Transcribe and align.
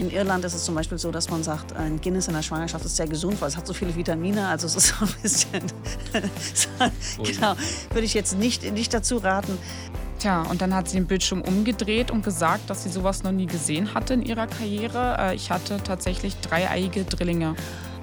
In 0.00 0.10
Irland 0.10 0.42
ist 0.46 0.54
es 0.54 0.64
zum 0.64 0.74
Beispiel 0.74 0.96
so, 0.96 1.10
dass 1.10 1.28
man 1.28 1.42
sagt, 1.42 1.76
ein 1.76 2.00
Guinness 2.00 2.26
in 2.26 2.32
der 2.32 2.40
Schwangerschaft 2.40 2.86
ist 2.86 2.96
sehr 2.96 3.06
gesund, 3.06 3.38
weil 3.42 3.48
es 3.48 3.56
hat 3.58 3.66
so 3.66 3.74
viele 3.74 3.94
Vitamine. 3.94 4.48
Also 4.48 4.66
es 4.66 4.74
ist 4.74 4.94
so 4.98 5.04
ein 5.04 5.12
bisschen, 5.20 5.62
genau, 7.22 7.54
würde 7.90 8.06
ich 8.06 8.14
jetzt 8.14 8.38
nicht, 8.38 8.72
nicht 8.72 8.94
dazu 8.94 9.18
raten. 9.18 9.58
Tja, 10.18 10.40
und 10.50 10.62
dann 10.62 10.74
hat 10.74 10.88
sie 10.88 10.96
den 10.96 11.06
Bildschirm 11.06 11.42
umgedreht 11.42 12.10
und 12.10 12.24
gesagt, 12.24 12.70
dass 12.70 12.84
sie 12.84 12.88
sowas 12.88 13.24
noch 13.24 13.32
nie 13.32 13.44
gesehen 13.44 13.92
hatte 13.92 14.14
in 14.14 14.22
ihrer 14.22 14.46
Karriere. 14.46 15.16
Äh, 15.18 15.34
ich 15.34 15.50
hatte 15.50 15.82
tatsächlich 15.84 16.34
dreieiige 16.40 17.04
Drillinge. 17.04 17.54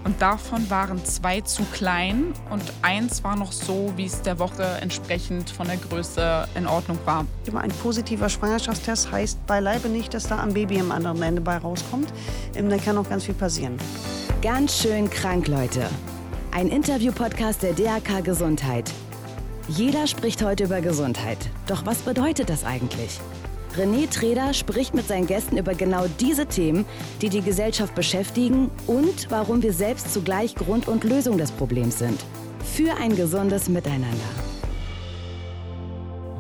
Und 0.04 0.22
davon 0.22 0.70
waren 0.70 1.04
zwei 1.04 1.42
zu 1.42 1.64
klein 1.66 2.34
und 2.50 2.64
eins 2.82 3.24
war 3.24 3.36
noch 3.36 3.52
so, 3.52 3.92
wie 3.98 4.06
es 4.06 4.22
der 4.22 4.40
Woche 4.40 4.64
entsprechend 4.82 5.50
von 5.50 5.68
der 5.68 5.78
Größe 5.78 6.48
in 6.56 6.66
Ordnung 6.66 6.98
war. 7.06 7.26
Ein 7.54 7.72
positiver 7.72 8.30
Schwangerschaftstest 8.30 9.12
heißt 9.12 9.46
beileibe 9.48 9.90
nicht, 9.90 10.14
dass 10.14 10.28
da 10.28 10.40
ein 10.40 10.54
Baby 10.54 10.80
am 10.80 10.92
anderen 10.92 11.22
Ende 11.22 11.42
bei 11.42 11.58
rauskommt. 11.58 12.08
Da 12.54 12.78
kann 12.78 12.96
noch 12.96 13.10
ganz 13.10 13.26
viel 13.26 13.36
passieren. 13.36 13.78
Ganz 14.42 14.78
schön 14.78 15.10
krank, 15.10 15.48
Leute. 15.48 15.90
Ein 16.52 16.70
Interview-Podcast 16.70 17.64
der 17.64 17.74
DRK 17.74 18.24
Gesundheit. 18.24 18.92
Jeder 19.68 20.08
spricht 20.08 20.42
heute 20.44 20.64
über 20.64 20.80
Gesundheit. 20.80 21.38
Doch 21.68 21.86
was 21.86 21.98
bedeutet 22.00 22.50
das 22.50 22.64
eigentlich? 22.64 23.20
René 23.78 24.10
Treder 24.10 24.54
spricht 24.54 24.96
mit 24.96 25.08
seinen 25.08 25.28
Gästen 25.28 25.58
über 25.58 25.76
genau 25.76 26.08
diese 26.20 26.48
Themen, 26.48 26.86
die 27.22 27.30
die 27.30 27.42
Gesellschaft 27.42 27.94
beschäftigen 27.94 28.72
und 28.88 29.30
warum 29.30 29.62
wir 29.62 29.74
selbst 29.74 30.12
zugleich 30.12 30.56
Grund 30.56 30.88
und 30.88 31.04
Lösung 31.04 31.38
des 31.38 31.52
Problems 31.52 32.00
sind. 32.00 32.26
Für 32.64 32.96
ein 32.98 33.16
gesundes 33.16 33.70
Miteinander. 33.70 34.18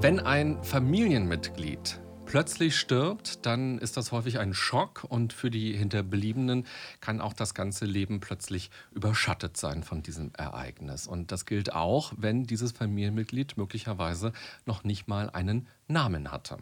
Wenn 0.02 0.20
ein 0.20 0.64
Familienmitglied 0.64 2.00
plötzlich 2.26 2.76
stirbt, 2.76 3.45
dann 3.45 3.78
ist 3.78 3.98
das 3.98 4.12
häufig 4.12 4.40
ein 4.40 4.54
Schock 4.54 5.06
und 5.08 5.31
für 5.31 5.50
die 5.50 5.73
Hinterbliebenen 5.73 6.66
kann 7.02 7.22
auch 7.22 7.34
das 7.34 7.54
ganze 7.54 7.86
Leben 7.86 8.20
plötzlich 8.20 8.70
überschattet 8.92 9.58
sein 9.58 9.83
von 9.83 10.04
diesem 10.04 10.31
Ereignis. 10.38 11.08
Und 11.08 11.31
das 11.31 11.45
gilt 11.45 11.73
auch, 11.73 12.14
wenn 12.17 12.44
dieses 12.44 12.73
Familienmitglied 12.73 13.58
möglicherweise 13.58 14.33
noch 14.66 14.83
nicht 14.83 15.08
mal 15.08 15.30
einen 15.30 15.67
Namen 15.88 16.31
hatte. 16.31 16.58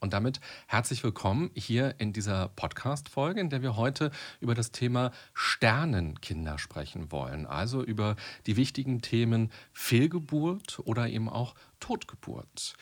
Und 0.00 0.12
damit 0.12 0.38
herzlich 0.68 1.02
willkommen 1.02 1.50
hier 1.54 1.96
in 1.98 2.12
dieser 2.12 2.50
Podcast-Folge, 2.50 3.40
in 3.40 3.50
der 3.50 3.62
wir 3.62 3.74
heute 3.74 4.12
über 4.38 4.54
das 4.54 4.70
Thema 4.70 5.10
Sternenkinder 5.34 6.56
sprechen 6.58 7.10
wollen. 7.10 7.46
Also 7.46 7.82
über 7.82 8.14
die 8.46 8.56
wichtigen 8.56 9.02
Themen 9.02 9.50
Fehlgeburt 9.72 10.78
oder 10.84 11.08
eben 11.08 11.28
auch 11.28 11.56
Totgeburt. 11.80 12.74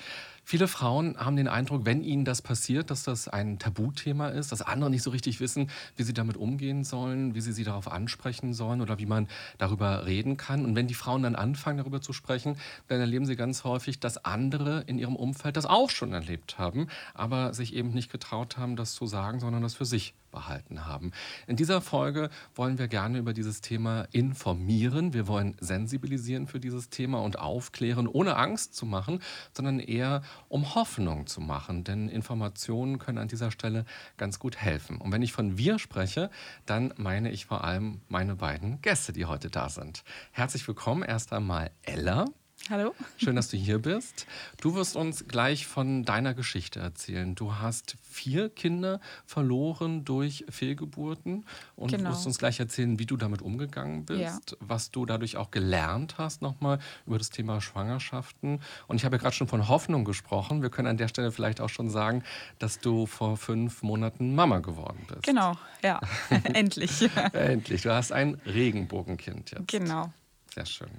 Viele 0.49 0.69
Frauen 0.69 1.17
haben 1.19 1.35
den 1.35 1.49
Eindruck, 1.49 1.87
wenn 1.87 2.05
ihnen 2.05 2.25
das 2.25 2.41
passiert, 2.41 2.93
dass 2.93 3.03
das 3.03 3.27
ein 3.27 3.59
Tabuthema 3.59 4.29
ist, 4.29 4.53
dass 4.53 4.63
andere 4.63 4.91
nicht 4.91 5.03
so 5.03 5.11
richtig 5.11 5.41
wissen, 5.41 5.69
wie 5.97 6.05
sie 6.05 6.15
damit 6.15 6.37
umgehen 6.37 6.85
sollen, 6.85 7.35
wie 7.35 7.41
sie 7.41 7.51
sie 7.51 7.65
darauf 7.65 7.91
ansprechen 7.91 8.55
sollen 8.55 8.81
oder 8.81 9.01
wie 9.01 9.07
man 9.07 9.27
darüber 9.59 10.07
reden 10.07 10.37
kann. 10.37 10.65
Und 10.65 10.77
wenn 10.77 10.87
die 10.87 10.95
Frauen 10.95 11.25
dann 11.25 11.35
anfangen, 11.35 11.79
darüber 11.79 12.01
zu 12.01 12.13
sprechen, 12.13 12.59
dann 12.87 13.01
erleben 13.01 13.27
sie 13.27 13.35
ganz 13.35 13.65
häufig, 13.65 13.99
dass 13.99 14.25
andere 14.25 14.85
in 14.87 15.01
ihrem 15.01 15.17
Umfeld 15.17 15.57
das 15.57 15.67
auch 15.67 15.91
schon 15.91 16.13
erlebt 16.13 16.59
haben, 16.59 16.87
aber 17.13 17.53
sich 17.53 17.75
eben 17.75 17.91
nicht 17.91 18.13
getraut 18.13 18.57
haben, 18.57 18.77
das 18.77 18.95
zu 18.95 19.09
sagen, 19.09 19.41
sondern 19.41 19.63
das 19.65 19.75
für 19.75 19.85
sich 19.85 20.15
behalten 20.37 20.85
haben. 20.85 21.13
In 21.47 21.57
dieser 21.57 21.81
Folge 21.81 22.29
wollen 22.55 22.79
wir 22.79 22.89
gerne 22.89 23.17
über 23.17 23.33
dieses 23.33 23.63
Thema 23.63 24.07
informieren. 24.13 25.15
Wir 25.15 25.27
wollen 25.29 25.57
sensibilisieren 25.61 26.47
für 26.47 26.61
dieses 26.61 26.91
Thema 26.91 27.23
und 27.23 27.39
aufklären, 27.39 28.07
ohne 28.07 28.37
Angst 28.37 28.75
zu 28.75 28.85
machen, 28.85 29.23
sondern 29.55 29.81
eher 29.81 30.21
um 30.49 30.75
Hoffnung 30.75 31.27
zu 31.27 31.41
machen. 31.41 31.85
Denn 31.85 32.11
Informationen 32.11 32.99
können 32.99 33.17
an 33.17 33.29
dieser 33.29 33.51
Stelle 33.51 33.87
ganz 34.19 34.39
gut 34.39 34.59
helfen. 34.59 34.99
Und 34.99 35.11
wenn 35.11 35.23
ich 35.23 35.33
von 35.33 35.57
wir 35.57 35.79
spreche, 35.79 36.29
dann 36.67 36.93
meine 36.99 37.31
ich 37.31 37.47
vor 37.47 37.65
allem 37.65 38.03
meine 38.09 38.37
beiden 38.37 38.83
Gäste, 38.83 39.15
die 39.15 39.25
heute 39.25 39.49
da 39.49 39.71
sind. 39.71 40.05
Herzlich 40.33 40.69
willkommen 40.69 41.03
erst 41.03 41.33
einmal 41.33 41.71
Ella. 41.83 42.27
Hallo. 42.69 42.97
Schön, 43.17 43.37
dass 43.37 43.49
du 43.49 43.57
hier 43.57 43.79
bist. 43.79 44.27
Du 44.61 44.75
wirst 44.75 44.97
uns 44.97 45.29
gleich 45.29 45.69
von 45.69 46.03
deiner 46.03 46.35
Geschichte 46.35 46.81
erzählen. 46.81 47.37
Du 47.37 47.55
hast 47.55 47.97
vier 48.03 48.49
Kinder 48.49 49.01
verloren 49.25 50.05
durch 50.05 50.45
Fehlgeburten 50.49 51.47
und 51.77 51.93
genau. 51.93 52.11
wirst 52.11 52.27
uns 52.27 52.39
gleich 52.39 52.59
erzählen, 52.59 52.99
wie 52.99 53.07
du 53.07 53.17
damit 53.17 53.41
umgegangen 53.41 54.05
bist, 54.05 54.21
ja. 54.21 54.57
was 54.59 54.91
du 54.91 55.07
dadurch 55.07 55.37
auch 55.37 55.53
gelernt 55.53 56.19
hast 56.19 56.43
nochmal 56.43 56.81
über 57.07 57.19
das 57.19 57.31
Thema 57.31 57.61
Schwangerschaften. 57.61 58.61
Und 58.89 58.97
ich 58.97 59.05
habe 59.05 59.15
ja 59.15 59.23
gerade 59.23 59.37
schon 59.37 59.47
von 59.47 59.69
Hoffnung 59.69 60.05
gesprochen. 60.05 60.61
Wir 60.61 60.71
können 60.71 60.89
an 60.89 60.97
der 60.97 61.07
Stelle 61.07 61.31
vielleicht 61.31 61.61
auch 61.61 61.71
schon 61.71 61.89
sagen, 61.89 62.25
dass 62.59 62.81
du 62.81 63.07
vor 63.07 63.37
fünf 63.37 63.85
Monaten 63.85 64.35
Mama 64.35 64.59
geworden 64.59 65.07
bist. 65.07 65.23
Genau, 65.23 65.57
ja, 65.85 66.01
endlich. 66.53 67.09
endlich. 67.33 67.83
Du 67.83 67.95
hast 67.95 68.11
ein 68.11 68.41
Regenbogenkind 68.45 69.53
jetzt. 69.53 69.69
Genau. 69.69 70.13
Sehr 70.53 70.67
schön. 70.67 70.91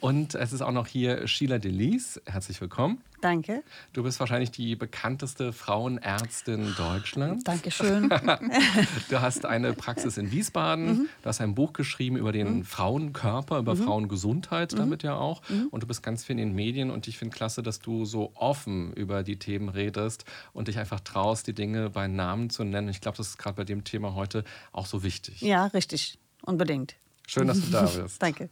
Und 0.00 0.34
es 0.34 0.52
ist 0.52 0.62
auch 0.62 0.72
noch 0.72 0.86
hier 0.86 1.26
Sheila 1.28 1.58
Delis. 1.58 2.20
Herzlich 2.26 2.60
willkommen. 2.60 3.02
Danke. 3.22 3.62
Du 3.92 4.02
bist 4.02 4.18
wahrscheinlich 4.18 4.50
die 4.50 4.74
bekannteste 4.74 5.52
Frauenärztin 5.52 6.74
Deutschlands. 6.76 7.44
Dankeschön. 7.44 8.08
du 9.08 9.20
hast 9.20 9.46
eine 9.46 9.74
Praxis 9.74 10.18
in 10.18 10.32
Wiesbaden. 10.32 10.86
Mhm. 10.86 11.08
Du 11.22 11.28
hast 11.28 11.40
ein 11.40 11.54
Buch 11.54 11.72
geschrieben 11.72 12.16
über 12.16 12.32
den 12.32 12.56
mhm. 12.56 12.64
Frauenkörper, 12.64 13.58
über 13.58 13.76
mhm. 13.76 13.84
Frauengesundheit, 13.84 14.72
mhm. 14.72 14.76
damit 14.76 15.04
ja 15.04 15.14
auch. 15.14 15.40
Mhm. 15.48 15.68
Und 15.70 15.84
du 15.84 15.86
bist 15.86 16.02
ganz 16.02 16.24
viel 16.24 16.32
in 16.32 16.48
den 16.48 16.54
Medien. 16.54 16.90
Und 16.90 17.06
ich 17.06 17.16
finde 17.16 17.36
klasse, 17.36 17.62
dass 17.62 17.78
du 17.78 18.04
so 18.04 18.32
offen 18.34 18.92
über 18.94 19.22
die 19.22 19.38
Themen 19.38 19.68
redest 19.68 20.24
und 20.52 20.66
dich 20.66 20.78
einfach 20.78 20.98
traust, 20.98 21.46
die 21.46 21.54
Dinge 21.54 21.90
bei 21.90 22.08
Namen 22.08 22.50
zu 22.50 22.64
nennen. 22.64 22.88
Ich 22.88 23.00
glaube, 23.00 23.16
das 23.18 23.28
ist 23.28 23.38
gerade 23.38 23.54
bei 23.54 23.64
dem 23.64 23.84
Thema 23.84 24.16
heute 24.16 24.42
auch 24.72 24.86
so 24.86 25.04
wichtig. 25.04 25.40
Ja, 25.42 25.66
richtig. 25.66 26.18
Unbedingt. 26.44 26.96
Schön, 27.28 27.46
dass 27.46 27.60
du 27.60 27.70
da 27.70 27.82
bist. 28.02 28.20
Danke. 28.20 28.50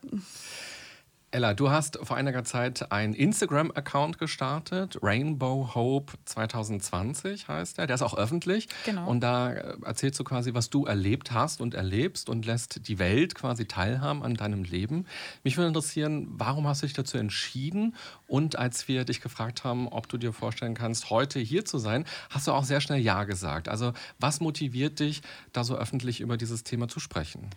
Ella, 1.33 1.55
du 1.55 1.71
hast 1.71 1.97
vor 2.03 2.17
einiger 2.17 2.43
Zeit 2.43 2.91
einen 2.91 3.15
Instagram-Account 3.15 4.19
gestartet, 4.19 4.99
Rainbow 5.01 5.77
Hope 5.77 6.15
2020 6.25 7.47
heißt 7.47 7.79
er. 7.79 7.87
Der 7.87 7.95
ist 7.95 8.03
auch 8.03 8.17
öffentlich. 8.17 8.67
Genau. 8.85 9.09
Und 9.09 9.21
da 9.21 9.53
äh, 9.53 9.77
erzählst 9.85 10.19
du 10.19 10.25
quasi, 10.25 10.55
was 10.55 10.71
du 10.71 10.87
erlebt 10.87 11.31
hast 11.31 11.61
und 11.61 11.75
erlebst 11.75 12.29
und 12.29 12.47
lässt 12.47 12.89
die 12.89 12.99
Welt 12.99 13.37
quasi 13.37 13.67
teilhaben 13.67 14.25
an 14.25 14.35
deinem 14.35 14.65
Leben. 14.65 15.07
Mich 15.45 15.57
würde 15.57 15.69
interessieren, 15.69 16.27
warum 16.33 16.67
hast 16.67 16.83
du 16.83 16.87
dich 16.87 16.95
dazu 16.95 17.17
entschieden? 17.17 17.95
Und 18.27 18.57
als 18.57 18.89
wir 18.89 19.05
dich 19.05 19.21
gefragt 19.21 19.63
haben, 19.63 19.87
ob 19.87 20.09
du 20.09 20.19
dir 20.19 20.33
vorstellen 20.33 20.75
kannst, 20.75 21.11
heute 21.11 21.39
hier 21.39 21.65
zu 21.65 21.79
sein, 21.79 22.07
hast 22.31 22.49
du 22.49 22.53
auch 22.53 22.65
sehr 22.65 22.81
schnell 22.81 22.99
Ja 22.99 23.23
gesagt. 23.23 23.69
Also 23.69 23.93
was 24.19 24.41
motiviert 24.41 24.99
dich, 24.99 25.23
da 25.53 25.63
so 25.63 25.77
öffentlich 25.77 26.21
über 26.21 26.37
dieses 26.37 26.65
Thema 26.65 26.89
zu 26.89 26.99
sprechen? 26.99 27.51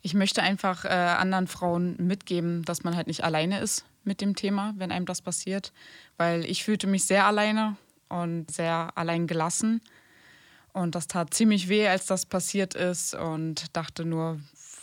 Ich 0.00 0.14
möchte 0.14 0.42
einfach 0.42 0.84
äh, 0.84 0.88
anderen 0.88 1.46
Frauen 1.46 1.96
mitgeben, 1.98 2.64
dass 2.64 2.84
man 2.84 2.96
halt 2.96 3.06
nicht 3.08 3.24
alleine 3.24 3.60
ist 3.60 3.84
mit 4.04 4.20
dem 4.20 4.36
Thema, 4.36 4.74
wenn 4.76 4.92
einem 4.92 5.06
das 5.06 5.22
passiert. 5.22 5.72
Weil 6.16 6.44
ich 6.44 6.64
fühlte 6.64 6.86
mich 6.86 7.04
sehr 7.04 7.26
alleine 7.26 7.76
und 8.08 8.50
sehr 8.50 8.90
allein 8.96 9.26
gelassen. 9.26 9.80
Und 10.72 10.94
das 10.94 11.08
tat 11.08 11.34
ziemlich 11.34 11.68
weh, 11.68 11.88
als 11.88 12.06
das 12.06 12.26
passiert 12.26 12.74
ist. 12.74 13.14
Und 13.14 13.76
dachte 13.76 14.04
nur, 14.04 14.40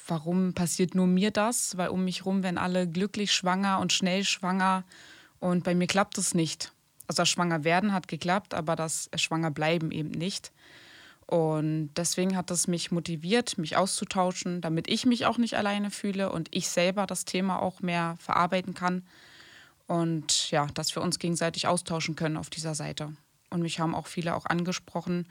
warum 0.07 0.53
passiert 0.53 0.95
nur 0.95 1.07
mir 1.07 1.31
das? 1.31 1.77
Weil 1.77 1.89
um 1.89 2.03
mich 2.03 2.19
herum 2.19 2.43
werden 2.43 2.57
alle 2.57 2.87
glücklich 2.87 3.33
schwanger 3.33 3.79
und 3.79 3.93
schnell 3.93 4.23
schwanger. 4.23 4.83
Und 5.39 5.63
bei 5.63 5.75
mir 5.75 5.87
klappt 5.87 6.17
es 6.17 6.33
nicht. 6.33 6.71
Also 7.07 7.21
das 7.21 7.29
Schwangerwerden 7.29 7.93
hat 7.93 8.07
geklappt, 8.07 8.53
aber 8.53 8.75
das 8.75 9.09
Schwangerbleiben 9.15 9.91
eben 9.91 10.09
nicht. 10.09 10.51
Und 11.27 11.89
deswegen 11.95 12.37
hat 12.37 12.51
es 12.51 12.67
mich 12.67 12.91
motiviert, 12.91 13.57
mich 13.57 13.77
auszutauschen, 13.77 14.61
damit 14.61 14.87
ich 14.87 15.05
mich 15.05 15.25
auch 15.25 15.37
nicht 15.37 15.55
alleine 15.55 15.89
fühle 15.89 16.31
und 16.31 16.49
ich 16.51 16.69
selber 16.69 17.07
das 17.07 17.25
Thema 17.25 17.61
auch 17.61 17.81
mehr 17.81 18.15
verarbeiten 18.19 18.75
kann. 18.75 19.03
Und 19.87 20.51
ja, 20.51 20.67
dass 20.73 20.95
wir 20.95 21.01
uns 21.01 21.17
gegenseitig 21.17 21.67
austauschen 21.67 22.15
können 22.15 22.37
auf 22.37 22.49
dieser 22.49 22.75
Seite. 22.75 23.13
Und 23.49 23.61
mich 23.61 23.79
haben 23.79 23.95
auch 23.95 24.07
viele 24.07 24.35
auch 24.35 24.45
angesprochen, 24.45 25.27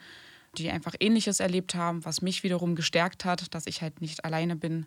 die 0.56 0.70
einfach 0.70 0.94
Ähnliches 0.98 1.40
erlebt 1.40 1.74
haben, 1.74 2.04
was 2.04 2.22
mich 2.22 2.42
wiederum 2.42 2.74
gestärkt 2.74 3.24
hat, 3.24 3.54
dass 3.54 3.66
ich 3.66 3.82
halt 3.82 4.00
nicht 4.00 4.24
alleine 4.24 4.56
bin 4.56 4.86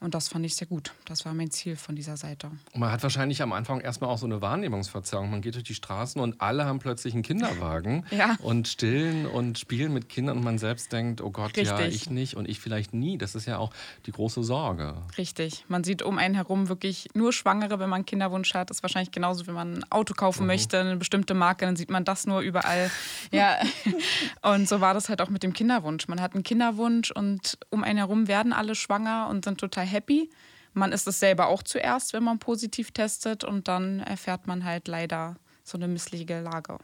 und 0.00 0.14
das 0.14 0.28
fand 0.28 0.46
ich 0.46 0.56
sehr 0.56 0.66
gut. 0.66 0.92
Das 1.04 1.26
war 1.26 1.34
mein 1.34 1.50
Ziel 1.50 1.76
von 1.76 1.94
dieser 1.94 2.16
Seite. 2.16 2.50
Und 2.72 2.80
man 2.80 2.90
hat 2.90 3.02
wahrscheinlich 3.02 3.42
am 3.42 3.52
Anfang 3.52 3.80
erstmal 3.80 4.08
auch 4.08 4.16
so 4.16 4.24
eine 4.24 4.40
Wahrnehmungsverzerrung. 4.40 5.30
Man 5.30 5.42
geht 5.42 5.56
durch 5.56 5.64
die 5.64 5.74
Straßen 5.74 6.20
und 6.22 6.40
alle 6.40 6.64
haben 6.64 6.78
plötzlich 6.78 7.12
einen 7.12 7.22
Kinderwagen 7.22 8.06
ja. 8.10 8.36
und 8.40 8.66
stillen 8.66 9.26
und 9.26 9.58
spielen 9.58 9.92
mit 9.92 10.08
Kindern 10.08 10.38
und 10.38 10.44
man 10.44 10.56
selbst 10.56 10.92
denkt, 10.92 11.20
oh 11.20 11.30
Gott, 11.30 11.56
Richtig. 11.56 11.66
ja, 11.66 11.80
ich 11.80 12.08
nicht 12.08 12.34
und 12.34 12.48
ich 12.48 12.60
vielleicht 12.60 12.94
nie. 12.94 13.18
Das 13.18 13.34
ist 13.34 13.46
ja 13.46 13.58
auch 13.58 13.72
die 14.06 14.12
große 14.12 14.42
Sorge. 14.42 14.94
Richtig. 15.18 15.66
Man 15.68 15.84
sieht 15.84 16.02
um 16.02 16.16
einen 16.16 16.34
herum 16.34 16.68
wirklich 16.70 17.08
nur 17.12 17.34
Schwangere, 17.34 17.78
wenn 17.78 17.90
man 17.90 17.98
einen 17.98 18.06
Kinderwunsch 18.06 18.54
hat. 18.54 18.70
Das 18.70 18.78
ist 18.78 18.82
wahrscheinlich 18.82 19.12
genauso, 19.12 19.46
wenn 19.46 19.54
man 19.54 19.74
ein 19.74 19.92
Auto 19.92 20.14
kaufen 20.14 20.42
mhm. 20.42 20.46
möchte, 20.46 20.80
eine 20.80 20.96
bestimmte 20.96 21.34
Marke, 21.34 21.66
dann 21.66 21.76
sieht 21.76 21.90
man 21.90 22.04
das 22.04 22.26
nur 22.26 22.40
überall. 22.40 22.90
ja. 23.32 23.58
Und 24.42 24.66
so 24.66 24.80
war 24.80 24.94
das 24.94 25.10
halt 25.10 25.20
auch 25.20 25.28
mit 25.28 25.42
dem 25.42 25.52
Kinderwunsch. 25.52 26.08
Man 26.08 26.22
hat 26.22 26.34
einen 26.34 26.42
Kinderwunsch 26.42 27.10
und 27.10 27.58
um 27.68 27.84
einen 27.84 27.98
herum 27.98 28.28
werden 28.28 28.52
alle 28.52 28.74
schwanger 28.74 29.28
und 29.28 29.44
sind 29.44 29.58
total 29.58 29.84
happy. 29.90 30.30
Man 30.72 30.92
ist 30.92 31.06
es 31.06 31.18
selber 31.18 31.48
auch 31.48 31.62
zuerst, 31.62 32.12
wenn 32.12 32.22
man 32.22 32.38
positiv 32.38 32.92
testet 32.92 33.44
und 33.44 33.68
dann 33.68 34.00
erfährt 34.00 34.46
man 34.46 34.64
halt 34.64 34.88
leider 34.88 35.36
so 35.64 35.78
eine 35.78 35.88
missliche 35.88 36.40
Lage. 36.40 36.78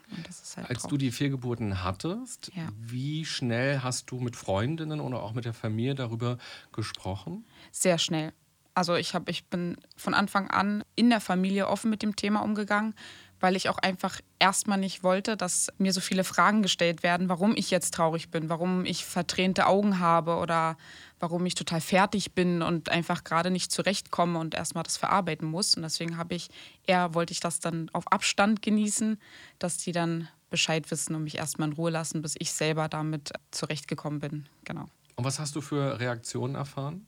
Halt 0.56 0.70
Als 0.70 0.82
du 0.85 0.97
die 0.97 1.11
Fehlgeburten 1.11 1.82
hattest, 1.82 2.50
ja. 2.55 2.69
wie 2.79 3.25
schnell 3.25 3.81
hast 3.82 4.11
du 4.11 4.20
mit 4.20 4.37
Freundinnen 4.37 5.00
oder 5.00 5.23
auch 5.23 5.32
mit 5.32 5.44
der 5.44 5.55
Familie 5.55 5.94
darüber 5.94 6.38
gesprochen? 6.73 7.44
Sehr 7.73 7.99
schnell. 7.99 8.32
Also 8.75 8.94
ich, 8.94 9.14
hab, 9.14 9.29
ich 9.29 9.47
bin 9.47 9.76
von 9.97 10.14
Anfang 10.14 10.50
an 10.50 10.85
in 10.97 11.08
der 11.08 11.20
Familie 11.20 11.67
offen 11.67 11.88
mit 11.88 12.03
dem 12.03 12.14
Thema 12.14 12.41
umgegangen, 12.41 12.94
weil 13.41 13.56
ich 13.56 13.69
auch 13.69 13.79
einfach 13.79 14.20
erstmal 14.38 14.79
nicht 14.79 15.03
wollte, 15.03 15.37
dass 15.37 15.69
mir 15.79 15.93
so 15.93 16.00
viele 16.00 16.25
Fragen 16.25 16.62
gestellt 16.62 17.03
werden, 17.03 17.29
warum 17.29 17.56
ich 17.56 17.70
jetzt 17.70 17.94
traurig 17.94 18.31
bin, 18.31 18.49
warum 18.49 18.85
ich 18.85 19.05
verdrehte 19.05 19.67
Augen 19.67 19.99
habe 19.99 20.37
oder 20.37 20.76
warum 21.18 21.46
ich 21.46 21.54
total 21.54 21.80
fertig 21.80 22.32
bin 22.32 22.62
und 22.62 22.88
einfach 22.88 23.24
gerade 23.24 23.50
nicht 23.50 23.72
zurechtkomme 23.72 24.38
und 24.38 24.54
erstmal 24.54 24.84
das 24.84 24.96
verarbeiten 24.96 25.48
muss. 25.48 25.74
Und 25.74 25.82
deswegen 25.82 26.16
habe 26.16 26.34
ich 26.34 26.48
eher 26.86 27.14
wollte 27.14 27.32
ich 27.32 27.40
das 27.40 27.60
dann 27.60 27.88
auf 27.92 28.10
Abstand 28.12 28.62
genießen, 28.62 29.18
dass 29.58 29.78
die 29.78 29.92
dann 29.92 30.28
Bescheid 30.50 30.90
wissen 30.90 31.14
und 31.14 31.24
mich 31.24 31.38
erstmal 31.38 31.68
in 31.68 31.74
Ruhe 31.74 31.90
lassen, 31.90 32.22
bis 32.22 32.34
ich 32.38 32.52
selber 32.52 32.88
damit 32.88 33.32
zurechtgekommen 33.50 34.20
bin. 34.20 34.46
Genau. 34.64 34.86
Und 35.16 35.24
was 35.24 35.38
hast 35.38 35.56
du 35.56 35.60
für 35.60 35.98
Reaktionen 35.98 36.54
erfahren? 36.54 37.06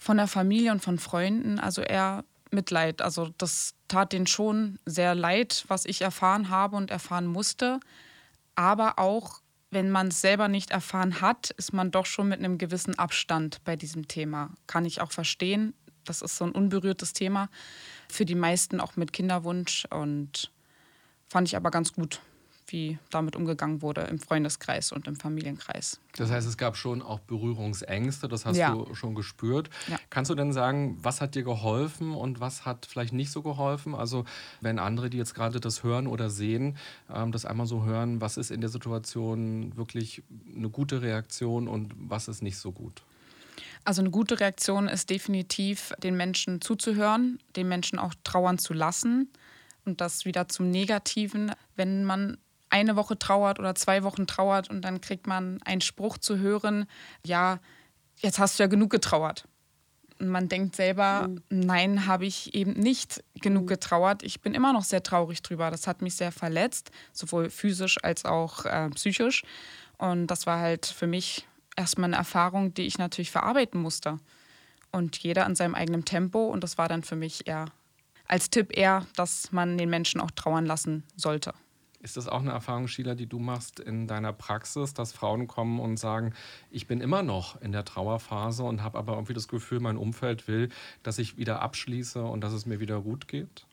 Von 0.00 0.16
der 0.16 0.26
Familie 0.26 0.72
und 0.72 0.82
von 0.82 0.98
Freunden, 0.98 1.58
also 1.58 1.82
eher 1.82 2.24
Mitleid. 2.50 3.02
Also 3.02 3.30
das 3.38 3.74
tat 3.88 4.12
denen 4.12 4.26
schon 4.26 4.78
sehr 4.84 5.14
leid, 5.14 5.64
was 5.68 5.84
ich 5.84 6.02
erfahren 6.02 6.48
habe 6.48 6.76
und 6.76 6.90
erfahren 6.90 7.26
musste. 7.26 7.78
Aber 8.54 8.98
auch, 8.98 9.41
wenn 9.72 9.90
man 9.90 10.08
es 10.08 10.20
selber 10.20 10.48
nicht 10.48 10.70
erfahren 10.70 11.22
hat, 11.22 11.50
ist 11.50 11.72
man 11.72 11.90
doch 11.90 12.04
schon 12.04 12.28
mit 12.28 12.38
einem 12.38 12.58
gewissen 12.58 12.98
Abstand 12.98 13.64
bei 13.64 13.74
diesem 13.74 14.06
Thema. 14.06 14.50
Kann 14.66 14.84
ich 14.84 15.00
auch 15.00 15.12
verstehen. 15.12 15.72
Das 16.04 16.20
ist 16.20 16.36
so 16.36 16.44
ein 16.44 16.52
unberührtes 16.52 17.14
Thema. 17.14 17.48
Für 18.10 18.26
die 18.26 18.34
meisten 18.34 18.80
auch 18.80 18.96
mit 18.96 19.14
Kinderwunsch. 19.14 19.86
Und 19.90 20.52
fand 21.26 21.48
ich 21.48 21.56
aber 21.56 21.70
ganz 21.70 21.94
gut 21.94 22.20
wie 22.66 22.98
damit 23.10 23.36
umgegangen 23.36 23.82
wurde 23.82 24.02
im 24.02 24.18
Freundeskreis 24.18 24.92
und 24.92 25.06
im 25.06 25.16
Familienkreis. 25.16 26.00
Das 26.16 26.30
heißt, 26.30 26.46
es 26.46 26.56
gab 26.56 26.76
schon 26.76 27.02
auch 27.02 27.20
Berührungsängste, 27.20 28.28
das 28.28 28.46
hast 28.46 28.56
ja. 28.56 28.72
du 28.74 28.94
schon 28.94 29.14
gespürt. 29.14 29.70
Ja. 29.88 29.98
Kannst 30.10 30.30
du 30.30 30.34
denn 30.34 30.52
sagen, 30.52 30.98
was 31.02 31.20
hat 31.20 31.34
dir 31.34 31.42
geholfen 31.42 32.12
und 32.12 32.40
was 32.40 32.64
hat 32.64 32.86
vielleicht 32.86 33.12
nicht 33.12 33.30
so 33.30 33.42
geholfen? 33.42 33.94
Also 33.94 34.24
wenn 34.60 34.78
andere, 34.78 35.10
die 35.10 35.18
jetzt 35.18 35.34
gerade 35.34 35.60
das 35.60 35.82
hören 35.82 36.06
oder 36.06 36.30
sehen, 36.30 36.76
ähm, 37.12 37.32
das 37.32 37.44
einmal 37.44 37.66
so 37.66 37.84
hören, 37.84 38.20
was 38.20 38.36
ist 38.36 38.50
in 38.50 38.60
der 38.60 38.70
Situation 38.70 39.76
wirklich 39.76 40.22
eine 40.54 40.68
gute 40.68 41.02
Reaktion 41.02 41.68
und 41.68 41.92
was 41.96 42.28
ist 42.28 42.42
nicht 42.42 42.58
so 42.58 42.72
gut? 42.72 43.02
Also 43.84 44.00
eine 44.00 44.10
gute 44.10 44.38
Reaktion 44.38 44.86
ist 44.86 45.10
definitiv, 45.10 45.92
den 46.02 46.16
Menschen 46.16 46.60
zuzuhören, 46.60 47.40
den 47.56 47.68
Menschen 47.68 47.98
auch 47.98 48.14
trauern 48.22 48.58
zu 48.58 48.72
lassen 48.72 49.28
und 49.84 50.00
das 50.00 50.24
wieder 50.24 50.48
zum 50.48 50.70
Negativen, 50.70 51.52
wenn 51.74 52.04
man 52.04 52.38
eine 52.72 52.96
Woche 52.96 53.18
trauert 53.18 53.58
oder 53.58 53.74
zwei 53.74 54.02
Wochen 54.02 54.26
trauert 54.26 54.70
und 54.70 54.82
dann 54.82 55.00
kriegt 55.00 55.26
man 55.26 55.60
einen 55.62 55.80
Spruch 55.80 56.18
zu 56.18 56.38
hören, 56.38 56.86
ja, 57.24 57.60
jetzt 58.16 58.38
hast 58.38 58.58
du 58.58 58.62
ja 58.62 58.66
genug 58.66 58.90
getrauert. 58.90 59.46
Und 60.18 60.28
man 60.28 60.48
denkt 60.48 60.76
selber, 60.76 61.28
mhm. 61.28 61.42
nein, 61.50 62.06
habe 62.06 62.26
ich 62.26 62.54
eben 62.54 62.72
nicht 62.72 63.22
genug 63.34 63.64
mhm. 63.64 63.68
getrauert. 63.68 64.22
Ich 64.22 64.40
bin 64.40 64.54
immer 64.54 64.72
noch 64.72 64.84
sehr 64.84 65.02
traurig 65.02 65.42
drüber. 65.42 65.70
Das 65.70 65.86
hat 65.86 66.00
mich 66.00 66.14
sehr 66.14 66.32
verletzt, 66.32 66.90
sowohl 67.12 67.50
physisch 67.50 67.98
als 68.02 68.24
auch 68.24 68.64
äh, 68.64 68.88
psychisch. 68.90 69.42
Und 69.98 70.28
das 70.28 70.46
war 70.46 70.60
halt 70.60 70.86
für 70.86 71.06
mich 71.06 71.46
erstmal 71.76 72.08
eine 72.08 72.16
Erfahrung, 72.16 72.72
die 72.72 72.82
ich 72.82 72.98
natürlich 72.98 73.30
verarbeiten 73.30 73.80
musste. 73.80 74.18
Und 74.92 75.18
jeder 75.18 75.44
an 75.44 75.56
seinem 75.56 75.74
eigenen 75.74 76.04
Tempo. 76.04 76.46
Und 76.46 76.62
das 76.62 76.78
war 76.78 76.88
dann 76.88 77.02
für 77.02 77.16
mich 77.16 77.46
eher 77.46 77.66
als 78.28 78.48
Tipp 78.48 78.76
eher, 78.76 79.06
dass 79.16 79.52
man 79.52 79.76
den 79.76 79.90
Menschen 79.90 80.20
auch 80.20 80.30
trauern 80.30 80.64
lassen 80.64 81.02
sollte. 81.16 81.52
Ist 82.02 82.16
das 82.16 82.26
auch 82.26 82.40
eine 82.40 82.50
Erfahrung, 82.50 82.88
Sheila, 82.88 83.14
die 83.14 83.26
du 83.26 83.38
machst 83.38 83.78
in 83.78 84.08
deiner 84.08 84.32
Praxis, 84.32 84.92
dass 84.92 85.12
Frauen 85.12 85.46
kommen 85.46 85.78
und 85.78 85.98
sagen, 85.98 86.34
ich 86.70 86.88
bin 86.88 87.00
immer 87.00 87.22
noch 87.22 87.60
in 87.62 87.70
der 87.70 87.84
Trauerphase 87.84 88.64
und 88.64 88.82
habe 88.82 88.98
aber 88.98 89.12
irgendwie 89.14 89.34
das 89.34 89.46
Gefühl, 89.46 89.78
mein 89.78 89.96
Umfeld 89.96 90.48
will, 90.48 90.68
dass 91.04 91.18
ich 91.18 91.36
wieder 91.36 91.62
abschließe 91.62 92.22
und 92.22 92.40
dass 92.42 92.52
es 92.52 92.66
mir 92.66 92.80
wieder 92.80 93.00
gut 93.00 93.28
geht? 93.28 93.66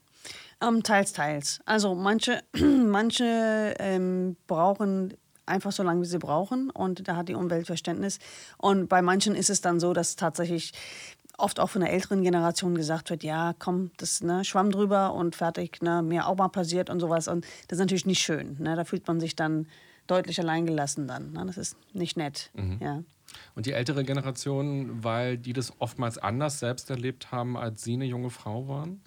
Ähm, 0.61 0.83
teils, 0.83 1.13
teils. 1.13 1.61
Also 1.65 1.95
manche, 1.95 2.43
manche 2.53 3.73
ähm, 3.79 4.35
brauchen 4.45 5.15
einfach 5.49 5.71
so 5.71 5.83
lange, 5.83 6.01
wie 6.01 6.05
sie 6.05 6.19
brauchen. 6.19 6.69
Und 6.69 7.07
da 7.07 7.15
hat 7.15 7.27
die 7.27 7.33
Umwelt 7.33 7.65
Verständnis. 7.65 8.19
Und 8.57 8.87
bei 8.87 9.01
manchen 9.01 9.35
ist 9.35 9.49
es 9.49 9.61
dann 9.61 9.79
so, 9.79 9.93
dass 9.93 10.15
tatsächlich 10.15 10.73
oft 11.39 11.59
auch 11.59 11.69
von 11.69 11.81
der 11.81 11.91
älteren 11.91 12.23
Generation 12.23 12.75
gesagt 12.75 13.09
wird, 13.09 13.23
ja, 13.23 13.53
komm, 13.57 13.91
das 13.97 14.21
ne, 14.21 14.43
Schwamm 14.45 14.71
drüber 14.71 15.13
und 15.13 15.35
fertig, 15.35 15.81
ne, 15.81 16.01
mir 16.01 16.27
auch 16.27 16.37
mal 16.37 16.49
passiert 16.49 16.89
und 16.89 16.99
sowas. 16.99 17.27
Und 17.27 17.45
das 17.67 17.77
ist 17.77 17.79
natürlich 17.79 18.05
nicht 18.05 18.21
schön. 18.21 18.57
Ne? 18.59 18.75
Da 18.75 18.83
fühlt 18.83 19.07
man 19.07 19.19
sich 19.19 19.35
dann 19.35 19.67
deutlich 20.07 20.39
alleingelassen 20.39 21.07
dann. 21.07 21.31
Ne? 21.33 21.45
Das 21.45 21.57
ist 21.57 21.77
nicht 21.93 22.17
nett. 22.17 22.51
Mhm. 22.53 22.77
Ja. 22.81 23.03
Und 23.55 23.65
die 23.65 23.73
ältere 23.73 24.03
Generation, 24.03 25.03
weil 25.03 25.37
die 25.37 25.53
das 25.53 25.73
oftmals 25.79 26.17
anders 26.17 26.59
selbst 26.59 26.89
erlebt 26.89 27.31
haben, 27.31 27.57
als 27.57 27.83
Sie 27.83 27.93
eine 27.93 28.05
junge 28.05 28.31
Frau 28.31 28.67
waren? 28.67 29.01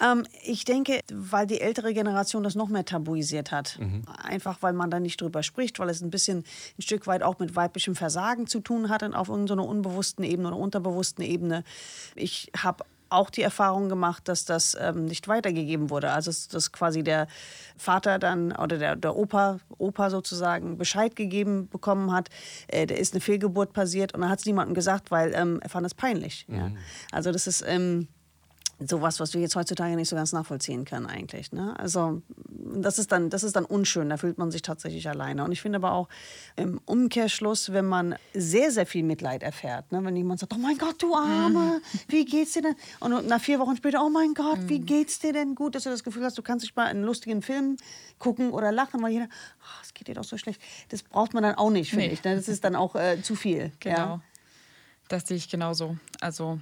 Ähm, 0.00 0.24
ich 0.42 0.64
denke, 0.64 1.00
weil 1.12 1.46
die 1.46 1.60
ältere 1.60 1.92
Generation 1.94 2.42
das 2.42 2.54
noch 2.54 2.68
mehr 2.68 2.84
tabuisiert 2.84 3.52
hat. 3.52 3.78
Mhm. 3.78 4.02
Einfach 4.22 4.58
weil 4.60 4.72
man 4.72 4.90
da 4.90 5.00
nicht 5.00 5.20
drüber 5.20 5.42
spricht, 5.42 5.78
weil 5.78 5.90
es 5.90 6.00
ein 6.00 6.10
bisschen 6.10 6.44
ein 6.78 6.82
Stück 6.82 7.06
weit 7.06 7.22
auch 7.22 7.38
mit 7.38 7.56
weiblichem 7.56 7.94
Versagen 7.94 8.46
zu 8.46 8.60
tun 8.60 8.88
hat 8.88 9.02
auf 9.14 9.28
irgendeiner 9.28 9.66
unbewussten 9.66 10.24
Ebene 10.24 10.48
oder 10.48 10.58
unterbewussten 10.58 11.24
Ebene. 11.24 11.64
Ich 12.14 12.50
habe 12.56 12.84
auch 13.10 13.28
die 13.28 13.42
Erfahrung 13.42 13.88
gemacht, 13.88 14.28
dass 14.28 14.44
das 14.44 14.76
ähm, 14.80 15.04
nicht 15.04 15.28
weitergegeben 15.28 15.90
wurde. 15.90 16.10
Also 16.10 16.30
dass 16.52 16.72
quasi 16.72 17.02
der 17.02 17.26
Vater 17.76 18.18
dann 18.18 18.52
oder 18.52 18.78
der, 18.78 18.96
der 18.96 19.16
Opa, 19.16 19.58
Opa 19.78 20.10
sozusagen 20.10 20.78
Bescheid 20.78 21.16
gegeben 21.16 21.68
bekommen 21.68 22.12
hat, 22.12 22.28
äh, 22.68 22.86
da 22.86 22.94
ist 22.94 23.12
eine 23.12 23.20
Fehlgeburt 23.20 23.72
passiert 23.72 24.14
und 24.14 24.20
dann 24.20 24.30
hat 24.30 24.38
es 24.38 24.46
niemandem 24.46 24.74
gesagt, 24.74 25.10
weil 25.10 25.32
ähm, 25.34 25.58
er 25.60 25.68
fand 25.68 25.86
es 25.86 25.94
peinlich. 25.94 26.46
Mhm. 26.48 26.56
Ja. 26.56 26.70
Also 27.10 27.32
das 27.32 27.46
ist 27.46 27.64
ähm, 27.66 28.08
sowas, 28.86 29.20
was 29.20 29.34
wir 29.34 29.40
jetzt 29.40 29.56
heutzutage 29.56 29.94
nicht 29.96 30.08
so 30.08 30.16
ganz 30.16 30.32
nachvollziehen 30.32 30.84
können 30.84 31.06
eigentlich. 31.06 31.52
Ne? 31.52 31.78
Also 31.78 32.22
das 32.48 32.98
ist, 32.98 33.12
dann, 33.12 33.30
das 33.30 33.42
ist 33.42 33.56
dann 33.56 33.64
unschön, 33.64 34.08
da 34.08 34.16
fühlt 34.16 34.38
man 34.38 34.50
sich 34.50 34.62
tatsächlich 34.62 35.08
alleine. 35.08 35.44
Und 35.44 35.52
ich 35.52 35.60
finde 35.60 35.76
aber 35.76 35.92
auch 35.92 36.08
im 36.56 36.80
Umkehrschluss, 36.86 37.72
wenn 37.72 37.86
man 37.86 38.14
sehr, 38.32 38.70
sehr 38.70 38.86
viel 38.86 39.02
Mitleid 39.02 39.42
erfährt, 39.42 39.92
ne? 39.92 40.02
wenn 40.04 40.16
jemand 40.16 40.40
sagt, 40.40 40.54
oh 40.54 40.58
mein 40.58 40.78
Gott, 40.78 41.02
du 41.02 41.14
Arme, 41.14 41.80
mhm. 41.80 41.98
wie 42.08 42.24
geht's 42.24 42.52
dir 42.52 42.62
denn? 42.62 42.76
Und 43.00 43.26
nach 43.26 43.40
vier 43.40 43.58
Wochen 43.58 43.76
später, 43.76 44.04
oh 44.04 44.10
mein 44.10 44.34
Gott, 44.34 44.58
wie 44.68 44.80
mhm. 44.80 44.86
geht's 44.86 45.18
dir 45.18 45.32
denn 45.32 45.54
gut, 45.54 45.74
dass 45.74 45.84
du 45.84 45.90
das 45.90 46.04
Gefühl 46.04 46.24
hast, 46.24 46.38
du 46.38 46.42
kannst 46.42 46.64
dich 46.64 46.74
mal 46.74 46.86
einen 46.86 47.04
lustigen 47.04 47.42
Film 47.42 47.76
gucken 48.18 48.50
oder 48.50 48.72
lachen, 48.72 49.02
weil 49.02 49.12
jeder, 49.12 49.26
oh, 49.26 49.80
es 49.82 49.92
geht 49.94 50.08
dir 50.08 50.14
doch 50.14 50.24
so 50.24 50.38
schlecht. 50.38 50.60
Das 50.88 51.02
braucht 51.02 51.34
man 51.34 51.42
dann 51.42 51.56
auch 51.56 51.70
nicht, 51.70 51.90
finde 51.90 52.06
nee. 52.06 52.12
ich. 52.12 52.24
Ne? 52.24 52.34
Das 52.36 52.48
ist 52.48 52.64
dann 52.64 52.76
auch 52.76 52.94
äh, 52.94 53.20
zu 53.22 53.34
viel. 53.34 53.72
Genau. 53.80 53.96
Ja? 53.96 54.20
Das 55.08 55.26
sehe 55.26 55.36
ich 55.36 55.48
genauso. 55.48 55.96
Also 56.20 56.60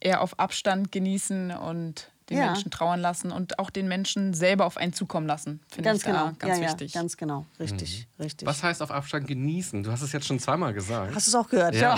eher 0.00 0.20
auf 0.20 0.38
Abstand 0.38 0.92
genießen 0.92 1.52
und 1.52 2.10
den 2.30 2.38
ja. 2.38 2.46
Menschen 2.46 2.70
trauern 2.70 3.00
lassen 3.00 3.32
und 3.32 3.58
auch 3.58 3.70
den 3.70 3.88
Menschen 3.88 4.34
selber 4.34 4.64
auf 4.64 4.76
einen 4.76 4.92
zukommen 4.92 5.26
lassen. 5.26 5.60
Finde 5.68 5.92
ich 5.92 6.02
genau. 6.02 6.30
ganz 6.38 6.58
ja, 6.58 6.64
wichtig. 6.64 6.94
Ja, 6.94 7.00
ganz 7.00 7.16
genau, 7.16 7.44
richtig, 7.58 8.06
mhm. 8.16 8.22
richtig. 8.22 8.46
Was 8.46 8.62
heißt 8.62 8.82
auf 8.82 8.92
Abstand 8.92 9.26
genießen? 9.26 9.82
Du 9.82 9.90
hast 9.90 10.02
es 10.02 10.12
jetzt 10.12 10.26
schon 10.26 10.38
zweimal 10.38 10.72
gesagt. 10.72 11.14
Hast 11.14 11.26
du 11.26 11.30
es 11.30 11.34
auch 11.34 11.48
gehört? 11.50 11.74
Ja. 11.74 11.96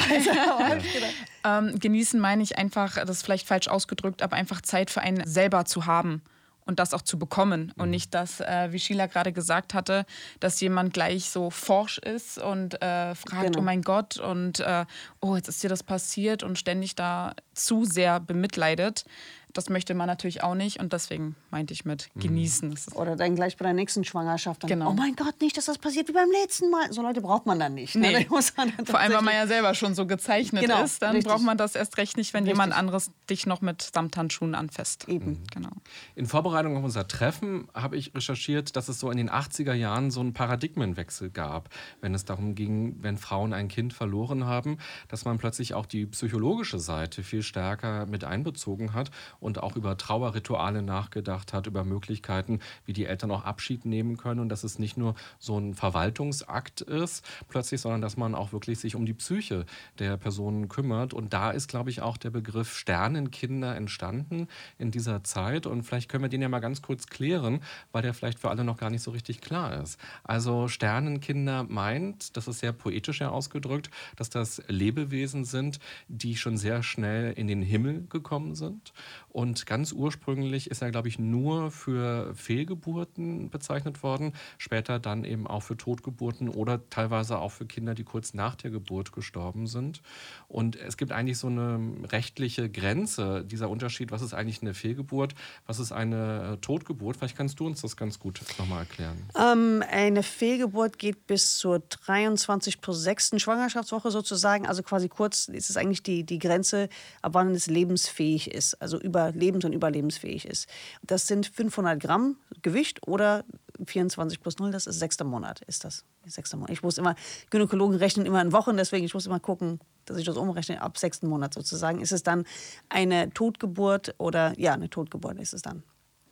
ähm, 1.45 1.79
genießen 1.79 2.19
meine 2.19 2.43
ich 2.43 2.57
einfach, 2.57 2.95
das 2.95 3.11
ist 3.11 3.23
vielleicht 3.23 3.47
falsch 3.47 3.69
ausgedrückt, 3.69 4.23
aber 4.23 4.37
einfach 4.37 4.63
Zeit 4.63 4.91
für 4.91 5.03
einen 5.03 5.27
selber 5.27 5.67
zu 5.67 5.85
haben 5.85 6.23
und 6.65 6.79
das 6.79 6.95
auch 6.95 7.03
zu 7.03 7.19
bekommen. 7.19 7.73
Und 7.77 7.87
mhm. 7.87 7.91
nicht, 7.91 8.15
dass, 8.15 8.41
äh, 8.41 8.69
wie 8.71 8.79
Sheila 8.79 9.07
gerade 9.07 9.33
gesagt 9.33 9.75
hatte, 9.75 10.05
dass 10.41 10.61
jemand 10.61 10.95
gleich 10.95 11.31
so 11.31 11.51
forsch 11.51 11.99
ist 11.99 12.39
und 12.39 12.81
äh, 12.83 13.15
fragt, 13.15 13.47
genau. 13.47 13.59
oh 13.61 13.63
mein 13.63 13.83
Gott, 13.83 14.19
und 14.19 14.61
äh, 14.61 14.85
oh, 15.21 15.37
jetzt 15.37 15.49
ist 15.49 15.63
dir 15.63 15.69
das 15.69 15.83
passiert 15.83 16.43
und 16.43 16.59
ständig 16.59 16.95
da 16.95 17.35
zu 17.55 17.85
sehr 17.85 18.21
bemitleidet. 18.21 19.05
Das 19.53 19.69
möchte 19.69 19.95
man 19.95 20.07
natürlich 20.07 20.43
auch 20.43 20.55
nicht 20.55 20.81
und 20.81 20.93
deswegen 20.93 21.37
meinte 21.51 21.75
ich 21.75 21.85
mit 21.85 22.09
mhm. 22.15 22.21
genießen. 22.21 22.79
Oder 22.95 23.17
dann 23.17 23.35
gleich 23.35 23.57
bei 23.57 23.65
der 23.65 23.75
nächsten 23.75 24.05
Schwangerschaft. 24.05 24.63
Dann, 24.63 24.69
genau. 24.69 24.91
Oh 24.91 24.95
mein 24.95 25.15
Gott, 25.17 25.41
nicht, 25.41 25.57
dass 25.57 25.67
das 25.67 25.79
passiert 25.79 26.09
wie 26.09 26.13
beim 26.13 26.31
letzten 26.31 26.71
Mal. 26.71 26.93
So 26.93 27.03
Leute 27.03 27.21
braucht 27.21 27.47
man 27.47 27.59
dann 27.59 27.75
nicht. 27.75 27.95
Ne? 27.95 28.13
Nee. 28.13 28.29
Dann 28.57 28.87
Vor 28.87 28.99
allem, 28.99 29.13
weil 29.13 29.23
man 29.23 29.35
ja 29.35 29.47
selber 29.47 29.75
schon 29.75 29.95
so 29.95 30.07
gezeichnet 30.07 30.63
genau, 30.63 30.83
ist. 30.83 31.03
Dann 31.03 31.17
richtig. 31.17 31.31
braucht 31.31 31.43
man 31.43 31.57
das 31.57 31.75
erst 31.75 31.97
recht 31.99 32.17
nicht, 32.17 32.35
wenn 32.35 32.45
richtig. 32.45 32.55
jemand 32.55 32.77
anderes 32.77 33.11
dich 33.29 33.47
noch 33.47 33.61
mit 33.61 33.83
Samthandschuhen 33.83 34.55
anfasst. 34.55 35.09
Eben. 35.09 35.31
Mhm. 35.31 35.45
Genau. 35.53 35.71
In 36.15 36.27
Vorbereitung 36.27 36.77
auf 36.77 36.85
unser 36.85 37.07
Treffen 37.07 37.69
habe 37.75 37.97
ich 37.97 38.15
recherchiert, 38.15 38.77
dass 38.77 38.89
es 38.89 38.99
so 38.99 39.11
in 39.11 39.17
den 39.17 39.31
80er 39.31 39.75
Jahren 39.75 40.11
so 40.11 40.21
einen 40.21 40.33
Paradigmenwechsel 40.33 41.31
gab, 41.31 41.69
wenn 42.01 42.15
es 42.15 42.25
darum 42.25 42.55
ging, 42.55 42.97
wenn 43.01 43.19
Frauen 43.19 43.53
ein 43.53 43.69
Kind 43.69 43.93
verloren 43.93 44.47
haben, 44.47 44.79
dass 45.09 45.25
man 45.25 45.39
plötzlich 45.39 45.75
auch 45.75 45.87
die 45.87 46.07
psychologische 46.07 46.79
Seite 46.79 47.23
viel 47.23 47.43
stärker 47.43 48.07
mit 48.07 48.25
einbezogen 48.25 48.95
hat 48.95 49.11
und 49.43 49.63
auch 49.63 49.77
über 49.77 49.97
Trauerrituale 49.97 50.83
nachgedacht 50.83 51.53
hat, 51.53 51.67
über 51.67 51.85
Möglichkeiten, 51.85 52.61
wie 52.87 52.93
die 52.93 53.07
Eltern 53.07 53.31
auch 53.31 53.45
Abschied 53.45 53.85
nehmen 53.85 54.17
können 54.17 54.41
und 54.41 54.49
dass 54.49 54.65
es 54.65 54.79
nicht 54.79 54.97
nur 54.97 55.15
so 55.39 55.59
ein 55.59 55.75
Verwaltungsakt 55.75 56.81
ist 56.81 57.25
plötzlich, 57.49 57.81
sondern 57.81 58.01
dass 58.01 58.17
man 58.17 58.35
auch 58.35 58.53
wirklich 58.53 58.79
sich 58.79 58.95
um 58.95 59.07
die 59.07 59.15
Psyche 59.15 59.67
der 59.99 60.17
Personen 60.17 60.69
kümmert. 60.69 61.13
Und 61.13 61.33
da 61.33 61.51
ist, 61.51 61.69
glaube 61.69 61.91
ich, 61.91 62.01
auch 62.01 62.17
der 62.17 62.31
Begriff 62.31 62.75
Sternenkinder 62.77 63.75
entstanden 63.77 64.49
in 64.79 64.91
dieser 64.91 65.25
Zeit. 65.25 65.67
Und 65.67 65.83
vielleicht 65.83 66.09
können 66.09 66.25
wir 66.25 66.29
den 66.29 66.43
ja 66.43 66.49
mal 66.49 66.61
ganz 66.61 66.83
kurz 66.83 67.07
klären, 67.07 67.61
weil 67.91 68.03
der 68.03 68.15
vielleicht 68.15 68.39
für 68.39 68.51
alle 68.51 68.65
noch 68.65 68.77
gar 68.77 68.91
nicht 68.91 69.03
so 69.03 69.11
richtig 69.11 69.41
klar 69.41 69.83
ist. 69.83 69.99
Also 70.25 70.69
Sternenkinder 70.69 71.65
meint, 71.65 72.37
das 72.37 72.49
ist 72.49 72.61
sehr 72.61 72.73
poetisch 72.73 73.21
ja 73.21 73.31
ausgedrückt, 73.31 73.91
dass 74.17 74.31
das 74.31 74.63
Lebewesen 74.69 75.45
sind, 75.45 75.81
die 76.09 76.37
schon 76.37 76.57
sehr 76.57 76.83
schnell 76.83 77.33
in 77.33 77.47
den 77.47 77.63
Himmel 77.63 78.07
gekommen 78.09 78.55
sind. 78.55 78.93
Und 79.33 79.65
ganz 79.65 79.93
ursprünglich 79.93 80.71
ist 80.71 80.83
er, 80.83 80.91
glaube 80.91 81.09
ich, 81.09 81.19
nur 81.19 81.71
für 81.71 82.35
Fehlgeburten 82.35 83.49
bezeichnet 83.49 84.03
worden, 84.03 84.35
später 84.59 84.99
dann 84.99 85.25
eben 85.25 85.47
auch 85.47 85.63
für 85.63 85.77
Totgeburten 85.77 86.51
oder 86.51 86.89
teilweise 86.91 87.39
auch 87.39 87.51
für 87.51 87.65
Kinder, 87.65 87.95
die 87.95 88.05
kurz 88.05 88.35
nach 88.35 88.57
der 88.57 88.71
Geburt 88.71 89.13
gestorben 89.13 89.67
sind. 89.67 90.03
Und 90.49 90.77
es 90.77 90.99
gibt 90.99 91.13
eigentlich 91.13 91.39
so 91.39 91.47
eine 91.47 91.81
rechtliche 92.05 92.69
Grenze, 92.69 93.43
dieser 93.45 93.71
Unterschied, 93.71 94.11
was 94.11 94.21
ist 94.21 94.35
eigentlich 94.35 94.61
eine 94.61 94.75
Fehlgeburt, 94.75 95.35
was 95.67 95.79
ist 95.79 95.93
eine 95.93 96.59
Totgeburt. 96.61 97.17
Vielleicht 97.17 97.37
kannst 97.37 97.59
du 97.59 97.67
uns 97.67 97.81
das 97.81 97.97
ganz 97.97 98.19
gut 98.19 98.43
nochmal 98.59 98.81
erklären. 98.81 99.17
Ähm, 99.39 99.83
eine 99.91 100.23
Fehlgeburt 100.23 100.99
geht 100.99 101.27
bis 101.27 101.57
zur 101.57 101.79
23 101.79 102.83
plus 102.83 103.03
6. 103.03 103.33
Schwangerschaftswoche 103.39 104.11
sozusagen. 104.11 104.67
Also 104.67 104.83
quasi 104.83 105.09
kurz 105.09 105.49
ist 105.49 105.71
es 105.71 105.79
eigentlich 105.79 106.03
die, 106.03 106.25
die 106.25 106.39
Grenze, 106.39 106.91
ab 107.23 107.33
wann 107.35 107.55
es 107.55 107.67
lebensfähig 107.67 108.51
ist. 108.51 108.75
Also 108.83 108.99
überlebens- 109.31 109.65
und 109.65 109.73
überlebensfähig 109.73 110.47
ist. 110.47 110.69
Das 111.03 111.27
sind 111.27 111.47
500 111.47 112.01
Gramm 112.01 112.37
Gewicht 112.63 113.07
oder 113.07 113.45
24 113.85 114.41
plus 114.41 114.59
0, 114.59 114.71
das 114.71 114.87
ist 114.87 114.99
sechster 114.99 115.25
Monat, 115.25 115.61
ist 115.67 115.85
das. 115.85 116.05
Sechster 116.27 116.57
Monat. 116.57 116.71
Ich 116.71 116.83
muss 116.83 116.99
immer, 116.99 117.15
Gynäkologen 117.51 117.97
rechnen 117.97 118.27
immer 118.27 118.41
in 118.41 118.53
Wochen, 118.53 118.77
deswegen 118.77 119.05
ich 119.05 119.15
muss 119.15 119.27
immer 119.27 119.41
gucken, 119.41 119.81
dass 120.05 120.19
ich 120.19 120.25
das 120.25 120.37
umrechne. 120.37 120.81
Ab 120.81 120.99
sechsten 120.99 121.29
Monat 121.29 121.55
sozusagen 121.55 122.01
ist 122.01 122.13
es 122.13 122.23
dann 122.23 122.45
eine 122.89 123.31
Totgeburt 123.31 124.15
oder 124.19 124.59
ja, 124.59 124.75
eine 124.75 124.91
Totgeburt 124.91 125.39
ist 125.39 125.55
es 125.55 125.63
dann. 125.63 125.83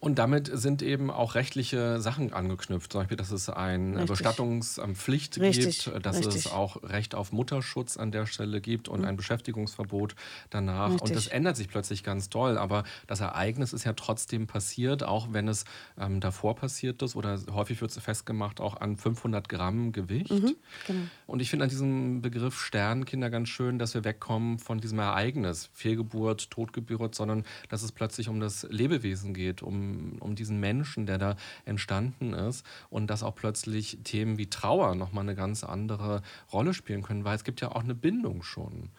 Und 0.00 0.19
damit 0.19 0.50
sind 0.52 0.80
eben 0.80 1.11
auch 1.11 1.35
rechtliche 1.35 2.00
Sachen 2.00 2.33
angeknüpft. 2.33 2.90
Zum 2.90 3.02
Beispiel, 3.02 3.19
dass 3.19 3.30
es 3.30 3.50
eine 3.50 3.99
Richtig. 3.99 4.09
Bestattungspflicht 4.09 5.38
Richtig. 5.38 5.85
gibt, 5.85 6.07
dass 6.07 6.16
Richtig. 6.16 6.47
es 6.47 6.47
auch 6.47 6.83
Recht 6.83 7.14
auf 7.14 7.33
Mutterschutz 7.33 7.99
an 7.99 8.11
der 8.11 8.25
Stelle 8.25 8.62
gibt 8.62 8.88
und 8.88 9.00
mhm. 9.00 9.07
ein 9.07 9.16
Beschäftigungsverbot 9.16 10.14
danach. 10.49 10.90
Und 10.90 11.14
das 11.14 11.26
ändert 11.26 11.59
sich 11.59 11.69
plötzlich 11.69 12.02
ganz 12.02 12.30
toll. 12.30 12.57
Aber 12.57 12.85
das 13.07 13.21
Ereignis 13.21 13.75
ist 13.75 13.85
ja 13.85 13.92
trotzdem 13.92 14.47
passiert, 14.47 15.02
auch 15.02 15.28
wenn 15.33 15.49
es 15.49 15.66
ähm, 15.99 16.21
davor 16.21 16.57
passiert 16.57 17.02
ist 17.02 17.14
oder 17.14 17.38
häufig 17.52 17.83
wird 17.83 17.90
es 17.90 17.99
festgemacht 18.02 18.61
auch 18.61 18.80
an 18.80 18.97
500 18.97 19.50
Gramm 19.50 19.92
Gewicht. 19.92 20.30
Mhm. 20.30 20.57
Genau. 20.87 21.00
Und 21.26 21.40
ich 21.42 21.50
finde 21.50 21.64
an 21.64 21.69
diesem 21.69 22.23
Begriff 22.23 22.59
Sternkinder 22.59 23.28
ganz 23.28 23.50
schön, 23.50 23.78
dass 23.78 23.92
wir 23.92 24.02
wegkommen 24.04 24.59
von 24.59 24.80
diesem 24.80 24.99
Ereignis, 24.99 25.69
Fehlgeburt, 25.75 26.50
Totgeburt, 26.50 27.14
sondern 27.14 27.45
dass 27.69 27.83
es 27.83 27.92
plötzlich 27.92 28.30
um 28.30 28.40
das 28.40 28.66
Lebewesen 28.71 29.35
geht, 29.35 29.62
um 29.62 29.89
um, 30.20 30.35
diesen 30.35 30.61
Menschen, 30.61 31.06
der 31.06 31.18
da 31.18 31.37
entstanden 31.64 32.32
ist 32.32 32.64
und 32.88 33.09
dass 33.09 33.23
auch 33.23 33.35
plötzlich 33.35 33.99
Themen 34.04 34.38
wie 34.38 34.49
Trauer 34.49 34.94
nochmal 34.94 35.25
eine 35.25 35.35
ganz 35.35 35.64
andere 35.64 36.23
Rolle 36.52 36.75
spielen 36.75 37.02
können, 37.02 37.25
weil 37.25 37.37
es 37.37 37.44
gibt 37.44 37.61
ja 37.61 37.73
auch 37.73 37.82
eine 37.82 37.94
Bindung 37.94 38.42
schon. 38.42 38.90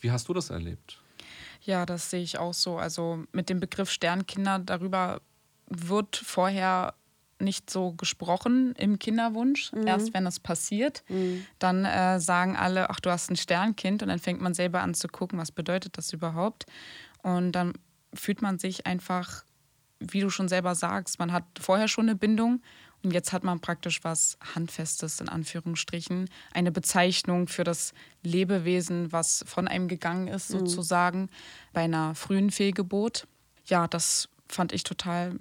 Wie 0.00 0.10
hast 0.10 0.28
du 0.28 0.34
das 0.34 0.50
erlebt? 0.50 1.00
Ja, 1.62 1.86
das 1.86 2.10
sehe 2.10 2.22
ich 2.22 2.38
auch 2.38 2.54
so. 2.54 2.78
Also 2.78 3.24
mit 3.32 3.48
dem 3.48 3.60
Begriff 3.60 3.90
Sternkinder, 3.90 4.58
darüber 4.60 5.20
wird 5.66 6.16
vorher 6.16 6.94
nicht 7.40 7.70
so 7.70 7.92
gesprochen 7.92 8.74
im 8.76 8.98
Kinderwunsch. 8.98 9.72
Mhm. 9.72 9.86
Erst 9.86 10.14
wenn 10.14 10.26
es 10.26 10.40
passiert, 10.40 11.04
mhm. 11.08 11.46
dann 11.58 11.84
äh, 11.84 12.20
sagen 12.20 12.56
alle, 12.56 12.90
ach, 12.90 13.00
du 13.00 13.10
hast 13.10 13.30
ein 13.30 13.36
Sternkind 13.36 14.02
und 14.02 14.08
dann 14.08 14.18
fängt 14.18 14.40
man 14.40 14.54
selber 14.54 14.82
an 14.82 14.94
zu 14.94 15.08
gucken, 15.08 15.38
was 15.38 15.52
bedeutet 15.52 15.96
das 15.98 16.12
überhaupt. 16.12 16.66
Und 17.22 17.52
dann 17.52 17.74
fühlt 18.14 18.42
man 18.42 18.58
sich 18.58 18.86
einfach 18.86 19.44
wie 20.00 20.20
du 20.20 20.30
schon 20.30 20.48
selber 20.48 20.74
sagst, 20.74 21.18
man 21.18 21.32
hat 21.32 21.44
vorher 21.60 21.88
schon 21.88 22.08
eine 22.08 22.16
Bindung 22.16 22.62
und 23.02 23.12
jetzt 23.12 23.32
hat 23.32 23.44
man 23.44 23.60
praktisch 23.60 24.02
was 24.02 24.38
Handfestes 24.54 25.20
in 25.20 25.28
Anführungsstrichen, 25.28 26.28
eine 26.52 26.72
Bezeichnung 26.72 27.46
für 27.46 27.64
das 27.64 27.92
Lebewesen, 28.22 29.12
was 29.12 29.44
von 29.46 29.68
einem 29.68 29.88
gegangen 29.88 30.28
ist, 30.28 30.50
mhm. 30.50 30.58
sozusagen, 30.60 31.30
bei 31.72 31.82
einer 31.82 32.14
frühen 32.14 32.50
Fehlgeburt. 32.50 33.26
Ja, 33.66 33.86
das 33.86 34.28
fand 34.48 34.72
ich 34.72 34.82
total 34.82 35.38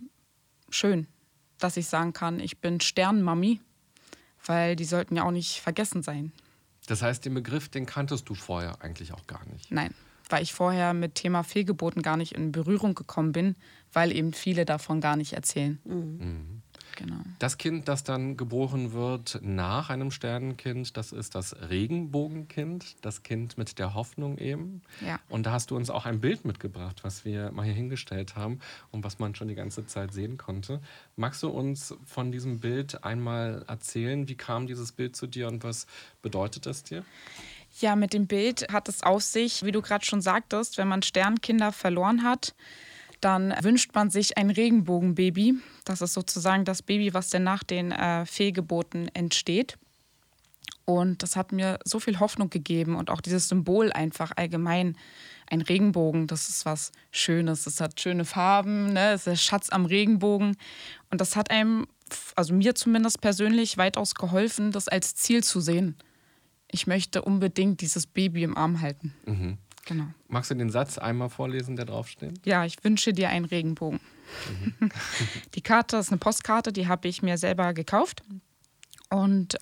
schön, 0.69 1.07
dass 1.57 1.77
ich 1.77 1.87
sagen 1.87 2.13
kann, 2.13 2.39
ich 2.39 2.59
bin 2.59 2.79
Sternmami, 2.79 3.59
weil 4.45 4.75
die 4.75 4.85
sollten 4.85 5.15
ja 5.15 5.23
auch 5.23 5.31
nicht 5.31 5.59
vergessen 5.59 6.03
sein. 6.03 6.31
Das 6.85 7.01
heißt, 7.01 7.25
den 7.25 7.33
Begriff, 7.33 7.69
den 7.69 7.85
kanntest 7.85 8.29
du 8.29 8.35
vorher 8.35 8.81
eigentlich 8.81 9.13
auch 9.13 9.25
gar 9.27 9.43
nicht. 9.45 9.71
Nein 9.71 9.93
weil 10.29 10.43
ich 10.43 10.53
vorher 10.53 10.93
mit 10.93 11.15
Thema 11.15 11.43
Fehlgeburten 11.43 12.01
gar 12.01 12.17
nicht 12.17 12.33
in 12.33 12.51
Berührung 12.51 12.95
gekommen 12.95 13.31
bin, 13.31 13.55
weil 13.93 14.11
eben 14.11 14.33
viele 14.33 14.65
davon 14.65 15.01
gar 15.01 15.15
nicht 15.15 15.33
erzählen. 15.33 15.79
Mhm. 15.85 16.17
Mhm. 16.19 16.61
Genau. 16.97 17.21
Das 17.37 17.59
Kind, 17.59 17.87
das 17.87 18.03
dann 18.03 18.37
geboren 18.37 18.91
wird 18.91 19.39
nach 19.43 19.91
einem 19.91 20.09
Sternenkind, 20.09 20.97
das 20.97 21.11
ist 21.11 21.35
das 21.35 21.55
Regenbogenkind, 21.69 22.95
das 23.01 23.21
Kind 23.21 23.55
mit 23.55 23.77
der 23.77 23.93
Hoffnung 23.93 24.39
eben. 24.39 24.81
Ja. 25.05 25.19
Und 25.29 25.45
da 25.45 25.51
hast 25.51 25.69
du 25.69 25.75
uns 25.75 25.91
auch 25.91 26.07
ein 26.07 26.19
Bild 26.21 26.43
mitgebracht, 26.43 27.03
was 27.03 27.23
wir 27.23 27.51
mal 27.51 27.65
hier 27.65 27.75
hingestellt 27.75 28.35
haben 28.35 28.59
und 28.89 29.03
was 29.03 29.19
man 29.19 29.35
schon 29.35 29.47
die 29.47 29.53
ganze 29.53 29.85
Zeit 29.85 30.11
sehen 30.11 30.39
konnte. 30.39 30.81
Magst 31.15 31.43
du 31.43 31.49
uns 31.49 31.93
von 32.03 32.31
diesem 32.31 32.61
Bild 32.61 33.03
einmal 33.03 33.63
erzählen? 33.67 34.27
Wie 34.27 34.35
kam 34.35 34.65
dieses 34.65 34.91
Bild 34.91 35.15
zu 35.15 35.27
dir 35.27 35.47
und 35.49 35.63
was 35.63 35.85
bedeutet 36.23 36.65
das 36.65 36.81
dir? 36.81 37.05
Ja, 37.79 37.95
mit 37.95 38.13
dem 38.13 38.25
Bild 38.25 38.71
hat 38.71 38.89
es 38.89 39.03
auf 39.03 39.21
sich, 39.21 39.63
wie 39.63 39.71
du 39.71 39.83
gerade 39.83 40.03
schon 40.03 40.19
sagtest, 40.21 40.79
wenn 40.79 40.87
man 40.87 41.03
Sternkinder 41.03 41.71
verloren 41.71 42.23
hat, 42.23 42.55
dann 43.21 43.53
wünscht 43.61 43.93
man 43.93 44.09
sich 44.09 44.35
ein 44.35 44.49
Regenbogenbaby. 44.49 45.55
Das 45.85 46.01
ist 46.01 46.13
sozusagen 46.15 46.65
das 46.65 46.81
Baby, 46.81 47.13
was 47.13 47.29
denn 47.29 47.43
nach 47.43 47.63
den 47.63 47.91
äh, 47.91 48.25
Fehlgeburten 48.25 49.09
entsteht. 49.13 49.77
Und 50.85 51.21
das 51.21 51.35
hat 51.35 51.51
mir 51.51 51.77
so 51.83 51.99
viel 51.99 52.19
Hoffnung 52.19 52.49
gegeben 52.49 52.95
und 52.95 53.11
auch 53.11 53.21
dieses 53.21 53.47
Symbol 53.47 53.91
einfach 53.91 54.31
allgemein. 54.35 54.97
Ein 55.49 55.61
Regenbogen, 55.61 56.25
das 56.25 56.49
ist 56.49 56.65
was 56.65 56.91
Schönes. 57.11 57.67
Es 57.67 57.79
hat 57.79 57.99
schöne 57.99 58.25
Farben, 58.25 58.93
ne? 58.93 59.11
es 59.11 59.21
ist 59.21 59.27
der 59.27 59.35
Schatz 59.35 59.69
am 59.69 59.85
Regenbogen. 59.85 60.57
Und 61.11 61.21
das 61.21 61.35
hat 61.35 61.51
einem, 61.51 61.85
also 62.35 62.55
mir 62.55 62.73
zumindest 62.73 63.21
persönlich, 63.21 63.77
weitaus 63.77 64.15
geholfen, 64.15 64.71
das 64.71 64.87
als 64.87 65.13
Ziel 65.15 65.43
zu 65.43 65.61
sehen 65.61 65.95
ich 66.71 66.87
möchte 66.87 67.21
unbedingt 67.21 67.81
dieses 67.81 68.07
Baby 68.07 68.43
im 68.43 68.57
Arm 68.57 68.81
halten. 68.81 69.13
Mhm. 69.25 69.57
Genau. 69.85 70.07
Magst 70.27 70.51
du 70.51 70.55
den 70.55 70.69
Satz 70.69 70.97
einmal 70.97 71.29
vorlesen, 71.29 71.77
der 71.77 71.85
draufsteht? 71.85 72.45
Ja, 72.45 72.65
ich 72.65 72.83
wünsche 72.83 73.13
dir 73.13 73.29
einen 73.29 73.45
Regenbogen. 73.45 74.01
Mhm. 74.49 74.89
die 75.55 75.61
Karte 75.61 75.97
ist 75.97 76.09
eine 76.09 76.17
Postkarte, 76.17 76.73
die 76.73 76.87
habe 76.87 77.07
ich 77.07 77.21
mir 77.21 77.37
selber 77.37 77.73
gekauft. 77.73 78.21
Und 79.09 79.57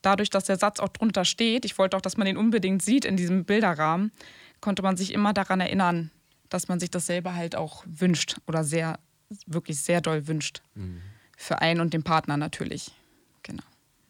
dadurch, 0.00 0.30
dass 0.30 0.44
der 0.44 0.56
Satz 0.56 0.80
auch 0.80 0.88
drunter 0.88 1.26
steht, 1.26 1.66
ich 1.66 1.76
wollte 1.76 1.96
auch, 1.96 2.00
dass 2.00 2.16
man 2.16 2.26
den 2.26 2.38
unbedingt 2.38 2.80
sieht 2.80 3.04
in 3.04 3.18
diesem 3.18 3.44
Bilderrahmen, 3.44 4.12
konnte 4.60 4.82
man 4.82 4.96
sich 4.96 5.12
immer 5.12 5.34
daran 5.34 5.60
erinnern, 5.60 6.10
dass 6.48 6.68
man 6.68 6.80
sich 6.80 6.90
das 6.90 7.06
selber 7.06 7.34
halt 7.34 7.54
auch 7.54 7.84
wünscht 7.86 8.36
oder 8.46 8.64
sehr, 8.64 8.98
wirklich 9.46 9.80
sehr 9.80 10.00
doll 10.00 10.26
wünscht. 10.26 10.62
Mhm. 10.74 11.02
Für 11.36 11.60
einen 11.60 11.82
und 11.82 11.92
den 11.92 12.02
Partner 12.02 12.38
natürlich. 12.38 12.92
Genau. 13.42 13.62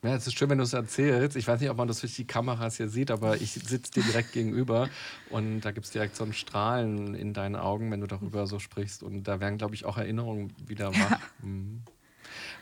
Ja, 0.07 0.15
es 0.15 0.25
ist 0.25 0.39
schön, 0.39 0.49
wenn 0.51 0.59
du 0.59 0.65
es 0.65 0.73
erzählst. 0.73 1.37
Ich 1.37 1.49
weiß 1.49 1.61
nicht, 1.61 1.69
ob 1.69 1.77
man 1.79 1.89
das 1.89 1.99
durch 2.01 2.15
die 2.15 2.27
Kameras 2.27 2.77
hier 2.77 2.89
sieht, 2.89 3.11
aber 3.11 3.41
ich 3.41 3.55
sitze 3.55 3.91
dir 3.91 4.05
direkt 4.05 4.33
gegenüber 4.33 4.89
und 5.31 5.63
da 5.63 5.73
gibt 5.73 5.87
es 5.87 5.91
direkt 5.91 6.15
so 6.15 6.23
ein 6.23 6.33
Strahlen 6.33 7.17
in 7.17 7.33
deinen 7.33 7.57
Augen, 7.57 7.91
wenn 7.91 8.01
du 8.01 8.07
darüber 8.07 8.47
so 8.47 8.61
sprichst. 8.61 9.03
Und 9.03 9.25
da 9.25 9.41
werden, 9.41 9.59
glaube 9.59 9.75
ich, 9.75 9.85
auch 9.85 9.99
Erinnerungen 9.99 10.53
wieder 10.65 10.95
wach. 10.95 11.11
Ja. 11.11 11.21
Mhm. 11.43 11.83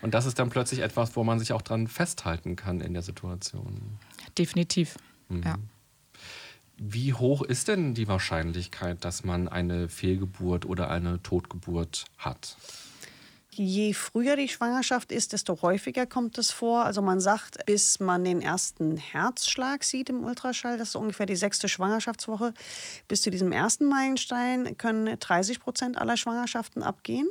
Und 0.00 0.14
das 0.14 0.24
ist 0.24 0.38
dann 0.38 0.48
plötzlich 0.48 0.80
etwas, 0.80 1.16
wo 1.16 1.24
man 1.24 1.38
sich 1.38 1.52
auch 1.52 1.60
dran 1.60 1.86
festhalten 1.86 2.56
kann 2.56 2.80
in 2.80 2.94
der 2.94 3.02
Situation. 3.02 3.98
Definitiv, 4.38 4.96
mhm. 5.28 5.42
ja. 5.42 5.58
Wie 6.76 7.12
hoch 7.12 7.42
ist 7.42 7.68
denn 7.68 7.94
die 7.94 8.08
Wahrscheinlichkeit, 8.08 9.04
dass 9.04 9.22
man 9.22 9.48
eine 9.48 9.88
Fehlgeburt 9.88 10.64
oder 10.64 10.90
eine 10.90 11.22
Totgeburt 11.22 12.06
hat? 12.16 12.56
Je 13.56 13.92
früher 13.94 14.34
die 14.34 14.48
Schwangerschaft 14.48 15.12
ist, 15.12 15.32
desto 15.32 15.62
häufiger 15.62 16.06
kommt 16.06 16.38
es 16.38 16.50
vor. 16.50 16.84
Also 16.84 17.02
man 17.02 17.20
sagt, 17.20 17.64
bis 17.66 18.00
man 18.00 18.24
den 18.24 18.40
ersten 18.40 18.96
Herzschlag 18.96 19.84
sieht 19.84 20.08
im 20.08 20.24
Ultraschall, 20.24 20.76
das 20.76 20.88
ist 20.88 20.96
ungefähr 20.96 21.26
die 21.26 21.36
sechste 21.36 21.68
Schwangerschaftswoche, 21.68 22.52
bis 23.06 23.22
zu 23.22 23.30
diesem 23.30 23.52
ersten 23.52 23.84
Meilenstein 23.86 24.76
können 24.76 25.18
30 25.18 25.60
Prozent 25.60 25.98
aller 25.98 26.16
Schwangerschaften 26.16 26.82
abgehen. 26.82 27.28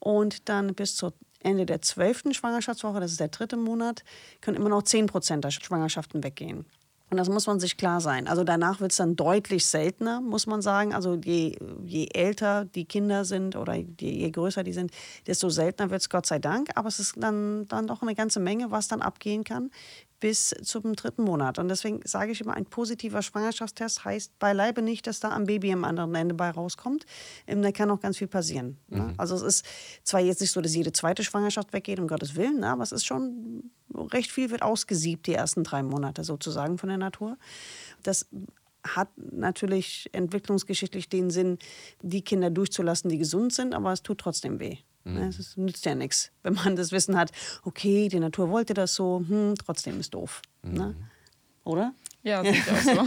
Und 0.00 0.48
dann 0.48 0.74
bis 0.74 0.96
zum 0.96 1.12
Ende 1.40 1.66
der 1.66 1.82
zwölften 1.82 2.34
Schwangerschaftswoche, 2.34 2.98
das 2.98 3.12
ist 3.12 3.20
der 3.20 3.28
dritte 3.28 3.56
Monat, 3.56 4.02
können 4.40 4.56
immer 4.56 4.68
noch 4.68 4.82
10 4.82 5.06
Prozent 5.06 5.44
der 5.44 5.52
Schwangerschaften 5.52 6.24
weggehen. 6.24 6.66
Und 7.10 7.16
das 7.16 7.28
muss 7.28 7.46
man 7.46 7.58
sich 7.58 7.76
klar 7.76 8.00
sein. 8.00 8.28
Also 8.28 8.44
danach 8.44 8.80
wird 8.80 8.90
es 8.90 8.98
dann 8.98 9.16
deutlich 9.16 9.66
seltener, 9.66 10.20
muss 10.20 10.46
man 10.46 10.60
sagen. 10.60 10.94
Also 10.94 11.14
je, 11.14 11.56
je 11.84 12.08
älter 12.12 12.66
die 12.66 12.84
Kinder 12.84 13.24
sind 13.24 13.56
oder 13.56 13.74
je, 13.74 13.86
je 13.98 14.30
größer 14.30 14.62
die 14.62 14.74
sind, 14.74 14.90
desto 15.26 15.48
seltener 15.48 15.90
wird 15.90 16.02
es 16.02 16.10
Gott 16.10 16.26
sei 16.26 16.38
Dank. 16.38 16.68
Aber 16.74 16.88
es 16.88 16.98
ist 16.98 17.14
dann, 17.16 17.66
dann 17.68 17.86
doch 17.86 18.02
eine 18.02 18.14
ganze 18.14 18.40
Menge, 18.40 18.70
was 18.70 18.88
dann 18.88 19.00
abgehen 19.00 19.44
kann 19.44 19.70
bis 20.20 20.54
zum 20.62 20.94
dritten 20.96 21.22
Monat. 21.22 21.58
Und 21.58 21.68
deswegen 21.68 22.00
sage 22.04 22.32
ich 22.32 22.40
immer, 22.40 22.54
ein 22.54 22.66
positiver 22.66 23.22
Schwangerschaftstest 23.22 24.04
heißt 24.04 24.38
beileibe 24.38 24.82
nicht, 24.82 25.06
dass 25.06 25.20
da 25.20 25.30
am 25.30 25.44
Baby 25.44 25.72
am 25.72 25.84
anderen 25.84 26.14
Ende 26.14 26.34
bei 26.34 26.50
rauskommt. 26.50 27.06
Ähm, 27.46 27.62
da 27.62 27.72
kann 27.72 27.90
auch 27.90 28.00
ganz 28.00 28.18
viel 28.18 28.26
passieren. 28.26 28.78
Ne? 28.88 29.02
Mhm. 29.02 29.14
Also 29.16 29.34
es 29.36 29.42
ist 29.42 29.66
zwar 30.02 30.20
jetzt 30.20 30.40
nicht 30.40 30.52
so, 30.52 30.60
dass 30.60 30.74
jede 30.74 30.92
zweite 30.92 31.22
Schwangerschaft 31.22 31.72
weggeht, 31.72 32.00
um 32.00 32.08
Gottes 32.08 32.34
Willen, 32.34 32.60
ne? 32.60 32.68
aber 32.68 32.82
es 32.82 32.92
ist 32.92 33.06
schon, 33.06 33.70
recht 33.94 34.30
viel 34.30 34.50
wird 34.50 34.62
ausgesiebt, 34.62 35.26
die 35.26 35.34
ersten 35.34 35.64
drei 35.64 35.82
Monate 35.82 36.24
sozusagen 36.24 36.78
von 36.78 36.88
der 36.88 36.98
Natur. 36.98 37.38
Das 38.02 38.26
hat 38.84 39.08
natürlich 39.16 40.08
entwicklungsgeschichtlich 40.12 41.08
den 41.08 41.30
Sinn, 41.30 41.58
die 42.02 42.22
Kinder 42.22 42.50
durchzulassen, 42.50 43.10
die 43.10 43.18
gesund 43.18 43.52
sind, 43.52 43.74
aber 43.74 43.92
es 43.92 44.02
tut 44.02 44.18
trotzdem 44.18 44.60
weh. 44.60 44.78
Mhm. 45.14 45.22
Es 45.28 45.56
nützt 45.56 45.84
ja 45.86 45.94
nichts, 45.94 46.30
wenn 46.42 46.54
man 46.54 46.76
das 46.76 46.92
Wissen 46.92 47.16
hat, 47.16 47.32
okay, 47.64 48.08
die 48.08 48.20
Natur 48.20 48.50
wollte 48.50 48.74
das 48.74 48.94
so, 48.94 49.24
hm, 49.26 49.54
trotzdem 49.64 49.98
ist 50.00 50.14
doof. 50.14 50.42
Mhm. 50.62 50.72
Ne? 50.74 50.94
Oder? 51.64 51.92
Ja, 52.22 52.42
sehe 52.42 52.52
ich 52.52 52.70
auch 52.70 52.80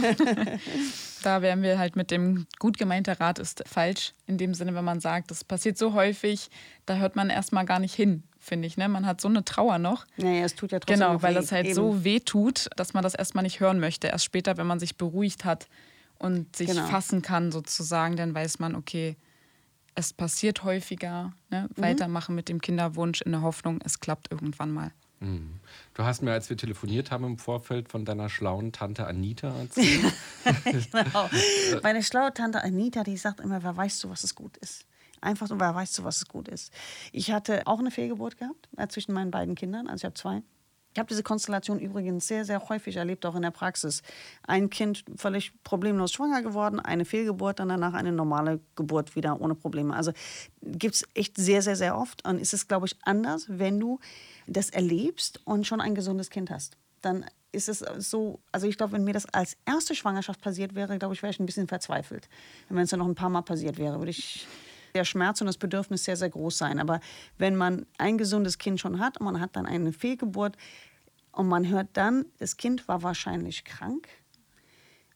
da 1.22 1.42
wären 1.42 1.62
wir 1.62 1.78
halt 1.78 1.96
mit 1.96 2.10
dem 2.10 2.46
gut 2.58 2.78
gemeinter 2.78 3.20
Rat 3.20 3.38
ist 3.38 3.62
falsch. 3.66 4.12
In 4.26 4.38
dem 4.38 4.54
Sinne, 4.54 4.74
wenn 4.74 4.84
man 4.84 5.00
sagt, 5.00 5.30
das 5.30 5.44
passiert 5.44 5.76
so 5.78 5.92
häufig, 5.94 6.48
da 6.86 6.96
hört 6.96 7.14
man 7.16 7.28
erstmal 7.30 7.64
gar 7.66 7.78
nicht 7.78 7.94
hin, 7.94 8.22
finde 8.40 8.66
ich. 8.66 8.76
Ne? 8.76 8.88
Man 8.88 9.06
hat 9.06 9.20
so 9.20 9.28
eine 9.28 9.44
Trauer 9.44 9.78
noch. 9.78 10.06
Naja, 10.16 10.44
es 10.44 10.54
tut 10.54 10.72
ja 10.72 10.80
trotzdem 10.80 11.00
Genau, 11.00 11.22
weil 11.22 11.32
weh. 11.34 11.38
das 11.38 11.52
halt 11.52 11.66
Eben. 11.66 11.74
so 11.74 12.04
weh 12.04 12.20
tut, 12.20 12.68
dass 12.76 12.94
man 12.94 13.02
das 13.02 13.14
erstmal 13.14 13.42
nicht 13.44 13.60
hören 13.60 13.78
möchte. 13.80 14.08
Erst 14.08 14.24
später, 14.24 14.56
wenn 14.56 14.66
man 14.66 14.80
sich 14.80 14.96
beruhigt 14.96 15.44
hat 15.44 15.68
und 16.18 16.56
sich 16.56 16.68
Genau. 16.68 16.86
fassen 16.86 17.20
kann, 17.22 17.52
sozusagen, 17.52 18.16
dann 18.16 18.34
weiß 18.34 18.58
man, 18.60 18.74
okay, 18.74 19.16
es 19.94 20.12
passiert 20.12 20.64
häufiger. 20.64 21.32
Ne? 21.50 21.68
Mhm. 21.74 21.82
Weitermachen 21.82 22.34
mit 22.34 22.48
dem 22.48 22.60
Kinderwunsch 22.60 23.20
in 23.22 23.32
der 23.32 23.42
Hoffnung, 23.42 23.80
es 23.84 24.00
klappt 24.00 24.30
irgendwann 24.30 24.70
mal. 24.70 24.92
Du 25.94 26.02
hast 26.02 26.22
mir, 26.22 26.32
als 26.32 26.50
wir 26.50 26.56
telefoniert 26.56 27.12
haben 27.12 27.24
im 27.24 27.38
Vorfeld, 27.38 27.88
von 27.88 28.04
deiner 28.04 28.28
schlauen 28.28 28.72
Tante 28.72 29.06
Anita 29.06 29.48
erzählt. 29.60 30.12
genau. 30.90 31.30
Meine 31.82 32.02
schlaue 32.02 32.34
Tante 32.34 32.62
Anita, 32.62 33.04
die 33.04 33.16
sagt 33.16 33.40
immer, 33.40 33.62
wer 33.62 33.76
weißt 33.76 34.02
du, 34.02 34.10
was 34.10 34.24
es 34.24 34.34
gut 34.34 34.56
ist. 34.56 34.84
Einfach 35.20 35.46
so, 35.46 35.60
wer 35.60 35.74
weißt 35.74 35.98
du, 35.98 36.04
was 36.04 36.16
es 36.16 36.26
gut 36.26 36.48
ist. 36.48 36.72
Ich 37.12 37.30
hatte 37.30 37.66
auch 37.68 37.78
eine 37.78 37.92
Fehlgeburt 37.92 38.36
gehabt 38.36 38.68
äh, 38.76 38.88
zwischen 38.88 39.12
meinen 39.12 39.30
beiden 39.30 39.54
Kindern, 39.54 39.86
also 39.86 40.00
ich 40.00 40.04
habe 40.06 40.14
zwei. 40.14 40.42
Ich 40.92 40.98
habe 40.98 41.08
diese 41.08 41.22
Konstellation 41.22 41.78
übrigens 41.78 42.26
sehr, 42.28 42.44
sehr 42.44 42.68
häufig 42.68 42.96
erlebt, 42.96 43.24
auch 43.24 43.34
in 43.34 43.42
der 43.42 43.50
Praxis. 43.50 44.02
Ein 44.46 44.68
Kind 44.68 45.04
völlig 45.16 45.52
problemlos 45.64 46.12
schwanger 46.12 46.42
geworden, 46.42 46.80
eine 46.80 47.04
Fehlgeburt, 47.04 47.60
dann 47.60 47.68
danach 47.68 47.94
eine 47.94 48.12
normale 48.12 48.60
Geburt 48.76 49.16
wieder 49.16 49.40
ohne 49.40 49.54
Probleme. 49.54 49.94
Also 49.94 50.12
gibt 50.60 50.96
es 50.96 51.04
echt 51.14 51.36
sehr, 51.36 51.62
sehr, 51.62 51.76
sehr 51.76 51.96
oft. 51.96 52.26
Und 52.26 52.38
ist 52.38 52.52
es, 52.52 52.68
glaube 52.68 52.86
ich, 52.86 52.96
anders, 53.02 53.46
wenn 53.48 53.80
du 53.80 54.00
das 54.46 54.68
erlebst 54.70 55.40
und 55.44 55.66
schon 55.66 55.80
ein 55.80 55.94
gesundes 55.94 56.28
Kind 56.28 56.50
hast. 56.50 56.76
Dann 57.00 57.24
ist 57.52 57.68
es 57.68 57.78
so, 57.98 58.40
also 58.50 58.66
ich 58.66 58.76
glaube, 58.76 58.92
wenn 58.92 59.04
mir 59.04 59.14
das 59.14 59.26
als 59.26 59.56
erste 59.66 59.94
Schwangerschaft 59.94 60.40
passiert 60.40 60.74
wäre, 60.74 60.98
glaube 60.98 61.14
ich, 61.14 61.22
wäre 61.22 61.30
ich 61.30 61.40
ein 61.40 61.46
bisschen 61.46 61.68
verzweifelt. 61.68 62.28
Wenn 62.68 62.78
es 62.78 62.90
dann 62.90 63.00
noch 63.00 63.08
ein 63.08 63.14
paar 63.14 63.30
Mal 63.30 63.42
passiert 63.42 63.78
wäre, 63.78 63.98
würde 63.98 64.10
ich 64.10 64.46
der 64.94 65.04
Schmerz 65.04 65.40
und 65.40 65.46
das 65.46 65.58
Bedürfnis 65.58 66.04
sehr, 66.04 66.16
sehr 66.16 66.30
groß 66.30 66.58
sein. 66.58 66.78
Aber 66.78 67.00
wenn 67.38 67.56
man 67.56 67.86
ein 67.98 68.18
gesundes 68.18 68.58
Kind 68.58 68.80
schon 68.80 68.98
hat 68.98 69.18
und 69.18 69.24
man 69.24 69.40
hat 69.40 69.56
dann 69.56 69.66
eine 69.66 69.92
Fehlgeburt 69.92 70.56
und 71.32 71.48
man 71.48 71.68
hört 71.68 71.88
dann, 71.94 72.26
das 72.38 72.56
Kind 72.56 72.88
war 72.88 73.02
wahrscheinlich 73.02 73.64
krank 73.64 74.08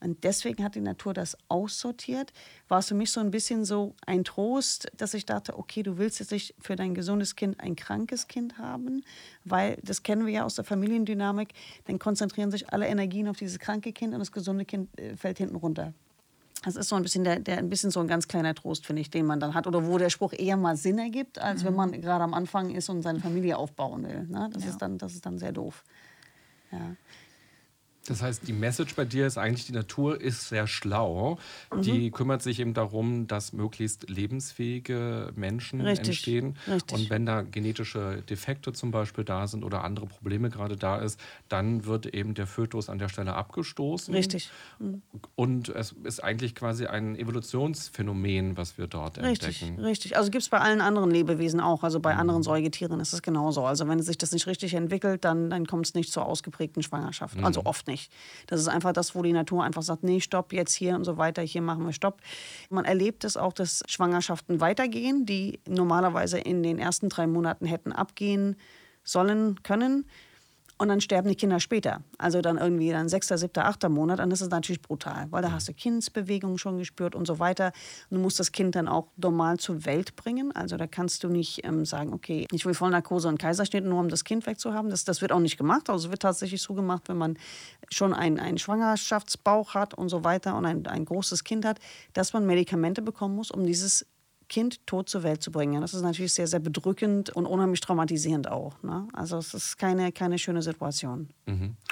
und 0.01 0.25
deswegen 0.25 0.63
hat 0.63 0.75
die 0.75 0.81
Natur 0.81 1.15
das 1.15 1.37
aussortiert, 1.49 2.33
war 2.69 2.79
es 2.79 2.89
für 2.89 2.95
mich 2.95 3.11
so 3.11 3.21
ein 3.21 3.31
bisschen 3.31 3.65
so 3.65 3.95
ein 4.07 4.25
Trost, 4.25 4.91
dass 4.97 5.15
ich 5.15 5.25
dachte, 5.25 5.59
okay, 5.59 5.83
du 5.83 5.99
willst 5.99 6.21
jetzt 6.21 6.33
nicht 6.33 6.55
für 6.61 6.77
dein 6.77 6.95
gesundes 6.95 7.35
Kind 7.35 7.61
ein 7.61 7.77
krankes 7.77 8.29
Kind 8.29 8.59
haben, 8.59 9.03
weil 9.45 9.79
das 9.83 10.03
kennen 10.03 10.27
wir 10.27 10.33
ja 10.33 10.45
aus 10.45 10.55
der 10.55 10.65
Familiendynamik, 10.65 11.55
dann 11.87 11.99
konzentrieren 11.99 12.51
sich 12.51 12.73
alle 12.73 12.87
Energien 12.87 13.29
auf 13.29 13.39
dieses 13.39 13.59
kranke 13.59 13.93
Kind 13.93 14.13
und 14.13 14.21
das 14.21 14.33
gesunde 14.33 14.65
Kind 14.65 14.99
äh, 14.99 15.17
fällt 15.17 15.39
hinten 15.39 15.57
runter. 15.57 15.95
Das 16.65 16.77
ist 16.77 16.89
so 16.89 16.97
ein 16.97 17.03
bisschen 17.03 17.25
der, 17.25 17.39
der 17.39 17.59
ein 17.59 17.69
bisschen 17.69 17.91
so 17.91 18.01
ein 18.01 18.09
ganz 18.09 18.29
kleiner 18.29 18.55
Trost, 18.55 18.87
finde 18.87 19.03
ich, 19.03 19.11
den 19.11 19.27
man 19.27 19.41
dann 19.41 19.55
hat. 19.55 19.67
Oder 19.67 19.87
wo 19.87 19.99
der 19.99 20.11
Spruch 20.11 20.33
eher 20.33 20.57
mal 20.57 20.77
Sinn 20.77 20.99
ergibt, 20.99 21.39
als 21.39 21.65
wenn 21.65 21.75
man 21.75 21.93
gerade 22.01 22.25
am 22.25 22.35
Anfang 22.35 22.71
ist 22.71 22.89
und 22.89 23.03
seine 23.03 23.21
Familie 23.21 23.57
aufbauen 23.57 24.05
will. 24.05 24.25
Ne? 24.29 24.51
Das, 24.53 24.65
ist 24.65 24.79
dann, 24.79 24.99
das 24.99 25.15
ist 25.15 25.27
dann 25.27 25.39
sehr 25.39 25.53
doof. 25.53 25.85
Ja. 26.73 26.97
Das 28.07 28.23
heißt, 28.23 28.47
die 28.47 28.53
Message 28.53 28.95
bei 28.95 29.05
dir 29.05 29.27
ist 29.27 29.39
eigentlich, 29.39 29.67
die 29.67 29.73
Natur 29.73 30.21
ist 30.21 30.49
sehr 30.49 30.67
schlau. 30.67 31.39
Mhm. 31.75 31.83
Die 31.83 32.11
kümmert 32.11 32.43
sich 32.43 32.61
eben 32.61 32.75
darum, 32.75 33.27
dass 33.27 33.53
möglichst 33.53 34.09
lebensfähige 34.09 35.33
Menschen 35.35 35.81
Richtig, 35.81 36.09
entstehen. 36.09 36.57
richtig. 36.69 36.99
Und 36.99 37.11
wenn 37.11 37.27
da 37.27 37.43
genetische 37.43 38.23
Defekte 38.29 38.73
zum 38.73 38.91
Beispiel 38.91 39.25
da 39.25 39.47
sind 39.47 39.65
oder 39.65 39.85
andere 39.85 40.07
Probleme 40.07 40.51
gerade 40.51 40.77
da 40.77 40.99
ist, 40.99 41.19
dann 41.49 41.85
wird 41.87 42.07
eben 42.07 42.35
der 42.35 42.47
Fötus 42.47 42.89
an 42.89 42.99
der 42.99 43.09
Stelle 43.09 43.35
abgestoßen. 43.35 44.15
Richtig. 44.15 44.51
Und 45.35 45.69
es 45.71 45.95
ist 46.05 46.23
eigentlich 46.23 46.55
quasi 46.55 46.87
ein 46.87 47.17
Evolutionsphänomen, 47.17 48.57
was 48.57 48.79
wir 48.79 48.87
dort 48.87 49.19
Richtig, 49.19 49.63
entdecken. 49.63 49.85
richtig. 49.85 50.17
Also 50.17 50.31
gibt 50.31 50.43
es 50.43 50.49
bei 50.49 50.59
allen 50.59 50.81
anderen 50.81 51.11
Lebewesen 51.11 51.61
auch. 51.61 51.83
Also 51.83 52.01
bei 52.01 52.15
anderen 52.15 52.43
Säugetieren 52.43 53.01
ist 53.01 53.13
es 53.13 53.23
genauso. 53.23 53.65
Also 53.65 53.89
wenn 53.89 54.01
sich 54.01 54.19
das 54.19 54.33
nicht 54.33 54.47
richtig 54.47 54.75
entwickelt, 54.75 55.25
dann, 55.25 55.51
dann 55.51 55.67
kommt 55.67 55.87
es 55.87 55.95
nicht 55.95 56.13
zur 56.13 56.27
ausgeprägten 56.27 56.83
Schwangerschaft. 56.83 57.37
Also 57.43 57.65
oft 57.65 57.87
nicht. 57.87 57.96
Das 58.47 58.61
ist 58.61 58.69
einfach 58.69 58.93
das, 58.93 59.15
wo 59.15 59.23
die 59.23 59.33
Natur 59.33 59.65
einfach 59.65 59.83
sagt, 59.83 60.03
nee, 60.03 60.21
stopp, 60.21 60.53
jetzt 60.53 60.75
hier 60.75 60.95
und 60.95 61.05
so 61.05 61.17
weiter, 61.17 61.43
hier 61.43 61.63
machen 61.63 61.85
wir 61.85 61.93
Stopp. 61.93 62.21
Man 62.71 62.85
erlebt 62.85 63.25
es 63.25 63.37
auch, 63.37 63.53
dass 63.53 63.83
Schwangerschaften 63.87 64.61
weitergehen, 64.61 65.27
die 65.27 65.61
normalerweise 65.69 66.39
in 66.39 66.63
den 66.63 66.79
ersten 66.79 67.09
drei 67.09 67.27
Monaten 67.27 67.67
hätten 67.67 67.93
abgehen 67.93 68.57
sollen, 69.05 69.63
können. 69.63 70.05
Und 70.79 70.89
dann 70.89 71.01
sterben 71.01 71.29
die 71.29 71.37
Kinder 71.37 71.59
später. 71.59 72.03
Also 72.19 72.43
dann 72.43 72.59
irgendwie 72.59 72.91
dann 72.91 73.09
sechster, 73.09 73.39
siebter, 73.39 73.65
achter 73.65 73.89
Monat. 73.89 74.21
Und 74.21 74.29
das 74.29 74.43
ist 74.43 74.51
natürlich 74.51 74.83
brutal, 74.83 75.27
weil 75.31 75.41
da 75.41 75.51
hast 75.53 75.69
du 75.69 75.73
Kindsbewegungen 75.73 76.59
schon 76.59 76.77
gespürt 76.77 77.15
und 77.15 77.27
so 77.27 77.39
weiter. 77.39 77.73
Und 78.11 78.19
du 78.19 78.23
musst 78.23 78.39
das 78.39 78.53
Kind 78.53 78.75
dann 78.75 78.87
auch 78.87 79.09
normal 79.17 79.59
zur 79.59 79.87
Welt 79.87 80.17
bringen. 80.17 80.55
Also 80.55 80.77
da 80.77 80.87
kannst 80.87 81.25
du 81.25 81.29
nicht 81.29 81.65
ähm, 81.65 81.87
sagen, 81.87 82.13
okay, 82.13 82.47
ich 82.53 82.67
will 82.67 82.75
Vollnarkose 82.75 83.29
und 83.29 83.39
Kaiserschnitt, 83.39 83.85
nur 83.85 84.01
um 84.01 84.11
das 84.11 84.25
Kind 84.25 84.47
wegzuhaben. 84.47 84.91
Das, 84.91 85.05
das 85.05 85.23
wird 85.23 85.33
auch 85.33 85.41
nicht 85.41 85.57
gemacht. 85.57 85.89
Also 85.89 86.09
es 86.09 86.11
wird 86.11 86.23
tatsächlich 86.23 86.61
so 86.61 86.75
gemacht, 86.75 87.05
wenn 87.09 87.17
man 87.17 87.39
schon 87.91 88.13
einen, 88.13 88.39
einen 88.39 88.59
Schwangerschaftsbauch 88.59 89.75
hat 89.75 89.95
und 89.95 90.11
so 90.11 90.25
weiter 90.25 90.57
und 90.57 90.67
ein, 90.67 90.87
ein 90.87 91.07
großes 91.07 91.45
Kind 91.45 91.65
hat, 91.65 91.79
dass 92.13 92.35
man 92.35 92.45
Medikamente 92.45 93.01
bekommen 93.01 93.35
muss, 93.35 93.51
um 93.51 93.65
dieses 93.65 94.07
Kind 94.49 94.87
tot 94.87 95.09
zur 95.09 95.23
Welt 95.25 95.43
zu 95.43 95.51
bringen. 95.51 95.81
Das 95.81 95.93
ist 95.93 96.03
natürlich 96.03 96.33
sehr, 96.33 96.47
sehr 96.47 96.61
bedrückend 96.61 97.31
und 97.31 97.47
unheimlich 97.47 97.81
traumatisierend 97.81 98.49
auch. 98.49 98.81
Ne? 98.83 99.09
Also 99.13 99.39
es 99.39 99.55
ist 99.55 99.77
keine, 99.77 100.13
keine 100.13 100.39
schöne 100.39 100.63
Situation, 100.63 101.31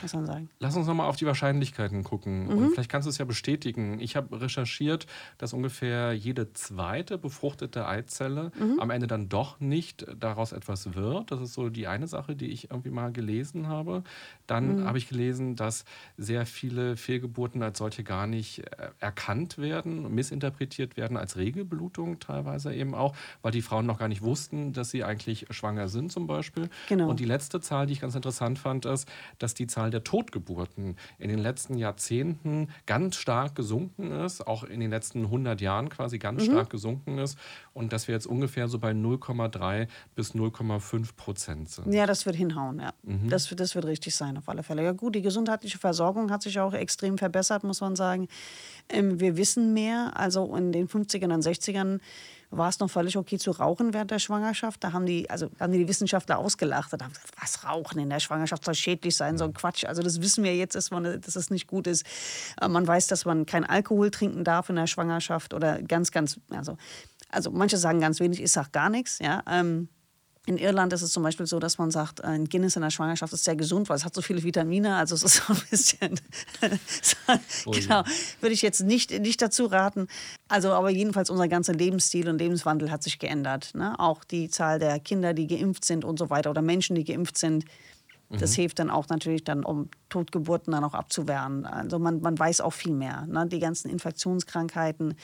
muss 0.00 0.12
man 0.14 0.24
sagen. 0.24 0.50
Lass 0.60 0.76
uns 0.76 0.86
nochmal 0.86 1.08
auf 1.08 1.16
die 1.16 1.26
Wahrscheinlichkeiten 1.26 2.04
gucken. 2.04 2.44
Mhm. 2.44 2.50
Und 2.58 2.70
vielleicht 2.70 2.90
kannst 2.90 3.06
du 3.06 3.10
es 3.10 3.18
ja 3.18 3.24
bestätigen. 3.24 3.98
Ich 3.98 4.14
habe 4.14 4.40
recherchiert, 4.40 5.06
dass 5.38 5.52
ungefähr 5.52 6.12
jede 6.12 6.52
zweite 6.52 7.18
befruchtete 7.18 7.88
Eizelle 7.88 8.52
Mhm. 8.60 8.78
am 8.78 8.90
Ende 8.90 9.08
dann 9.08 9.28
doch 9.28 9.58
nicht 9.58 10.06
daraus 10.16 10.52
etwas 10.52 10.94
wird. 10.94 11.32
Das 11.32 11.40
ist 11.40 11.54
so 11.54 11.68
die 11.70 11.88
eine 11.88 12.06
Sache, 12.06 12.36
die 12.36 12.46
ich 12.46 12.70
irgendwie 12.70 12.90
mal 12.90 13.10
gelesen 13.12 13.66
habe. 13.66 14.04
Dann 14.46 14.76
Mhm. 14.76 14.84
habe 14.84 14.98
ich 14.98 15.08
gelesen, 15.08 15.56
dass 15.56 15.84
sehr 16.16 16.46
viele 16.46 16.96
Fehlgeburten 16.96 17.62
als 17.64 17.78
solche 17.78 18.04
gar 18.04 18.28
nicht 18.28 18.60
äh, 18.60 18.90
erkannt 19.00 19.58
werden, 19.58 20.14
missinterpretiert 20.14 20.96
werden 20.96 21.16
als 21.16 21.36
Regelblutung 21.36 22.20
teilweise 22.20 22.43
eben 22.70 22.94
auch, 22.94 23.14
weil 23.42 23.52
die 23.52 23.62
Frauen 23.62 23.86
noch 23.86 23.98
gar 23.98 24.08
nicht 24.08 24.22
wussten, 24.22 24.72
dass 24.72 24.90
sie 24.90 25.04
eigentlich 25.04 25.46
schwanger 25.50 25.88
sind 25.88 26.12
zum 26.12 26.26
Beispiel. 26.26 26.68
Genau. 26.88 27.08
Und 27.08 27.20
die 27.20 27.24
letzte 27.24 27.60
Zahl, 27.60 27.86
die 27.86 27.92
ich 27.94 28.00
ganz 28.00 28.14
interessant 28.14 28.58
fand, 28.58 28.86
ist, 28.86 29.08
dass 29.38 29.54
die 29.54 29.66
Zahl 29.66 29.90
der 29.90 30.04
Totgeburten 30.04 30.96
in 31.18 31.28
den 31.28 31.38
letzten 31.38 31.76
Jahrzehnten 31.76 32.68
ganz 32.86 33.16
stark 33.16 33.54
gesunken 33.54 34.10
ist, 34.12 34.46
auch 34.46 34.64
in 34.64 34.80
den 34.80 34.90
letzten 34.90 35.24
100 35.24 35.60
Jahren 35.60 35.88
quasi 35.88 36.18
ganz 36.18 36.42
Mhm. 36.42 36.52
stark 36.52 36.70
gesunken 36.70 37.18
ist 37.18 37.38
und 37.74 37.92
dass 37.92 38.08
wir 38.08 38.14
jetzt 38.14 38.26
ungefähr 38.26 38.68
so 38.68 38.78
bei 38.78 38.92
0,3 38.92 39.88
bis 40.14 40.32
0,5 40.34 41.14
Prozent 41.16 41.68
sind. 41.70 41.92
Ja, 41.92 42.06
das 42.06 42.24
wird 42.24 42.36
hinhauen, 42.36 42.78
ja. 42.80 42.92
Das, 43.28 43.50
wird- 43.50 43.60
das 43.60 43.74
wird 43.74 43.84
richtig 43.84 44.14
sein, 44.14 44.36
auf 44.38 44.48
alle 44.48 44.62
Fälle. 44.62 44.82
Ja 44.82 44.92
gut, 44.92 45.14
die 45.14 45.22
gesundheitliche 45.22 45.78
Versorgung 45.78 46.30
hat 46.30 46.42
sich 46.42 46.58
auch 46.60 46.72
extrem 46.72 47.18
verbessert, 47.18 47.64
muss 47.64 47.80
man 47.80 47.96
sagen. 47.96 48.28
Ähm, 48.88 49.20
wir 49.20 49.36
wissen 49.36 49.74
mehr. 49.74 50.12
Also 50.14 50.54
in 50.56 50.72
den 50.72 50.88
50ern 50.88 51.32
und 51.34 51.44
60ern 51.44 52.00
war 52.50 52.68
es 52.68 52.78
noch 52.78 52.88
völlig 52.88 53.16
okay 53.16 53.36
zu 53.36 53.50
rauchen 53.50 53.92
während 53.94 54.12
der 54.12 54.20
Schwangerschaft. 54.20 54.84
Da 54.84 54.92
haben 54.92 55.06
die, 55.06 55.28
also 55.28 55.50
haben 55.58 55.72
die, 55.72 55.88
Wissenschaftler 55.88 56.38
ausgelacht 56.38 56.92
und 56.92 57.02
haben 57.02 57.12
gesagt, 57.12 57.32
was 57.40 57.64
Rauchen 57.64 57.98
in 57.98 58.10
der 58.10 58.20
Schwangerschaft 58.20 58.64
soll 58.64 58.74
schädlich 58.76 59.16
sein, 59.16 59.36
so 59.38 59.44
ein 59.44 59.54
Quatsch. 59.54 59.84
Also 59.84 60.02
das 60.02 60.20
wissen 60.20 60.44
wir 60.44 60.54
jetzt, 60.54 60.76
dass, 60.76 60.92
man, 60.92 61.20
dass 61.20 61.34
es 61.34 61.50
nicht 61.50 61.66
gut 61.66 61.88
ist. 61.88 62.04
Man 62.60 62.86
weiß, 62.86 63.08
dass 63.08 63.24
man 63.24 63.44
kein 63.46 63.64
Alkohol 63.64 64.12
trinken 64.12 64.44
darf 64.44 64.68
in 64.68 64.76
der 64.76 64.86
Schwangerschaft 64.86 65.52
oder 65.52 65.82
ganz, 65.82 66.12
ganz, 66.12 66.38
also, 66.50 66.76
also 67.30 67.50
manche 67.50 67.76
sagen 67.76 68.00
ganz 68.00 68.20
wenig, 68.20 68.40
ich 68.42 68.52
sage 68.52 68.70
gar 68.72 68.90
nichts, 68.90 69.18
ja. 69.20 69.42
Ähm, 69.48 69.88
In 70.46 70.58
Irland 70.58 70.92
ist 70.92 71.00
es 71.00 71.10
zum 71.10 71.22
Beispiel 71.22 71.46
so, 71.46 71.58
dass 71.58 71.78
man 71.78 71.90
sagt, 71.90 72.22
ein 72.22 72.44
Guinness 72.50 72.76
in 72.76 72.82
der 72.82 72.90
Schwangerschaft 72.90 73.32
ist 73.32 73.44
sehr 73.44 73.56
gesund, 73.56 73.88
weil 73.88 73.96
es 73.96 74.04
hat 74.04 74.14
so 74.14 74.20
viele 74.20 74.42
Vitamine. 74.42 74.96
Also 74.96 75.14
es 75.14 75.22
ist 75.22 75.36
so 75.36 75.54
ein 75.54 75.62
bisschen, 75.70 76.20
genau, 77.72 78.04
würde 78.40 78.52
ich 78.52 78.60
jetzt 78.60 78.82
nicht, 78.82 79.10
nicht 79.20 79.40
dazu 79.40 79.64
raten. 79.64 80.06
Also 80.48 80.72
aber 80.72 80.90
jedenfalls 80.90 81.30
unser 81.30 81.48
ganzer 81.48 81.72
Lebensstil 81.72 82.28
und 82.28 82.36
Lebenswandel 82.38 82.90
hat 82.90 83.02
sich 83.02 83.18
geändert. 83.18 83.70
Ne? 83.74 83.98
Auch 83.98 84.22
die 84.22 84.50
Zahl 84.50 84.78
der 84.78 85.00
Kinder, 85.00 85.32
die 85.32 85.46
geimpft 85.46 85.86
sind 85.86 86.04
und 86.04 86.18
so 86.18 86.28
weiter 86.28 86.50
oder 86.50 86.60
Menschen, 86.60 86.94
die 86.94 87.04
geimpft 87.04 87.38
sind, 87.38 87.64
das 88.30 88.52
mhm. 88.52 88.54
hilft 88.54 88.78
dann 88.78 88.90
auch 88.90 89.08
natürlich 89.08 89.44
dann, 89.44 89.64
um 89.64 89.88
Totgeburten 90.08 90.72
dann 90.72 90.84
auch 90.84 90.94
abzuwehren. 90.94 91.66
Also 91.66 91.98
man, 91.98 92.20
man 92.20 92.38
weiß 92.38 92.60
auch 92.60 92.72
viel 92.72 92.92
mehr. 92.94 93.26
Ne? 93.26 93.46
Die 93.46 93.58
ganzen 93.58 93.90
Infektionskrankheiten, 93.90 95.14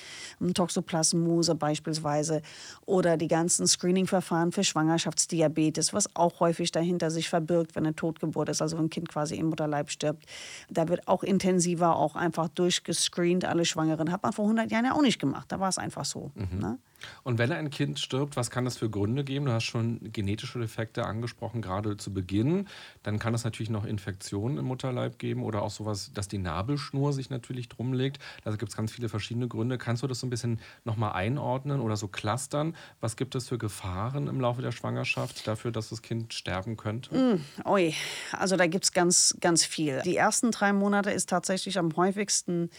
Toxoplasmose 0.55 1.55
beispielsweise 1.55 2.43
oder 2.87 3.17
die 3.17 3.29
ganzen 3.29 3.67
Screening-Verfahren 3.67 4.53
für 4.53 4.65
Schwangerschaftsdiabetes, 4.65 5.93
was 5.93 6.15
auch 6.15 6.41
häufig 6.41 6.73
dahinter 6.73 7.11
sich 7.11 7.29
verbirgt, 7.29 7.75
wenn 7.77 7.87
eine 7.87 7.95
Totgeburt 7.95 8.49
ist, 8.49 8.63
also 8.63 8.77
wenn 8.77 8.87
ein 8.87 8.91
Kind 8.91 9.09
quasi 9.09 9.37
im 9.37 9.47
Mutterleib 9.47 9.91
stirbt. 9.91 10.27
Da 10.69 10.89
wird 10.89 11.09
auch 11.09 11.23
intensiver 11.23 11.97
auch 11.97 12.17
einfach 12.17 12.49
durchgescreent, 12.49 13.45
alle 13.45 13.65
Schwangeren. 13.65 14.13
Hat 14.13 14.23
man 14.23 14.33
vor 14.33 14.45
100 14.45 14.71
Jahren 14.71 14.85
ja 14.85 14.93
auch 14.93 15.03
nicht 15.03 15.21
gemacht. 15.21 15.47
Da 15.49 15.61
war 15.61 15.69
es 15.69 15.79
einfach 15.79 16.05
so. 16.05 16.31
Mhm. 16.35 16.59
Ne? 16.59 16.79
Und 17.23 17.39
wenn 17.39 17.53
ein 17.53 17.71
Kind 17.71 17.99
stirbt, 17.99 18.37
was 18.37 18.51
kann 18.51 18.65
das 18.65 18.79
für 18.79 18.91
Gründe 18.91 19.25
geben? 19.25 19.47
Du 19.47 19.53
hast 19.53 19.65
schon 19.65 20.13
genetische 20.13 20.59
Defekte 20.59 21.05
angesprochen, 21.05 21.63
gerade 21.63 21.97
zu 21.97 22.13
Beginn. 22.13 22.69
Dann 23.03 23.19
kann 23.19 23.35
es 23.35 23.45
natürlich 23.45 23.71
noch 23.71 23.85
Infektionen 23.85 24.59
im 24.59 24.67
Mutterleib 24.67 25.19
geben 25.19 25.43
oder 25.43 25.63
auch 25.63 25.71
sowas, 25.71 26.13
dass 26.15 26.29
die 26.29 26.39
Nabelschnur 26.39 27.13
sich 27.13 27.31
natürlich 27.31 27.69
drum 27.69 27.93
legt. 27.93 28.19
Da 28.45 28.51
gibt 28.51 28.71
es 28.71 28.77
ganz 28.77 28.93
viele 28.93 29.09
verschiedene 29.09 29.49
Gründe. 29.49 29.79
Kannst 29.79 30.03
du 30.03 30.07
das 30.07 30.21
so 30.21 30.27
ein 30.27 30.31
bisschen 30.31 30.61
nochmal 30.85 31.13
einordnen 31.13 31.81
oder 31.81 31.97
so 31.97 32.09
clustern? 32.09 32.75
Was 33.01 33.17
gibt 33.17 33.35
es 33.35 33.49
für 33.49 33.59
Gefahren 33.59 34.29
im 34.29 34.41
Laufe 34.41 34.63
der 34.63 34.73
Schwangerschaft 34.73 35.47
dafür, 35.47 35.73
dass 35.73 35.91
das 35.91 36.03
Kind 36.03 36.35
sterben 36.35 36.77
könnte? 36.77 37.15
Mm, 37.15 37.67
oi, 37.67 37.95
also 38.33 38.57
da 38.57 38.67
gibt 38.67 38.85
es 38.85 38.93
ganz, 38.93 39.37
ganz 39.41 39.65
viel. 39.65 40.01
Die 40.05 40.17
ersten 40.17 40.51
drei 40.51 40.73
Monate 40.73 41.11
ist 41.11 41.29
tatsächlich 41.29 41.79
am 41.79 41.95
häufigsten 41.97 42.71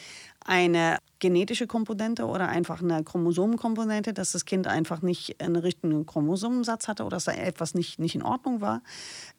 eine 0.45 0.97
genetische 1.19 1.67
Komponente 1.67 2.25
oder 2.25 2.49
einfach 2.49 2.82
eine 2.82 3.04
Chromosomenkomponente, 3.04 4.13
dass 4.13 4.32
das 4.32 4.45
Kind 4.45 4.67
einfach 4.67 5.01
nicht 5.01 5.41
einen 5.41 5.56
richtigen 5.56 6.06
Chromosomensatz 6.06 6.88
hatte 6.88 7.04
oder 7.04 7.17
dass 7.17 7.25
da 7.25 7.34
etwas 7.34 7.75
nicht, 7.75 7.99
nicht 7.99 8.15
in 8.15 8.23
Ordnung 8.23 8.62
war. 8.62 8.82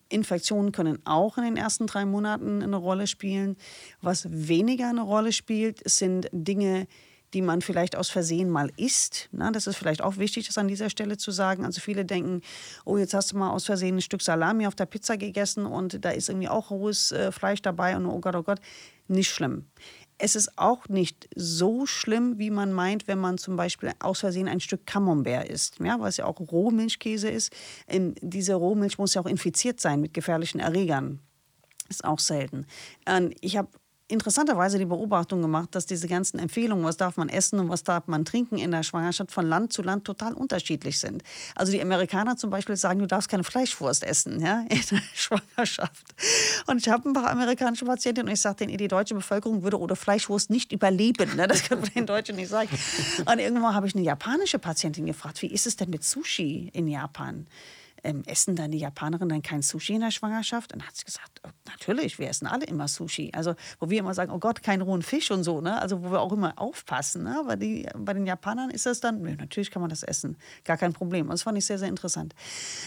Infektionen 0.08 0.72
können 0.72 0.98
auch 1.04 1.38
in 1.38 1.44
den 1.44 1.56
ersten 1.56 1.86
drei 1.86 2.04
Monaten 2.04 2.62
eine 2.62 2.76
Rolle 2.76 3.06
spielen. 3.06 3.56
Was 4.00 4.26
weniger 4.30 4.88
eine 4.88 5.02
Rolle 5.02 5.32
spielt, 5.32 5.80
sind 5.88 6.28
Dinge, 6.32 6.86
die 7.34 7.42
man 7.42 7.62
vielleicht 7.62 7.96
aus 7.96 8.10
Versehen 8.10 8.50
mal 8.50 8.70
isst. 8.76 9.28
Na, 9.32 9.50
das 9.50 9.66
ist 9.66 9.76
vielleicht 9.76 10.02
auch 10.02 10.18
wichtig, 10.18 10.46
das 10.46 10.58
an 10.58 10.68
dieser 10.68 10.90
Stelle 10.90 11.16
zu 11.16 11.30
sagen. 11.30 11.64
Also 11.64 11.80
viele 11.80 12.04
denken, 12.04 12.42
oh, 12.84 12.98
jetzt 12.98 13.14
hast 13.14 13.32
du 13.32 13.38
mal 13.38 13.50
aus 13.50 13.64
Versehen 13.64 13.96
ein 13.96 14.02
Stück 14.02 14.22
Salami 14.22 14.66
auf 14.66 14.74
der 14.74 14.86
Pizza 14.86 15.16
gegessen 15.16 15.64
und 15.64 16.04
da 16.04 16.10
ist 16.10 16.28
irgendwie 16.28 16.48
auch 16.48 16.70
rohes 16.70 17.10
äh, 17.12 17.32
Fleisch 17.32 17.62
dabei 17.62 17.96
und 17.96 18.06
oh 18.06 18.20
Gott, 18.20 18.36
oh 18.36 18.42
Gott, 18.42 18.60
nicht 19.08 19.30
schlimm. 19.30 19.66
Es 20.24 20.36
ist 20.36 20.56
auch 20.56 20.88
nicht 20.88 21.28
so 21.34 21.84
schlimm, 21.84 22.38
wie 22.38 22.50
man 22.50 22.72
meint, 22.72 23.08
wenn 23.08 23.18
man 23.18 23.38
zum 23.38 23.56
Beispiel 23.56 23.90
aus 23.98 24.20
Versehen 24.20 24.46
ein 24.46 24.60
Stück 24.60 24.86
Camembert 24.86 25.48
isst, 25.48 25.80
ja, 25.80 25.98
es 26.06 26.18
ja 26.18 26.26
auch 26.26 26.38
Rohmilchkäse 26.38 27.28
ist. 27.28 27.52
In, 27.88 28.14
diese 28.20 28.54
Rohmilch 28.54 28.98
muss 28.98 29.14
ja 29.14 29.20
auch 29.20 29.26
infiziert 29.26 29.80
sein 29.80 30.00
mit 30.00 30.14
gefährlichen 30.14 30.60
Erregern. 30.60 31.18
Ist 31.88 32.04
auch 32.04 32.20
selten. 32.20 32.66
Ich 33.40 33.56
habe 33.56 33.68
interessanterweise 34.12 34.78
die 34.78 34.84
Beobachtung 34.84 35.42
gemacht, 35.42 35.74
dass 35.74 35.86
diese 35.86 36.06
ganzen 36.06 36.38
Empfehlungen, 36.38 36.84
was 36.84 36.96
darf 36.96 37.16
man 37.16 37.28
essen 37.28 37.58
und 37.58 37.68
was 37.68 37.82
darf 37.82 38.06
man 38.06 38.24
trinken 38.24 38.58
in 38.58 38.70
der 38.70 38.82
Schwangerschaft 38.82 39.32
von 39.32 39.46
Land 39.46 39.72
zu 39.72 39.82
Land 39.82 40.04
total 40.04 40.34
unterschiedlich 40.34 40.98
sind. 40.98 41.22
Also 41.54 41.72
die 41.72 41.80
Amerikaner 41.80 42.36
zum 42.36 42.50
Beispiel 42.50 42.76
sagen, 42.76 43.00
du 43.00 43.06
darfst 43.06 43.28
keine 43.28 43.44
Fleischwurst 43.44 44.04
essen 44.04 44.40
ja, 44.40 44.60
in 44.68 44.80
der 44.90 45.02
Schwangerschaft. 45.14 46.04
Und 46.66 46.78
ich 46.78 46.88
habe 46.88 47.08
ein 47.08 47.12
paar 47.12 47.30
amerikanische 47.30 47.84
Patientinnen 47.84 48.28
und 48.28 48.34
ich 48.34 48.40
sage 48.40 48.56
denen, 48.66 48.76
die 48.76 48.88
deutsche 48.88 49.14
Bevölkerung 49.14 49.62
würde 49.62 49.80
ohne 49.80 49.96
Fleischwurst 49.96 50.50
nicht 50.50 50.72
überleben. 50.72 51.36
Ne? 51.36 51.48
Das 51.48 51.64
können 51.64 51.82
wir 51.82 51.90
den 51.90 52.06
Deutschen 52.06 52.36
nicht 52.36 52.48
sagen. 52.48 52.68
Und 53.24 53.38
irgendwann 53.38 53.74
habe 53.74 53.86
ich 53.86 53.94
eine 53.94 54.04
japanische 54.04 54.58
Patientin 54.58 55.06
gefragt, 55.06 55.42
wie 55.42 55.46
ist 55.46 55.66
es 55.66 55.76
denn 55.76 55.90
mit 55.90 56.04
Sushi 56.04 56.70
in 56.72 56.86
Japan? 56.86 57.46
Ähm, 58.04 58.22
essen 58.26 58.56
dann 58.56 58.70
die 58.70 58.78
Japanerinnen 58.78 59.28
dann 59.28 59.42
kein 59.42 59.62
Sushi 59.62 59.94
in 59.94 60.00
der 60.00 60.10
Schwangerschaft? 60.10 60.72
Und 60.72 60.82
dann 60.82 60.88
hat 60.88 60.96
sie 60.96 61.04
gesagt, 61.04 61.40
oh, 61.46 61.50
natürlich, 61.68 62.18
wir 62.18 62.28
essen 62.28 62.46
alle 62.46 62.64
immer 62.64 62.88
Sushi. 62.88 63.30
Also 63.34 63.54
wo 63.78 63.90
wir 63.90 64.00
immer 64.00 64.14
sagen, 64.14 64.32
oh 64.32 64.38
Gott, 64.38 64.62
kein 64.62 64.80
rohen 64.80 65.02
Fisch 65.02 65.30
und 65.30 65.44
so, 65.44 65.60
ne? 65.60 65.80
Also 65.80 66.02
wo 66.02 66.10
wir 66.10 66.20
auch 66.20 66.32
immer 66.32 66.58
aufpassen. 66.58 67.24
Ne? 67.24 67.38
Aber 67.38 67.56
die, 67.56 67.88
bei 67.96 68.12
den 68.12 68.26
Japanern 68.26 68.70
ist 68.70 68.86
das 68.86 69.00
dann, 69.00 69.24
ja, 69.26 69.34
natürlich 69.36 69.70
kann 69.70 69.82
man 69.82 69.90
das 69.90 70.02
essen, 70.02 70.36
gar 70.64 70.76
kein 70.76 70.92
Problem. 70.92 71.26
Und 71.26 71.32
das 71.32 71.42
fand 71.42 71.58
ich 71.58 71.66
sehr, 71.66 71.78
sehr 71.78 71.88
interessant. 71.88 72.34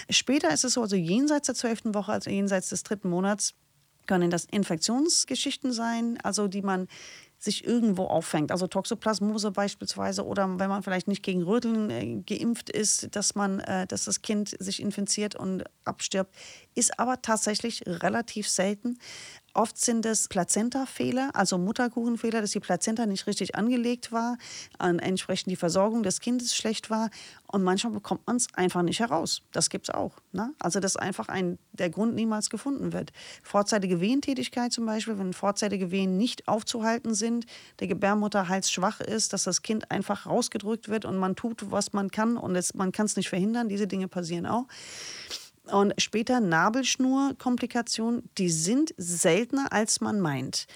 Später 0.10 0.52
ist 0.52 0.64
es 0.64 0.74
so, 0.74 0.82
also 0.82 0.96
jenseits 0.96 1.48
der 1.48 1.56
zwölften 1.56 1.94
Woche, 1.94 2.12
also 2.12 2.30
jenseits 2.30 2.70
des 2.70 2.84
dritten 2.84 3.10
Monats, 3.10 3.54
können 4.06 4.30
das 4.30 4.46
Infektionsgeschichten 4.46 5.72
sein, 5.72 6.18
also 6.24 6.48
die 6.48 6.62
man 6.62 6.88
sich 7.46 7.66
irgendwo 7.66 8.06
auffängt. 8.06 8.52
Also 8.52 8.68
Toxoplasmose 8.68 9.52
beispielsweise 9.52 10.26
oder 10.26 10.60
wenn 10.60 10.70
man 10.70 10.84
vielleicht 10.84 11.08
nicht 11.08 11.24
gegen 11.24 11.44
Röteln 11.44 11.90
äh, 11.90 12.22
geimpft 12.26 12.70
ist, 12.70 13.16
dass 13.16 13.36
man, 13.36 13.60
äh, 13.62 13.88
dass 13.88 14.06
das 14.06 14.22
Kind 14.22 14.56
sich 14.60 14.82
infiziert 14.82 15.36
und 15.36 15.64
abstirbt, 15.86 16.36
ist 16.74 17.00
aber 17.00 17.22
tatsächlich 17.22 17.84
relativ 17.86 18.50
selten. 18.50 19.00
Oft 19.56 19.78
sind 19.78 20.06
es 20.06 20.28
Plazenta-Fehler, 20.28 21.30
also 21.34 21.58
Mutterkuchenfehler, 21.58 22.42
dass 22.42 22.52
die 22.52 22.60
Plazenta 22.60 23.06
nicht 23.06 23.26
richtig 23.26 23.56
angelegt 23.56 24.12
war, 24.12 24.38
entsprechend 24.80 25.50
die 25.50 25.56
Versorgung 25.56 26.04
des 26.04 26.20
Kindes 26.20 26.54
schlecht 26.54 26.90
war 26.90 27.10
und 27.48 27.64
manchmal 27.64 27.94
bekommt 27.94 28.28
man 28.28 28.36
es 28.36 28.48
einfach 28.56 28.82
nicht 28.82 29.00
heraus. 29.00 29.44
Das 29.54 29.70
gibt 29.70 29.88
es 29.88 29.96
auch. 29.96 30.12
Ne? 30.34 30.54
Also 30.60 30.82
dass 30.82 30.98
einfach 30.98 31.30
ein, 31.30 31.58
der 31.72 31.90
Grund 31.90 32.16
niemals 32.16 32.50
gefunden 32.50 32.92
wird. 32.92 33.14
Vorzeitige 33.44 34.02
Wehentätigkeit 34.02 34.74
zum 34.74 34.86
Beispiel, 34.86 35.18
wenn 35.18 35.32
vorzeitige 35.32 35.90
Wehen 35.90 36.18
nicht 36.18 36.50
aufzuhalten 36.50 37.14
sind, 37.14 37.46
der 37.80 37.88
Gebärmutterhals 37.88 38.70
schwach 38.70 39.00
ist, 39.00 39.32
dass 39.32 39.46
das 39.46 39.62
Kind 39.62 39.90
einfach 39.90 40.26
rausgedrückt 40.26 40.90
wird 40.90 41.06
und 41.06 41.16
man 41.16 41.38
tut, 41.38 41.72
was 41.72 41.94
man 41.94 42.12
kann 42.12 42.36
und 42.36 42.58
es, 42.58 42.74
man 42.74 42.92
kann 42.92 43.06
es 43.06 43.16
nicht 43.16 43.30
verhindern. 43.30 43.70
Diese 43.70 43.88
Dinge 43.88 44.10
passieren 44.10 44.48
auch. 44.48 44.66
Und 45.72 45.94
später 45.98 46.40
Nabelschnurkomplikationen, 46.40 48.30
die 48.38 48.50
sind 48.50 48.94
seltener, 48.98 49.72
als 49.74 50.00
man 50.00 50.20
meint. 50.20 50.68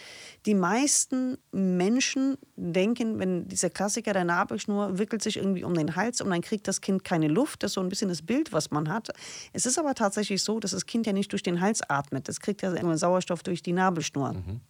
Die 0.45 0.55
meisten 0.55 1.37
Menschen 1.51 2.37
denken, 2.55 3.19
wenn 3.19 3.47
dieser 3.47 3.69
Klassiker 3.69 4.13
der 4.13 4.23
Nabelschnur 4.23 4.97
wickelt 4.97 5.21
sich 5.21 5.37
irgendwie 5.37 5.63
um 5.63 5.73
den 5.73 5.95
Hals 5.95 6.21
und 6.21 6.29
dann 6.31 6.41
kriegt 6.41 6.67
das 6.67 6.81
Kind 6.81 7.03
keine 7.03 7.27
Luft. 7.27 7.61
Das 7.61 7.71
ist 7.71 7.75
so 7.75 7.81
ein 7.81 7.89
bisschen 7.89 8.09
das 8.09 8.21
Bild, 8.21 8.51
was 8.51 8.71
man 8.71 8.89
hat. 8.89 9.09
Es 9.53 9.65
ist 9.65 9.77
aber 9.77 9.93
tatsächlich 9.93 10.43
so, 10.43 10.59
dass 10.59 10.71
das 10.71 10.85
Kind 10.85 11.05
ja 11.05 11.13
nicht 11.13 11.31
durch 11.31 11.43
den 11.43 11.61
Hals 11.61 11.81
atmet. 11.87 12.27
Das 12.27 12.39
kriegt 12.39 12.61
ja 12.61 12.97
Sauerstoff 12.97 13.43
durch 13.43 13.61
die 13.61 13.73
Nabelschnur. 13.73 14.33
Mhm. 14.33 14.61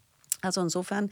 Also 0.41 0.61
insofern 0.61 1.09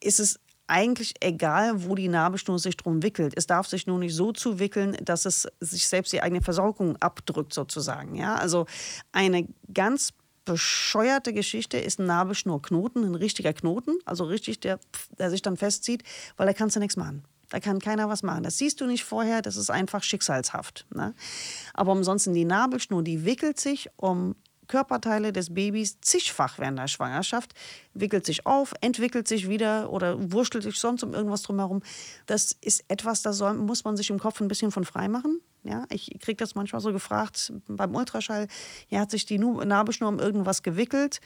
ist 0.00 0.20
es 0.20 0.38
eigentlich 0.66 1.14
egal, 1.20 1.84
wo 1.84 1.94
die 1.94 2.08
Nabelschnur 2.08 2.58
sich 2.58 2.76
drum 2.76 3.02
wickelt. 3.02 3.34
Es 3.36 3.46
darf 3.46 3.66
sich 3.66 3.86
nur 3.86 3.98
nicht 3.98 4.14
so 4.14 4.32
zuwickeln, 4.32 4.96
dass 5.02 5.26
es 5.26 5.48
sich 5.60 5.86
selbst 5.86 6.12
die 6.12 6.22
eigene 6.22 6.40
Versorgung 6.40 6.96
abdrückt, 6.96 7.52
sozusagen. 7.52 8.14
Ja? 8.14 8.36
Also 8.36 8.66
eine 9.12 9.46
ganz 9.72 10.12
bescheuerte 10.44 11.32
Geschichte 11.32 11.78
ist 11.78 11.98
ein 11.98 12.06
Nabelschnurknoten, 12.06 13.04
ein 13.04 13.14
richtiger 13.14 13.52
Knoten, 13.52 13.96
also 14.04 14.24
richtig, 14.24 14.60
der, 14.60 14.78
der 15.18 15.30
sich 15.30 15.42
dann 15.42 15.56
festzieht, 15.56 16.02
weil 16.36 16.46
da 16.46 16.52
kannst 16.52 16.76
du 16.76 16.80
nichts 16.80 16.96
machen. 16.96 17.24
Da 17.50 17.60
kann 17.60 17.78
keiner 17.78 18.08
was 18.08 18.22
machen. 18.22 18.42
Das 18.42 18.58
siehst 18.58 18.80
du 18.80 18.86
nicht 18.86 19.04
vorher, 19.04 19.42
das 19.42 19.56
ist 19.56 19.70
einfach 19.70 20.02
schicksalshaft. 20.02 20.86
Ne? 20.94 21.14
Aber 21.72 21.92
ansonsten 21.92 22.34
die 22.34 22.44
Nabelschnur, 22.44 23.02
die 23.02 23.24
wickelt 23.24 23.60
sich 23.60 23.88
um 23.96 24.34
Körperteile 24.68 25.32
des 25.32 25.52
Babys 25.54 26.00
zigfach 26.00 26.58
während 26.58 26.78
der 26.78 26.88
Schwangerschaft, 26.88 27.54
wickelt 27.92 28.26
sich 28.26 28.46
auf, 28.46 28.74
entwickelt 28.80 29.28
sich 29.28 29.48
wieder 29.48 29.90
oder 29.90 30.32
wurschtelt 30.32 30.64
sich 30.64 30.78
sonst 30.78 31.02
um 31.02 31.14
irgendwas 31.14 31.42
drumherum. 31.42 31.82
Das 32.26 32.52
ist 32.60 32.84
etwas, 32.88 33.22
da 33.22 33.32
soll, 33.32 33.54
muss 33.54 33.84
man 33.84 33.96
sich 33.96 34.10
im 34.10 34.18
Kopf 34.18 34.40
ein 34.40 34.48
bisschen 34.48 34.70
von 34.70 34.84
frei 34.84 35.08
machen. 35.08 35.40
Ja, 35.62 35.86
ich 35.90 36.18
kriege 36.20 36.36
das 36.36 36.54
manchmal 36.54 36.80
so 36.80 36.92
gefragt 36.92 37.52
beim 37.66 37.94
Ultraschall. 37.94 38.48
Ja, 38.88 39.00
hat 39.00 39.10
sich 39.10 39.24
die 39.24 39.38
Nabelschnur 39.38 40.08
um 40.08 40.18
irgendwas 40.18 40.62
gewickelt? 40.62 41.20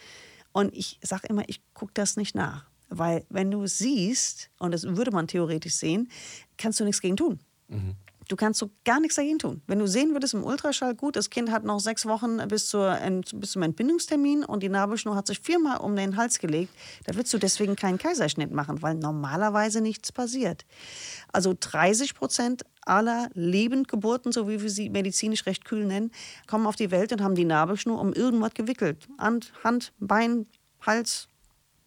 Und 0.53 0.75
ich 0.75 0.99
sage 1.03 1.27
immer, 1.29 1.43
ich 1.49 1.61
gucke 1.75 1.93
das 1.95 2.17
nicht 2.17 2.35
nach. 2.35 2.67
Weil 2.89 3.27
wenn 3.29 3.51
du 3.51 3.65
es 3.65 3.79
siehst, 3.79 4.51
und 4.59 4.73
das 4.73 4.85
würde 4.85 5.11
man 5.11 5.27
theoretisch 5.27 5.75
sehen, 5.75 6.11
kannst 6.57 6.81
du 6.81 6.85
nichts 6.85 7.01
gegen 7.01 7.17
tun. 7.17 7.41
Mhm. 7.69 7.97
Du 8.29 8.37
kannst 8.37 8.61
so 8.61 8.71
gar 8.85 9.01
nichts 9.01 9.17
dagegen 9.17 9.39
tun. 9.39 9.63
Wenn 9.67 9.79
du 9.79 9.89
sehen 9.89 10.13
würdest 10.13 10.35
im 10.35 10.45
Ultraschall, 10.45 10.95
gut, 10.95 11.17
das 11.17 11.31
Kind 11.31 11.51
hat 11.51 11.65
noch 11.65 11.81
sechs 11.81 12.05
Wochen 12.07 12.37
bis, 12.49 12.69
zur, 12.69 12.99
bis 13.35 13.53
zum 13.53 13.63
Entbindungstermin 13.63 14.45
und 14.45 14.63
die 14.63 14.69
Nabelschnur 14.69 15.17
hat 15.17 15.27
sich 15.27 15.41
viermal 15.41 15.79
um 15.79 15.97
den 15.97 16.17
Hals 16.17 16.39
gelegt, 16.39 16.73
da 17.07 17.15
würdest 17.15 17.33
du 17.33 17.39
deswegen 17.39 17.75
keinen 17.75 17.99
Kaiserschnitt 17.99 18.53
machen, 18.53 18.83
weil 18.83 18.95
normalerweise 18.95 19.81
nichts 19.81 20.13
passiert. 20.13 20.67
Also 21.33 21.55
30 21.59 22.15
Prozent 22.15 22.63
aller 22.83 23.29
Lebendgeburten, 23.35 24.33
so 24.33 24.49
wie 24.49 24.63
wir 24.63 24.71
sie 24.71 24.91
medizinisch 24.91 25.47
recht 25.47 25.65
kühl 25.65 25.85
nennen, 25.85 26.11
kommen 26.47 26.67
auf 26.67 26.77
die 26.77 26.91
Welt 26.91 27.13
und 27.13 27.23
haben 27.23 27.35
die 27.35 27.45
Nabelschnur 27.45 28.01
um 28.01 28.13
irgendwas 28.13 28.55
gewickelt. 28.55 29.09
Hand, 29.19 29.53
Hand 29.65 29.93
Bein, 29.99 30.47
Hals, 30.81 31.29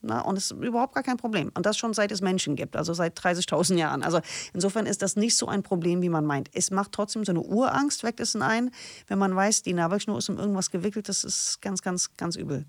Na, 0.02 0.22
und 0.22 0.38
es 0.38 0.52
ist 0.52 0.64
überhaupt 0.64 0.96
gar 0.96 1.04
kein 1.04 1.18
Problem. 1.18 1.52
Und 1.54 1.66
das 1.66 1.78
schon 1.78 1.94
seit 1.94 2.12
es 2.12 2.22
Menschen 2.22 2.56
gibt, 2.56 2.76
also 2.76 2.94
seit 2.94 3.20
30.000 3.20 3.76
Jahren. 3.78 4.04
Also 4.04 4.20
insofern 4.54 4.88
ist 4.88 5.02
das 5.02 5.16
nicht 5.16 5.38
so 5.38 5.48
ein 5.48 5.62
Problem, 5.62 6.02
wie 6.02 6.10
man 6.10 6.26
meint. 6.26 6.50
Es 6.54 6.72
macht 6.72 6.92
trotzdem 6.92 7.24
so 7.24 7.32
eine 7.32 7.42
Urangst, 7.42 8.04
weckt 8.04 8.20
es 8.20 8.36
ein, 8.36 8.72
wenn 9.08 9.20
man 9.20 9.36
weiß, 9.36 9.62
die 9.62 9.74
Nabelschnur 9.74 10.18
ist 10.18 10.30
um 10.30 10.40
irgendwas 10.40 10.72
gewickelt. 10.72 11.08
Das 11.08 11.24
ist 11.24 11.62
ganz, 11.62 11.82
ganz, 11.84 12.16
ganz 12.18 12.36
übel. 12.36 12.66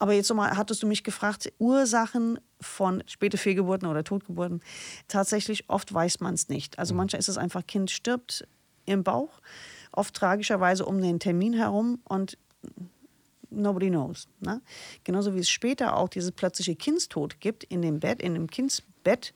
Aber 0.00 0.14
jetzt 0.14 0.30
nochmal, 0.30 0.56
hattest 0.56 0.82
du 0.82 0.86
mich 0.86 1.04
gefragt, 1.04 1.52
Ursachen 1.58 2.40
von 2.60 3.04
späte 3.06 3.36
Fehlgeburten 3.36 3.86
oder 3.86 4.02
Totgeburten. 4.02 4.62
Tatsächlich, 5.08 5.68
oft 5.68 5.92
weiß 5.92 6.20
man 6.20 6.34
es 6.34 6.48
nicht. 6.48 6.78
Also 6.78 6.94
mhm. 6.94 6.98
manchmal 6.98 7.20
ist 7.20 7.28
es 7.28 7.36
einfach, 7.36 7.66
Kind 7.66 7.90
stirbt 7.90 8.48
im 8.86 9.04
Bauch, 9.04 9.40
oft 9.92 10.14
tragischerweise 10.14 10.86
um 10.86 11.00
den 11.00 11.20
Termin 11.20 11.52
herum 11.52 12.00
und 12.04 12.38
nobody 13.50 13.88
knows. 13.88 14.28
Ne? 14.40 14.60
Genauso 15.04 15.34
wie 15.34 15.40
es 15.40 15.50
später 15.50 15.96
auch 15.96 16.08
dieses 16.08 16.32
plötzliche 16.32 16.76
Kindstod 16.76 17.40
gibt 17.40 17.64
in 17.64 17.82
dem 17.82 18.00
Bett, 18.00 18.22
in 18.22 18.34
dem 18.34 18.48
Kindsbett. 18.48 19.34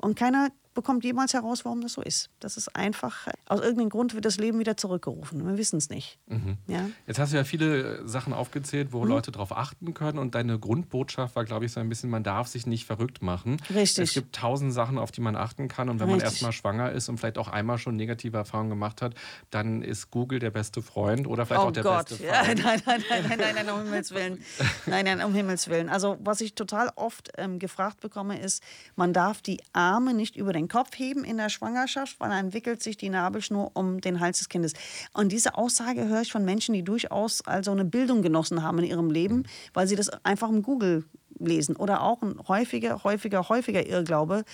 Und 0.00 0.16
keiner 0.16 0.50
bekommt 0.74 1.04
jemals 1.04 1.32
heraus, 1.34 1.64
warum 1.64 1.80
das 1.80 1.94
so 1.94 2.02
ist. 2.02 2.30
Das 2.40 2.56
ist 2.56 2.74
einfach, 2.76 3.28
aus 3.46 3.60
irgendeinem 3.60 3.90
Grund 3.90 4.14
wird 4.14 4.24
das 4.24 4.38
Leben 4.38 4.58
wieder 4.58 4.76
zurückgerufen. 4.76 5.46
Wir 5.46 5.56
wissen 5.56 5.76
es 5.76 5.88
nicht. 5.88 6.18
Mhm. 6.26 6.58
Ja? 6.66 6.88
Jetzt 7.06 7.18
hast 7.18 7.32
du 7.32 7.36
ja 7.36 7.44
viele 7.44 8.06
Sachen 8.06 8.32
aufgezählt, 8.32 8.92
wo 8.92 9.02
mhm. 9.02 9.08
Leute 9.08 9.32
darauf 9.32 9.56
achten 9.56 9.94
können. 9.94 10.18
Und 10.18 10.34
deine 10.34 10.58
Grundbotschaft 10.58 11.36
war, 11.36 11.44
glaube 11.44 11.64
ich, 11.64 11.72
so 11.72 11.80
ein 11.80 11.88
bisschen, 11.88 12.10
man 12.10 12.22
darf 12.22 12.48
sich 12.48 12.66
nicht 12.66 12.86
verrückt 12.86 13.22
machen. 13.22 13.56
Richtig. 13.74 14.04
Es 14.04 14.14
gibt 14.14 14.34
tausend 14.34 14.72
Sachen, 14.72 14.98
auf 14.98 15.12
die 15.12 15.20
man 15.20 15.36
achten 15.36 15.68
kann. 15.68 15.88
Und 15.88 16.00
wenn 16.00 16.08
Richtig. 16.08 16.24
man 16.24 16.30
erstmal 16.32 16.52
schwanger 16.52 16.92
ist 16.92 17.08
und 17.08 17.18
vielleicht 17.18 17.38
auch 17.38 17.48
einmal 17.48 17.78
schon 17.78 17.96
negative 17.96 18.36
Erfahrungen 18.36 18.70
gemacht 18.70 19.02
hat, 19.02 19.14
dann 19.50 19.82
ist 19.82 20.10
Google 20.10 20.38
der 20.38 20.50
beste 20.50 20.82
Freund 20.82 21.26
oder 21.26 21.46
vielleicht 21.46 21.62
oh 21.62 21.68
auch 21.68 21.72
der 21.72 21.82
Gott. 21.82 22.08
beste 22.08 22.16
Freund. 22.24 22.30
Ja, 22.30 22.54
nein, 22.54 22.82
nein, 22.84 23.04
nein, 23.08 23.24
nein, 23.28 23.38
nein, 23.38 23.54
nein, 23.54 23.70
um 23.70 23.82
Himmels 23.84 24.10
Willen. 24.12 24.42
Nein, 24.86 25.04
nein, 25.04 25.22
um 25.22 25.34
Himmels 25.34 25.68
Willen. 25.68 25.88
Also 25.88 26.16
was 26.20 26.40
ich 26.40 26.54
total 26.54 26.90
oft 26.96 27.32
ähm, 27.36 27.58
gefragt 27.58 28.00
bekomme, 28.00 28.40
ist, 28.40 28.62
man 28.96 29.12
darf 29.12 29.42
die 29.42 29.62
Arme 29.72 30.14
nicht 30.14 30.36
über 30.36 30.52
den 30.52 30.63
Kopf 30.68 30.90
heben 30.96 31.24
in 31.24 31.36
der 31.36 31.48
Schwangerschaft, 31.48 32.18
weil 32.20 32.30
dann 32.30 32.46
entwickelt 32.46 32.82
sich 32.82 32.96
die 32.96 33.08
Nabelschnur 33.08 33.70
um 33.74 34.00
den 34.00 34.20
Hals 34.20 34.38
des 34.38 34.48
Kindes. 34.48 34.72
Und 35.12 35.32
diese 35.32 35.56
Aussage 35.56 36.06
höre 36.06 36.22
ich 36.22 36.32
von 36.32 36.44
Menschen, 36.44 36.74
die 36.74 36.82
durchaus 36.82 37.42
also 37.46 37.70
eine 37.72 37.84
Bildung 37.84 38.22
genossen 38.22 38.62
haben 38.62 38.78
in 38.78 38.84
ihrem 38.84 39.10
Leben, 39.10 39.44
weil 39.72 39.86
sie 39.86 39.96
das 39.96 40.10
einfach 40.24 40.48
im 40.48 40.62
Google 40.62 41.04
lesen. 41.38 41.76
Oder 41.76 42.02
auch 42.02 42.22
ein 42.22 42.38
häufiger, 42.48 43.02
häufiger, 43.04 43.48
häufiger 43.48 43.86
Irrglaube 43.86 44.44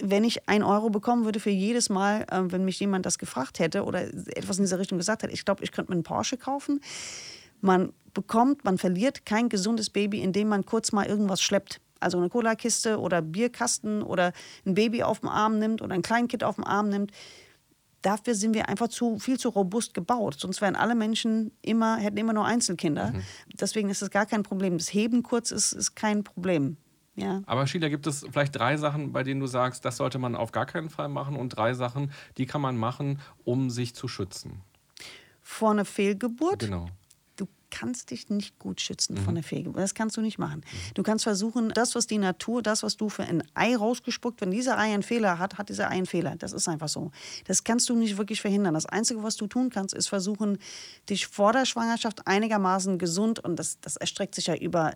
wenn 0.00 0.24
ich 0.24 0.48
ein 0.48 0.62
Euro 0.62 0.90
bekommen 0.90 1.24
würde 1.24 1.40
für 1.40 1.50
jedes 1.50 1.88
Mal, 1.88 2.24
äh, 2.30 2.40
wenn 2.52 2.64
mich 2.64 2.78
jemand 2.78 3.04
das 3.06 3.18
gefragt 3.18 3.58
hätte 3.58 3.84
oder 3.84 4.02
etwas 4.36 4.58
in 4.58 4.64
dieser 4.64 4.78
Richtung 4.78 4.98
gesagt 4.98 5.22
hat, 5.22 5.32
ich 5.32 5.44
glaube, 5.44 5.64
ich 5.64 5.72
könnte 5.72 5.90
mir 5.90 5.96
einen 5.96 6.04
Porsche 6.04 6.36
kaufen. 6.36 6.80
Man 7.60 7.92
bekommt, 8.14 8.64
man 8.64 8.78
verliert 8.78 9.26
kein 9.26 9.48
gesundes 9.48 9.90
Baby, 9.90 10.20
indem 10.20 10.48
man 10.48 10.64
kurz 10.64 10.92
mal 10.92 11.06
irgendwas 11.06 11.42
schleppt 11.42 11.80
also 12.02 12.18
eine 12.18 12.28
Cola-Kiste 12.28 12.98
oder 12.98 13.22
Bierkasten 13.22 14.02
oder 14.02 14.32
ein 14.66 14.74
Baby 14.74 15.02
auf 15.02 15.20
dem 15.20 15.28
Arm 15.28 15.58
nimmt 15.58 15.82
oder 15.82 15.94
ein 15.94 16.02
Kleinkind 16.02 16.44
auf 16.44 16.56
dem 16.56 16.64
Arm 16.64 16.88
nimmt. 16.88 17.12
Dafür 18.02 18.34
sind 18.34 18.54
wir 18.54 18.68
einfach 18.68 18.88
zu, 18.88 19.18
viel 19.18 19.38
zu 19.38 19.48
robust 19.48 19.94
gebaut. 19.94 20.38
Sonst 20.38 20.60
wären 20.60 20.74
alle 20.74 20.94
Menschen 20.94 21.52
immer, 21.62 21.96
hätten 21.96 22.16
immer 22.16 22.32
nur 22.32 22.44
Einzelkinder. 22.44 23.12
Mhm. 23.12 23.22
Deswegen 23.60 23.90
ist 23.90 24.02
es 24.02 24.10
gar 24.10 24.26
kein 24.26 24.42
Problem. 24.42 24.76
Das 24.76 24.92
Heben 24.92 25.22
kurz 25.22 25.52
ist, 25.52 25.72
ist 25.72 25.94
kein 25.94 26.24
Problem. 26.24 26.76
Ja. 27.14 27.42
Aber 27.46 27.66
Sheila, 27.66 27.88
gibt 27.88 28.06
es 28.06 28.26
vielleicht 28.30 28.56
drei 28.56 28.76
Sachen, 28.76 29.12
bei 29.12 29.22
denen 29.22 29.40
du 29.40 29.46
sagst, 29.46 29.84
das 29.84 29.98
sollte 29.98 30.18
man 30.18 30.34
auf 30.34 30.50
gar 30.50 30.66
keinen 30.66 30.88
Fall 30.88 31.08
machen 31.08 31.36
und 31.36 31.50
drei 31.50 31.74
Sachen, 31.74 32.10
die 32.38 32.46
kann 32.46 32.60
man 32.60 32.76
machen, 32.76 33.20
um 33.44 33.70
sich 33.70 33.94
zu 33.94 34.08
schützen? 34.08 34.62
Vor 35.42 35.72
einer 35.72 35.84
Fehlgeburt? 35.84 36.60
Genau 36.60 36.88
kannst 37.72 38.10
dich 38.10 38.28
nicht 38.28 38.58
gut 38.58 38.80
schützen 38.80 39.14
mhm. 39.14 39.24
von 39.24 39.34
der 39.34 39.42
Fehlgeburt. 39.42 39.82
Das 39.82 39.94
kannst 39.94 40.16
du 40.16 40.20
nicht 40.20 40.38
machen. 40.38 40.60
Mhm. 40.60 40.94
Du 40.94 41.02
kannst 41.02 41.24
versuchen, 41.24 41.70
das, 41.70 41.94
was 41.94 42.06
die 42.06 42.18
Natur, 42.18 42.62
das, 42.62 42.82
was 42.82 42.96
du 42.96 43.08
für 43.08 43.24
ein 43.24 43.42
Ei 43.54 43.74
rausgespuckt, 43.74 44.40
wenn 44.42 44.50
dieser 44.50 44.78
Ei 44.78 44.92
einen 44.92 45.02
Fehler 45.02 45.38
hat, 45.38 45.58
hat 45.58 45.70
dieser 45.70 45.88
Ei 45.88 45.94
einen 45.94 46.06
Fehler. 46.06 46.36
Das 46.36 46.52
ist 46.52 46.68
einfach 46.68 46.88
so. 46.88 47.10
Das 47.46 47.64
kannst 47.64 47.88
du 47.88 47.96
nicht 47.96 48.18
wirklich 48.18 48.40
verhindern. 48.40 48.74
Das 48.74 48.86
Einzige, 48.86 49.22
was 49.22 49.36
du 49.36 49.46
tun 49.46 49.70
kannst, 49.70 49.94
ist 49.94 50.08
versuchen, 50.08 50.58
dich 51.08 51.26
vor 51.26 51.52
der 51.52 51.64
Schwangerschaft 51.64 52.26
einigermaßen 52.26 52.98
gesund, 52.98 53.40
und 53.40 53.56
das, 53.56 53.80
das 53.80 53.96
erstreckt 53.96 54.34
sich 54.34 54.46
ja 54.46 54.54
über 54.54 54.92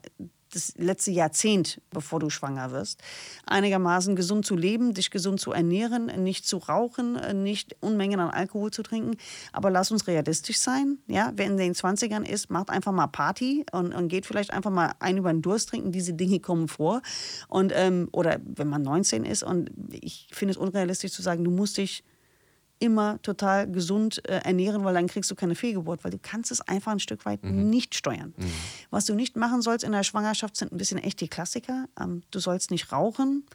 das 0.53 0.75
letzte 0.77 1.11
Jahrzehnt, 1.11 1.81
bevor 1.91 2.21
du 2.21 2.31
schwanger 2.31 2.71
wirst, 2.71 3.01
einigermaßen 3.47 4.17
gesund 4.17 4.47
zu 4.47 4.57
leben, 4.57 4.95
dich 4.95 5.11
gesund 5.11 5.41
zu 5.41 5.53
ernähren, 5.53 6.07
nicht 6.23 6.47
zu 6.47 6.59
rauchen, 6.59 7.43
nicht 7.43 7.77
Unmengen 7.81 8.21
an 8.21 8.31
Alkohol 8.31 8.71
zu 8.71 8.83
trinken. 8.83 9.17
Aber 9.53 9.71
lass 9.71 9.91
uns 9.91 10.07
realistisch 10.07 10.59
sein. 10.59 10.99
Ja? 11.07 11.33
Wer 11.35 11.47
in 11.47 11.57
den 11.57 11.75
20ern 11.75 12.25
ist, 12.25 12.51
macht 12.51 12.71
einfach 12.71 12.93
mal 12.93 13.09
Party 13.09 13.65
und, 13.73 13.93
und 13.95 14.09
geht 14.09 14.27
vielleicht 14.27 14.53
einfach 14.53 14.71
mal 14.71 14.93
ein 15.01 15.17
über 15.17 15.33
den 15.33 15.43
Durst 15.43 15.71
trinken. 15.71 15.93
Diese 15.93 16.15
Dinge 16.15 16.41
kommen 16.41 16.69
vor. 16.69 17.03
Und, 17.49 17.73
ähm, 17.75 18.09
oder 18.13 18.41
wenn 18.45 18.69
man 18.69 18.83
19 18.83 19.25
ist 19.25 19.43
und 19.43 19.71
ich 19.91 20.29
finde 20.33 20.53
es 20.53 20.57
unrealistisch 20.57 21.13
zu 21.13 21.23
sagen, 21.23 21.45
du 21.45 21.51
musst 21.51 21.77
dich 21.77 22.05
immer 22.79 23.21
total 23.23 23.71
gesund 23.71 24.27
äh, 24.29 24.41
ernähren, 24.45 24.85
weil 24.85 24.95
dann 24.95 25.07
kriegst 25.07 25.31
du 25.31 25.35
keine 25.35 25.55
Fehlgeburt, 25.55 26.05
weil 26.05 26.11
du 26.11 26.19
kannst 26.19 26.51
es 26.51 26.61
einfach 26.61 26.93
ein 26.93 27.01
Stück 27.01 27.25
weit 27.25 27.43
mhm. 27.43 27.71
nicht 27.71 27.95
steuern. 27.95 28.35
Mhm. 28.37 28.53
Was 28.91 29.07
du 29.07 29.15
nicht 29.15 29.37
machen 29.37 29.63
sollst 29.63 29.85
in 29.85 29.93
der 29.93 30.03
Schwangerschaft 30.03 30.57
sind 30.57 30.73
ein 30.73 30.77
bisschen 30.77 30.99
echt 30.99 31.21
die 31.21 31.29
Klassiker. 31.29 31.87
Ähm, 31.99 32.23
du 32.31 32.39
sollst 32.39 32.71
nicht 32.71 32.93
rauchen. 32.93 33.47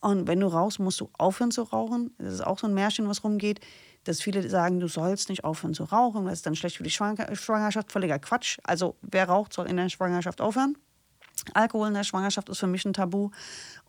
Und 0.00 0.28
wenn 0.28 0.38
du 0.38 0.46
rauchst, 0.46 0.78
musst 0.78 1.00
du 1.00 1.10
aufhören 1.18 1.50
zu 1.50 1.62
rauchen. 1.62 2.14
Das 2.18 2.34
ist 2.34 2.46
auch 2.46 2.58
so 2.58 2.68
ein 2.68 2.74
Märchen, 2.74 3.08
was 3.08 3.24
rumgeht, 3.24 3.60
dass 4.04 4.20
viele 4.20 4.48
sagen, 4.48 4.78
du 4.78 4.86
sollst 4.86 5.28
nicht 5.28 5.42
aufhören 5.42 5.74
zu 5.74 5.84
rauchen, 5.84 6.24
das 6.26 6.34
ist 6.34 6.46
dann 6.46 6.54
schlecht 6.54 6.76
für 6.76 6.84
die 6.84 6.90
Schwangerschaft. 6.90 7.90
Völliger 7.90 8.18
Quatsch. 8.20 8.58
Also 8.62 8.96
wer 9.02 9.28
raucht, 9.28 9.52
soll 9.52 9.66
in 9.66 9.76
der 9.76 9.88
Schwangerschaft 9.88 10.40
aufhören. 10.40 10.76
Alkohol 11.54 11.88
in 11.88 11.94
der 11.94 12.04
Schwangerschaft 12.04 12.48
ist 12.48 12.58
für 12.58 12.66
mich 12.66 12.84
ein 12.84 12.92
Tabu. 12.92 13.30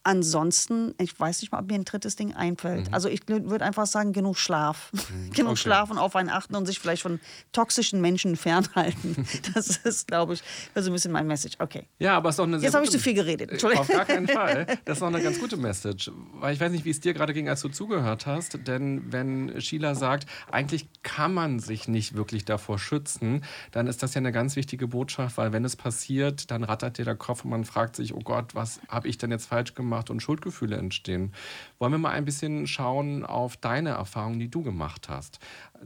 Ansonsten, 0.03 0.93
ich 0.97 1.19
weiß 1.19 1.41
nicht 1.41 1.51
mal, 1.51 1.59
ob 1.59 1.67
mir 1.67 1.75
ein 1.75 1.85
drittes 1.85 2.15
Ding 2.15 2.33
einfällt. 2.33 2.87
Mhm. 2.87 2.93
Also 2.93 3.09
ich 3.09 3.27
würde 3.27 3.65
einfach 3.65 3.85
sagen, 3.85 4.13
genug 4.13 4.37
Schlaf. 4.37 4.91
Mhm. 4.93 5.29
genug 5.33 5.51
okay. 5.51 5.61
Schlaf 5.61 5.91
und 5.91 5.97
auf 5.97 6.15
einen 6.15 6.29
achten 6.29 6.55
und 6.55 6.65
sich 6.65 6.79
vielleicht 6.79 7.01
von 7.01 7.19
toxischen 7.51 8.01
Menschen 8.01 8.35
fernhalten. 8.35 9.27
das 9.53 9.77
ist, 9.77 10.07
glaube 10.07 10.33
ich, 10.33 10.43
so 10.75 10.89
ein 10.89 10.93
bisschen 10.93 11.11
mein 11.11 11.27
Message. 11.27 11.57
Okay. 11.59 11.85
Ja, 11.99 12.17
aber 12.17 12.29
es 12.29 12.33
ist 12.33 12.39
doch 12.39 12.45
eine 12.45 12.57
Jetzt 12.57 12.73
habe 12.73 12.85
ich 12.85 12.91
zu 12.91 12.99
viel 12.99 13.13
geredet. 13.13 13.51
Entschuldigung. 13.51 13.85
Auf 13.85 13.91
gar 13.91 14.05
keinen 14.05 14.27
Fall. 14.27 14.65
Das 14.85 14.97
ist 14.97 15.01
doch 15.01 15.07
eine 15.07 15.21
ganz 15.21 15.39
gute 15.39 15.57
Message. 15.57 16.11
Weil 16.33 16.53
ich 16.53 16.59
weiß 16.59 16.71
nicht, 16.71 16.85
wie 16.85 16.89
es 16.89 16.99
dir 16.99 17.13
gerade 17.13 17.33
ging, 17.33 17.49
als 17.49 17.61
du 17.61 17.69
zugehört 17.69 18.25
hast. 18.25 18.67
Denn 18.67 19.11
wenn 19.11 19.59
Sheila 19.61 19.93
sagt, 19.93 20.25
eigentlich 20.51 20.87
kann 21.03 21.33
man 21.33 21.59
sich 21.59 21.87
nicht 21.87 22.15
wirklich 22.15 22.45
davor 22.45 22.79
schützen, 22.79 23.43
dann 23.71 23.87
ist 23.87 24.01
das 24.01 24.13
ja 24.13 24.19
eine 24.19 24.31
ganz 24.31 24.55
wichtige 24.55 24.87
Botschaft, 24.87 25.37
weil 25.37 25.53
wenn 25.53 25.65
es 25.65 25.75
passiert, 25.75 26.49
dann 26.51 26.63
rattert 26.63 26.97
dir 26.97 27.05
der 27.05 27.15
Kopf 27.15 27.43
und 27.43 27.51
man 27.51 27.65
fragt 27.65 27.95
sich, 27.95 28.13
oh 28.13 28.19
Gott, 28.19 28.55
was 28.55 28.79
habe 28.87 29.07
ich 29.07 29.17
denn 29.17 29.31
jetzt 29.31 29.47
falsch 29.47 29.73
gemacht? 29.75 29.88
Gemacht 29.89 30.09
und 30.09 30.21
Schuldgefühle 30.21 30.77
entstehen. 30.77 31.33
Wollen 31.79 31.91
wir 31.91 31.97
mal 31.97 32.11
ein 32.11 32.25
bisschen 32.25 32.67
schauen 32.67 33.25
auf 33.25 33.57
deine 33.57 33.89
Erfahrungen, 33.89 34.39
die 34.39 34.49
du 34.49 34.61
gemacht 34.61 35.09
hast. 35.09 35.39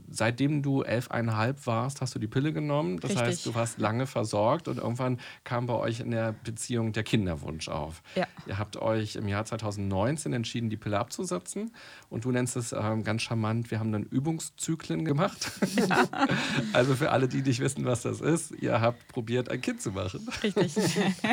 Seitdem 0.08 0.62
du 0.62 0.82
elfeinhalb 0.82 1.66
warst, 1.66 2.00
hast 2.00 2.14
du 2.14 2.18
die 2.18 2.26
Pille 2.26 2.52
genommen. 2.52 2.98
Das 2.98 3.10
Richtig. 3.10 3.26
heißt, 3.26 3.46
du 3.46 3.54
warst 3.54 3.78
lange 3.78 4.06
versorgt 4.06 4.68
und 4.68 4.78
irgendwann 4.78 5.18
kam 5.44 5.66
bei 5.66 5.74
euch 5.74 6.00
in 6.00 6.10
der 6.10 6.32
Beziehung 6.32 6.92
der 6.92 7.02
Kinderwunsch 7.02 7.68
auf. 7.68 8.02
Ja. 8.14 8.26
Ihr 8.46 8.58
habt 8.58 8.76
euch 8.76 9.16
im 9.16 9.28
Jahr 9.28 9.44
2019 9.44 10.32
entschieden, 10.32 10.70
die 10.70 10.76
Pille 10.76 10.98
abzusetzen. 10.98 11.72
Und 12.10 12.24
du 12.24 12.30
nennst 12.30 12.56
es 12.56 12.72
ähm, 12.72 13.04
ganz 13.04 13.22
charmant, 13.22 13.70
wir 13.70 13.78
haben 13.78 13.92
dann 13.92 14.02
Übungszyklen 14.04 15.04
gemacht. 15.04 15.50
Ja. 15.76 16.04
also 16.72 16.94
für 16.94 17.10
alle, 17.10 17.28
die 17.28 17.42
nicht 17.42 17.60
wissen, 17.60 17.84
was 17.84 18.02
das 18.02 18.20
ist, 18.20 18.52
ihr 18.60 18.80
habt 18.80 19.08
probiert, 19.08 19.48
ein 19.48 19.60
Kind 19.60 19.80
zu 19.80 19.92
machen. 19.92 20.26
Richtig. 20.42 20.74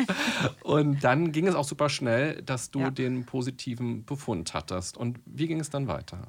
und 0.62 1.02
dann 1.04 1.32
ging 1.32 1.46
es 1.46 1.54
auch 1.54 1.64
super 1.64 1.88
schnell, 1.88 2.42
dass 2.42 2.70
du 2.70 2.80
ja. 2.80 2.90
den 2.90 3.24
positiven 3.24 4.04
Befund 4.04 4.54
hattest. 4.54 4.96
Und 4.96 5.20
wie 5.26 5.46
ging 5.46 5.60
es 5.60 5.70
dann 5.70 5.88
weiter? 5.88 6.26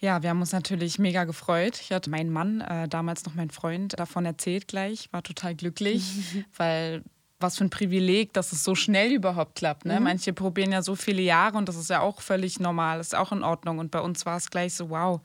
Ja, 0.00 0.22
wir 0.22 0.30
haben 0.30 0.40
uns 0.40 0.52
natürlich 0.52 0.98
mega 0.98 1.24
gefreut. 1.24 1.78
Ich 1.80 1.92
hatte 1.92 2.08
meinen 2.08 2.30
Mann, 2.30 2.62
äh, 2.62 2.88
damals 2.88 3.26
noch 3.26 3.34
mein 3.34 3.50
Freund, 3.50 3.98
davon 3.98 4.24
erzählt 4.24 4.66
gleich, 4.66 5.12
war 5.12 5.22
total 5.22 5.54
glücklich, 5.54 6.44
weil 6.56 7.04
was 7.38 7.58
für 7.58 7.64
ein 7.64 7.70
Privileg, 7.70 8.32
dass 8.32 8.52
es 8.52 8.64
so 8.64 8.74
schnell 8.74 9.12
überhaupt 9.12 9.54
klappt. 9.54 9.84
Ne? 9.84 9.98
Mhm. 9.98 10.04
Manche 10.04 10.32
probieren 10.32 10.72
ja 10.72 10.82
so 10.82 10.94
viele 10.94 11.22
Jahre 11.22 11.58
und 11.58 11.68
das 11.68 11.76
ist 11.76 11.90
ja 11.90 12.00
auch 12.00 12.20
völlig 12.20 12.60
normal, 12.60 13.00
ist 13.00 13.14
auch 13.14 13.32
in 13.32 13.42
Ordnung. 13.42 13.78
Und 13.78 13.90
bei 13.90 14.00
uns 14.00 14.24
war 14.26 14.36
es 14.36 14.50
gleich 14.50 14.74
so, 14.74 14.90
wow, 14.90 15.20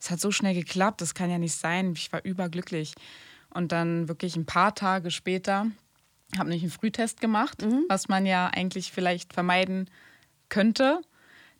es 0.00 0.10
hat 0.10 0.20
so 0.20 0.30
schnell 0.30 0.54
geklappt, 0.54 1.00
das 1.00 1.14
kann 1.14 1.30
ja 1.30 1.38
nicht 1.38 1.54
sein. 1.54 1.92
Ich 1.94 2.12
war 2.12 2.24
überglücklich. 2.24 2.94
Und 3.50 3.72
dann 3.72 4.08
wirklich 4.08 4.36
ein 4.36 4.46
paar 4.46 4.74
Tage 4.74 5.10
später 5.10 5.66
habe 6.38 6.54
ich 6.54 6.62
einen 6.62 6.70
Frühtest 6.70 7.20
gemacht, 7.20 7.62
mhm. 7.62 7.84
was 7.88 8.08
man 8.08 8.26
ja 8.26 8.48
eigentlich 8.48 8.90
vielleicht 8.92 9.32
vermeiden 9.32 9.88
könnte 10.48 11.00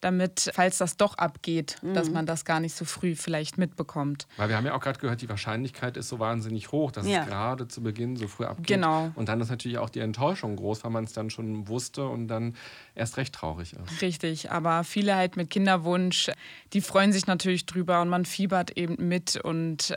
damit, 0.05 0.51
falls 0.55 0.79
das 0.79 0.97
doch 0.97 1.19
abgeht, 1.19 1.79
mhm. 1.83 1.95
dass 1.95 2.11
man 2.11 2.27
das 2.27 2.45
gar 2.45 2.61
nicht 2.61 2.77
so 2.77 2.85
früh 2.85 3.17
vielleicht 3.17 3.59
mitbekommt. 3.59 4.27
Weil 4.37 4.51
wir 4.51 4.57
haben 4.57 4.67
ja 4.67 4.75
auch 4.75 4.81
gerade 4.81 4.99
gehört, 5.01 5.23
die 5.23 5.29
Wahrscheinlichkeit 5.29 5.97
ist 5.97 6.09
so 6.09 6.19
wahnsinnig 6.19 6.73
hoch, 6.73 6.93
dass 6.93 7.07
ja. 7.07 7.23
es 7.23 7.27
gerade 7.27 7.67
zu 7.69 7.83
Beginn 7.83 8.17
so 8.17 8.29
früh 8.29 8.45
abgeht. 8.45 8.67
Genau. 8.67 9.11
Und 9.14 9.29
dann 9.29 9.40
ist 9.40 9.51
natürlich 9.51 9.79
auch 9.79 9.90
die 9.90 10.01
Enttäuschung 10.01 10.57
groß, 10.57 10.85
weil 10.85 10.90
man 10.90 11.05
es 11.05 11.12
dann 11.12 11.31
schon 11.31 11.69
wusste 11.69 12.07
und 12.07 12.29
dann 12.29 12.55
erst 12.95 13.17
recht 13.17 13.35
traurig 13.35 13.73
ist. 13.73 14.03
Richtig, 14.03 14.51
aber 14.51 14.85
viele 14.85 15.17
halt 15.17 15.37
mit 15.37 15.51
Kinderwunsch, 15.51 16.31
die 16.73 16.81
freuen 16.81 17.12
sich 17.12 17.27
natürlich 17.27 17.67
drüber 17.67 18.03
und 18.03 18.09
man 18.09 18.27
fiebert 18.27 18.77
eben 18.77 19.09
mit 19.09 19.37
und 19.37 19.95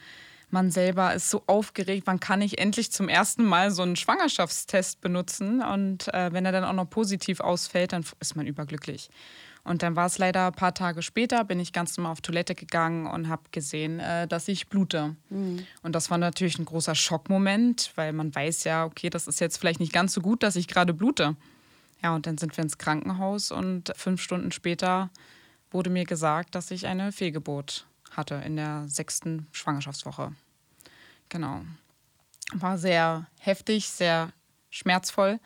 man 0.49 0.71
selber 0.71 1.13
ist 1.13 1.29
so 1.29 1.43
aufgeregt, 1.45 2.03
wann 2.05 2.19
kann 2.19 2.41
ich 2.41 2.59
endlich 2.59 2.91
zum 2.91 3.09
ersten 3.09 3.43
Mal 3.43 3.71
so 3.71 3.81
einen 3.81 3.95
Schwangerschaftstest 3.95 5.01
benutzen. 5.01 5.61
Und 5.61 6.13
äh, 6.13 6.31
wenn 6.31 6.45
er 6.45 6.51
dann 6.51 6.63
auch 6.63 6.73
noch 6.73 6.89
positiv 6.89 7.41
ausfällt, 7.41 7.91
dann 7.91 8.05
ist 8.19 8.35
man 8.35 8.47
überglücklich. 8.47 9.09
Und 9.67 9.83
dann 9.83 9.97
war 9.97 10.05
es 10.05 10.17
leider 10.17 10.47
ein 10.47 10.53
paar 10.53 10.73
Tage 10.73 11.01
später, 11.01 11.43
bin 11.43 11.59
ich 11.59 11.73
ganz 11.73 11.97
normal 11.97 12.13
auf 12.13 12.21
Toilette 12.21 12.55
gegangen 12.55 13.05
und 13.05 13.27
habe 13.27 13.43
gesehen, 13.51 13.99
äh, 13.99 14.25
dass 14.25 14.47
ich 14.47 14.69
blute. 14.69 15.17
Mhm. 15.29 15.67
Und 15.81 15.93
das 15.93 16.09
war 16.09 16.17
natürlich 16.17 16.57
ein 16.57 16.63
großer 16.63 16.95
Schockmoment, 16.95 17.91
weil 17.95 18.13
man 18.13 18.33
weiß 18.33 18.63
ja, 18.63 18.85
okay, 18.85 19.09
das 19.09 19.27
ist 19.27 19.41
jetzt 19.41 19.57
vielleicht 19.57 19.81
nicht 19.81 19.91
ganz 19.91 20.13
so 20.13 20.21
gut, 20.21 20.41
dass 20.41 20.55
ich 20.55 20.69
gerade 20.69 20.93
blute. 20.93 21.35
Ja, 22.01 22.15
und 22.15 22.25
dann 22.27 22.37
sind 22.37 22.55
wir 22.55 22.63
ins 22.63 22.77
Krankenhaus 22.77 23.51
und 23.51 23.91
fünf 23.97 24.21
Stunden 24.21 24.53
später 24.53 25.09
wurde 25.69 25.89
mir 25.89 26.05
gesagt, 26.05 26.55
dass 26.55 26.71
ich 26.71 26.87
eine 26.87 27.11
Fehlgeburt 27.11 27.87
hatte 28.11 28.35
in 28.35 28.55
der 28.55 28.85
sechsten 28.87 29.47
Schwangerschaftswoche. 29.51 30.31
Genau. 31.27 31.61
War 32.53 32.77
sehr 32.77 33.27
heftig, 33.39 33.89
sehr 33.89 34.31
schmerzvoll 34.69 35.41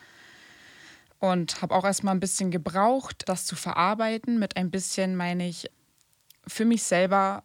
und 1.21 1.61
habe 1.61 1.75
auch 1.75 1.85
erstmal 1.85 2.15
ein 2.15 2.19
bisschen 2.19 2.49
gebraucht, 2.49 3.23
das 3.27 3.45
zu 3.45 3.55
verarbeiten. 3.55 4.39
Mit 4.39 4.57
ein 4.57 4.71
bisschen 4.71 5.15
meine 5.15 5.47
ich 5.47 5.69
für 6.47 6.65
mich 6.65 6.81
selber, 6.81 7.43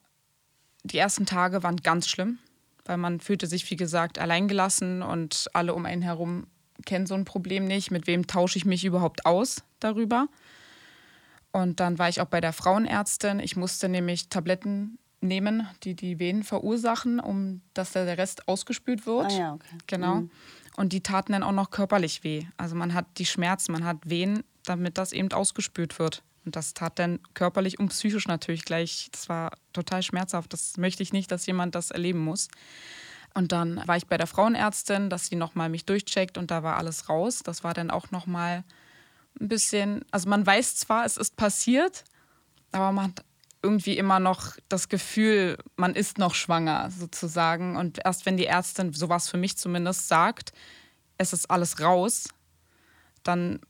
die 0.82 0.96
ersten 0.96 1.26
Tage 1.26 1.62
waren 1.62 1.76
ganz 1.76 2.08
schlimm, 2.08 2.38
weil 2.86 2.96
man 2.96 3.20
fühlte 3.20 3.46
sich, 3.46 3.70
wie 3.70 3.76
gesagt, 3.76 4.18
alleingelassen 4.18 5.02
und 5.02 5.48
alle 5.52 5.74
um 5.74 5.84
einen 5.84 6.00
herum 6.00 6.46
kennen 6.86 7.06
so 7.06 7.14
ein 7.14 7.26
Problem 7.26 7.66
nicht. 7.66 7.90
Mit 7.90 8.06
wem 8.06 8.26
tausche 8.26 8.58
ich 8.58 8.64
mich 8.64 8.82
überhaupt 8.84 9.26
aus 9.26 9.62
darüber? 9.78 10.28
Und 11.52 11.78
dann 11.78 11.98
war 11.98 12.08
ich 12.08 12.22
auch 12.22 12.26
bei 12.26 12.40
der 12.40 12.54
Frauenärztin. 12.54 13.40
Ich 13.40 13.56
musste 13.56 13.90
nämlich 13.90 14.30
Tabletten 14.30 14.98
nehmen, 15.20 15.68
die 15.82 15.94
die 15.94 16.18
Venen 16.18 16.44
verursachen, 16.44 17.20
um 17.20 17.60
dass 17.74 17.92
der 17.92 18.16
Rest 18.16 18.48
ausgespült 18.48 19.06
wird. 19.06 19.26
Ah 19.26 19.38
ja, 19.38 19.54
okay. 19.54 19.76
Genau. 19.86 20.14
Mhm. 20.16 20.30
Und 20.76 20.92
die 20.92 21.02
taten 21.02 21.32
dann 21.32 21.42
auch 21.42 21.52
noch 21.52 21.70
körperlich 21.70 22.22
weh. 22.22 22.46
Also 22.56 22.76
man 22.76 22.94
hat 22.94 23.06
die 23.18 23.26
Schmerzen, 23.26 23.72
man 23.72 23.84
hat 23.84 23.98
Wehen, 24.04 24.44
damit 24.64 24.98
das 24.98 25.12
eben 25.12 25.32
ausgespült 25.32 25.98
wird. 25.98 26.22
Und 26.44 26.54
das 26.54 26.74
tat 26.74 26.98
dann 26.98 27.18
körperlich 27.34 27.78
und 27.78 27.88
psychisch 27.88 28.28
natürlich 28.28 28.64
gleich. 28.64 29.08
Das 29.10 29.28
war 29.28 29.52
total 29.72 30.02
schmerzhaft. 30.02 30.52
Das 30.52 30.76
möchte 30.76 31.02
ich 31.02 31.12
nicht, 31.12 31.32
dass 31.32 31.46
jemand 31.46 31.74
das 31.74 31.90
erleben 31.90 32.20
muss. 32.20 32.48
Und 33.34 33.52
dann 33.52 33.82
war 33.86 33.96
ich 33.96 34.06
bei 34.06 34.16
der 34.16 34.26
Frauenärztin, 34.26 35.10
dass 35.10 35.26
sie 35.26 35.36
nochmal 35.36 35.68
mich 35.68 35.84
durchcheckt 35.84 36.38
und 36.38 36.50
da 36.50 36.62
war 36.62 36.76
alles 36.76 37.08
raus. 37.08 37.40
Das 37.44 37.64
war 37.64 37.74
dann 37.74 37.90
auch 37.90 38.10
nochmal 38.10 38.64
ein 39.40 39.48
bisschen, 39.48 40.04
also 40.10 40.28
man 40.28 40.46
weiß 40.46 40.76
zwar, 40.76 41.04
es 41.04 41.16
ist 41.16 41.36
passiert, 41.36 42.04
aber 42.72 42.92
man 42.92 43.12
irgendwie 43.62 43.98
immer 43.98 44.20
noch 44.20 44.56
das 44.68 44.88
Gefühl, 44.88 45.58
man 45.76 45.94
ist 45.94 46.18
noch 46.18 46.34
schwanger 46.34 46.90
sozusagen. 46.90 47.76
Und 47.76 47.98
erst 48.04 48.26
wenn 48.26 48.36
die 48.36 48.46
Ärztin, 48.46 48.92
sowas 48.92 49.28
für 49.28 49.38
mich 49.38 49.56
zumindest, 49.56 50.08
sagt, 50.08 50.52
es 51.18 51.32
ist 51.32 51.50
alles 51.50 51.80
raus, 51.80 52.28
dann 53.22 53.60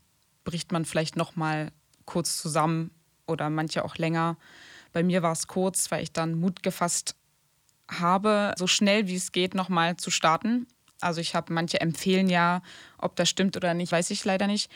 bricht 0.45 0.73
man 0.73 0.85
vielleicht 0.85 1.17
noch 1.17 1.37
mal 1.37 1.73
kurz 2.05 2.37
zusammen 2.37 2.91
oder 3.27 3.51
manche 3.51 3.85
auch 3.85 3.97
länger. 3.97 4.37
Bei 4.93 5.03
mir 5.03 5.23
war 5.23 5.33
es 5.33 5.47
kurz, 5.47 5.91
weil 5.91 6.03
ich 6.03 6.13
dann 6.13 6.39
Mut 6.39 6.63
gefasst 6.63 7.17
habe, 7.89 8.55
so 8.59 8.67
schnell 8.67 9.07
wie 9.07 9.17
es 9.17 9.33
geht 9.33 9.55
noch 9.55 9.69
mal 9.69 9.97
zu 9.97 10.11
starten. 10.11 10.67
Also 11.01 11.21
ich 11.21 11.35
habe 11.35 11.53
manche 11.53 11.81
empfehlen 11.81 12.29
ja, 12.29 12.63
ob 12.99 13.17
das 13.17 13.29
stimmt 13.29 13.57
oder 13.57 13.75
nicht, 13.75 13.93
weiß 13.93 14.11
ich 14.11 14.25
leider 14.25 14.47
nicht, 14.47 14.71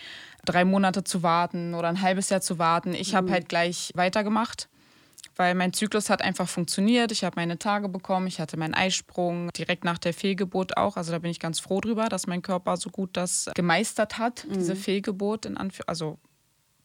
drei 0.44 0.64
Monate 0.64 1.03
zu 1.05 1.23
warten 1.23 1.75
oder 1.75 1.88
ein 1.88 2.03
halbes 2.03 2.29
Jahr 2.29 2.40
zu 2.40 2.59
warten. 2.59 2.94
Ich 2.94 3.14
habe 3.14 3.29
mhm. 3.29 3.33
halt 3.33 3.49
gleich 3.49 3.92
weitergemacht 3.94 4.69
weil 5.40 5.55
mein 5.55 5.72
Zyklus 5.72 6.11
hat 6.11 6.20
einfach 6.20 6.46
funktioniert. 6.46 7.12
Ich 7.12 7.24
habe 7.24 7.37
meine 7.37 7.59
Tage 7.59 7.88
bekommen, 7.88 8.26
ich 8.26 8.40
hatte 8.40 8.59
meinen 8.59 8.74
Eisprung 8.74 9.50
direkt 9.57 9.85
nach 9.85 9.96
der 9.96 10.12
Fehlgeburt 10.12 10.76
auch. 10.76 10.98
Also 10.98 11.12
da 11.12 11.18
bin 11.18 11.31
ich 11.31 11.40
ganz 11.40 11.61
froh 11.61 11.81
drüber, 11.81 12.11
dass 12.11 12.26
mein 12.26 12.42
Körper 12.42 12.76
so 12.76 12.90
gut 12.90 13.16
das 13.16 13.50
gemeistert 13.55 14.18
hat, 14.18 14.44
mhm. 14.46 14.53
diese 14.53 14.76
Fehlgeburt 14.76 15.46
in 15.46 15.57
Anführungszeichen. 15.57 15.88
Also 15.88 16.18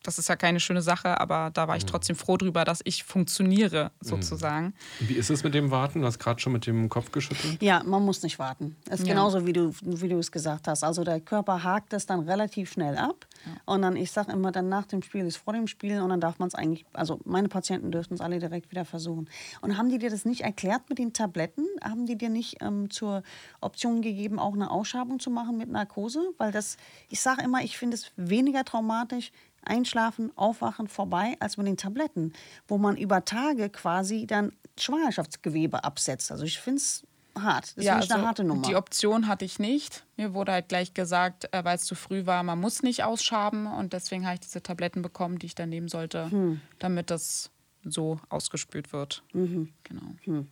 das 0.06 0.20
ist 0.20 0.30
ja 0.30 0.36
keine 0.36 0.60
schöne 0.60 0.82
Sache, 0.82 1.20
aber 1.20 1.52
da 1.54 1.68
war 1.68 1.78
ich 1.78 1.84
mhm. 1.84 1.89
trotzdem 1.89 2.15
froh 2.15 2.38
drüber, 2.38 2.65
dass 2.65 2.82
ich 2.84 3.04
funktioniere, 3.04 3.91
mhm. 4.02 4.08
sozusagen. 4.08 4.74
Wie 5.00 5.13
ist 5.13 5.30
es 5.30 5.44
mit 5.44 5.54
dem 5.54 5.72
Warten? 5.72 6.02
Du 6.02 6.08
hast 6.08 6.20
gerade 6.20 6.39
schon 6.39 6.54
mit 6.54 6.68
dem 6.68 6.89
Kopf 6.89 7.12
geschüttelt. 7.12 7.62
Ja, 7.62 7.84
man 7.84 8.04
muss 8.04 8.22
nicht 8.24 8.39
warten. 8.39 8.76
Es 8.89 9.00
ist 9.00 9.08
ja. 9.08 9.13
genauso, 9.13 9.46
wie 9.46 9.54
du, 9.54 9.74
wie 9.82 10.10
du 10.10 10.20
es 10.20 10.32
gesagt 10.32 10.68
hast. 10.68 10.84
Also 10.84 11.04
der 11.04 11.20
Körper 11.20 11.63
hakt 11.63 11.94
es 11.94 12.06
dann 12.06 12.22
relativ 12.22 12.72
schnell 12.72 12.98
ab. 12.98 13.26
Ja. 13.46 13.52
Und 13.65 13.82
dann, 13.82 13.96
ich 13.96 14.12
sage 14.12 14.32
immer, 14.32 14.52
dann 14.52 14.70
nach 14.70 14.86
dem 14.86 15.02
Spiel 15.02 15.26
ist 15.26 15.38
vor 15.38 15.54
dem 15.54 15.68
Spiel 15.68 16.02
und 16.02 16.10
dann 16.10 16.22
darf 16.22 16.39
man 16.39 16.48
es 16.48 16.56
eigentlich, 16.56 16.86
also 16.94 17.20
meine 17.26 17.50
Patienten 17.50 17.91
dürften 17.91 18.15
es 18.15 18.22
alle 18.22 18.39
direkt 18.39 18.72
wieder 18.72 18.86
versuchen. 18.86 19.30
Und 19.62 19.78
haben 19.78 19.89
die 19.89 19.98
dir 19.98 20.10
das 20.10 20.26
nicht 20.26 20.41
erklärt 20.41 20.89
mit 20.89 21.00
den 21.00 21.13
Tabletten? 21.13 21.65
Haben 21.84 22.06
die 22.06 22.18
dir 22.18 22.30
nicht 22.30 22.58
ähm, 22.62 22.89
zur 22.89 23.24
Option 23.62 24.02
gegeben, 24.02 24.39
auch 24.39 24.54
eine 24.54 24.70
Ausschabung 24.72 25.20
zu 25.20 25.30
machen 25.30 25.58
mit 25.58 25.70
Narkose? 25.70 26.22
Weil 26.38 26.52
das, 26.52 26.78
ich 27.10 27.20
sage 27.20 27.44
immer, 27.44 27.63
ich 27.63 27.78
finde 27.78 27.96
es 27.96 28.12
weniger 28.15 28.63
traumatisch, 28.63 29.32
Einschlafen, 29.65 30.32
Aufwachen 30.36 30.88
vorbei 30.88 31.36
als 31.39 31.58
mit 31.58 31.67
den 31.67 31.78
Tabletten, 31.78 32.34
wo 32.67 32.78
man 32.78 32.97
über 32.97 33.25
Tage 33.25 33.69
quasi 33.69 34.28
dann 34.28 34.51
Schwangerschaftsgewebe 34.78 35.84
absetzt. 35.84 36.32
Also 36.32 36.45
ich 36.45 36.60
finde 36.60 36.78
es 36.78 37.04
hart. 37.38 37.78
Das 37.78 37.86
ja, 37.86 37.95
ist 37.97 38.04
also 38.04 38.13
eine 38.15 38.28
harte 38.28 38.43
Nummer. 38.43 38.67
Die 38.67 38.75
Option 38.75 39.28
hatte 39.28 39.45
ich 39.45 39.60
nicht. 39.60 40.06
Mir 40.17 40.34
wurde 40.34 40.51
halt 40.51 40.69
gleich 40.69 40.93
gesagt, 40.93 41.54
äh, 41.54 41.63
weil 41.63 41.75
es 41.75 41.86
zu 41.86 41.95
früh 41.95 42.25
war, 42.25 42.43
man 42.43 42.60
muss 42.60 42.84
nicht 42.84 43.04
ausschaben. 43.04 43.67
Und 43.67 43.93
deswegen 43.93 44.25
habe 44.25 44.36
ich 44.36 44.41
diese 44.41 44.62
Tabletten 44.62 45.01
bekommen, 45.01 45.39
die 45.39 45.47
ich 45.47 45.56
dann 45.56 45.69
nehmen 45.69 45.88
sollte, 45.88 46.32
hm. 46.32 46.62
damit 46.80 47.10
das 47.12 47.51
so 47.84 48.19
ausgespült 48.30 48.93
wird. 48.93 49.23
Mhm. 49.34 49.73
Genau. 49.84 50.15
Hm. 50.23 50.47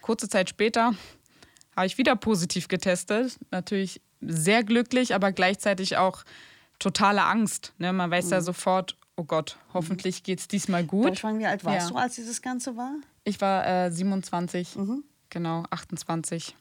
Kurze 0.00 0.28
Zeit 0.28 0.48
später 0.48 0.94
habe 1.76 1.86
ich 1.86 1.98
wieder 1.98 2.16
positiv 2.16 2.68
getestet. 2.68 3.38
Natürlich 3.50 4.00
sehr 4.20 4.64
glücklich, 4.64 5.14
aber 5.14 5.32
gleichzeitig 5.32 5.96
auch 5.96 6.24
totale 6.82 7.24
Angst. 7.24 7.72
Ne? 7.78 7.92
Man 7.92 8.10
weiß 8.10 8.26
mhm. 8.26 8.32
ja 8.32 8.40
sofort, 8.40 8.96
oh 9.16 9.24
Gott, 9.24 9.58
hoffentlich 9.72 10.22
geht 10.22 10.40
es 10.40 10.48
diesmal 10.48 10.84
gut. 10.84 11.22
Wie 11.22 11.46
alt 11.46 11.64
warst 11.64 11.88
ja. 11.88 11.92
du, 11.92 11.96
als 11.96 12.14
dieses 12.14 12.42
Ganze 12.42 12.76
war? 12.76 12.94
Ich 13.24 13.40
war 13.40 13.66
äh, 13.66 13.90
27, 13.90 14.76
mhm. 14.76 15.04
genau, 15.30 15.64
28. 15.70 16.56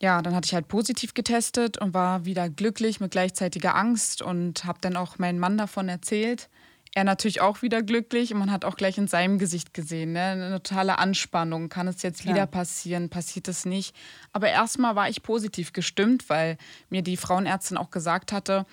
Ja, 0.00 0.20
dann 0.22 0.34
hatte 0.34 0.46
ich 0.46 0.54
halt 0.54 0.68
positiv 0.68 1.14
getestet 1.14 1.78
und 1.78 1.94
war 1.94 2.24
wieder 2.24 2.48
glücklich 2.48 3.00
mit 3.00 3.12
gleichzeitiger 3.12 3.74
Angst 3.74 4.22
und 4.22 4.64
habe 4.64 4.78
dann 4.80 4.96
auch 4.96 5.18
meinen 5.18 5.38
Mann 5.38 5.56
davon 5.56 5.88
erzählt. 5.88 6.48
Er 6.96 7.02
natürlich 7.02 7.40
auch 7.40 7.62
wieder 7.62 7.82
glücklich 7.82 8.32
und 8.32 8.38
man 8.38 8.52
hat 8.52 8.64
auch 8.64 8.76
gleich 8.76 8.98
in 8.98 9.08
seinem 9.08 9.38
Gesicht 9.38 9.74
gesehen, 9.74 10.12
ne? 10.12 10.20
eine 10.20 10.62
totale 10.62 10.98
Anspannung. 10.98 11.68
Kann 11.68 11.88
es 11.88 12.02
jetzt 12.02 12.20
Klar. 12.20 12.34
wieder 12.34 12.46
passieren? 12.46 13.08
Passiert 13.08 13.48
es 13.48 13.64
nicht? 13.64 13.96
Aber 14.32 14.48
erstmal 14.48 14.94
war 14.94 15.08
ich 15.08 15.22
positiv 15.22 15.72
gestimmt, 15.72 16.28
weil 16.28 16.56
mir 16.90 17.02
die 17.02 17.16
Frauenärztin 17.16 17.76
auch 17.76 17.90
gesagt 17.90 18.30
hatte, 18.30 18.64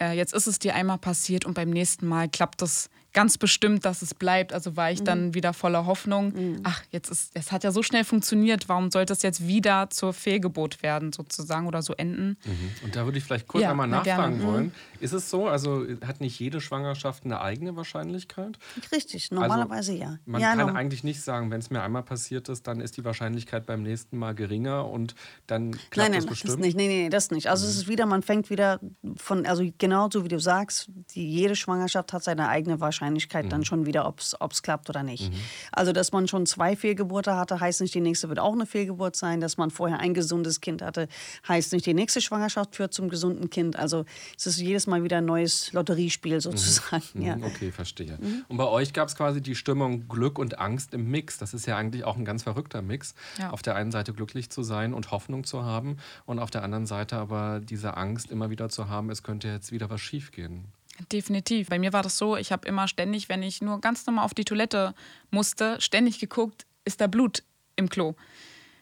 äh, 0.00 0.12
jetzt 0.12 0.34
ist 0.34 0.46
es 0.46 0.58
dir 0.58 0.74
einmal 0.74 0.98
passiert 0.98 1.44
und 1.44 1.54
beim 1.54 1.70
nächsten 1.70 2.06
Mal 2.06 2.28
klappt 2.28 2.62
das 2.62 2.90
ganz 3.12 3.38
bestimmt, 3.38 3.84
dass 3.84 4.02
es 4.02 4.14
bleibt. 4.14 4.52
Also 4.52 4.76
war 4.76 4.90
ich 4.90 5.00
mhm. 5.00 5.04
dann 5.04 5.34
wieder 5.34 5.52
voller 5.52 5.86
Hoffnung. 5.86 6.32
Mhm. 6.32 6.60
Ach, 6.62 6.82
jetzt 6.90 7.10
ist, 7.10 7.30
es 7.34 7.52
hat 7.52 7.64
ja 7.64 7.72
so 7.72 7.82
schnell 7.82 8.04
funktioniert. 8.04 8.68
Warum 8.68 8.90
sollte 8.90 9.12
es 9.12 9.22
jetzt 9.22 9.46
wieder 9.46 9.90
zur 9.90 10.12
Fehlgeburt 10.12 10.82
werden, 10.82 11.12
sozusagen, 11.12 11.66
oder 11.66 11.82
so 11.82 11.94
enden? 11.94 12.36
Mhm. 12.44 12.70
Und 12.84 12.96
da 12.96 13.04
würde 13.04 13.18
ich 13.18 13.24
vielleicht 13.24 13.48
kurz 13.48 13.62
ja, 13.62 13.70
einmal 13.70 13.88
nachfragen 13.88 14.38
gerne. 14.38 14.52
wollen. 14.52 14.64
Mhm. 14.66 14.72
Ist 15.00 15.12
es 15.12 15.30
so? 15.30 15.48
Also 15.48 15.86
hat 16.06 16.20
nicht 16.20 16.38
jede 16.38 16.60
Schwangerschaft 16.60 17.24
eine 17.24 17.40
eigene 17.40 17.74
Wahrscheinlichkeit? 17.76 18.58
Richtig, 18.92 19.30
normalerweise 19.30 19.92
also, 19.92 20.02
ja. 20.02 20.18
Man 20.26 20.40
ja, 20.40 20.54
kann 20.54 20.66
no. 20.66 20.74
eigentlich 20.74 21.02
nicht 21.04 21.22
sagen, 21.22 21.50
wenn 21.50 21.60
es 21.60 21.70
mir 21.70 21.82
einmal 21.82 22.02
passiert 22.02 22.48
ist, 22.48 22.66
dann 22.66 22.80
ist 22.80 22.96
die 22.96 23.04
Wahrscheinlichkeit 23.04 23.66
beim 23.66 23.82
nächsten 23.82 24.18
Mal 24.18 24.34
geringer 24.34 24.88
und 24.88 25.14
dann 25.46 25.72
klappt 25.72 25.96
nein, 25.96 26.10
nein, 26.12 26.20
das 26.20 26.26
bestimmt. 26.26 26.54
Das 26.54 26.60
nicht. 26.60 26.76
Nee, 26.76 26.88
nee, 26.88 27.08
das 27.08 27.30
nicht. 27.30 27.48
Also 27.48 27.66
es 27.66 27.74
mhm. 27.74 27.80
ist 27.80 27.88
wieder, 27.88 28.06
man 28.06 28.22
fängt 28.22 28.50
wieder 28.50 28.80
von, 29.16 29.46
also 29.46 29.68
genau 29.78 30.08
so 30.12 30.24
wie 30.24 30.28
du 30.28 30.38
sagst, 30.38 30.90
die, 31.14 31.28
jede 31.28 31.56
Schwangerschaft 31.56 32.12
hat 32.12 32.22
seine 32.22 32.48
eigene 32.48 32.78
Wahrscheinlichkeit 32.80 32.99
dann 33.00 33.60
mhm. 33.60 33.64
schon 33.64 33.80
schon 33.80 33.86
wieder, 33.86 34.06
ob 34.06 34.20
es 34.20 34.62
klappt 34.62 34.88
oder 34.88 35.02
nicht. 35.02 35.32
Mhm. 35.32 35.36
Also, 35.72 35.92
dass 35.92 36.12
man 36.12 36.28
schon 36.28 36.46
zwei 36.46 36.76
Fehlgeburten 36.76 37.34
hatte, 37.34 37.60
heißt 37.60 37.80
nicht, 37.80 37.94
die 37.94 38.00
nächste 38.00 38.28
wird 38.28 38.38
auch 38.38 38.52
eine 38.52 38.66
Fehlgeburt 38.66 39.16
sein. 39.16 39.40
Dass 39.40 39.56
man 39.56 39.70
vorher 39.70 40.00
ein 40.00 40.14
gesundes 40.14 40.60
Kind 40.60 40.82
hatte, 40.82 41.08
heißt 41.48 41.72
nicht, 41.72 41.86
die 41.86 41.94
nächste 41.94 42.20
Schwangerschaft 42.20 42.76
führt 42.76 42.92
zum 42.92 43.08
gesunden 43.08 43.50
Kind. 43.50 43.76
Also, 43.76 44.04
es 44.36 44.46
ist 44.46 44.58
jedes 44.58 44.86
Mal 44.86 45.02
wieder 45.02 45.18
ein 45.18 45.24
neues 45.24 45.72
Lotteriespiel 45.72 46.36
mhm. 46.36 46.40
sozusagen. 46.40 47.02
Mhm. 47.14 47.22
Ja. 47.22 47.36
Okay, 47.36 47.72
verstehe. 47.72 48.18
Mhm. 48.20 48.44
Und 48.48 48.56
bei 48.56 48.66
euch 48.66 48.92
gab 48.92 49.08
es 49.08 49.16
quasi 49.16 49.40
die 49.40 49.54
Stimmung 49.54 50.08
Glück 50.08 50.38
und 50.38 50.58
Angst 50.58 50.94
im 50.94 51.10
Mix. 51.10 51.38
Das 51.38 51.54
ist 51.54 51.66
ja 51.66 51.76
eigentlich 51.76 52.04
auch 52.04 52.16
ein 52.16 52.24
ganz 52.24 52.42
verrückter 52.42 52.82
Mix. 52.82 53.14
Ja. 53.38 53.50
Auf 53.50 53.62
der 53.62 53.76
einen 53.76 53.90
Seite 53.90 54.12
glücklich 54.12 54.50
zu 54.50 54.62
sein 54.62 54.94
und 54.94 55.10
Hoffnung 55.10 55.44
zu 55.44 55.64
haben 55.64 55.96
und 56.26 56.38
auf 56.38 56.50
der 56.50 56.62
anderen 56.62 56.86
Seite 56.86 57.16
aber 57.16 57.60
diese 57.60 57.96
Angst 57.96 58.30
immer 58.30 58.50
wieder 58.50 58.68
zu 58.68 58.88
haben, 58.88 59.10
es 59.10 59.22
könnte 59.22 59.48
jetzt 59.48 59.72
wieder 59.72 59.90
was 59.90 60.00
schiefgehen. 60.00 60.66
Definitiv. 61.12 61.68
Bei 61.68 61.78
mir 61.78 61.92
war 61.92 62.02
das 62.02 62.18
so, 62.18 62.36
ich 62.36 62.52
habe 62.52 62.68
immer 62.68 62.88
ständig, 62.88 63.28
wenn 63.28 63.42
ich 63.42 63.62
nur 63.62 63.80
ganz 63.80 64.06
normal 64.06 64.24
auf 64.24 64.34
die 64.34 64.44
Toilette 64.44 64.94
musste, 65.30 65.80
ständig 65.80 66.18
geguckt, 66.18 66.66
ist 66.84 67.00
da 67.00 67.06
Blut 67.06 67.42
im 67.76 67.88
Klo. 67.88 68.14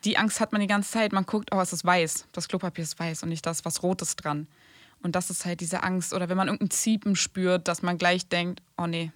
Die 0.04 0.16
Angst 0.16 0.40
hat 0.40 0.52
man 0.52 0.60
die 0.60 0.66
ganze 0.66 0.90
Zeit. 0.90 1.12
Man 1.12 1.26
guckt, 1.26 1.50
oh, 1.52 1.60
es 1.60 1.72
ist 1.72 1.84
weiß. 1.84 2.26
Das 2.32 2.48
Klopapier 2.48 2.84
ist 2.84 2.98
weiß 2.98 3.22
und 3.22 3.28
nicht 3.28 3.46
das, 3.46 3.64
was 3.64 3.82
Rotes 3.82 4.16
dran. 4.16 4.46
Und 5.02 5.14
das 5.14 5.30
ist 5.30 5.44
halt 5.44 5.60
diese 5.60 5.82
Angst. 5.82 6.12
Oder 6.12 6.28
wenn 6.28 6.36
man 6.36 6.48
irgendein 6.48 6.70
Ziepen 6.70 7.16
spürt, 7.16 7.68
dass 7.68 7.82
man 7.82 7.98
gleich 7.98 8.28
denkt, 8.28 8.62
oh 8.76 8.86
nee, 8.86 9.12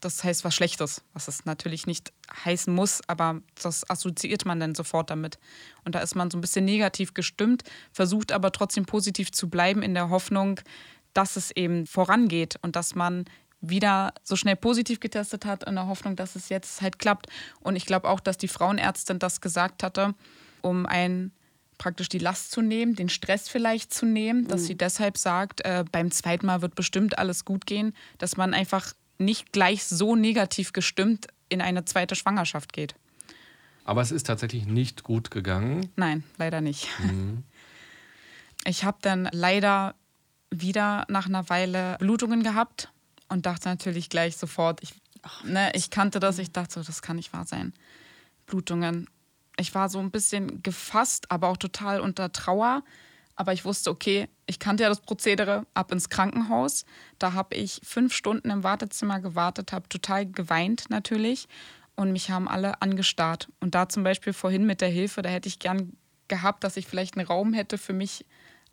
das 0.00 0.22
heißt 0.22 0.44
was 0.44 0.54
Schlechtes, 0.54 1.02
was 1.12 1.28
es 1.28 1.44
natürlich 1.44 1.86
nicht 1.86 2.12
heißen 2.44 2.72
muss, 2.72 3.00
aber 3.08 3.40
das 3.60 3.88
assoziiert 3.90 4.44
man 4.44 4.60
dann 4.60 4.74
sofort 4.74 5.10
damit. 5.10 5.38
Und 5.84 5.94
da 5.94 6.00
ist 6.00 6.14
man 6.14 6.30
so 6.30 6.38
ein 6.38 6.40
bisschen 6.40 6.64
negativ 6.64 7.14
gestimmt, 7.14 7.64
versucht 7.92 8.32
aber 8.32 8.52
trotzdem 8.52 8.86
positiv 8.86 9.32
zu 9.32 9.48
bleiben 9.48 9.82
in 9.82 9.94
der 9.94 10.08
Hoffnung, 10.10 10.60
dass 11.18 11.34
es 11.34 11.50
eben 11.50 11.84
vorangeht 11.84 12.60
und 12.62 12.76
dass 12.76 12.94
man 12.94 13.24
wieder 13.60 14.14
so 14.22 14.36
schnell 14.36 14.54
positiv 14.54 15.00
getestet 15.00 15.44
hat, 15.44 15.64
in 15.64 15.74
der 15.74 15.88
Hoffnung, 15.88 16.14
dass 16.14 16.36
es 16.36 16.48
jetzt 16.48 16.80
halt 16.80 17.00
klappt. 17.00 17.26
Und 17.58 17.74
ich 17.74 17.86
glaube 17.86 18.08
auch, 18.08 18.20
dass 18.20 18.38
die 18.38 18.46
Frauenärztin 18.46 19.18
das 19.18 19.40
gesagt 19.40 19.82
hatte, 19.82 20.14
um 20.62 20.86
ein 20.86 21.32
praktisch 21.76 22.08
die 22.08 22.18
Last 22.18 22.52
zu 22.52 22.62
nehmen, 22.62 22.94
den 22.94 23.08
Stress 23.08 23.48
vielleicht 23.48 23.92
zu 23.92 24.06
nehmen, 24.06 24.46
dass 24.46 24.62
mhm. 24.62 24.66
sie 24.66 24.76
deshalb 24.76 25.18
sagt, 25.18 25.64
äh, 25.64 25.84
beim 25.90 26.12
zweiten 26.12 26.46
Mal 26.46 26.62
wird 26.62 26.76
bestimmt 26.76 27.18
alles 27.18 27.44
gut 27.44 27.66
gehen, 27.66 27.94
dass 28.18 28.36
man 28.36 28.54
einfach 28.54 28.92
nicht 29.18 29.52
gleich 29.52 29.84
so 29.86 30.14
negativ 30.14 30.72
gestimmt 30.72 31.26
in 31.48 31.60
eine 31.60 31.84
zweite 31.84 32.14
Schwangerschaft 32.14 32.72
geht. 32.72 32.94
Aber 33.84 34.02
es 34.02 34.12
ist 34.12 34.28
tatsächlich 34.28 34.66
nicht 34.66 35.02
gut 35.02 35.32
gegangen. 35.32 35.90
Nein, 35.96 36.22
leider 36.36 36.60
nicht. 36.60 36.86
Mhm. 37.00 37.42
Ich 38.64 38.84
habe 38.84 38.98
dann 39.00 39.28
leider 39.32 39.94
wieder 40.50 41.04
nach 41.08 41.26
einer 41.26 41.48
Weile 41.48 41.96
Blutungen 41.98 42.42
gehabt 42.42 42.92
und 43.28 43.46
dachte 43.46 43.68
natürlich 43.68 44.08
gleich 44.08 44.36
sofort, 44.36 44.82
ich, 44.82 44.94
ne, 45.44 45.70
ich 45.74 45.90
kannte 45.90 46.20
das, 46.20 46.38
ich 46.38 46.52
dachte 46.52 46.74
so, 46.74 46.82
das 46.82 47.02
kann 47.02 47.16
nicht 47.16 47.32
wahr 47.32 47.44
sein. 47.44 47.72
Blutungen 48.46 49.08
ich 49.58 49.74
war 49.74 49.88
so 49.88 49.98
ein 49.98 50.10
bisschen 50.10 50.62
gefasst, 50.62 51.30
aber 51.30 51.48
auch 51.48 51.56
total 51.56 52.00
unter 52.00 52.32
Trauer. 52.32 52.82
Aber 53.34 53.52
ich 53.52 53.64
wusste, 53.64 53.90
okay, 53.90 54.28
ich 54.46 54.58
kannte 54.58 54.84
ja 54.84 54.88
das 54.88 55.00
Prozedere, 55.00 55.66
ab 55.74 55.92
ins 55.92 56.08
Krankenhaus. 56.08 56.84
Da 57.18 57.34
habe 57.34 57.54
ich 57.56 57.80
fünf 57.84 58.14
Stunden 58.14 58.50
im 58.50 58.64
Wartezimmer 58.64 59.20
gewartet, 59.20 59.72
habe 59.72 59.88
total 59.88 60.26
geweint 60.26 60.90
natürlich. 60.90 61.48
Und 61.94 62.12
mich 62.12 62.30
haben 62.30 62.48
alle 62.48 62.80
angestarrt. 62.82 63.48
Und 63.60 63.74
da 63.74 63.88
zum 63.88 64.04
Beispiel 64.04 64.32
vorhin 64.32 64.64
mit 64.64 64.80
der 64.80 64.88
Hilfe, 64.88 65.22
da 65.22 65.28
hätte 65.28 65.48
ich 65.48 65.58
gern 65.58 65.92
gehabt, 66.28 66.62
dass 66.62 66.76
ich 66.76 66.86
vielleicht 66.86 67.16
einen 67.16 67.26
Raum 67.26 67.52
hätte 67.52 67.78
für 67.78 67.92
mich 67.92 68.24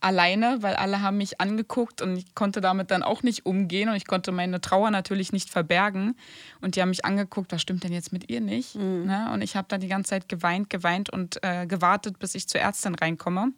alleine, 0.06 0.62
weil 0.62 0.76
alle 0.76 1.02
haben 1.02 1.18
mich 1.18 1.42
angeguckt 1.42 2.00
und 2.00 2.16
ich 2.16 2.36
konnte 2.36 2.62
damit 2.62 2.92
dann 2.92 3.02
auch 3.02 3.24
nicht 3.24 3.48
umgehen 3.48 3.90
und 3.90 3.96
ich 3.96 4.06
konnte 4.06 4.32
meine 4.32 4.62
Trauer 4.62 4.92
natürlich 4.92 5.34
nicht 5.34 5.50
verbergen. 5.50 6.16
Und 6.62 6.76
die 6.76 6.82
haben 6.82 6.90
mich 6.90 7.06
angeguckt, 7.06 7.52
was 7.52 7.62
stimmt 7.62 7.84
denn 7.84 7.92
jetzt 7.92 8.14
mit 8.14 8.30
ihr 8.30 8.40
nicht? 8.40 8.76
Mhm. 8.76 9.06
Ne? 9.08 9.32
Und 9.34 9.42
ich 9.42 9.56
habe 9.56 9.68
dann 9.68 9.82
die 9.82 9.88
ganze 9.88 10.12
Zeit 10.12 10.30
geweint, 10.30 10.70
geweint 10.70 11.10
und 11.10 11.44
äh, 11.44 11.66
gewartet, 11.66 12.20
bis 12.20 12.36
ich 12.36 12.48
zur 12.48 12.62
Ärztin 12.62 12.94
reinkomme. 12.94 13.52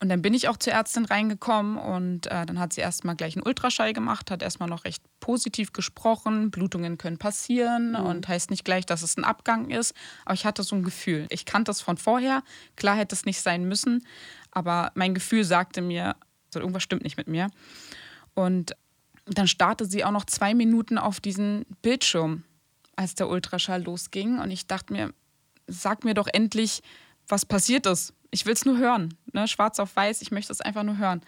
Und 0.00 0.08
dann 0.08 0.20
bin 0.20 0.34
ich 0.34 0.48
auch 0.48 0.56
zur 0.56 0.72
Ärztin 0.72 1.04
reingekommen 1.04 1.78
und 1.78 2.26
äh, 2.26 2.44
dann 2.44 2.58
hat 2.58 2.72
sie 2.72 2.80
erstmal 2.80 3.14
gleich 3.14 3.36
einen 3.36 3.46
Ultraschall 3.46 3.92
gemacht, 3.92 4.30
hat 4.30 4.42
erstmal 4.42 4.68
noch 4.68 4.84
recht 4.84 5.02
positiv 5.20 5.72
gesprochen. 5.72 6.50
Blutungen 6.50 6.98
können 6.98 7.16
passieren 7.16 7.90
mhm. 7.90 8.00
und 8.00 8.28
heißt 8.28 8.50
nicht 8.50 8.64
gleich, 8.64 8.84
dass 8.84 9.02
es 9.02 9.16
ein 9.16 9.24
Abgang 9.24 9.70
ist. 9.70 9.94
Aber 10.24 10.34
ich 10.34 10.44
hatte 10.44 10.64
so 10.64 10.74
ein 10.74 10.82
Gefühl. 10.82 11.26
Ich 11.30 11.46
kannte 11.46 11.70
es 11.70 11.80
von 11.80 11.96
vorher. 11.96 12.42
Klar 12.76 12.96
hätte 12.96 13.14
es 13.14 13.24
nicht 13.24 13.40
sein 13.40 13.64
müssen, 13.66 14.04
aber 14.54 14.92
mein 14.94 15.14
Gefühl 15.14 15.44
sagte 15.44 15.82
mir, 15.82 16.16
also 16.46 16.60
irgendwas 16.60 16.82
stimmt 16.82 17.02
nicht 17.02 17.16
mit 17.16 17.28
mir. 17.28 17.50
Und 18.34 18.74
dann 19.26 19.48
starrte 19.48 19.86
sie 19.86 20.04
auch 20.04 20.10
noch 20.10 20.24
zwei 20.24 20.54
Minuten 20.54 20.98
auf 20.98 21.20
diesen 21.20 21.64
Bildschirm, 21.82 22.44
als 22.96 23.14
der 23.14 23.28
Ultraschall 23.28 23.82
losging. 23.82 24.38
Und 24.38 24.50
ich 24.50 24.66
dachte 24.66 24.92
mir, 24.92 25.12
sag 25.66 26.04
mir 26.04 26.14
doch 26.14 26.28
endlich, 26.32 26.82
was 27.28 27.46
passiert 27.46 27.86
ist. 27.86 28.12
Ich 28.30 28.46
will 28.46 28.52
es 28.52 28.64
nur 28.64 28.78
hören. 28.78 29.14
Ne? 29.32 29.48
Schwarz 29.48 29.78
auf 29.78 29.94
weiß, 29.94 30.22
ich 30.22 30.30
möchte 30.30 30.52
es 30.52 30.60
einfach 30.60 30.82
nur 30.82 30.98
hören. 30.98 31.22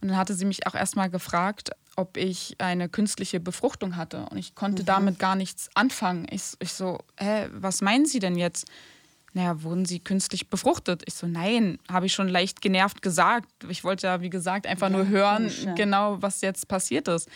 Und 0.00 0.08
dann 0.08 0.16
hatte 0.16 0.34
sie 0.34 0.44
mich 0.44 0.66
auch 0.66 0.74
erstmal 0.74 1.10
gefragt, 1.10 1.70
ob 1.96 2.16
ich 2.16 2.56
eine 2.58 2.88
künstliche 2.88 3.40
Befruchtung 3.40 3.96
hatte. 3.96 4.26
Und 4.30 4.38
ich 4.38 4.54
konnte 4.54 4.82
mhm. 4.82 4.86
damit 4.86 5.18
gar 5.18 5.34
nichts 5.34 5.68
anfangen. 5.74 6.26
Ich, 6.30 6.54
ich 6.58 6.72
so, 6.72 6.98
hä, 7.18 7.48
was 7.52 7.80
meinen 7.80 8.06
Sie 8.06 8.18
denn 8.18 8.36
jetzt? 8.36 8.66
Naja, 9.36 9.62
wurden 9.62 9.84
sie 9.84 10.00
künstlich 10.00 10.48
befruchtet? 10.48 11.02
Ich 11.04 11.12
so, 11.12 11.26
nein, 11.26 11.78
habe 11.92 12.06
ich 12.06 12.14
schon 12.14 12.26
leicht 12.26 12.62
genervt 12.62 13.02
gesagt. 13.02 13.50
Ich 13.68 13.84
wollte 13.84 14.06
ja, 14.06 14.22
wie 14.22 14.30
gesagt, 14.30 14.66
einfach 14.66 14.88
nur 14.88 15.08
hören, 15.08 15.52
genau, 15.76 16.22
was 16.22 16.40
jetzt 16.40 16.68
passiert 16.68 17.06
ist. 17.06 17.28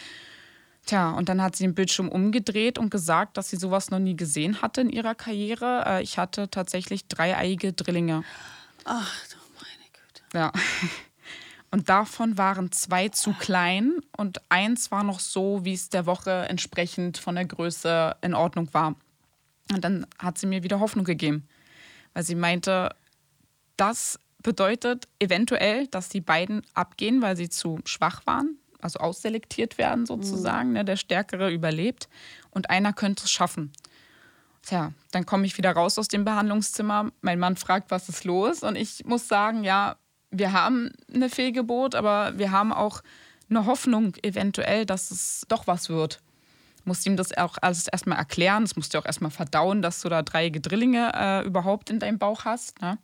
Tja, 0.87 1.11
und 1.11 1.29
dann 1.29 1.43
hat 1.43 1.57
sie 1.57 1.65
den 1.65 1.75
Bildschirm 1.75 2.09
umgedreht 2.09 2.79
und 2.79 2.91
gesagt, 2.91 3.37
dass 3.37 3.51
sie 3.51 3.59
sowas 3.59 3.91
noch 3.91 3.99
nie 3.99 4.17
gesehen 4.17 4.63
hatte 4.63 4.81
in 4.81 4.89
ihrer 4.89 5.15
Karriere. 5.15 5.85
Äh, 5.87 6.03
ich 6.03 6.17
hatte 6.17 6.49
tatsächlich 6.51 7.07
dreieiige 7.07 7.75
Drillinge. 7.75 8.25
Ach 8.87 9.27
du 9.29 9.37
meine 9.57 9.91
Güte. 9.93 10.23
Ja. 10.33 10.53
Und 11.71 11.91
davon 11.91 12.39
waren 12.39 12.73
zwei 12.73 13.11
zu 13.11 13.33
klein 13.33 14.01
und 14.17 14.41
eins 14.49 14.91
war 14.91 15.05
noch 15.05 15.21
so, 15.21 15.65
wie 15.65 15.75
es 15.75 15.89
der 15.89 16.05
Woche 16.05 16.47
entsprechend 16.49 17.17
von 17.17 17.37
der 17.37 17.45
Größe 17.45 18.17
in 18.23 18.35
Ordnung 18.35 18.75
war. 18.75 18.97
Und 19.73 19.85
dann 19.85 20.05
hat 20.19 20.37
sie 20.37 20.49
mir 20.49 20.65
wieder 20.65 20.81
Hoffnung 20.81 21.05
gegeben 21.05 21.47
weil 22.15 22.23
sie 22.23 22.35
meinte, 22.35 22.95
das 23.77 24.19
bedeutet 24.43 25.09
eventuell, 25.19 25.87
dass 25.87 26.09
die 26.09 26.21
beiden 26.21 26.63
abgehen, 26.75 27.23
weil 27.23 27.37
sie 27.37 27.49
zu 27.49 27.81
schwach 27.85 28.27
waren, 28.27 28.59
also 28.81 28.99
ausselektiert 28.99 29.79
werden 29.79 30.07
sozusagen. 30.07 30.69
Mhm. 30.69 30.75
Ne, 30.75 30.85
der 30.85 30.97
Stärkere 30.97 31.51
überlebt 31.51 32.09
und 32.51 32.71
einer 32.71 32.93
könnte 32.93 33.25
es 33.25 33.31
schaffen. 33.31 33.73
Tja, 34.63 34.93
dann 35.11 35.25
komme 35.25 35.47
ich 35.47 35.57
wieder 35.57 35.73
raus 35.73 35.99
aus 35.99 36.09
dem 36.09 36.25
Behandlungszimmer. 36.25 37.11
Mein 37.23 37.39
Mann 37.39 37.57
fragt, 37.57 37.91
was 37.91 38.09
ist 38.09 38.25
los? 38.25 38.63
Und 38.63 38.77
ich 38.77 39.05
muss 39.07 39.27
sagen, 39.27 39.65
ja, 39.65 39.97
wir 40.31 40.53
haben 40.53 40.93
eine 41.13 41.31
Fehlgeburt, 41.31 41.95
aber 41.95 42.39
wir 42.39 42.51
haben 42.51 42.73
auch 42.73 43.03
eine 43.49 43.67
Hoffnung 43.67 44.15
eventuell, 44.23 44.85
dass 44.87 45.11
es 45.11 45.45
doch 45.49 45.67
was 45.67 45.89
wird 45.89 46.21
musste 46.85 47.09
ihm 47.09 47.17
das 47.17 47.37
auch 47.37 47.57
alles 47.61 47.89
erstmal 47.89 48.19
erklären. 48.19 48.65
Das 48.65 48.77
musste 48.77 48.99
auch 48.99 49.07
erstmal 49.07 49.31
verdauen, 49.31 49.83
dass 49.83 50.01
du 50.01 50.09
da 50.09 50.23
drei 50.23 50.49
Gedrillinge 50.49 51.13
äh, 51.15 51.47
überhaupt 51.47 51.91
in 51.91 51.99
deinem 51.99 52.19
Bauch 52.19 52.45
hast. 52.45 52.81
Ne? 52.81 52.99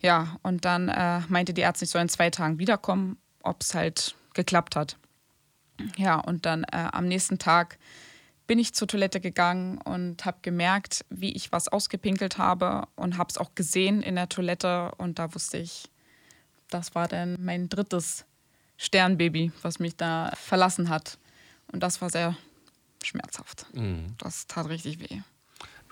Ja, 0.00 0.36
und 0.42 0.64
dann 0.64 0.88
äh, 0.88 1.20
meinte 1.28 1.54
die 1.54 1.62
Ärztin, 1.62 1.86
ich 1.86 1.90
soll 1.90 2.02
in 2.02 2.08
zwei 2.08 2.30
Tagen 2.30 2.58
wiederkommen, 2.58 3.16
ob 3.42 3.62
es 3.62 3.74
halt 3.74 4.14
geklappt 4.34 4.76
hat. 4.76 4.96
Ja, 5.96 6.18
und 6.18 6.46
dann 6.46 6.64
äh, 6.64 6.88
am 6.92 7.06
nächsten 7.06 7.38
Tag 7.38 7.78
bin 8.46 8.58
ich 8.58 8.74
zur 8.74 8.88
Toilette 8.88 9.20
gegangen 9.20 9.78
und 9.78 10.24
habe 10.24 10.38
gemerkt, 10.42 11.04
wie 11.08 11.32
ich 11.32 11.52
was 11.52 11.68
ausgepinkelt 11.68 12.36
habe 12.38 12.86
und 12.96 13.16
habe 13.16 13.30
es 13.30 13.38
auch 13.38 13.54
gesehen 13.54 14.02
in 14.02 14.16
der 14.16 14.28
Toilette. 14.28 14.92
Und 14.98 15.18
da 15.18 15.34
wusste 15.34 15.58
ich, 15.58 15.90
das 16.68 16.94
war 16.94 17.08
dann 17.08 17.36
mein 17.40 17.68
drittes 17.68 18.26
Sternbaby, 18.76 19.52
was 19.62 19.78
mich 19.78 19.96
da 19.96 20.32
verlassen 20.36 20.88
hat. 20.88 21.18
Und 21.72 21.82
das 21.82 22.02
war 22.02 22.10
sehr 22.10 22.36
schmerzhaft. 23.06 23.66
Mhm. 23.74 24.14
Das 24.18 24.46
tat 24.46 24.68
richtig 24.68 25.00
weh. 25.00 25.20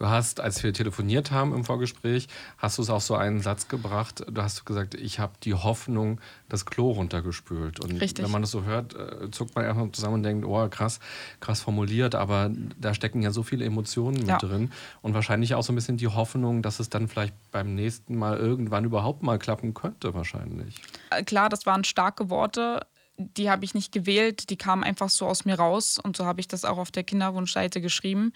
Du 0.03 0.09
hast, 0.09 0.41
als 0.41 0.63
wir 0.65 0.73
telefoniert 0.73 1.31
haben 1.31 1.55
im 1.55 1.65
Vorgespräch, 1.65 2.27
hast 2.59 2.79
du 2.79 2.83
es 2.83 2.91
auch 2.91 3.01
so 3.01 3.15
einen 3.15 3.41
Satz 3.41 3.69
gebracht. 3.69 4.25
Du 4.29 4.43
hast 4.43 4.65
gesagt, 4.65 4.95
ich 4.95 5.21
habe 5.21 5.35
die 5.45 5.55
Hoffnung, 5.55 6.21
das 6.49 6.67
Klo 6.67 6.91
runtergespült. 6.91 7.79
Und 7.79 8.01
Richtig. 8.01 8.25
wenn 8.25 8.33
man 8.33 8.43
das 8.43 8.51
so 8.51 8.65
hört, 8.65 8.95
äh, 8.95 9.31
zuckt 9.31 9.55
man 9.55 9.65
einfach 9.65 9.93
zusammen 9.93 10.15
und 10.15 10.23
denkt, 10.25 10.45
oh 10.45 10.69
krass, 10.69 10.99
krass 11.39 11.61
formuliert, 11.61 12.17
aber 12.17 12.51
da 12.81 12.95
stecken 12.95 13.23
ja 13.23 13.31
so 13.31 13.45
viele 13.45 13.65
Emotionen 13.65 14.19
mit 14.19 14.29
ja. 14.29 14.39
drin. 14.39 14.73
Und 15.03 15.15
wahrscheinlich 15.15 15.55
auch 15.55 15.63
so 15.63 15.73
ein 15.73 15.77
bisschen 15.77 15.99
die 15.99 16.09
Hoffnung, 16.09 16.63
dass 16.63 16.81
es 16.81 16.89
dann 16.89 17.07
vielleicht 17.07 17.35
beim 17.53 17.75
nächsten 17.75 18.17
Mal 18.17 18.39
irgendwann 18.39 18.85
überhaupt 18.85 19.23
mal 19.23 19.39
klappen 19.39 19.73
könnte, 19.75 20.15
wahrscheinlich. 20.15 20.83
Äh, 21.11 21.23
klar, 21.23 21.49
das 21.49 21.65
waren 21.65 21.85
starke 21.85 22.29
Worte 22.29 22.87
die 23.17 23.51
habe 23.51 23.65
ich 23.65 23.75
nicht 23.75 23.93
gewählt, 23.93 24.51
die 24.51 24.57
kamen 24.57 24.85
einfach 24.85 25.11
so 25.11 25.27
aus 25.27 25.45
mir 25.45 25.57
raus 25.57 25.99
und 26.03 26.17
so 26.17 26.25
habe 26.25 26.41
ich 26.41 26.49
das 26.49 26.65
auch 26.65 26.79
auf 26.79 26.91
der 26.91 27.05
Kinderwunschseite 27.05 27.81
geschrieben. 27.81 28.33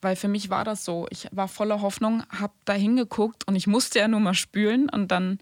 Weil 0.00 0.16
für 0.16 0.28
mich 0.28 0.50
war 0.50 0.64
das 0.64 0.84
so. 0.84 1.06
Ich 1.10 1.28
war 1.32 1.48
voller 1.48 1.80
Hoffnung, 1.80 2.24
habe 2.28 2.52
da 2.66 2.74
hingeguckt 2.74 3.48
und 3.48 3.56
ich 3.56 3.66
musste 3.66 4.00
ja 4.00 4.08
nur 4.08 4.20
mal 4.20 4.34
spülen 4.34 4.88
und 4.90 5.08
dann 5.08 5.38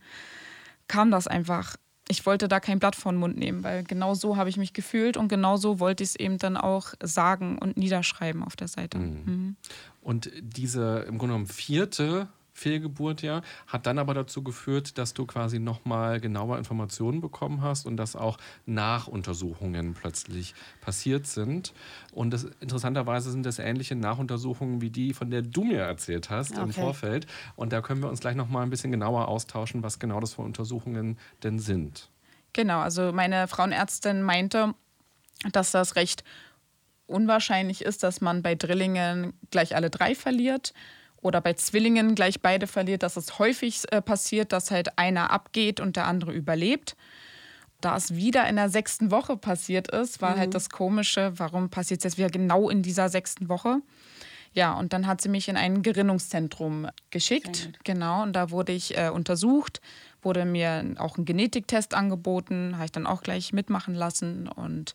kam 0.86 1.10
das 1.10 1.26
einfach. 1.26 1.76
Ich 2.08 2.26
wollte 2.26 2.46
da 2.46 2.60
kein 2.60 2.78
Blatt 2.78 2.94
vor 2.94 3.12
den 3.12 3.18
Mund 3.18 3.36
nehmen, 3.36 3.64
weil 3.64 3.84
genau 3.84 4.14
so 4.14 4.36
habe 4.36 4.50
ich 4.50 4.56
mich 4.56 4.72
gefühlt 4.72 5.16
und 5.16 5.28
genau 5.28 5.56
so 5.56 5.80
wollte 5.80 6.02
ich 6.02 6.10
es 6.10 6.16
eben 6.16 6.38
dann 6.38 6.56
auch 6.56 6.94
sagen 7.02 7.58
und 7.58 7.76
niederschreiben 7.76 8.42
auf 8.42 8.54
der 8.54 8.68
Seite. 8.68 8.98
Mhm. 8.98 9.22
Mhm. 9.24 9.56
Und 10.00 10.30
diese 10.40 11.06
im 11.08 11.18
Grunde 11.18 11.34
genommen 11.34 11.46
vierte 11.46 12.28
Fehlgeburt 12.62 13.22
ja, 13.22 13.42
hat 13.66 13.86
dann 13.86 13.98
aber 13.98 14.14
dazu 14.14 14.42
geführt, 14.42 14.96
dass 14.98 15.14
du 15.14 15.26
quasi 15.26 15.58
nochmal 15.58 16.20
genauer 16.20 16.58
Informationen 16.58 17.20
bekommen 17.20 17.60
hast 17.60 17.86
und 17.86 17.96
dass 17.96 18.16
auch 18.16 18.38
Nachuntersuchungen 18.66 19.94
plötzlich 19.94 20.54
passiert 20.80 21.26
sind. 21.26 21.72
Und 22.12 22.30
das, 22.30 22.44
interessanterweise 22.60 23.30
sind 23.30 23.44
das 23.44 23.58
ähnliche 23.58 23.96
Nachuntersuchungen 23.96 24.80
wie 24.80 24.90
die, 24.90 25.12
von 25.12 25.30
der 25.30 25.42
du 25.42 25.64
mir 25.64 25.80
erzählt 25.80 26.30
hast 26.30 26.52
okay. 26.52 26.62
im 26.62 26.72
Vorfeld. 26.72 27.26
Und 27.56 27.72
da 27.72 27.80
können 27.80 28.02
wir 28.02 28.08
uns 28.08 28.20
gleich 28.20 28.36
nochmal 28.36 28.62
ein 28.62 28.70
bisschen 28.70 28.92
genauer 28.92 29.28
austauschen, 29.28 29.82
was 29.82 29.98
genau 29.98 30.20
das 30.20 30.34
für 30.34 30.42
Untersuchungen 30.42 31.18
denn 31.42 31.58
sind. 31.58 32.08
Genau, 32.52 32.80
also 32.80 33.12
meine 33.12 33.48
Frauenärztin 33.48 34.22
meinte, 34.22 34.74
dass 35.50 35.72
das 35.72 35.96
recht 35.96 36.22
unwahrscheinlich 37.06 37.84
ist, 37.84 38.02
dass 38.02 38.20
man 38.20 38.42
bei 38.42 38.54
Drillingen 38.54 39.32
gleich 39.50 39.74
alle 39.74 39.90
drei 39.90 40.14
verliert 40.14 40.72
oder 41.22 41.40
bei 41.40 41.54
Zwillingen 41.54 42.14
gleich 42.14 42.40
beide 42.40 42.66
verliert, 42.66 43.02
dass 43.02 43.16
es 43.16 43.38
häufig 43.38 43.84
äh, 43.90 44.02
passiert, 44.02 44.52
dass 44.52 44.70
halt 44.70 44.98
einer 44.98 45.30
abgeht 45.30 45.80
und 45.80 45.96
der 45.96 46.06
andere 46.06 46.32
überlebt. 46.32 46.96
da 47.80 47.96
es 47.96 48.14
wieder 48.14 48.48
in 48.48 48.56
der 48.56 48.68
sechsten 48.68 49.10
Woche 49.10 49.36
passiert 49.36 49.90
ist, 49.90 50.20
war 50.20 50.30
halt 50.30 50.36
mhm. 50.36 50.40
halt 50.40 50.54
das 50.54 50.70
Komische, 50.70 51.32
warum 51.36 51.68
passiert 51.68 52.00
es 52.00 52.04
jetzt 52.04 52.18
wieder 52.18 52.30
genau 52.30 52.68
in 52.70 52.82
dieser 52.82 53.08
sechsten 53.08 53.48
Woche? 53.48 53.80
Ja, 54.54 54.74
und 54.74 54.92
dann 54.92 55.06
hat 55.06 55.20
sie 55.20 55.28
mich 55.28 55.48
in 55.48 55.56
ein 55.56 55.82
Gerinnungszentrum 55.82 56.88
geschickt. 57.10 57.70
Genau, 57.84 58.22
und 58.22 58.34
da 58.34 58.50
wurde 58.50 58.72
ich 58.72 58.96
äh, 58.98 59.08
untersucht, 59.08 59.80
wurde 60.20 60.44
mir 60.44 60.94
auch 60.98 61.16
ein 61.16 61.24
Genetiktest 61.24 61.94
angeboten, 61.94 62.74
habe 62.74 62.84
ich 62.84 62.92
dann 62.92 63.06
auch 63.06 63.22
gleich 63.22 63.52
mitmachen 63.52 63.94
lassen. 63.94 64.48
Und 64.48 64.94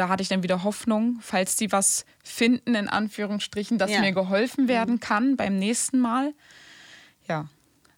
da 0.00 0.08
hatte 0.08 0.22
ich 0.22 0.30
dann 0.30 0.42
wieder 0.42 0.64
Hoffnung, 0.64 1.18
falls 1.20 1.56
die 1.56 1.70
was 1.72 2.06
finden, 2.24 2.74
in 2.74 2.88
Anführungsstrichen, 2.88 3.76
dass 3.76 3.90
ja. 3.90 4.00
mir 4.00 4.12
geholfen 4.12 4.66
werden 4.66 4.94
mhm. 4.94 5.00
kann 5.00 5.36
beim 5.36 5.56
nächsten 5.58 6.00
Mal. 6.00 6.32
Ja. 7.28 7.48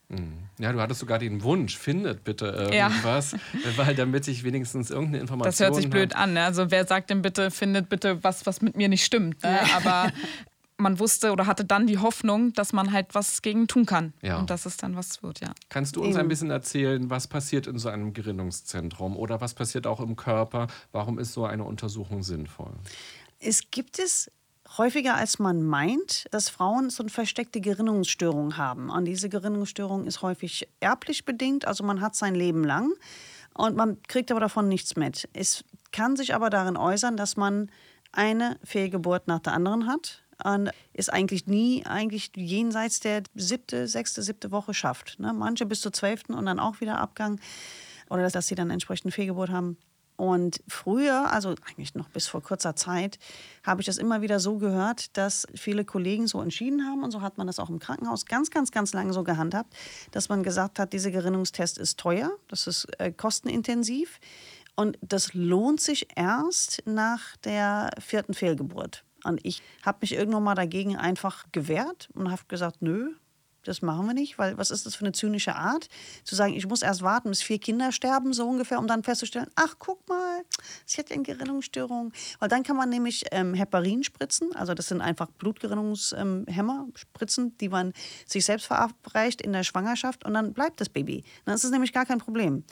Mhm. 0.09 0.49
Ja, 0.59 0.73
du 0.73 0.81
hattest 0.81 0.99
sogar 0.99 1.21
den 1.21 1.45
Wunsch, 1.45 1.79
findet 1.79 2.25
bitte 2.25 2.47
irgendwas, 2.47 3.33
ja. 3.33 3.39
weil 3.77 3.95
damit 3.95 4.27
ich 4.27 4.43
wenigstens 4.43 4.91
irgendeine 4.91 5.21
Information. 5.21 5.49
Das 5.49 5.61
hört 5.61 5.77
sich 5.77 5.89
blöd 5.89 6.17
an. 6.17 6.33
Ne? 6.33 6.45
Also 6.45 6.73
wer 6.73 6.87
sagt 6.87 7.11
denn 7.11 7.23
bitte, 7.23 7.53
findet 7.53 7.89
bitte 7.89 8.23
was, 8.25 8.47
was 8.47 8.63
mit 8.63 8.77
mir 8.77 8.89
nicht 8.89 9.05
stimmt. 9.05 9.43
Ne? 9.45 9.61
Ja. 9.63 9.77
Aber 9.77 10.13
man 10.83 10.99
wusste 10.99 11.33
oder 11.33 11.47
hatte 11.47 11.65
dann 11.65 11.87
die 11.87 11.99
Hoffnung, 11.99 12.53
dass 12.53 12.73
man 12.73 12.93
halt 12.93 13.15
was 13.15 13.41
gegen 13.41 13.67
tun 13.67 13.87
kann 13.87 14.13
ja. 14.21 14.39
und 14.39 14.51
dass 14.51 14.67
es 14.67 14.77
dann 14.77 14.97
was 14.97 15.23
wird, 15.23 15.41
ja. 15.41 15.53
Kannst 15.69 15.97
du 15.97 16.03
uns 16.03 16.17
ein 16.17 16.29
bisschen 16.29 16.51
erzählen, 16.51 17.09
was 17.09 17.29
passiert 17.29 17.67
in 17.67 17.79
so 17.79 17.89
einem 17.89 18.13
Gerinnungszentrum 18.13 19.17
oder 19.17 19.41
was 19.41 19.55
passiert 19.55 19.87
auch 19.87 20.01
im 20.01 20.17
Körper? 20.17 20.67
Warum 20.91 21.19
ist 21.19 21.33
so 21.33 21.47
eine 21.47 21.65
Untersuchung 21.65 22.23
sinnvoll? 22.23 22.73
Es 23.39 23.71
gibt 23.71 23.99
es 23.99 24.31
häufiger 24.79 25.15
als 25.17 25.39
man 25.39 25.63
meint, 25.63 26.27
dass 26.31 26.49
Frauen 26.49 26.91
so 26.91 27.03
eine 27.03 27.11
versteckte 27.11 27.61
Gerinnungsstörung 27.61 28.57
haben. 28.57 28.91
Und 28.91 29.05
diese 29.05 29.29
Gerinnungsstörung 29.29 30.07
ist 30.07 30.23
häufig 30.23 30.69
erblich 30.81 31.25
bedingt, 31.25 31.67
also 31.67 31.85
man 31.85 32.01
hat 32.01 32.15
sein 32.15 32.35
Leben 32.35 32.65
lang 32.65 32.93
und 33.55 33.77
man 33.77 34.03
kriegt 34.05 34.31
aber 34.31 34.41
davon 34.41 34.69
nichts 34.69 34.97
mit. 34.97 35.29
Es 35.33 35.65
kann 35.91 36.17
sich 36.17 36.35
aber 36.35 36.49
darin 36.49 36.77
äußern, 36.77 37.17
dass 37.17 37.37
man 37.37 37.71
eine 38.13 38.59
Fehlgeburt 38.65 39.29
nach 39.29 39.41
der 39.41 39.53
anderen 39.53 39.87
hat 39.87 40.22
und 40.45 40.71
es 40.93 41.09
eigentlich 41.09 41.47
nie 41.47 41.85
eigentlich 41.87 42.33
jenseits 42.37 43.01
der 43.01 43.23
siebte, 43.35 43.89
sechste, 43.89 44.23
siebte 44.23 44.51
Woche 44.51 44.75
schafft. 44.75 45.19
Ne? 45.19 45.33
Manche 45.33 45.67
bis 45.67 45.81
zur 45.81 45.93
zwölften 45.93 46.35
und 46.35 46.47
dann 46.47 46.59
auch 46.59 46.81
wieder 46.81 46.99
Abgang 46.99 47.41
oder 48.11 48.29
dass 48.29 48.47
sie 48.47 48.55
dann 48.55 48.71
entsprechend 48.71 49.15
Fehlgeburt 49.15 49.51
haben. 49.51 49.77
Und 50.17 50.63
früher, 50.69 51.33
also 51.33 51.55
eigentlich 51.67 51.95
noch 51.95 52.09
bis 52.09 52.29
vor 52.29 52.43
kurzer 52.43 52.77
Zeit, 52.77 53.19
habe 53.65 53.81
ich 53.81 53.87
das 53.87 53.97
immer 53.97 54.21
wieder 54.21 54.39
so 54.39 54.59
gehört, 54.59 55.17
dass 55.17 55.47
viele 55.55 55.85
Kollegen 55.85 56.27
so 56.27 56.41
entschieden 56.41 56.85
haben, 56.85 57.03
und 57.03 57.11
so 57.11 57.23
hat 57.23 57.39
man 57.39 57.47
das 57.47 57.59
auch 57.59 57.71
im 57.71 57.79
Krankenhaus 57.79 58.27
ganz, 58.27 58.51
ganz, 58.51 58.71
ganz 58.71 58.93
lange 58.93 59.13
so 59.15 59.25
gehandhabt, 59.25 59.75
dass 60.11 60.29
man 60.29 60.43
gesagt 60.43 60.79
hat, 60.79 60.93
dieser 60.93 61.11
Gerinnungstest 61.11 61.79
ist 61.79 61.99
teuer, 61.99 62.31
das 62.49 62.67
ist 62.67 62.87
äh, 62.99 63.11
kostenintensiv 63.11 64.21
und 64.77 64.99
das 65.01 65.35
lohnt 65.35 65.81
sich 65.81 66.07
erst 66.15 66.83
nach 66.85 67.37
der 67.39 67.91
vierten 67.99 68.35
Fehlgeburt. 68.35 69.05
Und 69.25 69.41
ich 69.45 69.63
habe 69.85 69.99
mich 70.01 70.15
irgendwann 70.15 70.43
mal 70.43 70.55
dagegen 70.55 70.97
einfach 70.97 71.47
gewehrt 71.53 72.09
und 72.15 72.31
habe 72.31 72.43
gesagt, 72.49 72.83
nö, 72.83 73.15
das 73.65 73.83
machen 73.83 74.07
wir 74.07 74.15
nicht, 74.15 74.39
weil 74.39 74.59
was 74.59 74.71
ist 74.71 74.87
das 74.87 74.95
für 74.95 75.05
eine 75.05 75.13
zynische 75.13 75.55
Art, 75.55 75.89
zu 76.25 76.35
sagen, 76.35 76.55
ich 76.55 76.67
muss 76.67 76.83
erst 76.83 77.03
warten, 77.03 77.29
bis 77.29 77.43
vier 77.43 77.59
Kinder 77.59 77.93
sterben, 77.93 78.33
so 78.33 78.47
ungefähr, 78.47 78.79
um 78.79 78.87
dann 78.87 79.03
festzustellen, 79.03 79.49
ach, 79.55 79.77
guck 79.79 80.09
mal, 80.09 80.43
sie 80.85 80.99
hat 80.99 81.11
ja 81.11 81.15
eine 81.15 81.23
Gerinnungsstörung. 81.23 82.13
Weil 82.39 82.49
dann 82.49 82.63
kann 82.63 82.77
man 82.77 82.89
nämlich 82.89 83.25
ähm, 83.31 83.55
Heparin 83.55 84.03
spritzen, 84.03 84.55
also 84.55 84.75
das 84.75 84.89
sind 84.89 85.01
einfach 85.01 85.31
Blutgerinnungshemmer, 85.39 86.87
ähm, 86.87 86.93
Spritzen, 86.95 87.57
die 87.59 87.69
man 87.69 87.93
sich 88.27 88.45
selbst 88.45 88.67
verabreicht 88.67 89.41
in 89.41 89.53
der 89.53 89.63
Schwangerschaft 89.63 90.25
und 90.25 90.35
dann 90.35 90.53
bleibt 90.53 90.81
das 90.81 90.89
Baby. 90.89 91.25
Dann 91.45 91.55
ist 91.55 91.65
es 91.65 91.71
nämlich 91.71 91.93
gar 91.93 92.07
kein 92.07 92.19
Problem. 92.19 92.65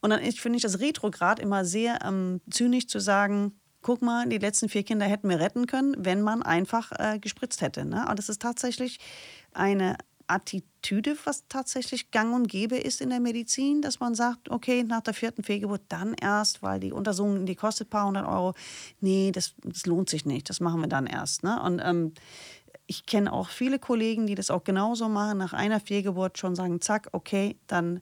Und 0.00 0.10
dann 0.10 0.20
finde 0.32 0.56
ich 0.56 0.62
das 0.62 0.80
Retrograd 0.80 1.40
immer 1.40 1.64
sehr 1.64 1.98
ähm, 2.04 2.40
zynisch 2.50 2.86
zu 2.86 3.00
sagen, 3.00 3.58
guck 3.82 4.02
mal, 4.02 4.28
die 4.28 4.38
letzten 4.38 4.68
vier 4.68 4.82
Kinder 4.82 5.06
hätten 5.06 5.28
wir 5.28 5.40
retten 5.40 5.66
können, 5.66 5.94
wenn 5.98 6.22
man 6.22 6.42
einfach 6.42 6.92
äh, 6.92 7.18
gespritzt 7.18 7.60
hätte. 7.60 7.84
Ne? 7.84 8.06
Und 8.08 8.18
das 8.18 8.28
ist 8.28 8.42
tatsächlich 8.42 8.98
eine 9.52 9.96
Attitüde, 10.28 11.16
was 11.24 11.48
tatsächlich 11.48 12.10
gang 12.10 12.34
und 12.34 12.48
gäbe 12.48 12.76
ist 12.76 13.00
in 13.00 13.10
der 13.10 13.20
Medizin, 13.20 13.80
dass 13.80 13.98
man 13.98 14.14
sagt, 14.14 14.50
okay, 14.50 14.84
nach 14.84 15.00
der 15.00 15.14
vierten 15.14 15.42
Fehlgeburt 15.42 15.82
dann 15.88 16.14
erst, 16.14 16.62
weil 16.62 16.80
die 16.80 16.92
Untersuchung, 16.92 17.46
die 17.46 17.54
kostet 17.54 17.88
ein 17.88 17.90
paar 17.90 18.06
hundert 18.06 18.26
Euro. 18.28 18.54
Nee, 19.00 19.32
das, 19.32 19.54
das 19.64 19.86
lohnt 19.86 20.10
sich 20.10 20.26
nicht, 20.26 20.50
das 20.50 20.60
machen 20.60 20.80
wir 20.80 20.88
dann 20.88 21.06
erst. 21.06 21.44
Ne? 21.44 21.60
Und 21.62 21.80
ähm, 21.82 22.12
ich 22.86 23.06
kenne 23.06 23.32
auch 23.32 23.48
viele 23.48 23.78
Kollegen, 23.78 24.26
die 24.26 24.34
das 24.34 24.50
auch 24.50 24.64
genauso 24.64 25.08
machen, 25.08 25.38
nach 25.38 25.54
einer 25.54 25.80
Fehlgeburt 25.80 26.38
schon 26.38 26.54
sagen, 26.54 26.80
zack, 26.80 27.08
okay, 27.12 27.56
dann 27.66 28.00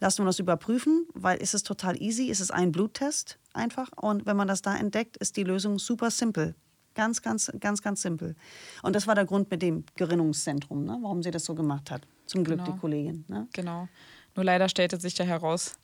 lassen 0.00 0.22
wir 0.22 0.26
das 0.26 0.38
überprüfen, 0.38 1.06
weil 1.14 1.38
ist 1.38 1.54
es 1.54 1.62
total 1.62 2.00
easy, 2.00 2.26
ist 2.26 2.40
es 2.40 2.50
ein 2.50 2.72
Bluttest 2.72 3.38
einfach. 3.52 3.90
Und 3.96 4.26
wenn 4.26 4.36
man 4.36 4.48
das 4.48 4.62
da 4.62 4.76
entdeckt, 4.76 5.16
ist 5.18 5.36
die 5.36 5.44
Lösung 5.44 5.78
super 5.78 6.10
simpel. 6.10 6.54
Ganz, 6.94 7.22
ganz, 7.22 7.50
ganz, 7.60 7.82
ganz 7.82 8.02
simpel. 8.02 8.34
Und 8.82 8.96
das 8.96 9.06
war 9.06 9.14
der 9.14 9.24
Grund 9.24 9.50
mit 9.50 9.62
dem 9.62 9.84
Gerinnungszentrum, 9.94 10.84
ne? 10.84 10.98
warum 11.02 11.22
sie 11.22 11.30
das 11.30 11.44
so 11.44 11.54
gemacht 11.54 11.90
hat. 11.90 12.06
Zum 12.26 12.42
Glück 12.42 12.58
genau. 12.58 12.72
die 12.72 12.78
Kollegin. 12.78 13.24
Ne? 13.28 13.46
Genau. 13.52 13.88
Nur 14.34 14.44
leider 14.44 14.68
stellte 14.68 14.98
sich 14.98 15.16
ja 15.18 15.24
heraus, 15.24 15.78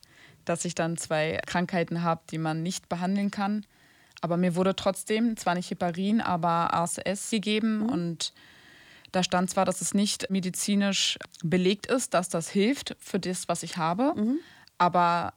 dass 0.44 0.64
ich 0.64 0.74
dann 0.74 0.96
zwei 0.96 1.40
Krankheiten 1.46 2.02
habe, 2.02 2.22
die 2.30 2.38
man 2.38 2.62
nicht 2.62 2.88
behandeln 2.88 3.30
kann. 3.30 3.66
Aber 4.20 4.36
mir 4.36 4.56
wurde 4.56 4.74
trotzdem, 4.74 5.36
zwar 5.36 5.54
nicht 5.54 5.70
Heparin, 5.70 6.20
aber 6.20 6.74
ASS 6.74 7.30
gegeben. 7.30 7.80
Mhm. 7.80 7.88
Und 7.88 8.32
da 9.16 9.22
stand 9.22 9.48
zwar, 9.48 9.64
dass 9.64 9.80
es 9.80 9.94
nicht 9.94 10.30
medizinisch 10.30 11.18
belegt 11.42 11.86
ist, 11.86 12.12
dass 12.12 12.28
das 12.28 12.50
hilft 12.50 12.96
für 13.00 13.18
das, 13.18 13.48
was 13.48 13.62
ich 13.62 13.78
habe. 13.78 14.12
Mhm. 14.14 14.38
Aber 14.76 15.32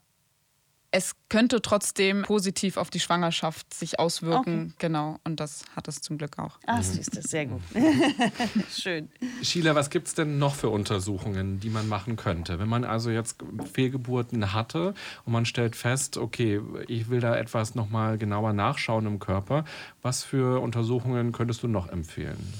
es 0.91 1.15
könnte 1.29 1.61
trotzdem 1.61 2.23
positiv 2.23 2.75
auf 2.75 2.89
die 2.89 2.99
Schwangerschaft 2.99 3.73
sich 3.73 3.99
auswirken. 3.99 4.73
Okay. 4.73 4.73
Genau, 4.79 5.19
und 5.23 5.39
das 5.39 5.63
hat 5.75 5.87
es 5.87 6.01
zum 6.01 6.17
Glück 6.17 6.37
auch. 6.39 6.59
Ah, 6.65 6.81
siehst 6.81 7.15
du, 7.15 7.21
sehr 7.21 7.45
gut. 7.45 7.61
Schön. 8.69 9.09
Sheila, 9.41 9.75
was 9.75 9.89
gibt 9.89 10.07
es 10.07 10.15
denn 10.15 10.39
noch 10.39 10.55
für 10.55 10.69
Untersuchungen, 10.69 11.61
die 11.61 11.69
man 11.69 11.87
machen 11.87 12.17
könnte? 12.17 12.59
Wenn 12.59 12.67
man 12.67 12.83
also 12.83 13.11
jetzt 13.11 13.37
Fehlgeburten 13.71 14.51
hatte 14.51 14.93
und 15.25 15.31
man 15.31 15.45
stellt 15.45 15.77
fest, 15.77 16.17
okay, 16.17 16.59
ich 16.87 17.09
will 17.09 17.21
da 17.21 17.37
etwas 17.37 17.75
nochmal 17.75 18.17
genauer 18.17 18.51
nachschauen 18.51 19.05
im 19.05 19.19
Körper, 19.19 19.63
was 20.01 20.23
für 20.23 20.59
Untersuchungen 20.59 21.31
könntest 21.31 21.63
du 21.63 21.67
noch 21.67 21.87
empfehlen? 21.87 22.53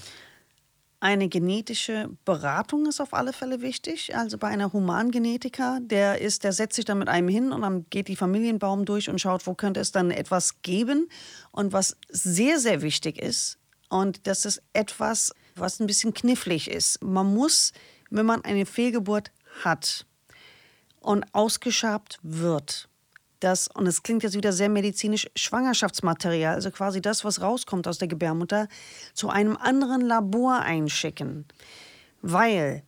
Eine 1.02 1.30
genetische 1.30 2.10
Beratung 2.26 2.86
ist 2.86 3.00
auf 3.00 3.14
alle 3.14 3.32
Fälle 3.32 3.62
wichtig. 3.62 4.16
Also 4.18 4.38
bei 4.38 4.50
einer 4.50 4.74
Humangenetiker, 4.74 5.80
der 5.82 6.20
ist, 6.20 6.44
der 6.44 6.52
setzt 6.52 6.76
sich 6.76 6.84
dann 6.84 7.00
mit 7.00 7.08
einem 7.08 7.30
hin 7.30 7.54
und 7.54 7.62
dann 7.62 7.86
geht 7.90 8.10
die 8.10 8.18
Familienbaum 8.18 8.84
durch 8.84 9.10
und 9.10 9.22
schaut, 9.22 9.48
wo 9.48 9.54
könnte 9.54 9.80
es 9.80 9.94
dann 9.94 10.12
etwas 10.12 10.62
geben. 10.62 11.10
Und 11.52 11.72
was 11.72 11.96
sehr, 12.10 12.60
sehr 12.60 12.82
wichtig 12.82 13.18
ist, 13.18 13.60
und 13.90 14.28
das 14.28 14.46
ist 14.46 14.62
etwas, 14.74 15.34
was 15.56 15.80
ein 15.80 15.88
bisschen 15.88 16.14
knifflig 16.14 16.70
ist. 16.70 17.02
Man 17.04 17.34
muss, 17.34 17.72
wenn 18.10 18.26
man 18.26 18.44
eine 18.44 18.66
Fehlgeburt 18.66 19.32
hat 19.64 20.06
und 21.00 21.26
ausgeschabt 21.34 22.20
wird, 22.22 22.89
das, 23.40 23.68
und 23.68 23.88
es 23.88 24.04
klingt 24.04 24.24
jetzt 24.24 24.36
wieder 24.36 24.52
sehr 24.52 24.70
medizinisch, 24.70 25.30
Schwangerschaftsmaterial, 25.36 26.56
also 26.56 26.72
quasi 26.72 27.02
das, 27.02 27.24
was 27.24 27.42
rauskommt 27.42 27.88
aus 27.88 27.98
der 27.98 28.08
Gebärmutter, 28.08 28.68
zu 29.14 29.30
einem 29.30 29.58
anderen 29.58 30.02
Labor 30.02 30.60
einschicken. 30.60 31.46
Weil, 32.22 32.84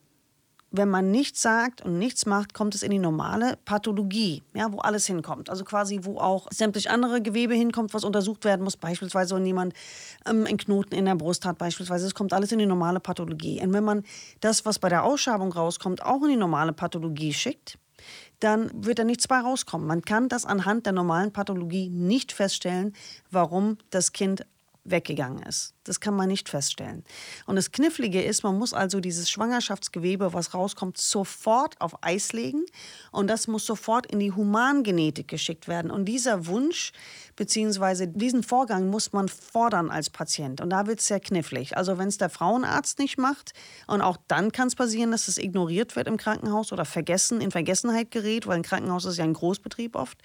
wenn 0.72 0.90
man 0.90 1.12
nichts 1.12 1.42
sagt 1.42 1.82
und 1.82 1.98
nichts 1.98 2.26
macht, 2.26 2.54
kommt 2.54 2.76
es 2.76 2.84
in 2.84 2.92
die 2.92 3.00
normale 3.00 3.58
Pathologie, 3.64 4.44
ja, 4.54 4.72
wo 4.72 4.80
alles 4.80 5.06
hinkommt. 5.06 5.50
Also 5.50 5.64
quasi, 5.64 6.02
wo 6.04 6.18
auch 6.18 6.48
sämtlich 6.52 6.90
andere 6.90 7.22
Gewebe 7.22 7.54
hinkommt, 7.54 7.94
was 7.94 8.04
untersucht 8.04 8.46
werden 8.46 8.64
muss. 8.64 8.78
Beispielsweise, 8.78 9.36
wenn 9.36 9.46
jemand 9.46 9.74
ähm, 10.26 10.46
einen 10.46 10.58
Knoten 10.58 10.96
in 10.96 11.06
der 11.06 11.16
Brust 11.16 11.46
hat, 11.46 11.58
beispielsweise. 11.58 12.08
Es 12.08 12.16
kommt 12.16 12.34
alles 12.34 12.52
in 12.52 12.60
die 12.60 12.66
normale 12.66 13.00
Pathologie. 13.00 13.62
Und 13.62 13.74
wenn 13.74 13.84
man 13.84 14.04
das, 14.40 14.66
was 14.66 14.80
bei 14.80 14.90
der 14.90 15.04
Ausschabung 15.04 15.52
rauskommt, 15.52 16.04
auch 16.04 16.24
in 16.24 16.30
die 16.30 16.38
normale 16.38 16.74
Pathologie 16.74 17.34
schickt, 17.34 17.78
dann 18.44 18.72
wird 18.74 19.00
da 19.00 19.04
nichts 19.04 19.28
bei 19.28 19.40
rauskommen. 19.40 19.88
Man 19.88 20.02
kann 20.02 20.30
das 20.30 20.46
anhand 20.46 20.86
der 20.86 20.94
normalen 20.94 21.32
Pathologie 21.32 21.90
nicht 21.90 22.32
feststellen, 22.32 22.94
warum 23.30 23.78
das 23.90 24.12
Kind 24.12 24.46
weggegangen 24.84 25.44
ist. 25.44 25.76
Das 25.84 26.00
kann 26.00 26.16
man 26.16 26.28
nicht 26.28 26.50
feststellen. 26.50 27.04
Und 27.46 27.56
das 27.56 27.72
Knifflige 27.72 28.22
ist, 28.22 28.44
man 28.44 28.58
muss 28.58 28.74
also 28.74 29.00
dieses 29.00 29.30
Schwangerschaftsgewebe, 29.30 30.34
was 30.34 30.54
rauskommt, 30.54 30.98
sofort 30.98 31.80
auf 31.80 32.04
Eis 32.04 32.34
legen 32.34 32.66
und 33.12 33.28
das 33.28 33.48
muss 33.48 33.66
sofort 33.66 34.08
in 34.08 34.20
die 34.20 34.32
Humangenetik 34.32 35.28
geschickt 35.28 35.68
werden. 35.68 35.92
Und 35.92 36.06
dieser 36.06 36.48
Wunsch 36.48 36.94
bzw. 37.42 38.06
diesen 38.06 38.44
Vorgang 38.44 38.92
muss 38.92 39.14
man 39.14 39.28
fordern 39.28 39.90
als 39.90 40.12
Patient. 40.12 40.62
Und 40.62 40.70
da 40.70 40.86
wird 40.86 41.00
es 41.00 41.08
sehr 41.08 41.20
knifflig. 41.20 41.76
Also 41.76 41.98
wenn 41.98 42.08
es 42.08 42.20
der 42.20 42.30
Frauenarzt 42.30 43.00
nicht 43.00 43.18
macht 43.18 43.54
und 43.88 44.02
auch 44.02 44.18
dann 44.28 44.52
kann 44.52 44.68
es 44.68 44.76
passieren, 44.76 45.10
dass 45.10 45.28
es 45.28 45.40
ignoriert 45.40 45.96
wird 45.96 46.08
im 46.08 46.18
Krankenhaus 46.18 46.72
oder 46.72 46.86
vergessen, 46.86 47.42
in 47.42 47.50
Vergessenheit 47.50 48.12
gerät, 48.12 48.46
weil 48.46 48.58
ein 48.58 48.62
Krankenhaus 48.62 49.06
ist 49.06 49.18
ja 49.18 49.24
ein 49.24 49.34
Großbetrieb 49.34 49.96
oft, 49.96 50.20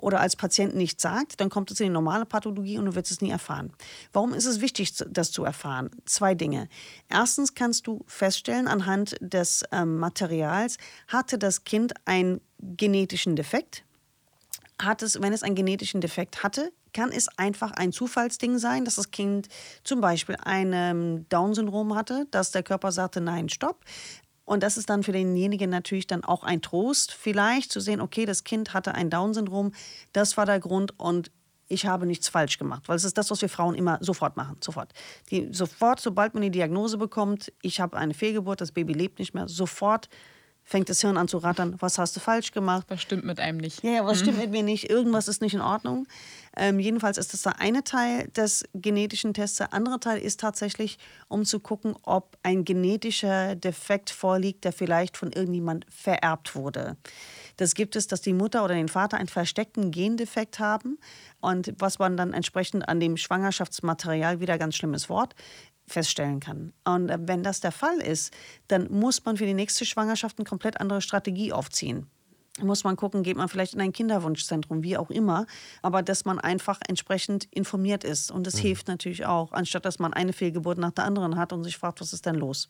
oder 0.00 0.20
als 0.20 0.36
Patient 0.36 0.76
nicht 0.76 1.00
sagt, 1.00 1.40
dann 1.40 1.50
kommt 1.50 1.72
es 1.72 1.80
in 1.80 1.86
die 1.86 1.92
normale 1.92 2.26
Pathologie 2.26 2.78
und 2.78 2.86
du 2.86 2.94
wirst 2.94 3.10
es 3.10 3.20
nie 3.20 3.30
erfahren. 3.30 3.72
Warum 4.12 4.32
ist 4.32 4.46
es 4.46 4.60
wichtig, 4.60 4.94
das 5.10 5.32
zu 5.32 5.44
erfahren? 5.44 5.90
Zwei 6.04 6.36
Dinge. 6.36 6.68
Erstens 7.08 7.54
kannst 7.54 7.88
du 7.88 8.04
feststellen 8.06 8.68
anhand 8.68 9.16
des 9.20 9.64
ähm, 9.72 9.98
Materials, 9.98 10.76
hatte 11.08 11.38
das 11.38 11.64
Kind 11.64 11.92
einen 12.04 12.40
genetischen 12.60 13.34
Defekt? 13.34 13.84
Hat 14.84 15.02
es, 15.02 15.20
wenn 15.20 15.32
es 15.32 15.42
einen 15.42 15.54
genetischen 15.54 16.00
Defekt 16.00 16.42
hatte, 16.42 16.72
kann 16.92 17.10
es 17.10 17.28
einfach 17.38 17.72
ein 17.72 17.92
Zufallsding 17.92 18.58
sein, 18.58 18.84
dass 18.84 18.96
das 18.96 19.10
Kind 19.10 19.48
zum 19.84 20.00
Beispiel 20.00 20.36
ein 20.42 20.72
ähm, 20.74 21.26
Down-Syndrom 21.28 21.94
hatte, 21.94 22.26
dass 22.30 22.50
der 22.50 22.62
Körper 22.62 22.92
sagte, 22.92 23.20
nein, 23.20 23.48
stopp. 23.48 23.84
Und 24.44 24.62
das 24.62 24.76
ist 24.76 24.90
dann 24.90 25.02
für 25.02 25.12
denjenigen 25.12 25.70
natürlich 25.70 26.06
dann 26.06 26.24
auch 26.24 26.42
ein 26.42 26.62
Trost, 26.62 27.12
vielleicht 27.12 27.72
zu 27.72 27.80
sehen, 27.80 28.00
okay, 28.00 28.26
das 28.26 28.44
Kind 28.44 28.74
hatte 28.74 28.94
ein 28.94 29.08
Down-Syndrom, 29.08 29.72
das 30.12 30.36
war 30.36 30.46
der 30.46 30.60
Grund 30.60 30.98
und 30.98 31.30
ich 31.68 31.86
habe 31.86 32.06
nichts 32.06 32.28
falsch 32.28 32.58
gemacht. 32.58 32.82
Weil 32.86 32.96
es 32.96 33.04
ist 33.04 33.16
das, 33.16 33.30
was 33.30 33.40
wir 33.40 33.48
Frauen 33.48 33.74
immer 33.74 33.98
sofort 34.02 34.36
machen. 34.36 34.56
Sofort. 34.60 34.92
Die, 35.30 35.48
sofort, 35.52 36.00
sobald 36.00 36.34
man 36.34 36.42
die 36.42 36.50
Diagnose 36.50 36.98
bekommt, 36.98 37.52
ich 37.62 37.80
habe 37.80 37.96
eine 37.96 38.12
Fehlgeburt, 38.12 38.60
das 38.60 38.72
Baby 38.72 38.92
lebt 38.92 39.18
nicht 39.18 39.32
mehr, 39.32 39.48
sofort 39.48 40.08
fängt 40.72 40.88
das 40.88 41.02
Hirn 41.02 41.18
an 41.18 41.28
zu 41.28 41.36
rattern, 41.36 41.76
was 41.80 41.98
hast 41.98 42.16
du 42.16 42.20
falsch 42.20 42.50
gemacht? 42.50 42.86
Was 42.88 43.02
stimmt 43.02 43.24
mit 43.24 43.38
einem 43.38 43.58
nicht? 43.58 43.84
Ja, 43.84 43.90
ja 43.90 44.06
was 44.06 44.18
mhm. 44.18 44.22
stimmt 44.22 44.38
mit 44.38 44.50
mir 44.52 44.62
nicht? 44.62 44.88
Irgendwas 44.88 45.28
ist 45.28 45.42
nicht 45.42 45.52
in 45.52 45.60
Ordnung. 45.60 46.06
Ähm, 46.56 46.80
jedenfalls 46.80 47.18
ist 47.18 47.34
das 47.34 47.42
der 47.42 47.60
eine 47.60 47.84
Teil 47.84 48.28
des 48.28 48.64
genetischen 48.72 49.34
Tests. 49.34 49.58
Der 49.58 49.74
andere 49.74 50.00
Teil 50.00 50.18
ist 50.18 50.40
tatsächlich, 50.40 50.98
um 51.28 51.44
zu 51.44 51.60
gucken, 51.60 51.94
ob 52.02 52.38
ein 52.42 52.64
genetischer 52.64 53.54
Defekt 53.54 54.08
vorliegt, 54.08 54.64
der 54.64 54.72
vielleicht 54.72 55.18
von 55.18 55.30
irgendjemand 55.30 55.84
vererbt 55.90 56.54
wurde. 56.54 56.96
Das 57.58 57.74
gibt 57.74 57.94
es, 57.94 58.06
dass 58.06 58.22
die 58.22 58.32
Mutter 58.32 58.64
oder 58.64 58.74
den 58.74 58.88
Vater 58.88 59.18
einen 59.18 59.28
versteckten 59.28 59.90
Gendefekt 59.90 60.58
haben 60.58 60.98
und 61.40 61.74
was 61.78 61.98
man 61.98 62.16
dann 62.16 62.32
entsprechend 62.32 62.88
an 62.88 62.98
dem 62.98 63.18
Schwangerschaftsmaterial, 63.18 64.40
wieder 64.40 64.56
ganz 64.56 64.76
schlimmes 64.76 65.10
Wort, 65.10 65.34
feststellen 65.86 66.40
kann. 66.40 66.72
Und 66.84 67.08
äh, 67.08 67.18
wenn 67.20 67.42
das 67.42 67.60
der 67.60 67.72
Fall 67.72 67.98
ist, 67.98 68.32
dann 68.68 68.90
muss 68.90 69.24
man 69.24 69.36
für 69.36 69.46
die 69.46 69.54
nächste 69.54 69.84
Schwangerschaft 69.84 70.38
eine 70.38 70.46
komplett 70.46 70.80
andere 70.80 71.00
Strategie 71.00 71.52
aufziehen. 71.52 72.06
Muss 72.60 72.84
man 72.84 72.96
gucken, 72.96 73.22
geht 73.22 73.36
man 73.36 73.48
vielleicht 73.48 73.72
in 73.72 73.80
ein 73.80 73.92
Kinderwunschzentrum, 73.92 74.82
wie 74.82 74.98
auch 74.98 75.08
immer, 75.10 75.46
aber 75.80 76.02
dass 76.02 76.26
man 76.26 76.38
einfach 76.38 76.80
entsprechend 76.86 77.44
informiert 77.50 78.04
ist. 78.04 78.30
Und 78.30 78.46
das 78.46 78.56
mhm. 78.56 78.60
hilft 78.60 78.88
natürlich 78.88 79.24
auch, 79.24 79.52
anstatt 79.52 79.86
dass 79.86 79.98
man 79.98 80.12
eine 80.12 80.34
Fehlgeburt 80.34 80.76
nach 80.76 80.90
der 80.90 81.04
anderen 81.04 81.36
hat 81.36 81.54
und 81.54 81.64
sich 81.64 81.78
fragt, 81.78 82.00
was 82.02 82.12
ist 82.12 82.26
denn 82.26 82.34
los? 82.34 82.68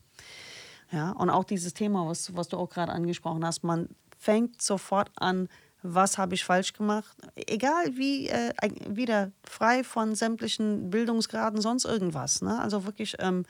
Ja, 0.92 1.10
und 1.12 1.30
auch 1.30 1.44
dieses 1.44 1.74
Thema, 1.74 2.06
was, 2.06 2.36
was 2.36 2.48
du 2.48 2.58
auch 2.58 2.68
gerade 2.68 2.92
angesprochen 2.92 3.44
hast, 3.44 3.64
man 3.64 3.88
fängt 4.18 4.62
sofort 4.62 5.10
an, 5.16 5.48
was 5.82 6.18
habe 6.18 6.34
ich 6.34 6.44
falsch 6.44 6.72
gemacht, 6.72 7.16
egal 7.34 7.96
wie, 7.96 8.28
äh, 8.28 8.52
wieder 8.88 9.32
frei 9.44 9.84
von 9.84 10.14
sämtlichen 10.14 10.90
Bildungsgraden, 10.90 11.60
sonst 11.60 11.84
irgendwas. 11.84 12.42
Ne? 12.42 12.60
Also 12.60 12.84
wirklich 12.84 13.16
ähm, 13.18 13.44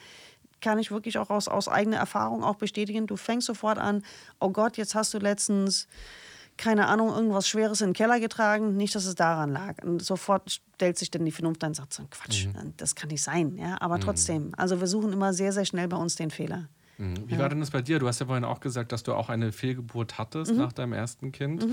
kann 0.61 0.79
ich 0.79 0.91
wirklich 0.91 1.19
auch 1.19 1.31
aus, 1.31 1.49
aus 1.49 1.69
eigener 1.69 1.99
Erfahrung 1.99 2.43
auch 2.43 2.57
bestätigen, 2.57 3.07
du 3.07 3.17
fängst 3.17 3.47
sofort 3.47 3.79
an, 3.79 4.03
oh 4.41 4.51
Gott, 4.51 4.77
jetzt 4.77 4.95
hast 4.95 5.13
du 5.13 5.19
letztens 5.19 5.89
keine 6.57 6.87
Ahnung, 6.87 7.09
irgendwas 7.09 7.49
Schweres 7.49 7.81
in 7.81 7.89
den 7.89 7.95
Keller 7.95 8.21
getragen, 8.21 8.77
nicht, 8.77 8.95
dass 8.95 9.07
es 9.07 9.15
daran 9.15 9.51
lag. 9.51 9.83
Und 9.83 10.03
sofort 10.03 10.61
stellt 10.75 10.99
sich 10.99 11.11
dann 11.11 11.25
die 11.25 11.33
Vernunft 11.33 11.65
ein 11.65 11.69
und 11.69 11.75
sagt 11.75 11.95
so, 11.95 12.05
Quatsch, 12.11 12.47
mhm. 12.47 12.75
das 12.77 12.95
kann 12.95 13.09
nicht 13.09 13.23
sein. 13.23 13.57
Ja? 13.57 13.81
Aber 13.81 13.97
mhm. 13.97 14.03
trotzdem, 14.03 14.53
also 14.57 14.79
wir 14.79 14.87
suchen 14.87 15.13
immer 15.13 15.33
sehr, 15.33 15.53
sehr 15.53 15.65
schnell 15.65 15.89
bei 15.89 15.97
uns 15.97 16.17
den 16.17 16.31
Fehler. 16.31 16.69
Mhm. 16.99 17.29
Wie 17.29 17.35
ja. 17.35 17.41
war 17.41 17.49
denn 17.49 17.61
das 17.61 17.71
bei 17.71 17.83
dir? 17.83 17.99
Du 17.99 18.07
hast 18.07 18.21
ja 18.21 18.27
vorhin 18.27 18.45
auch 18.45 18.61
gesagt, 18.61 18.93
dass 18.93 19.03
du 19.03 19.15
auch 19.15 19.29
eine 19.29 19.51
Fehlgeburt 19.51 20.19
hattest 20.19 20.53
mhm. 20.53 20.59
nach 20.59 20.73
deinem 20.73 20.93
ersten 20.93 21.33
Kind. 21.33 21.67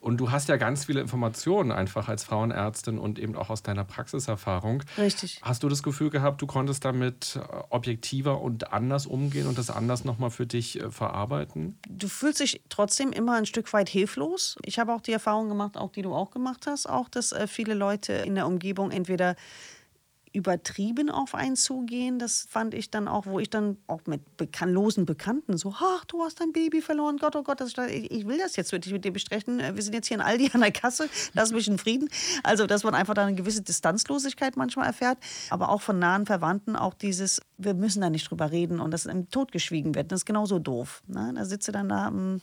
Und 0.00 0.16
du 0.16 0.30
hast 0.30 0.48
ja 0.48 0.56
ganz 0.56 0.86
viele 0.86 1.00
Informationen 1.00 1.72
einfach 1.72 2.08
als 2.08 2.24
Frauenärztin 2.24 2.98
und 2.98 3.18
eben 3.18 3.36
auch 3.36 3.50
aus 3.50 3.62
deiner 3.62 3.84
Praxiserfahrung. 3.84 4.82
Richtig. 4.96 5.40
Hast 5.42 5.62
du 5.62 5.68
das 5.68 5.82
Gefühl 5.82 6.08
gehabt, 6.08 6.40
du 6.40 6.46
konntest 6.46 6.84
damit 6.84 7.36
äh, 7.36 7.56
objektiver 7.68 8.40
und 8.40 8.72
anders 8.72 9.06
umgehen 9.06 9.46
und 9.46 9.58
das 9.58 9.68
anders 9.68 10.04
nochmal 10.04 10.30
für 10.30 10.46
dich 10.46 10.80
äh, 10.80 10.90
verarbeiten? 10.90 11.78
Du 11.88 12.08
fühlst 12.08 12.40
dich 12.40 12.62
trotzdem 12.70 13.12
immer 13.12 13.36
ein 13.36 13.46
Stück 13.46 13.72
weit 13.74 13.90
hilflos. 13.90 14.56
Ich 14.64 14.78
habe 14.78 14.94
auch 14.94 15.02
die 15.02 15.12
Erfahrung 15.12 15.48
gemacht, 15.48 15.76
auch 15.76 15.92
die 15.92 16.02
du 16.02 16.14
auch 16.14 16.30
gemacht 16.30 16.66
hast, 16.66 16.88
auch 16.88 17.08
dass 17.10 17.32
äh, 17.32 17.46
viele 17.46 17.74
Leute 17.74 18.14
in 18.14 18.34
der 18.34 18.46
Umgebung 18.46 18.90
entweder 18.90 19.36
übertrieben 20.32 21.10
auf 21.10 21.34
einen 21.34 21.56
zugehen. 21.56 22.18
Das 22.18 22.46
fand 22.48 22.74
ich 22.74 22.90
dann 22.90 23.08
auch, 23.08 23.26
wo 23.26 23.40
ich 23.40 23.50
dann 23.50 23.78
auch 23.86 24.00
mit 24.06 24.36
bekan 24.36 24.72
losen 24.72 25.04
Bekannten 25.04 25.56
so, 25.56 25.74
ach, 25.76 26.04
du 26.04 26.22
hast 26.22 26.40
dein 26.40 26.52
Baby 26.52 26.80
verloren, 26.82 27.16
Gott, 27.18 27.34
oh 27.34 27.42
Gott, 27.42 27.60
das, 27.60 27.74
ich 27.88 28.26
will 28.26 28.38
das 28.38 28.56
jetzt 28.56 28.70
wirklich 28.72 28.92
mit 28.92 29.04
dir 29.04 29.12
besprechen. 29.12 29.58
Wir 29.58 29.82
sind 29.82 29.94
jetzt 29.94 30.06
hier 30.06 30.16
in 30.16 30.20
Aldi 30.20 30.50
an 30.52 30.60
der 30.60 30.70
Kasse, 30.70 31.08
lass 31.34 31.52
mich 31.52 31.66
in 31.66 31.78
Frieden. 31.78 32.08
Also, 32.42 32.66
dass 32.66 32.84
man 32.84 32.94
einfach 32.94 33.14
da 33.14 33.26
eine 33.26 33.34
gewisse 33.34 33.62
Distanzlosigkeit 33.62 34.56
manchmal 34.56 34.86
erfährt, 34.86 35.18
aber 35.50 35.68
auch 35.70 35.80
von 35.80 35.98
nahen 35.98 36.26
Verwandten 36.26 36.76
auch 36.76 36.94
dieses, 36.94 37.40
wir 37.58 37.74
müssen 37.74 38.00
da 38.00 38.10
nicht 38.10 38.30
drüber 38.30 38.52
reden 38.52 38.80
und 38.80 38.92
das 38.92 39.06
im 39.06 39.30
Tod 39.30 39.50
geschwiegen 39.50 39.94
wird. 39.94 40.12
Das 40.12 40.20
ist 40.20 40.26
genauso 40.26 40.58
doof. 40.58 41.02
Ne? 41.08 41.32
Da 41.34 41.44
sitze 41.44 41.72
dann 41.72 41.88
da, 41.88 42.06
hm, 42.06 42.40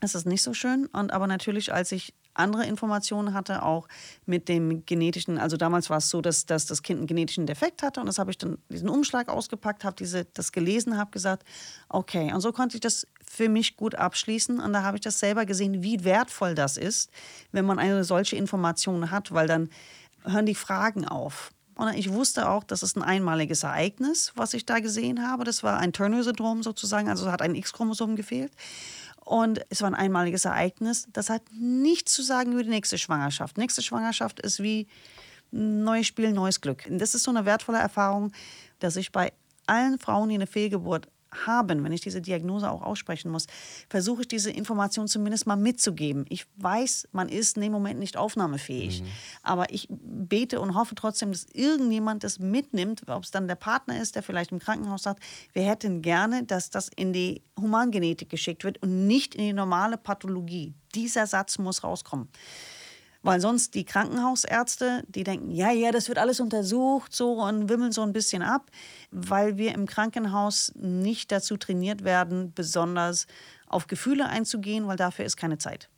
das 0.00 0.14
ist 0.14 0.26
nicht 0.26 0.42
so 0.42 0.52
schön. 0.52 0.86
Und 0.86 1.12
aber 1.12 1.26
natürlich, 1.26 1.72
als 1.72 1.92
ich 1.92 2.12
andere 2.34 2.66
Informationen 2.66 3.34
hatte, 3.34 3.62
auch 3.62 3.88
mit 4.26 4.48
dem 4.48 4.84
genetischen, 4.86 5.38
also 5.38 5.56
damals 5.56 5.90
war 5.90 5.98
es 5.98 6.10
so, 6.10 6.20
dass, 6.20 6.46
dass 6.46 6.66
das 6.66 6.82
Kind 6.82 6.98
einen 6.98 7.06
genetischen 7.06 7.46
Defekt 7.46 7.82
hatte 7.82 8.00
und 8.00 8.06
das 8.06 8.18
habe 8.18 8.30
ich 8.30 8.38
dann 8.38 8.58
diesen 8.68 8.88
Umschlag 8.88 9.28
ausgepackt, 9.28 9.84
habe 9.84 9.96
diese, 9.96 10.26
das 10.26 10.52
gelesen, 10.52 10.98
habe 10.98 11.10
gesagt, 11.10 11.44
okay, 11.88 12.32
und 12.32 12.40
so 12.40 12.52
konnte 12.52 12.76
ich 12.76 12.80
das 12.80 13.06
für 13.28 13.48
mich 13.48 13.76
gut 13.76 13.94
abschließen 13.94 14.60
und 14.60 14.72
da 14.72 14.82
habe 14.82 14.96
ich 14.96 15.02
das 15.02 15.18
selber 15.18 15.46
gesehen, 15.46 15.82
wie 15.82 16.04
wertvoll 16.04 16.54
das 16.54 16.76
ist, 16.76 17.10
wenn 17.52 17.64
man 17.64 17.78
eine 17.78 18.04
solche 18.04 18.36
Information 18.36 19.10
hat, 19.10 19.32
weil 19.32 19.46
dann 19.46 19.70
hören 20.24 20.46
die 20.46 20.54
Fragen 20.54 21.06
auf. 21.06 21.50
Und 21.76 21.92
ich 21.94 22.12
wusste 22.12 22.48
auch, 22.48 22.62
das 22.62 22.82
ist 22.82 22.96
ein 22.96 23.02
einmaliges 23.02 23.64
Ereignis, 23.64 24.32
was 24.36 24.54
ich 24.54 24.64
da 24.64 24.78
gesehen 24.78 25.28
habe. 25.28 25.42
Das 25.42 25.64
war 25.64 25.78
ein 25.78 25.92
Turner-Syndrom 25.92 26.62
sozusagen, 26.62 27.08
also 27.08 27.30
hat 27.32 27.42
ein 27.42 27.56
X-Chromosom 27.56 28.14
gefehlt. 28.14 28.52
Und 29.24 29.64
es 29.70 29.80
war 29.80 29.88
ein 29.88 29.94
einmaliges 29.94 30.44
Ereignis. 30.44 31.06
Das 31.12 31.30
hat 31.30 31.42
nichts 31.52 32.12
zu 32.12 32.22
sagen 32.22 32.52
über 32.52 32.62
die 32.62 32.68
nächste 32.68 32.98
Schwangerschaft. 32.98 33.56
Nächste 33.56 33.82
Schwangerschaft 33.82 34.40
ist 34.40 34.62
wie 34.62 34.86
neues 35.50 36.06
Spiel, 36.06 36.32
neues 36.32 36.60
Glück. 36.60 36.84
Und 36.88 36.98
das 36.98 37.14
ist 37.14 37.22
so 37.22 37.30
eine 37.30 37.46
wertvolle 37.46 37.78
Erfahrung, 37.78 38.32
dass 38.80 38.96
ich 38.96 39.12
bei 39.12 39.32
allen 39.66 39.98
Frauen, 39.98 40.28
die 40.28 40.34
eine 40.34 40.46
Fehlgeburt 40.46 41.08
haben, 41.46 41.82
wenn 41.84 41.92
ich 41.92 42.00
diese 42.00 42.20
Diagnose 42.20 42.70
auch 42.70 42.82
aussprechen 42.82 43.30
muss, 43.30 43.46
versuche 43.88 44.22
ich 44.22 44.28
diese 44.28 44.50
Information 44.50 45.08
zumindest 45.08 45.46
mal 45.46 45.56
mitzugeben. 45.56 46.24
Ich 46.28 46.46
weiß, 46.56 47.08
man 47.12 47.28
ist 47.28 47.56
in 47.56 47.62
dem 47.62 47.72
Moment 47.72 47.98
nicht 47.98 48.16
aufnahmefähig, 48.16 49.02
mhm. 49.02 49.06
aber 49.42 49.72
ich 49.72 49.88
bete 49.90 50.60
und 50.60 50.74
hoffe 50.74 50.94
trotzdem, 50.94 51.32
dass 51.32 51.46
irgendjemand 51.52 52.24
das 52.24 52.38
mitnimmt, 52.38 53.02
ob 53.08 53.24
es 53.24 53.30
dann 53.30 53.48
der 53.48 53.54
Partner 53.56 54.00
ist, 54.00 54.16
der 54.16 54.22
vielleicht 54.22 54.52
im 54.52 54.58
Krankenhaus 54.58 55.02
sagt, 55.02 55.22
wir 55.52 55.62
hätten 55.62 56.02
gerne, 56.02 56.44
dass 56.44 56.70
das 56.70 56.90
in 56.94 57.12
die 57.12 57.42
Humangenetik 57.60 58.28
geschickt 58.30 58.64
wird 58.64 58.82
und 58.82 59.06
nicht 59.06 59.34
in 59.34 59.42
die 59.42 59.52
normale 59.52 59.96
Pathologie. 59.96 60.74
Dieser 60.94 61.26
Satz 61.26 61.58
muss 61.58 61.84
rauskommen. 61.84 62.28
Weil 63.24 63.40
sonst 63.40 63.74
die 63.74 63.86
Krankenhausärzte, 63.86 65.02
die 65.08 65.24
denken, 65.24 65.50
ja, 65.50 65.72
ja, 65.72 65.92
das 65.92 66.08
wird 66.08 66.18
alles 66.18 66.40
untersucht 66.40 67.16
so 67.16 67.42
und 67.42 67.70
wimmeln 67.70 67.90
so 67.90 68.02
ein 68.02 68.12
bisschen 68.12 68.42
ab, 68.42 68.70
weil 69.10 69.56
wir 69.56 69.74
im 69.74 69.86
Krankenhaus 69.86 70.72
nicht 70.74 71.32
dazu 71.32 71.56
trainiert 71.56 72.04
werden, 72.04 72.52
besonders 72.54 73.26
auf 73.66 73.86
Gefühle 73.86 74.28
einzugehen, 74.28 74.86
weil 74.86 74.98
dafür 74.98 75.24
ist 75.24 75.38
keine 75.38 75.56
Zeit. 75.56 75.88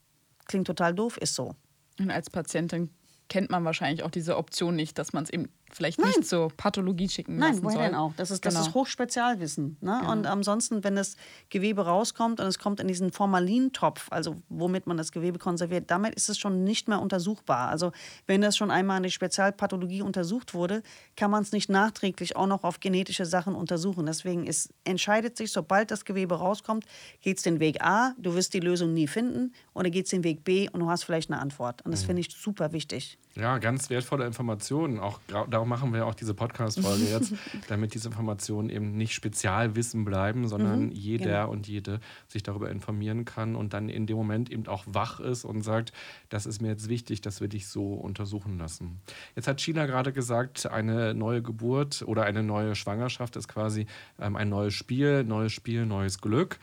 Klingt 0.45 0.67
total 0.67 0.95
doof, 0.95 1.17
ist 1.17 1.35
so. 1.35 1.53
Und 1.99 2.11
als 2.11 2.29
Patientin 2.29 2.91
kennt 3.27 3.49
man 3.49 3.65
wahrscheinlich 3.65 4.03
auch 4.03 4.11
diese 4.11 4.37
Option 4.37 4.77
nicht, 4.77 4.97
dass 4.97 5.11
man 5.11 5.25
es 5.25 5.29
eben 5.29 5.49
vielleicht 5.71 5.99
Nein. 5.99 6.09
nicht 6.09 6.27
zur 6.27 6.49
Pathologie 6.49 7.09
schicken 7.09 7.37
Nein, 7.37 7.53
lassen 7.53 7.63
woher 7.63 7.75
soll. 7.75 7.83
denn 7.83 7.95
auch? 7.95 8.13
Das 8.17 8.31
ist, 8.31 8.45
das 8.45 8.55
genau. 8.55 8.65
ist 8.65 8.73
Hochspezialwissen. 8.73 9.77
Ne? 9.81 9.97
Genau. 9.99 10.11
Und 10.11 10.25
ansonsten, 10.25 10.83
wenn 10.83 10.95
das 10.95 11.15
Gewebe 11.49 11.85
rauskommt 11.85 12.39
und 12.39 12.47
es 12.47 12.59
kommt 12.59 12.79
in 12.79 12.87
diesen 12.87 13.11
Formalintopf, 13.11 14.07
also 14.11 14.35
womit 14.49 14.87
man 14.87 14.97
das 14.97 15.11
Gewebe 15.11 15.39
konserviert, 15.39 15.89
damit 15.91 16.15
ist 16.15 16.29
es 16.29 16.37
schon 16.37 16.63
nicht 16.63 16.87
mehr 16.87 17.01
untersuchbar. 17.01 17.69
Also 17.69 17.91
wenn 18.25 18.41
das 18.41 18.57
schon 18.57 18.71
einmal 18.71 18.97
in 18.97 19.03
die 19.03 19.11
Spezialpathologie 19.11 20.01
untersucht 20.01 20.53
wurde, 20.53 20.83
kann 21.15 21.31
man 21.31 21.43
es 21.43 21.51
nicht 21.51 21.69
nachträglich 21.69 22.35
auch 22.35 22.47
noch 22.47 22.63
auf 22.63 22.79
genetische 22.79 23.25
Sachen 23.25 23.55
untersuchen. 23.55 24.05
Deswegen 24.05 24.45
ist, 24.45 24.73
entscheidet 24.83 25.37
sich, 25.37 25.51
sobald 25.51 25.91
das 25.91 26.05
Gewebe 26.05 26.35
rauskommt, 26.35 26.85
geht 27.21 27.37
es 27.37 27.43
den 27.43 27.59
Weg 27.59 27.83
A, 27.83 28.13
du 28.17 28.35
wirst 28.35 28.53
die 28.53 28.59
Lösung 28.59 28.93
nie 28.93 29.07
finden, 29.07 29.53
oder 29.73 29.89
geht 29.89 30.05
es 30.05 30.11
den 30.11 30.23
Weg 30.23 30.43
B 30.43 30.69
und 30.69 30.79
du 30.79 30.89
hast 30.89 31.03
vielleicht 31.03 31.31
eine 31.31 31.41
Antwort. 31.41 31.81
Und 31.83 31.91
das 31.91 32.03
mhm. 32.03 32.07
finde 32.07 32.21
ich 32.21 32.29
super 32.31 32.71
wichtig. 32.71 33.17
Ja, 33.35 33.59
ganz 33.59 33.89
wertvolle 33.89 34.25
Informationen. 34.25 34.99
Auch 34.99 35.19
darum 35.57 35.69
machen 35.69 35.91
wir 35.91 36.05
auch 36.05 36.13
diese 36.13 36.35
Podcast-Folge 36.35 37.05
jetzt, 37.11 37.33
damit 37.67 37.95
diese 37.95 38.09
Informationen 38.09 38.69
eben 38.69 38.95
nicht 38.95 39.13
Spezialwissen 39.13 40.05
bleiben, 40.05 40.47
sondern 40.47 40.85
mhm, 40.85 40.91
jeder 40.91 41.41
genau. 41.41 41.49
und 41.49 41.67
jede 41.67 41.99
sich 42.27 42.43
darüber 42.43 42.69
informieren 42.69 43.25
kann 43.25 43.55
und 43.55 43.73
dann 43.73 43.89
in 43.89 44.05
dem 44.05 44.17
Moment 44.17 44.51
eben 44.51 44.67
auch 44.67 44.83
wach 44.85 45.19
ist 45.19 45.45
und 45.45 45.63
sagt, 45.63 45.93
das 46.29 46.45
ist 46.45 46.61
mir 46.61 46.67
jetzt 46.67 46.89
wichtig, 46.89 47.21
dass 47.21 47.41
wir 47.41 47.47
dich 47.47 47.67
so 47.67 47.95
untersuchen 47.95 48.59
lassen. 48.59 49.01
Jetzt 49.35 49.47
hat 49.47 49.59
Sheila 49.59 49.87
gerade 49.87 50.13
gesagt, 50.13 50.67
eine 50.67 51.15
neue 51.15 51.41
Geburt 51.41 52.03
oder 52.05 52.25
eine 52.25 52.43
neue 52.43 52.75
Schwangerschaft 52.75 53.35
ist 53.35 53.47
quasi 53.47 53.87
ähm, 54.19 54.35
ein 54.35 54.49
neues 54.49 54.75
Spiel, 54.75 55.23
neues 55.23 55.53
Spiel, 55.53 55.87
neues 55.87 56.21
Glück 56.21 56.59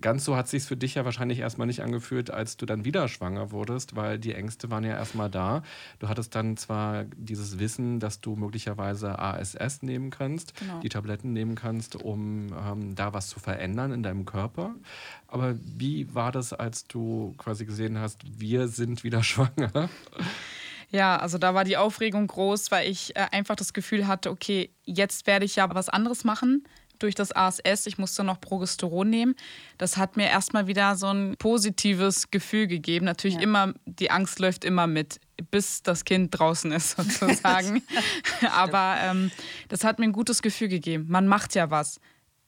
ganz 0.00 0.24
so 0.24 0.36
hat 0.36 0.46
es 0.46 0.50
sich 0.52 0.64
für 0.64 0.76
dich 0.76 0.94
ja 0.94 1.04
wahrscheinlich 1.04 1.40
erstmal 1.40 1.66
nicht 1.66 1.82
angefühlt, 1.82 2.30
als 2.30 2.56
du 2.56 2.66
dann 2.66 2.84
wieder 2.84 3.08
schwanger 3.08 3.50
wurdest, 3.50 3.96
weil 3.96 4.18
die 4.18 4.34
Ängste 4.34 4.70
waren 4.70 4.84
ja 4.84 4.94
erstmal 4.94 5.30
da. 5.30 5.62
Du 5.98 6.08
hattest 6.08 6.34
dann 6.34 6.56
zwar 6.56 7.04
dieses 7.16 7.58
Wissen, 7.58 8.00
dass 8.00 8.20
du 8.20 8.36
möglicherweise 8.36 9.18
ASS 9.18 9.82
nehmen 9.82 10.10
kannst, 10.10 10.56
genau. 10.56 10.80
die 10.80 10.88
Tabletten 10.88 11.32
nehmen 11.32 11.54
kannst, 11.54 11.96
um 11.96 12.48
ähm, 12.52 12.94
da 12.94 13.12
was 13.12 13.28
zu 13.28 13.40
verändern 13.40 13.92
in 13.92 14.02
deinem 14.02 14.24
Körper. 14.24 14.74
Aber 15.26 15.54
wie 15.62 16.14
war 16.14 16.32
das, 16.32 16.52
als 16.52 16.86
du 16.86 17.34
quasi 17.38 17.64
gesehen 17.64 17.98
hast, 17.98 18.20
wir 18.38 18.68
sind 18.68 19.04
wieder 19.04 19.22
schwanger? 19.24 19.88
Ja, 20.90 21.16
also 21.16 21.38
da 21.38 21.54
war 21.54 21.64
die 21.64 21.76
Aufregung 21.76 22.26
groß, 22.26 22.70
weil 22.70 22.88
ich 22.88 23.16
äh, 23.16 23.26
einfach 23.32 23.56
das 23.56 23.72
Gefühl 23.72 24.06
hatte, 24.06 24.30
okay, 24.30 24.70
jetzt 24.84 25.26
werde 25.26 25.44
ich 25.44 25.56
ja 25.56 25.72
was 25.74 25.88
anderes 25.88 26.24
machen 26.24 26.64
durch 26.98 27.14
das 27.14 27.32
ASS. 27.32 27.86
Ich 27.86 27.98
musste 27.98 28.24
noch 28.24 28.40
Progesteron 28.40 29.08
nehmen. 29.08 29.34
Das 29.78 29.96
hat 29.96 30.16
mir 30.16 30.28
erstmal 30.28 30.66
wieder 30.66 30.96
so 30.96 31.08
ein 31.08 31.36
positives 31.38 32.30
Gefühl 32.30 32.66
gegeben. 32.66 33.06
Natürlich 33.06 33.36
ja. 33.36 33.42
immer, 33.42 33.74
die 33.86 34.10
Angst 34.10 34.38
läuft 34.38 34.64
immer 34.64 34.86
mit, 34.86 35.20
bis 35.50 35.82
das 35.82 36.04
Kind 36.04 36.38
draußen 36.38 36.72
ist 36.72 36.90
sozusagen. 36.96 37.82
Aber 38.52 38.96
ähm, 39.00 39.30
das 39.68 39.84
hat 39.84 39.98
mir 39.98 40.06
ein 40.06 40.12
gutes 40.12 40.42
Gefühl 40.42 40.68
gegeben. 40.68 41.06
Man 41.08 41.26
macht 41.26 41.54
ja 41.54 41.70
was 41.70 42.00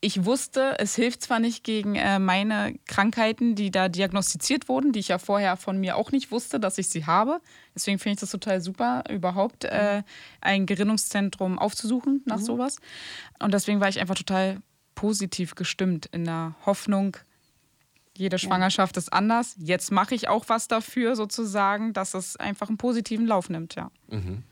ich 0.06 0.24
wusste, 0.24 0.78
es 0.78 0.94
hilft 0.94 1.22
zwar 1.22 1.40
nicht 1.40 1.64
gegen 1.64 1.96
äh, 1.96 2.20
meine 2.20 2.78
Krankheiten, 2.86 3.56
die 3.56 3.72
da 3.72 3.88
diagnostiziert 3.88 4.68
wurden, 4.68 4.92
die 4.92 5.00
ich 5.00 5.08
ja 5.08 5.18
vorher 5.18 5.56
von 5.56 5.78
mir 5.80 5.96
auch 5.96 6.12
nicht 6.12 6.30
wusste, 6.30 6.60
dass 6.60 6.78
ich 6.78 6.88
sie 6.88 7.06
habe. 7.06 7.40
Deswegen 7.74 7.98
finde 7.98 8.14
ich 8.14 8.20
das 8.20 8.30
total 8.30 8.60
super, 8.60 9.02
überhaupt 9.10 9.64
äh, 9.64 10.04
ein 10.40 10.66
Gerinnungszentrum 10.66 11.58
aufzusuchen 11.58 12.22
nach 12.24 12.38
mhm. 12.38 12.44
sowas. 12.44 12.76
Und 13.40 13.52
deswegen 13.52 13.80
war 13.80 13.88
ich 13.88 13.98
einfach 13.98 14.14
total 14.14 14.62
positiv 14.94 15.56
gestimmt 15.56 16.06
in 16.12 16.24
der 16.24 16.54
Hoffnung, 16.64 17.16
jede 18.16 18.38
Schwangerschaft 18.38 18.94
ja. 18.96 19.00
ist 19.00 19.12
anders. 19.12 19.56
Jetzt 19.58 19.90
mache 19.90 20.14
ich 20.14 20.28
auch 20.28 20.44
was 20.46 20.68
dafür, 20.68 21.16
sozusagen, 21.16 21.92
dass 21.92 22.14
es 22.14 22.36
einfach 22.36 22.68
einen 22.68 22.78
positiven 22.78 23.26
Lauf 23.26 23.50
nimmt, 23.50 23.74
ja. 23.74 23.90
Mhm. 24.08 24.44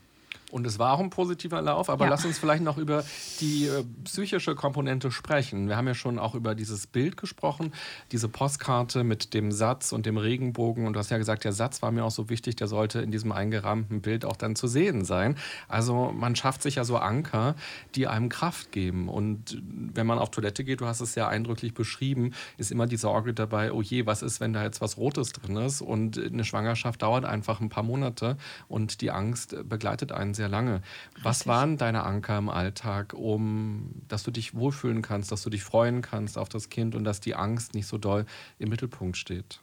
Und 0.51 0.67
es 0.67 0.77
war 0.77 0.93
auch 0.93 0.99
ein 0.99 1.09
positiver 1.09 1.61
Lauf, 1.61 1.89
aber 1.89 2.05
ja. 2.05 2.11
lass 2.11 2.23
uns 2.23 2.37
vielleicht 2.37 2.63
noch 2.63 2.77
über 2.77 3.03
die 3.39 3.67
äh, 3.67 3.83
psychische 4.03 4.53
Komponente 4.53 5.11
sprechen. 5.11 5.67
Wir 5.67 5.75
haben 5.75 5.87
ja 5.87 5.95
schon 5.95 6.19
auch 6.19 6.35
über 6.35 6.53
dieses 6.53 6.85
Bild 6.85 7.17
gesprochen, 7.17 7.73
diese 8.11 8.29
Postkarte 8.29 9.03
mit 9.03 9.33
dem 9.33 9.51
Satz 9.51 9.91
und 9.91 10.05
dem 10.05 10.17
Regenbogen. 10.17 10.85
Und 10.85 10.93
du 10.93 10.99
hast 10.99 11.09
ja 11.09 11.17
gesagt, 11.17 11.43
der 11.43 11.53
Satz 11.53 11.81
war 11.81 11.91
mir 11.91 12.05
auch 12.05 12.11
so 12.11 12.29
wichtig, 12.29 12.55
der 12.55 12.67
sollte 12.67 13.01
in 13.01 13.11
diesem 13.11 13.31
eingerahmten 13.31 14.01
Bild 14.01 14.23
auch 14.23 14.35
dann 14.35 14.55
zu 14.55 14.67
sehen 14.67 15.03
sein. 15.03 15.35
Also 15.67 16.13
man 16.15 16.35
schafft 16.35 16.61
sich 16.61 16.75
ja 16.75 16.83
so 16.83 16.97
Anker, 16.97 17.55
die 17.95 18.07
einem 18.07 18.29
Kraft 18.29 18.71
geben. 18.71 19.09
Und 19.09 19.61
wenn 19.65 20.05
man 20.05 20.19
auf 20.19 20.29
Toilette 20.29 20.63
geht, 20.63 20.79
du 20.79 20.85
hast 20.85 21.01
es 21.01 21.15
ja 21.15 21.27
eindrücklich 21.27 21.73
beschrieben, 21.73 22.33
ist 22.57 22.71
immer 22.71 22.85
die 22.85 22.97
Sorge 22.97 23.33
dabei, 23.33 23.71
oh 23.71 23.81
je, 23.81 24.05
was 24.05 24.21
ist, 24.21 24.39
wenn 24.39 24.53
da 24.53 24.63
jetzt 24.63 24.79
was 24.79 24.97
Rotes 24.97 25.31
drin 25.31 25.57
ist? 25.57 25.81
Und 25.81 26.19
eine 26.19 26.45
Schwangerschaft 26.45 27.01
dauert 27.01 27.25
einfach 27.25 27.61
ein 27.61 27.69
paar 27.69 27.83
Monate 27.83 28.37
und 28.67 29.01
die 29.01 29.09
Angst 29.09 29.55
begleitet 29.67 30.11
einen 30.11 30.34
sehr 30.35 30.49
lange. 30.49 30.81
Was 31.23 31.39
Richtig. 31.39 31.47
waren 31.47 31.77
deine 31.77 32.03
Anker 32.03 32.37
im 32.37 32.49
Alltag, 32.49 33.13
um, 33.13 33.91
dass 34.07 34.23
du 34.23 34.31
dich 34.31 34.53
wohlfühlen 34.53 35.01
kannst, 35.01 35.31
dass 35.31 35.41
du 35.41 35.49
dich 35.49 35.63
freuen 35.63 36.01
kannst 36.01 36.37
auf 36.37 36.49
das 36.49 36.69
Kind 36.69 36.95
und 36.95 37.03
dass 37.03 37.19
die 37.19 37.35
Angst 37.35 37.73
nicht 37.73 37.87
so 37.87 37.97
doll 37.97 38.25
im 38.59 38.69
Mittelpunkt 38.69 39.17
steht? 39.17 39.59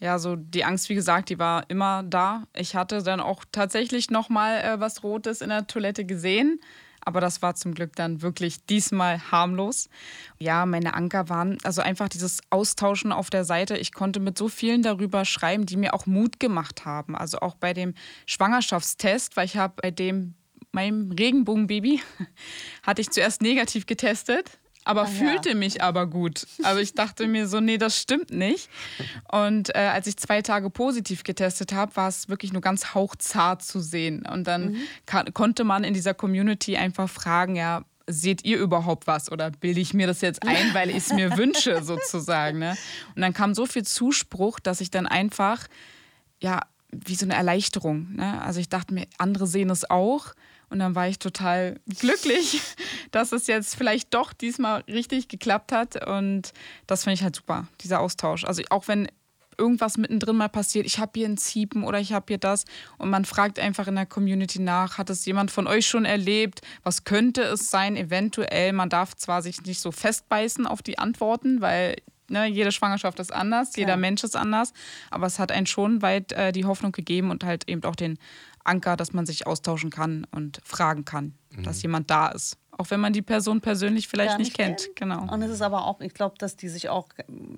Ja, 0.00 0.18
so 0.18 0.34
die 0.34 0.64
Angst, 0.64 0.88
wie 0.88 0.94
gesagt, 0.94 1.28
die 1.28 1.38
war 1.38 1.68
immer 1.68 2.02
da. 2.02 2.44
Ich 2.56 2.74
hatte 2.74 3.02
dann 3.02 3.20
auch 3.20 3.44
tatsächlich 3.52 4.10
noch 4.10 4.30
mal 4.30 4.56
äh, 4.56 4.80
was 4.80 5.02
Rotes 5.02 5.42
in 5.42 5.50
der 5.50 5.66
Toilette 5.66 6.06
gesehen. 6.06 6.58
Aber 7.04 7.20
das 7.20 7.42
war 7.42 7.54
zum 7.54 7.74
Glück 7.74 7.96
dann 7.96 8.22
wirklich 8.22 8.64
diesmal 8.66 9.20
harmlos. 9.30 9.88
Ja, 10.38 10.66
meine 10.66 10.94
Anker 10.94 11.28
waren 11.28 11.58
also 11.62 11.80
einfach 11.82 12.08
dieses 12.08 12.40
Austauschen 12.50 13.12
auf 13.12 13.30
der 13.30 13.44
Seite. 13.44 13.76
Ich 13.76 13.92
konnte 13.92 14.20
mit 14.20 14.36
so 14.36 14.48
vielen 14.48 14.82
darüber 14.82 15.24
schreiben, 15.24 15.66
die 15.66 15.76
mir 15.76 15.94
auch 15.94 16.06
Mut 16.06 16.40
gemacht 16.40 16.84
haben. 16.84 17.16
Also 17.16 17.38
auch 17.40 17.54
bei 17.54 17.72
dem 17.72 17.94
Schwangerschaftstest, 18.26 19.36
weil 19.36 19.46
ich 19.46 19.56
habe 19.56 19.74
bei 19.82 19.90
dem 19.90 20.34
meinem 20.72 21.10
Regenbogenbaby 21.10 22.00
hatte 22.82 23.00
ich 23.00 23.10
zuerst 23.10 23.42
negativ 23.42 23.86
getestet 23.86 24.58
aber 24.90 25.02
ah, 25.02 25.06
fühlte 25.06 25.50
ja. 25.50 25.54
mich 25.54 25.82
aber 25.82 26.06
gut. 26.06 26.46
Also 26.64 26.80
ich 26.80 26.94
dachte 26.94 27.28
mir 27.28 27.46
so, 27.46 27.60
nee, 27.60 27.78
das 27.78 27.96
stimmt 27.96 28.30
nicht. 28.30 28.68
Und 29.30 29.74
äh, 29.74 29.78
als 29.78 30.08
ich 30.08 30.16
zwei 30.16 30.42
Tage 30.42 30.68
positiv 30.68 31.22
getestet 31.22 31.72
habe, 31.72 31.94
war 31.94 32.08
es 32.08 32.28
wirklich 32.28 32.52
nur 32.52 32.60
ganz 32.60 32.92
hauchzart 32.92 33.62
zu 33.62 33.78
sehen. 33.78 34.26
Und 34.26 34.48
dann 34.48 34.72
mhm. 34.72 35.32
konnte 35.32 35.62
man 35.62 35.84
in 35.84 35.94
dieser 35.94 36.12
Community 36.12 36.76
einfach 36.76 37.08
fragen, 37.08 37.54
ja, 37.54 37.84
seht 38.08 38.44
ihr 38.44 38.58
überhaupt 38.58 39.06
was 39.06 39.30
oder 39.30 39.52
bilde 39.52 39.80
ich 39.80 39.94
mir 39.94 40.08
das 40.08 40.20
jetzt 40.20 40.44
ein, 40.44 40.74
weil 40.74 40.90
ich 40.90 40.96
es 40.96 41.12
mir 41.12 41.36
wünsche 41.36 41.84
sozusagen. 41.84 42.58
Ne? 42.58 42.76
Und 43.14 43.22
dann 43.22 43.32
kam 43.32 43.54
so 43.54 43.66
viel 43.66 43.84
Zuspruch, 43.84 44.58
dass 44.58 44.80
ich 44.80 44.90
dann 44.90 45.06
einfach, 45.06 45.68
ja, 46.40 46.62
wie 46.90 47.14
so 47.14 47.24
eine 47.24 47.34
Erleichterung. 47.34 48.16
Ne? 48.16 48.42
Also 48.42 48.58
ich 48.58 48.68
dachte 48.68 48.92
mir, 48.92 49.06
andere 49.18 49.46
sehen 49.46 49.70
es 49.70 49.88
auch 49.88 50.34
und 50.70 50.78
dann 50.78 50.94
war 50.94 51.08
ich 51.08 51.18
total 51.18 51.80
glücklich, 51.98 52.60
dass 53.10 53.32
es 53.32 53.46
jetzt 53.46 53.74
vielleicht 53.74 54.14
doch 54.14 54.32
diesmal 54.32 54.82
richtig 54.82 55.28
geklappt 55.28 55.72
hat. 55.72 56.06
Und 56.06 56.52
das 56.86 57.04
finde 57.04 57.14
ich 57.14 57.22
halt 57.22 57.36
super, 57.36 57.66
dieser 57.80 58.00
Austausch. 58.00 58.44
Also 58.44 58.62
auch 58.70 58.88
wenn 58.88 59.08
irgendwas 59.58 59.98
mittendrin 59.98 60.36
mal 60.36 60.48
passiert, 60.48 60.86
ich 60.86 60.98
habe 60.98 61.12
hier 61.14 61.28
ein 61.28 61.36
Ziepen 61.36 61.84
oder 61.84 62.00
ich 62.00 62.12
habe 62.12 62.26
hier 62.28 62.38
das 62.38 62.64
und 62.98 63.10
man 63.10 63.24
fragt 63.24 63.58
einfach 63.58 63.88
in 63.88 63.96
der 63.96 64.06
Community 64.06 64.60
nach, 64.60 64.96
hat 64.96 65.10
es 65.10 65.26
jemand 65.26 65.50
von 65.50 65.66
euch 65.66 65.86
schon 65.86 66.06
erlebt? 66.06 66.62
Was 66.82 67.04
könnte 67.04 67.42
es 67.42 67.70
sein? 67.70 67.96
Eventuell, 67.96 68.72
man 68.72 68.88
darf 68.88 69.14
zwar 69.16 69.42
sich 69.42 69.62
nicht 69.62 69.80
so 69.80 69.92
festbeißen 69.92 70.66
auf 70.66 70.80
die 70.82 70.98
Antworten, 70.98 71.60
weil 71.60 71.96
ne, 72.30 72.46
jede 72.46 72.72
Schwangerschaft 72.72 73.18
ist 73.18 73.32
anders, 73.32 73.76
jeder 73.76 73.90
ja. 73.90 73.96
Mensch 73.96 74.24
ist 74.24 74.36
anders, 74.36 74.72
aber 75.10 75.26
es 75.26 75.38
hat 75.38 75.52
einen 75.52 75.66
schon 75.66 76.00
weit 76.00 76.32
äh, 76.32 76.52
die 76.52 76.64
Hoffnung 76.64 76.92
gegeben 76.92 77.30
und 77.30 77.44
halt 77.44 77.68
eben 77.68 77.84
auch 77.84 77.96
den 77.96 78.18
Anker, 78.64 78.96
dass 78.96 79.12
man 79.12 79.26
sich 79.26 79.46
austauschen 79.46 79.90
kann 79.90 80.26
und 80.30 80.60
fragen 80.64 81.04
kann, 81.04 81.34
mhm. 81.50 81.62
dass 81.62 81.82
jemand 81.82 82.10
da 82.10 82.28
ist. 82.28 82.56
Auch 82.72 82.90
wenn 82.90 83.00
man 83.00 83.12
die 83.12 83.22
Person 83.22 83.60
persönlich 83.60 84.08
vielleicht 84.08 84.38
nicht, 84.38 84.48
nicht, 84.48 84.56
kennt. 84.56 84.80
kennt. 84.80 84.96
Genau. 84.96 85.32
Und 85.32 85.42
es 85.42 85.50
ist 85.50 85.60
aber 85.60 85.86
auch, 85.86 86.00
ich 86.00 86.14
glaube, 86.14 86.36
dass 86.38 86.56
die 86.56 86.68
sich 86.68 86.88
auch 86.88 87.08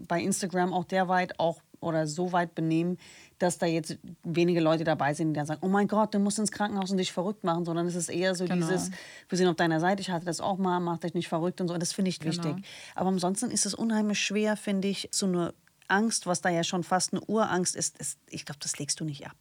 bei 0.09 0.21
Instagram 0.21 0.73
auch 0.73 0.85
derweit 0.85 1.39
auch 1.39 1.63
oder 1.83 2.07
so 2.07 2.33
weit 2.33 2.55
benehmen, 2.55 2.99
dass 3.39 3.59
da 3.59 3.67
jetzt 3.67 3.99
wenige 4.23 4.61
Leute 4.61 4.85
dabei 4.85 5.15
sind, 5.15 5.29
die 5.29 5.35
dann 5.35 5.47
sagen, 5.47 5.61
oh 5.65 5.69
mein 5.69 5.89
Gott, 5.89 6.15
du 6.15 6.19
musst 6.19 6.39
ins 6.39 6.53
Krankenhaus 6.53 6.91
und 6.91 6.97
dich 6.97 7.13
verrückt 7.13 7.45
machen, 7.45 7.65
sondern 7.65 7.87
es 7.87 7.95
ist 7.95 8.09
eher 8.09 8.35
so 8.35 8.45
genau. 8.45 8.67
dieses, 8.67 8.91
wir 9.29 9.39
sind 9.39 9.49
auf 9.49 9.57
deiner 9.57 9.81
Seite, 9.81 10.01
ich 10.01 10.11
hatte 10.11 10.25
das 10.25 10.41
auch 10.41 10.59
mal, 10.59 10.81
mach 10.81 10.99
dich 10.99 11.15
nicht 11.15 11.29
verrückt 11.29 11.61
und 11.61 11.69
so. 11.69 11.75
Und 11.75 11.81
das 11.81 11.93
finde 11.93 12.09
ich 12.09 12.21
genau. 12.21 12.33
wichtig. 12.33 12.65
Aber 12.95 13.09
ansonsten 13.09 13.51
ist 13.51 13.67
es 13.67 13.75
unheimlich 13.75 14.21
schwer, 14.21 14.57
finde 14.57 14.89
ich, 14.89 15.09
so 15.13 15.27
eine 15.27 15.55
Angst, 15.89 16.27
was 16.27 16.41
da 16.41 16.49
ja 16.49 16.65
schon 16.65 16.85
fast 16.85 17.13
eine 17.13 17.21
Urangst 17.23 17.77
ist, 17.77 17.99
ist 17.99 18.19
ich 18.29 18.45
glaube, 18.45 18.61
das 18.61 18.79
legst 18.79 18.99
du 19.01 19.05
nicht 19.05 19.27
ab 19.27 19.37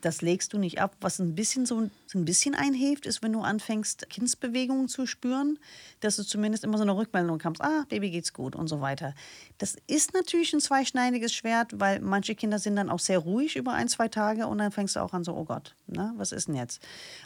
das 0.00 0.22
legst 0.22 0.52
du 0.52 0.58
nicht 0.58 0.80
ab. 0.80 0.96
Was 1.00 1.18
ein 1.18 1.34
bisschen 1.34 1.66
so 1.66 1.88
ein 2.18 2.24
bisschen 2.24 2.54
einhilft, 2.54 3.06
ist, 3.06 3.22
wenn 3.22 3.32
du 3.32 3.40
anfängst, 3.40 4.08
Kindsbewegungen 4.10 4.88
zu 4.88 5.06
spüren, 5.06 5.58
dass 6.00 6.16
du 6.16 6.24
zumindest 6.24 6.64
immer 6.64 6.78
so 6.78 6.82
eine 6.82 6.96
Rückmeldung 6.96 7.38
bekommst, 7.38 7.60
ah, 7.62 7.84
Baby 7.88 8.10
geht's 8.10 8.32
gut 8.32 8.56
und 8.56 8.68
so 8.68 8.80
weiter. 8.80 9.14
Das 9.58 9.76
ist 9.86 10.14
natürlich 10.14 10.52
ein 10.52 10.60
zweischneidiges 10.60 11.32
Schwert, 11.32 11.78
weil 11.78 12.00
manche 12.00 12.34
Kinder 12.34 12.58
sind 12.58 12.76
dann 12.76 12.90
auch 12.90 12.98
sehr 12.98 13.18
ruhig 13.18 13.56
über 13.56 13.72
ein, 13.72 13.88
zwei 13.88 14.08
Tage 14.08 14.46
und 14.46 14.58
dann 14.58 14.72
fängst 14.72 14.96
du 14.96 15.00
auch 15.00 15.12
an 15.12 15.24
so, 15.24 15.34
oh 15.34 15.44
Gott, 15.44 15.74
ne, 15.86 16.12
was 16.16 16.32
ist 16.32 16.48
denn 16.48 16.56
jetzt? 16.56 16.82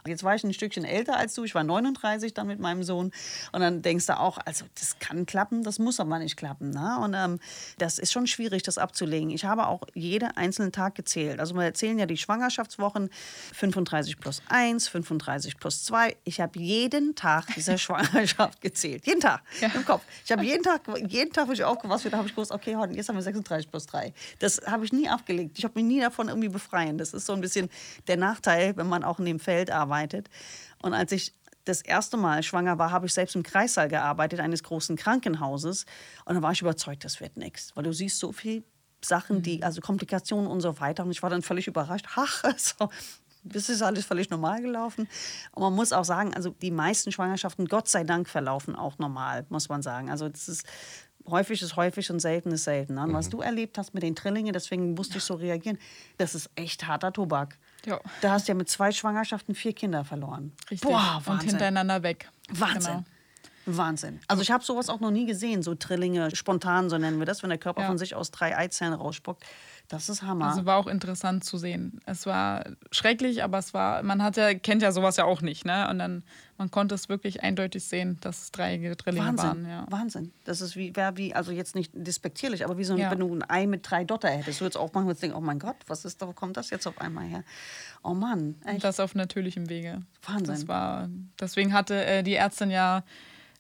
Jetzt 0.07 0.25
war 0.25 0.35
ich 0.35 0.45
ein 0.45 0.53
Stückchen 0.53 0.85
älter 0.85 1.17
als 1.17 1.35
du, 1.35 1.45
ich 1.45 1.55
war 1.55 1.65
39 1.65 2.35
dann 2.35 2.47
mit 2.47 2.61
meinem 2.61 2.83
Sohn 2.83 3.13
und 3.53 3.61
dann 3.61 3.83
denkst 3.83 4.07
du 4.07 4.19
auch, 4.19 4.39
also 4.45 4.65
das 4.79 4.99
kann 4.99 5.27
klappen, 5.27 5.63
das 5.63 5.79
muss 5.79 6.01
aber 6.01 6.19
nicht 6.19 6.37
klappen. 6.37 6.71
Ne? 6.71 6.99
Und 7.03 7.15
ähm, 7.15 7.39
das 7.79 7.99
ist 7.99 8.13
schon 8.13 8.27
schwierig, 8.27 8.63
das 8.63 8.79
abzulegen. 8.79 9.31
Ich 9.31 9.45
habe 9.45 9.69
auch 9.69 9.83
jeden 9.95 10.31
einzelnen 10.37 10.73
Tag 10.73 10.95
gezählt. 10.95 11.41
Also 11.41 11.55
wir 11.55 11.63
erzählen 11.63 11.99
ja 11.99 12.07
die 12.07 12.17
Schwangerschaft 12.17 12.64
Schwangerschaftswochen 12.65 13.11
35 13.53 14.19
plus 14.19 14.43
1, 14.49 14.89
35 14.89 15.59
plus 15.59 15.85
2. 15.85 16.17
Ich 16.25 16.41
habe 16.41 16.59
jeden 16.59 17.15
Tag 17.15 17.47
dieser 17.55 17.79
Schwangerschaft 17.85 18.61
gezählt. 18.61 19.07
Jeden 19.07 19.21
Tag 19.21 19.43
ja. 19.61 19.69
im 19.75 19.85
Kopf. 19.85 20.03
Ich 20.25 20.33
habe 20.33 20.45
jeden 20.45 20.63
Tag, 20.63 20.83
jeden 21.09 21.33
Tag, 21.33 21.49
wo 21.49 21.53
ich 21.53 21.65
aufgewacht 21.65 22.03
bin, 22.03 22.13
habe 22.13 22.27
ich 22.27 22.35
gewusst, 22.35 22.53
okay, 22.53 22.77
heute, 22.77 22.95
jetzt 22.95 23.09
haben 23.09 23.17
wir 23.17 23.23
36 23.23 23.71
plus 23.71 23.87
3. 23.87 24.13
Das 24.39 24.61
habe 24.67 24.85
ich 24.85 24.93
nie 24.93 25.09
abgelegt. 25.09 25.59
Ich 25.59 25.65
habe 25.65 25.75
mich 25.77 25.85
nie 25.85 26.01
davon 26.01 26.29
irgendwie 26.29 26.49
befreien. 26.49 26.99
Das 26.99 27.15
ist 27.15 27.27
so 27.27 27.33
ein 27.33 27.41
bisschen 27.41 27.69
der 28.07 28.17
Nachteil, 28.17 28.77
wenn 28.77 28.89
man 28.89 29.05
auch 29.05 29.19
in 29.19 29.25
dem 29.25 29.41
Feld 29.41 29.71
arbeitet. 29.71 30.29
Und 30.83 30.95
als 30.95 31.13
ich 31.13 31.33
das 31.65 31.81
erste 31.81 32.19
Mal 32.19 32.43
schwanger 32.43 32.79
war, 32.79 32.91
habe 32.91 33.07
ich 33.07 33.15
selbst 33.15 33.37
im 33.37 33.43
Kreissaal 33.43 33.89
gearbeitet, 33.89 34.41
eines 34.41 34.63
großen 34.63 34.97
Krankenhauses. 34.97 35.87
Und 36.27 36.35
da 36.35 36.43
war 36.43 36.53
ich 36.53 36.61
überzeugt, 36.61 37.05
das 37.05 37.21
wird 37.21 37.39
nichts. 37.39 37.75
Weil 37.75 37.85
du 37.85 37.93
siehst 37.93 38.19
so 38.19 38.33
viel 38.33 38.65
Sachen, 39.05 39.43
die, 39.43 39.59
mhm. 39.59 39.65
also 39.65 39.81
Komplikationen 39.81 40.51
und 40.51 40.61
so 40.61 40.81
weiter. 40.81 41.05
Und 41.05 41.11
ich 41.11 41.23
war 41.23 41.31
dann 41.31 41.43
völlig 41.43 41.67
überrascht. 41.67 42.07
Ach, 42.17 42.45
also, 42.45 42.91
das 43.45 43.69
ist 43.69 43.83
alles 43.83 44.07
völlig 44.07 44.31
normal 44.31 44.63
gelaufen. 44.63 45.09
Und 45.53 45.63
man 45.63 45.75
muss 45.75 45.93
auch 45.93 46.05
sagen, 46.05 46.35
also 46.35 46.51
die 46.51 46.71
meisten 46.71 47.13
Schwangerschaften, 47.13 47.67
Gott 47.67 47.89
sei 47.89 48.05
Dank, 48.05 48.29
verlaufen 48.29 48.75
auch 48.75 48.99
normal, 48.99 49.45
muss 49.51 49.69
man 49.69 49.83
sagen. 49.83 50.11
Also 50.11 50.29
das 50.29 50.49
ist 50.49 50.67
häufig 51.27 51.63
ist 51.63 51.77
häufig 51.77 52.11
und 52.11 52.21
selten 52.21 52.53
ist 52.53 52.65
selten. 52.65 52.95
Ne? 52.95 53.07
Mhm. 53.07 53.13
Was 53.13 53.29
du 53.29 53.41
erlebt 53.41 53.79
hast 53.79 53.95
mit 53.95 54.03
den 54.03 54.15
Trillingen, 54.15 54.53
deswegen 54.53 54.95
musste 54.95 55.19
ich 55.19 55.25
so 55.25 55.35
reagieren, 55.35 55.79
das 56.19 56.35
ist 56.35 56.51
echt 56.55 56.87
harter 56.87 57.13
Tobak. 57.13 57.59
Ja. 57.87 58.01
Da 58.21 58.33
hast 58.33 58.49
du 58.49 58.53
ja 58.53 58.57
mit 58.57 58.69
zwei 58.69 58.93
Schwangerschaften 58.93 59.55
vier 59.55 59.73
Kinder 59.73 60.05
verloren. 60.05 60.53
Richtig. 60.71 60.89
Boah, 60.89 61.21
Wahnsinn. 61.25 61.33
Und 61.33 61.43
hintereinander 61.43 62.03
weg. 62.03 62.31
Wahnsinn. 62.51 62.93
Genau. 62.93 63.05
Wahnsinn. 63.67 64.21
Also 64.29 64.43
ich 64.43 64.51
habe 64.51 64.63
sowas 64.65 64.89
auch 64.89 65.01
noch 65.01 65.11
nie 65.11 65.27
gesehen, 65.27 65.63
so 65.63 65.75
Trillinge, 65.75 66.35
spontan, 66.37 66.91
so 66.91 66.99
nennen 66.99 67.19
wir 67.19 67.27
das, 67.27 67.43
wenn 67.43 67.51
der 67.51 67.59
Körper 67.59 67.83
Ja. 67.83 67.87
von 67.89 67.99
sich 67.99 68.15
aus 68.15 68.31
drei 68.31 68.57
Eizellen 68.57 68.93
rausspuckt. 68.95 69.43
Das 69.89 70.09
ist 70.09 70.23
Hammer. 70.23 70.47
Also 70.49 70.65
war 70.65 70.79
auch 70.79 70.87
interessant 70.87 71.45
zu 71.45 71.59
sehen. 71.59 72.01
Es 72.07 72.25
war 72.25 72.65
schrecklich, 72.91 73.45
aber 73.45 73.59
es 73.59 73.75
war, 73.75 74.03
man 74.03 74.23
hat 74.23 74.39
ja, 74.39 74.55
kennt 74.55 74.81
ja 74.81 74.93
sowas 74.93 75.19
ja 75.19 75.25
auch 75.27 75.43
nicht, 75.43 75.67
ne? 75.67 75.89
Und 75.91 75.99
dann, 75.99 76.25
man 76.57 76.71
konnte 76.71 76.95
es 76.95 77.11
wirklich 77.11 77.43
eindeutig 77.43 77.85
sehen, 77.85 78.17
dass 78.23 78.45
es 78.45 78.51
drei 78.51 78.79
Drillinge 78.79 79.27
Wahnsinn, 79.27 79.47
waren. 79.47 79.69
Ja. 79.69 79.87
Wahnsinn. 79.91 80.33
Das 80.45 80.63
ist 80.63 80.75
wie, 80.77 80.97
wär 80.97 81.19
wie, 81.19 81.35
also 81.35 81.53
jetzt 81.53 81.75
nicht 81.75 81.91
despektierlich, 81.95 82.65
aber 82.65 82.79
wie 82.79 82.85
so, 82.85 82.95
ein- 82.95 82.99
Ja. 83.01 83.11
wenn 83.11 83.19
du 83.19 83.35
ein 83.35 83.45
Ei 83.49 83.67
mit 83.67 83.89
drei 83.91 84.05
Dotter 84.05 84.29
hättest, 84.31 84.61
du 84.61 84.65
würdest 84.65 84.79
auch 84.79 84.91
manchmal 84.95 85.17
denken, 85.17 85.37
oh 85.37 85.43
mein 85.43 85.59
Gott, 85.59 85.77
was 85.87 86.07
ist 86.07 86.23
da, 86.23 86.29
wo 86.29 86.33
kommt 86.33 86.57
das 86.57 86.71
jetzt 86.71 86.87
auf 86.87 86.99
einmal 86.99 87.25
her? 87.25 87.45
Oh 88.03 88.15
Mann, 88.15 88.55
Und 88.65 88.67
echt. 88.67 88.85
das 88.85 89.01
auf 89.01 89.15
natürlichem 89.15 89.69
Wege. 89.69 90.01
Wahnsinn. 90.27 90.47
Das 90.47 90.67
war, 90.67 91.11
deswegen 91.39 91.75
hatte 91.75 92.03
äh, 92.07 92.23
die 92.23 92.37
Ärztin 92.37 92.71
ja 92.71 93.03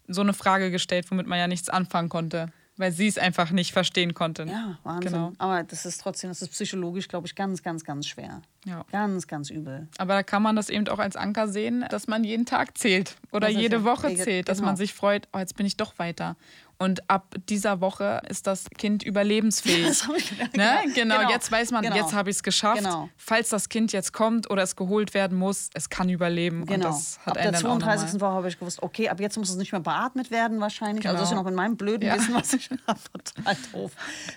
so 0.09 0.20
eine 0.20 0.32
Frage 0.32 0.70
gestellt, 0.70 1.11
womit 1.11 1.26
man 1.26 1.38
ja 1.38 1.46
nichts 1.46 1.68
anfangen 1.68 2.09
konnte, 2.09 2.52
weil 2.76 2.92
sie 2.92 3.07
es 3.07 3.18
einfach 3.18 3.50
nicht 3.50 3.72
verstehen 3.72 4.14
konnte. 4.14 4.44
Ja, 4.44 4.78
Wahnsinn. 4.82 5.12
Genau. 5.12 5.32
Aber 5.38 5.62
das 5.62 5.86
ist 5.86 6.00
trotzdem, 6.00 6.30
das 6.30 6.42
ist 6.42 6.50
psychologisch, 6.50 7.09
glaube 7.09 7.26
ich, 7.26 7.34
ganz, 7.34 7.62
ganz, 7.62 7.84
ganz 7.84 8.07
schwer. 8.07 8.42
Ja. 8.64 8.84
Ganz, 8.90 9.26
ganz 9.26 9.50
übel. 9.50 9.88
Aber 9.98 10.14
da 10.14 10.22
kann 10.22 10.42
man 10.42 10.57
das 10.57 10.70
eben 10.70 10.88
auch 10.88 10.98
als 10.98 11.16
Anker 11.16 11.48
sehen, 11.48 11.84
dass 11.90 12.07
man 12.07 12.24
jeden 12.24 12.46
Tag 12.46 12.76
zählt 12.76 13.16
oder 13.30 13.48
jede 13.48 13.84
Woche 13.84 14.14
zählt, 14.14 14.48
dass 14.48 14.59
genau. 14.59 14.70
man 14.70 14.76
sich 14.76 14.94
freut, 14.94 15.28
oh, 15.32 15.38
jetzt 15.38 15.57
bin 15.57 15.66
ich 15.66 15.76
doch 15.76 15.98
weiter. 15.98 16.36
Und 16.85 17.09
ab 17.11 17.35
dieser 17.49 17.80
Woche 17.80 18.20
ist 18.28 18.47
das 18.47 18.64
Kind 18.78 19.03
überlebensfähig. 19.03 19.85
Das 19.87 20.07
hab 20.07 20.16
ich 20.16 20.30
gedacht. 20.30 20.57
ne? 20.57 20.70
Genau. 20.95 21.16
genau. 21.18 21.30
jetzt 21.30 21.51
weiß 21.51 21.70
man, 21.70 21.82
Genau. 21.82 21.97
jetzt 21.97 22.12
habe 22.12 22.30
ich 22.30 22.37
es 22.37 22.43
geschafft. 22.43 22.78
Genau. 22.78 23.09
Falls 23.16 23.49
das 23.49 23.68
Kind 23.68 23.93
jetzt 23.93 24.12
kommt 24.12 24.51
oder 24.51 24.62
es 24.62 24.76
geholt 24.76 25.14
werden 25.14 25.37
muss, 25.39 25.70
es 25.74 25.89
kann 25.91 26.09
überleben. 26.09 26.61
Und 26.62 26.66
Genau. 26.68 26.87
das 26.89 27.18
hat 27.20 27.28
ab 27.28 27.43
der 27.43 27.53
dann 27.53 27.55
auch 27.66 27.78
32. 27.78 28.12
nochmal- 28.14 28.20
Woche 28.30 28.37
habe 28.37 28.49
ich 28.49 28.59
gewusst, 28.59 28.82
okay, 28.82 29.09
ab 29.09 29.20
jetzt 29.20 29.37
muss 29.39 29.51
es 29.51 29.57
nicht 29.57 29.72
mehr 29.72 29.80
beatmet 29.80 30.30
werden 30.30 30.61
wahrscheinlich. 30.61 31.07
Also 31.07 31.18
das 31.18 31.28
ist 31.28 31.30
ja 31.30 31.37
Genau. 31.37 31.43
noch 31.45 31.51
in 31.51 31.55
meinem 31.57 31.76
blöden 31.76 32.07
Ja. 32.07 32.16
Wissen, 32.16 32.35
was 32.35 32.53
ich 32.53 32.68
habe. 32.87 33.01
Total 33.35 33.57
doof. 33.72 33.93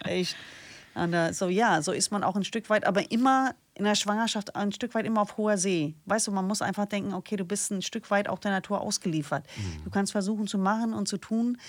Echt. 0.05 0.35
Und, 0.95 1.13
äh, 1.13 1.31
so 1.33 1.47
ja, 1.47 1.81
so 1.83 1.91
ist 1.91 2.11
man 2.11 2.23
auch 2.23 2.35
ein 2.35 2.43
Stück 2.43 2.69
weit, 2.71 2.85
aber 2.85 3.11
immer 3.11 3.53
in 3.75 3.83
der 3.83 3.93
Schwangerschaft 3.93 4.55
ein 4.55 4.71
Stück 4.71 4.95
weit 4.95 5.05
immer 5.05 5.21
auf 5.21 5.37
hoher 5.37 5.57
See. 5.57 5.93
Weißt 6.05 6.25
du, 6.25 6.31
man 6.31 6.47
muss 6.47 6.63
einfach 6.63 6.87
denken, 6.87 7.13
okay, 7.13 7.35
du 7.35 7.45
bist 7.45 7.69
ein 7.71 7.83
Stück 7.83 8.09
weit 8.09 8.27
auch 8.27 8.39
der 8.39 8.49
Natur 8.49 8.81
ausgeliefert. 8.81 9.45
Du 9.83 9.91
kannst 9.91 10.11
versuchen 10.11 10.47
zu 10.47 10.57
machen 10.57 10.95
und 10.95 11.07
zu 11.07 11.17
tun, 11.17 11.59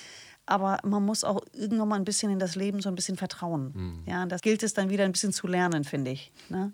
aber 0.48 0.78
man 0.82 1.04
muss 1.04 1.24
auch 1.24 1.42
irgendwann 1.52 1.88
mal 1.88 1.96
ein 1.96 2.04
bisschen 2.04 2.30
in 2.30 2.38
das 2.38 2.56
Leben 2.56 2.80
so 2.80 2.88
ein 2.88 2.94
bisschen 2.94 3.16
vertrauen. 3.16 4.02
Ja, 4.06 4.24
das 4.24 4.40
gilt 4.40 4.62
es 4.62 4.72
dann 4.72 4.88
wieder 4.88 5.04
ein 5.04 5.12
bisschen 5.12 5.32
zu 5.32 5.46
lernen, 5.46 5.84
finde 5.84 6.10
ich. 6.10 6.32
Ne? 6.48 6.72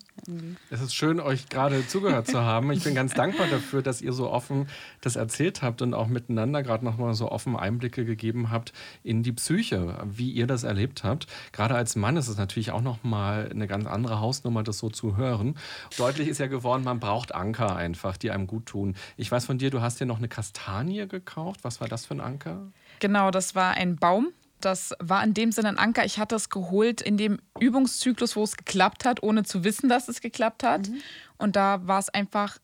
Es 0.70 0.80
ist 0.80 0.94
schön, 0.94 1.18
euch 1.18 1.48
gerade 1.48 1.86
zugehört 1.86 2.28
zu 2.28 2.40
haben. 2.40 2.70
Ich 2.70 2.84
bin 2.84 2.94
ganz 2.94 3.14
dankbar 3.14 3.48
dafür, 3.48 3.82
dass 3.82 4.00
ihr 4.00 4.12
so 4.12 4.30
offen 4.30 4.68
das 5.00 5.16
erzählt 5.16 5.62
habt 5.62 5.82
und 5.82 5.92
auch 5.92 6.06
miteinander 6.06 6.62
gerade 6.62 6.84
nochmal 6.84 7.14
so 7.14 7.30
offen 7.32 7.56
Einblicke 7.56 8.04
gegeben 8.04 8.50
habt 8.50 8.72
in 9.02 9.24
die 9.24 9.32
Psyche, 9.32 9.98
wie 10.04 10.30
ihr 10.30 10.46
das 10.46 10.62
erlebt 10.62 11.02
habt. 11.02 11.26
Gerade 11.50 11.74
als 11.74 11.96
Mann 11.96 12.16
ist 12.16 12.28
es 12.28 12.36
natürlich 12.36 12.70
auch 12.70 12.82
nochmal 12.82 13.48
eine 13.50 13.66
ganz 13.66 13.86
andere 13.86 14.20
Hausnummer, 14.20 14.62
das 14.62 14.78
so 14.78 14.88
zu 14.88 15.16
hören. 15.16 15.56
Deutlich 15.98 16.28
ist 16.28 16.38
ja 16.38 16.46
geworden, 16.46 16.84
man 16.84 17.00
braucht 17.00 17.34
Anker 17.34 17.74
einfach, 17.74 18.16
die 18.16 18.30
einem 18.30 18.46
gut 18.46 18.66
tun. 18.66 18.94
Ich 19.16 19.32
weiß 19.32 19.46
von 19.46 19.58
dir, 19.58 19.70
du 19.70 19.80
hast 19.80 19.98
dir 19.98 20.06
noch 20.06 20.18
eine 20.18 20.28
Kastanie 20.28 21.08
gekauft. 21.08 21.64
Was 21.64 21.80
war 21.80 21.88
das 21.88 22.06
für 22.06 22.14
ein 22.14 22.20
Anker? 22.20 22.68
Genau, 23.00 23.30
das 23.30 23.54
war 23.54 23.74
ein 23.74 23.96
Baum. 23.96 24.32
Das 24.60 24.94
war 24.98 25.22
in 25.22 25.34
dem 25.34 25.52
Sinne 25.52 25.68
ein 25.68 25.78
Anker. 25.78 26.04
Ich 26.04 26.18
hatte 26.18 26.36
es 26.36 26.48
geholt 26.48 27.02
in 27.02 27.18
dem 27.18 27.38
Übungszyklus, 27.58 28.34
wo 28.34 28.42
es 28.44 28.56
geklappt 28.56 29.04
hat, 29.04 29.22
ohne 29.22 29.42
zu 29.42 29.62
wissen, 29.62 29.88
dass 29.88 30.08
es 30.08 30.20
geklappt 30.20 30.62
hat. 30.62 30.88
Und 31.36 31.56
da 31.56 31.86
war 31.86 31.98
es 31.98 32.08
einfach, 32.08 32.58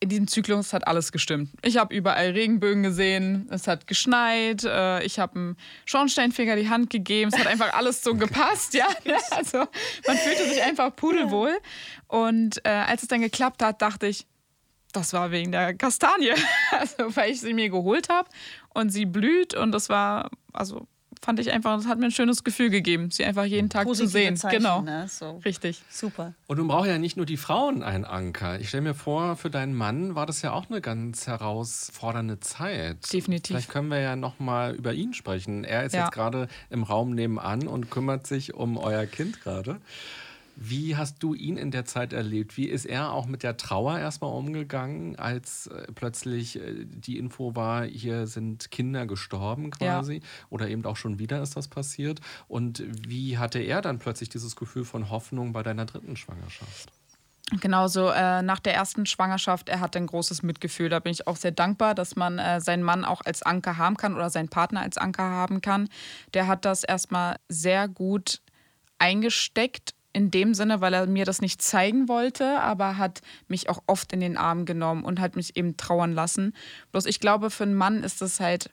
in 0.00 0.08
diesem 0.08 0.26
Zyklus 0.26 0.72
hat 0.72 0.88
alles 0.88 1.12
gestimmt. 1.12 1.50
Ich 1.62 1.76
habe 1.76 1.94
überall 1.94 2.30
Regenbögen 2.30 2.82
gesehen, 2.82 3.46
es 3.50 3.68
hat 3.68 3.86
geschneit, 3.86 4.64
äh, 4.64 5.04
ich 5.04 5.20
habe 5.20 5.36
einem 5.36 5.56
Schornsteinfeger 5.84 6.56
die 6.56 6.68
Hand 6.68 6.90
gegeben, 6.90 7.30
es 7.32 7.38
hat 7.38 7.46
einfach 7.46 7.72
alles 7.74 8.02
so 8.02 8.14
gepasst, 8.14 8.74
ja. 8.74 8.88
Also 9.30 9.58
man 10.06 10.16
fühlte 10.16 10.48
sich 10.48 10.62
einfach 10.62 10.94
pudelwohl. 10.96 11.56
Und 12.08 12.60
äh, 12.64 12.70
als 12.70 13.02
es 13.02 13.08
dann 13.08 13.20
geklappt 13.20 13.62
hat, 13.62 13.80
dachte 13.80 14.08
ich, 14.08 14.26
das 14.94 15.12
war 15.12 15.30
wegen 15.30 15.52
der 15.52 15.74
Kastanie. 15.74 16.34
Also, 16.72 17.14
weil 17.16 17.30
ich 17.30 17.40
sie 17.40 17.54
mir 17.54 17.68
geholt 17.68 18.08
habe 18.08 18.28
und 18.74 18.90
sie 18.90 19.06
blüht 19.06 19.54
und 19.54 19.72
das 19.72 19.88
war, 19.88 20.30
also 20.52 20.86
fand 21.22 21.40
ich 21.40 21.52
einfach, 21.52 21.76
das 21.76 21.86
hat 21.86 21.98
mir 21.98 22.06
ein 22.06 22.10
schönes 22.10 22.44
Gefühl 22.44 22.68
gegeben, 22.68 23.10
sie 23.10 23.24
einfach 23.24 23.44
jeden 23.44 23.70
Tag 23.70 23.84
Positive 23.84 24.08
zu 24.08 24.12
sehen. 24.12 24.36
Zeichen, 24.36 24.58
genau. 24.58 24.82
ne? 24.82 25.06
So. 25.08 25.40
Richtig. 25.44 25.82
Super. 25.88 26.34
Und 26.48 26.58
nun 26.58 26.68
brauchen 26.68 26.88
ja 26.88 26.98
nicht 26.98 27.16
nur 27.16 27.24
die 27.24 27.38
Frauen 27.38 27.82
einen 27.82 28.04
Anker. 28.04 28.60
Ich 28.60 28.68
stelle 28.68 28.82
mir 28.82 28.94
vor, 28.94 29.36
für 29.36 29.48
deinen 29.48 29.74
Mann 29.74 30.14
war 30.14 30.26
das 30.26 30.42
ja 30.42 30.52
auch 30.52 30.68
eine 30.68 30.82
ganz 30.82 31.26
herausfordernde 31.26 32.40
Zeit. 32.40 33.10
Definitiv. 33.10 33.56
Vielleicht 33.56 33.70
können 33.70 33.88
wir 33.88 34.00
ja 34.00 34.16
noch 34.16 34.38
mal 34.38 34.74
über 34.74 34.92
ihn 34.92 35.14
sprechen. 35.14 35.64
Er 35.64 35.84
ist 35.84 35.94
Ja. 35.94 36.04
jetzt 36.04 36.12
gerade 36.12 36.48
im 36.68 36.82
Raum 36.82 37.14
nebenan 37.14 37.66
und 37.68 37.90
kümmert 37.90 38.26
sich 38.26 38.52
um 38.52 38.76
euer 38.76 39.06
Kind 39.06 39.40
gerade. 39.42 39.80
Wie 40.56 40.96
hast 40.96 41.22
du 41.22 41.34
ihn 41.34 41.56
in 41.56 41.70
der 41.70 41.84
Zeit 41.84 42.12
erlebt? 42.12 42.56
Wie 42.56 42.66
ist 42.66 42.84
er 42.84 43.12
auch 43.12 43.26
mit 43.26 43.42
der 43.42 43.56
Trauer 43.56 43.98
erstmal 43.98 44.32
umgegangen, 44.32 45.16
als 45.16 45.66
äh, 45.66 45.86
plötzlich 45.92 46.60
äh, 46.60 46.84
die 46.84 47.18
Info 47.18 47.56
war, 47.56 47.84
hier 47.84 48.26
sind 48.26 48.70
Kinder 48.70 49.06
gestorben 49.06 49.70
Ja. 49.80 49.96
quasi? 49.98 50.22
Oder 50.50 50.68
eben 50.68 50.84
auch 50.84 50.96
schon 50.96 51.18
wieder 51.18 51.42
ist 51.42 51.56
das 51.56 51.68
passiert? 51.68 52.20
Und 52.46 52.84
wie 53.08 53.38
hatte 53.38 53.58
er 53.58 53.80
dann 53.82 53.98
plötzlich 53.98 54.28
dieses 54.28 54.54
Gefühl 54.56 54.84
von 54.84 55.10
Hoffnung 55.10 55.52
bei 55.52 55.62
deiner 55.62 55.86
dritten 55.86 56.16
Schwangerschaft? 56.16 56.90
Genauso 57.60 58.08
äh, 58.08 58.40
nach 58.40 58.58
der 58.58 58.74
ersten 58.74 59.04
Schwangerschaft, 59.04 59.68
er 59.68 59.80
hatte 59.80 59.98
ein 59.98 60.06
großes 60.06 60.42
Mitgefühl. 60.42 60.88
Da 60.88 60.98
bin 60.98 61.12
ich 61.12 61.26
auch 61.26 61.36
sehr 61.36 61.50
dankbar, 61.52 61.94
dass 61.94 62.16
man 62.16 62.38
äh, 62.38 62.60
seinen 62.60 62.82
Mann 62.82 63.04
auch 63.04 63.20
als 63.24 63.42
Anker 63.42 63.76
haben 63.76 63.96
kann 63.96 64.14
oder 64.14 64.30
seinen 64.30 64.48
Partner 64.48 64.80
als 64.80 64.96
Anker 64.96 65.24
haben 65.24 65.60
kann. 65.60 65.88
Der 66.32 66.46
hat 66.46 66.64
das 66.64 66.84
erstmal 66.84 67.36
sehr 67.48 67.86
gut 67.86 68.40
eingesteckt. 68.98 69.94
In 70.14 70.30
dem 70.30 70.54
Sinne, 70.54 70.80
weil 70.80 70.94
er 70.94 71.06
mir 71.06 71.24
das 71.24 71.42
nicht 71.42 71.60
zeigen 71.60 72.08
wollte, 72.08 72.60
aber 72.60 72.96
hat 72.96 73.20
mich 73.48 73.68
auch 73.68 73.82
oft 73.86 74.12
in 74.12 74.20
den 74.20 74.36
Arm 74.36 74.64
genommen 74.64 75.04
und 75.04 75.20
hat 75.20 75.34
mich 75.34 75.56
eben 75.56 75.76
trauern 75.76 76.12
lassen. 76.12 76.54
Bloß 76.92 77.06
ich 77.06 77.20
glaube, 77.20 77.50
für 77.50 77.64
einen 77.64 77.74
Mann 77.74 78.02
ist 78.02 78.22
es 78.22 78.40
halt 78.40 78.70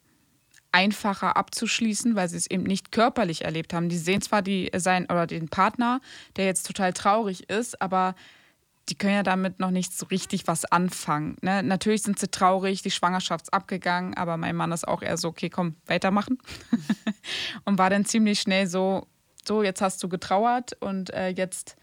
einfacher 0.72 1.36
abzuschließen, 1.36 2.16
weil 2.16 2.30
sie 2.30 2.38
es 2.38 2.50
eben 2.50 2.64
nicht 2.64 2.92
körperlich 2.92 3.44
erlebt 3.44 3.74
haben. 3.74 3.90
Die 3.90 3.98
sehen 3.98 4.22
zwar 4.22 4.42
die, 4.42 4.72
sein, 4.78 5.06
oder 5.06 5.28
den 5.28 5.50
Partner, 5.50 6.00
der 6.38 6.46
jetzt 6.46 6.68
total 6.68 6.94
traurig 6.94 7.50
ist, 7.50 7.82
aber 7.82 8.16
die 8.90 8.96
können 8.96 9.16
ja 9.16 9.24
damit 9.24 9.60
noch 9.60 9.72
nicht 9.72 9.98
so 9.98 10.06
richtig 10.08 10.48
was 10.48 10.66
anfangen. 10.66 11.38
Ne? 11.42 11.64
Natürlich 11.64 12.02
sind 12.04 12.20
sie 12.20 12.30
traurig, 12.30 12.82
die 12.82 12.92
Schwangerschaft 12.92 13.46
ist 13.46 13.54
abgegangen, 13.54 14.16
aber 14.16 14.38
mein 14.38 14.56
Mann 14.56 14.72
ist 14.72 14.88
auch 14.88 15.02
eher 15.02 15.18
so, 15.18 15.30
okay, 15.30 15.50
komm, 15.50 15.76
weitermachen. 15.86 16.38
und 17.66 17.78
war 17.78 17.90
dann 17.90 18.06
ziemlich 18.06 18.40
schnell 18.40 18.68
so, 18.68 19.08
so, 19.48 19.64
jetzt 19.64 19.82
hast 19.82 20.02
du 20.04 20.10
getrauert 20.10 20.74
und 20.80 21.12
äh, 21.14 21.30
jetzt 21.30 21.76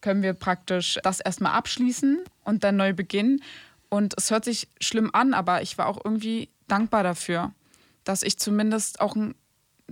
können 0.00 0.22
wir 0.22 0.32
praktisch 0.32 0.98
das 1.02 1.20
erstmal 1.20 1.52
abschließen 1.52 2.24
und 2.44 2.64
dann 2.64 2.76
neu 2.76 2.92
beginnen. 2.92 3.42
Und 3.88 4.14
es 4.16 4.30
hört 4.30 4.44
sich 4.44 4.68
schlimm 4.80 5.10
an, 5.12 5.34
aber 5.34 5.62
ich 5.62 5.76
war 5.76 5.86
auch 5.86 6.00
irgendwie 6.04 6.48
dankbar 6.68 7.02
dafür, 7.02 7.52
dass 8.04 8.22
ich 8.22 8.38
zumindest 8.38 9.00
auch 9.00 9.16
ein 9.16 9.34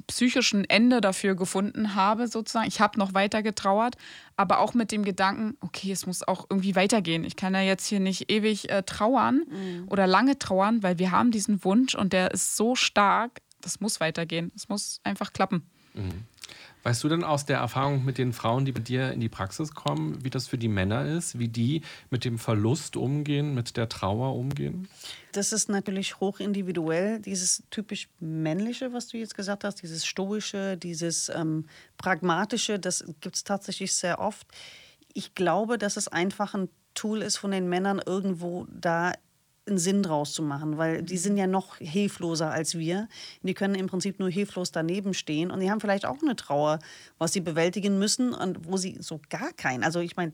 psychischen 0.07 0.65
Ende 0.65 1.01
dafür 1.01 1.35
gefunden 1.35 1.97
habe, 1.97 2.29
sozusagen. 2.29 2.69
Ich 2.69 2.81
habe 2.81 2.99
noch 2.99 3.15
weiter 3.15 3.43
getrauert, 3.43 3.97
aber 4.37 4.61
auch 4.61 4.73
mit 4.73 4.93
dem 4.93 5.05
Gedanken, 5.05 5.57
okay, 5.61 5.91
es 5.91 6.07
muss 6.07 6.27
auch 6.27 6.47
irgendwie 6.49 6.77
weitergehen. 6.77 7.25
Ich 7.25 7.35
kann 7.35 7.55
ja 7.55 7.63
jetzt 7.63 7.87
hier 7.87 7.99
nicht 7.99 8.31
ewig 8.31 8.71
äh, 8.71 8.85
trauern 8.85 9.43
oder 9.89 10.07
lange 10.07 10.39
trauern, 10.39 10.85
weil 10.85 11.01
wir 11.01 11.11
haben 11.11 11.33
diesen 11.33 11.65
Wunsch 11.65 11.97
und 11.97 12.13
der 12.13 12.31
ist 12.31 12.57
so 12.57 12.77
stark, 12.77 13.41
das 13.61 13.81
muss 13.81 13.99
weitergehen. 13.99 14.53
Es 14.55 14.69
muss 14.69 15.01
einfach 15.03 15.33
klappen. 15.33 15.69
Weißt 16.83 17.03
du 17.03 17.09
denn 17.09 17.25
aus 17.25 17.45
der 17.45 17.59
Erfahrung 17.59 18.05
mit 18.05 18.19
den 18.19 18.33
Frauen, 18.33 18.65
die 18.65 18.73
bei 18.73 18.81
dir 18.81 19.13
in 19.13 19.21
die 19.21 19.29
Praxis 19.29 19.75
kommen, 19.75 20.25
wie 20.25 20.31
das 20.31 20.47
für 20.47 20.59
die 20.59 20.69
Männer 20.69 21.05
ist, 21.05 21.39
wie 21.39 21.49
die 21.49 21.83
mit 22.11 22.25
dem 22.25 22.39
Verlust 22.39 22.97
umgehen, 22.97 23.55
mit 23.55 23.77
der 23.77 23.89
Trauer 23.89 24.37
umgehen? 24.37 24.89
Das 25.33 25.53
ist 25.53 25.69
natürlich 25.69 26.21
hochindividuell, 26.21 27.21
dieses 27.21 27.63
typisch 27.71 28.09
männliche, 28.21 28.93
was 28.93 29.09
du 29.09 29.19
jetzt 29.19 29.35
gesagt 29.35 29.65
hast, 29.65 29.83
dieses 29.83 30.07
stoische, 30.07 30.77
dieses 30.77 31.29
ähm, 31.29 31.67
pragmatische, 31.97 32.79
das 32.79 33.05
gibt 33.21 33.37
es 33.37 33.45
tatsächlich 33.45 33.95
sehr 33.95 34.21
oft. 34.21 34.47
Ich 35.15 35.35
glaube, 35.35 35.79
dass 35.79 35.97
es 35.97 36.09
einfach 36.09 36.55
ein 36.55 36.69
Tool 36.95 37.23
ist 37.23 37.37
von 37.37 37.51
den 37.51 37.69
Männern, 37.69 38.01
irgendwo 38.05 38.67
da 38.71 39.13
einen 39.69 39.79
Sinn 39.79 40.03
draus 40.03 40.33
zu 40.33 40.43
machen, 40.43 40.79
weil 40.79 41.03
die 41.03 41.19
sind 41.19 41.37
ja 41.37 41.47
noch 41.47 41.77
hilfloser 41.77 42.51
als 42.51 42.77
wir. 42.77 43.09
Die 43.43 43.55
können 43.55 43.75
im 43.75 43.87
Prinzip 43.87 44.19
nur 44.19 44.31
hilflos 44.31 44.73
daneben 44.73 45.15
stehen 45.15 45.51
und 45.51 45.61
die 45.61 45.71
haben 45.71 45.81
vielleicht 45.81 46.07
auch 46.07 46.21
eine 46.23 46.37
Trauer, 46.37 46.79
was 47.19 47.33
sie 47.33 47.41
bewältigen 47.41 47.99
müssen 47.99 48.35
und 48.35 48.67
wo 48.67 48.77
sie 48.77 48.97
so 49.01 49.21
gar 49.29 49.53
kein, 49.53 49.85
also 49.85 50.01
ich 50.01 50.17
meine, 50.17 50.33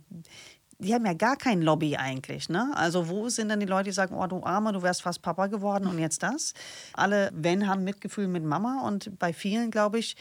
die 0.78 0.94
haben 0.94 1.06
ja 1.06 1.14
gar 1.14 1.36
kein 1.36 1.62
Lobby 1.62 1.96
eigentlich. 1.96 2.48
Ne? 2.48 2.72
Also 2.74 3.08
wo 3.08 3.28
sind 3.28 3.48
dann 3.48 3.60
die 3.60 3.66
Leute, 3.66 3.84
die 3.84 3.92
sagen, 3.92 4.14
oh 4.16 4.26
du 4.26 4.42
Armer, 4.42 4.72
du 4.72 4.82
wärst 4.82 5.02
fast 5.02 5.22
Papa 5.22 5.46
geworden 5.46 5.86
und 5.86 5.98
jetzt 5.98 6.22
das? 6.22 6.52
Alle, 6.92 7.30
wenn, 7.32 7.68
haben 7.68 7.84
Mitgefühl 7.84 8.28
mit 8.28 8.44
Mama 8.44 8.82
und 8.86 9.18
bei 9.18 9.32
vielen, 9.32 9.70
glaube 9.70 9.98
ich, 9.98 10.16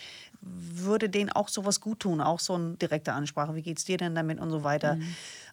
würde 0.46 1.10
denen 1.10 1.32
auch 1.32 1.48
sowas 1.48 1.80
gut 1.80 2.02
tun, 2.02 2.20
auch 2.22 2.40
so 2.40 2.54
eine 2.56 2.76
direkte 2.76 3.14
Ansprache, 3.14 3.56
wie 3.56 3.62
geht's 3.62 3.86
dir 3.86 3.98
denn 3.98 4.16
damit 4.16 4.40
und 4.40 4.50
so 4.50 4.64
weiter. 4.64 4.98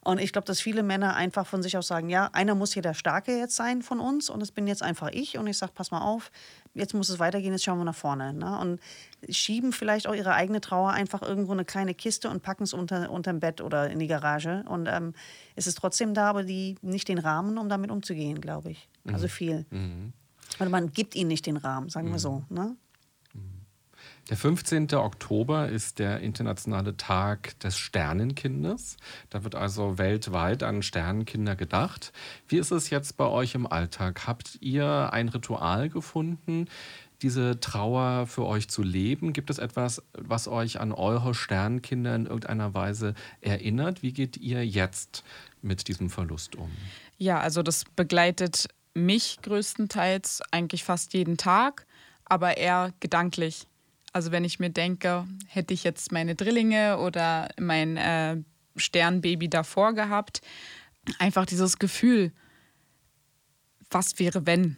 Und 0.03 0.18
ich 0.18 0.32
glaube, 0.32 0.47
dass 0.47 0.61
viele 0.61 0.82
Männer 0.82 1.14
einfach 1.14 1.47
von 1.47 1.62
sich 1.62 1.76
aus 1.76 1.86
sagen, 1.86 2.09
ja, 2.09 2.30
einer 2.32 2.55
muss 2.55 2.72
hier 2.72 2.82
der 2.82 2.95
Starke 2.95 3.36
jetzt 3.38 3.55
sein 3.55 3.82
von 3.82 4.01
uns 4.01 4.30
und 4.30 4.43
es 4.43 4.51
bin 4.51 4.66
jetzt 4.66 4.82
einfach 4.82 5.11
ich 5.12 5.36
und 5.36 5.47
ich 5.47 5.59
sage, 5.59 5.72
pass 5.74 5.91
mal 5.91 6.01
auf, 6.01 6.30
jetzt 6.74 6.95
muss 6.95 7.09
es 7.11 7.18
weitergehen, 7.18 7.53
jetzt 7.53 7.64
schauen 7.64 7.78
wir 7.78 7.84
nach 7.84 7.95
vorne. 7.95 8.32
Ne? 8.32 8.59
Und 8.59 8.80
schieben 9.28 9.72
vielleicht 9.72 10.07
auch 10.07 10.14
ihre 10.14 10.32
eigene 10.32 10.61
Trauer 10.61 10.91
einfach 10.91 11.20
irgendwo 11.22 11.53
eine 11.53 11.64
kleine 11.64 11.95
Kiste 11.95 12.30
und 12.30 12.43
packen 12.43 12.64
es 12.64 12.72
unter, 12.72 13.11
unterm 13.11 13.41
Bett 13.41 13.61
oder 13.61 13.91
in 13.91 13.99
die 13.99 14.07
Garage. 14.07 14.64
Und 14.68 14.86
ähm, 14.86 15.12
es 15.55 15.66
ist 15.66 15.76
trotzdem 15.76 16.14
da, 16.14 16.30
aber 16.30 16.45
die 16.45 16.76
nicht 16.80 17.09
den 17.09 17.18
Rahmen, 17.18 17.59
um 17.59 17.68
damit 17.68 17.91
umzugehen, 17.91 18.41
glaube 18.41 18.70
ich. 18.70 18.88
Also 19.07 19.26
Mhm. 19.26 19.30
viel. 19.30 19.66
Also 20.59 20.70
man 20.70 20.93
gibt 20.93 21.14
ihnen 21.14 21.28
nicht 21.28 21.47
den 21.47 21.57
Rahmen, 21.59 21.91
sagen 21.91 22.11
wir 22.11 22.18
so. 22.18 22.45
Ne? 22.49 22.76
Der 24.29 24.37
15. 24.37 24.95
Oktober 24.95 25.68
ist 25.68 25.99
der 25.99 26.21
internationale 26.21 26.97
Tag 26.97 27.59
des 27.61 27.77
Sternenkindes. 27.77 28.97
Da 29.29 29.43
wird 29.43 29.57
also 29.57 29.99
weltweit 29.99 30.62
an 30.62 30.83
Sternenkinder 30.83 31.57
gedacht. 31.57 32.12
Wie 32.47 32.59
ist 32.59 32.71
es 32.71 32.91
jetzt 32.91 33.16
bei 33.16 33.27
euch 33.27 33.57
im 33.57 33.66
Alltag? 33.66 34.27
Habt 34.29 34.59
ihr 34.61 35.12
ein 35.12 35.29
Ritual 35.29 35.89
gefunden, 35.89 36.68
diese 37.23 37.59
Trauer 37.61 38.27
für 38.27 38.47
euch 38.47 38.68
zu 38.68 38.83
leben? 38.83 39.33
Gibt 39.33 39.51
es 39.51 39.59
etwas, 39.59 40.03
was 40.12 40.47
euch 40.49 40.81
an 40.81 40.93
eure 40.93 41.35
Sternenkinder 41.35 42.14
in 42.14 42.27
irgendeiner 42.27 42.73
Weise 42.73 43.14
erinnert? 43.41 44.03
Wie 44.03 44.12
geht 44.12 44.37
ihr 44.37 44.64
jetzt 44.64 45.25
mit 45.61 45.89
diesem 45.89 46.09
Verlust 46.09 46.57
um? 46.57 46.71
Ja, 47.18 47.41
also 47.41 47.62
das 47.62 47.85
begleitet 47.97 48.68
mich 48.95 49.39
größtenteils 49.43 50.43
eigentlich 50.51 50.85
fast 50.85 51.14
jeden 51.14 51.37
Tag, 51.37 51.87
aber 52.25 52.57
eher 52.57 52.93
gedanklich. 53.01 53.66
Also 54.12 54.32
wenn 54.32 54.44
ich 54.44 54.58
mir 54.58 54.70
denke, 54.70 55.26
hätte 55.46 55.74
ich 55.74 55.84
jetzt 55.84 56.12
meine 56.12 56.34
Drillinge 56.34 56.98
oder 56.98 57.48
mein 57.58 57.96
äh, 57.96 58.36
Sternbaby 58.76 59.48
davor 59.48 59.92
gehabt, 59.92 60.40
einfach 61.18 61.46
dieses 61.46 61.78
Gefühl, 61.78 62.32
was 63.90 64.18
wäre 64.18 64.46
wenn? 64.46 64.76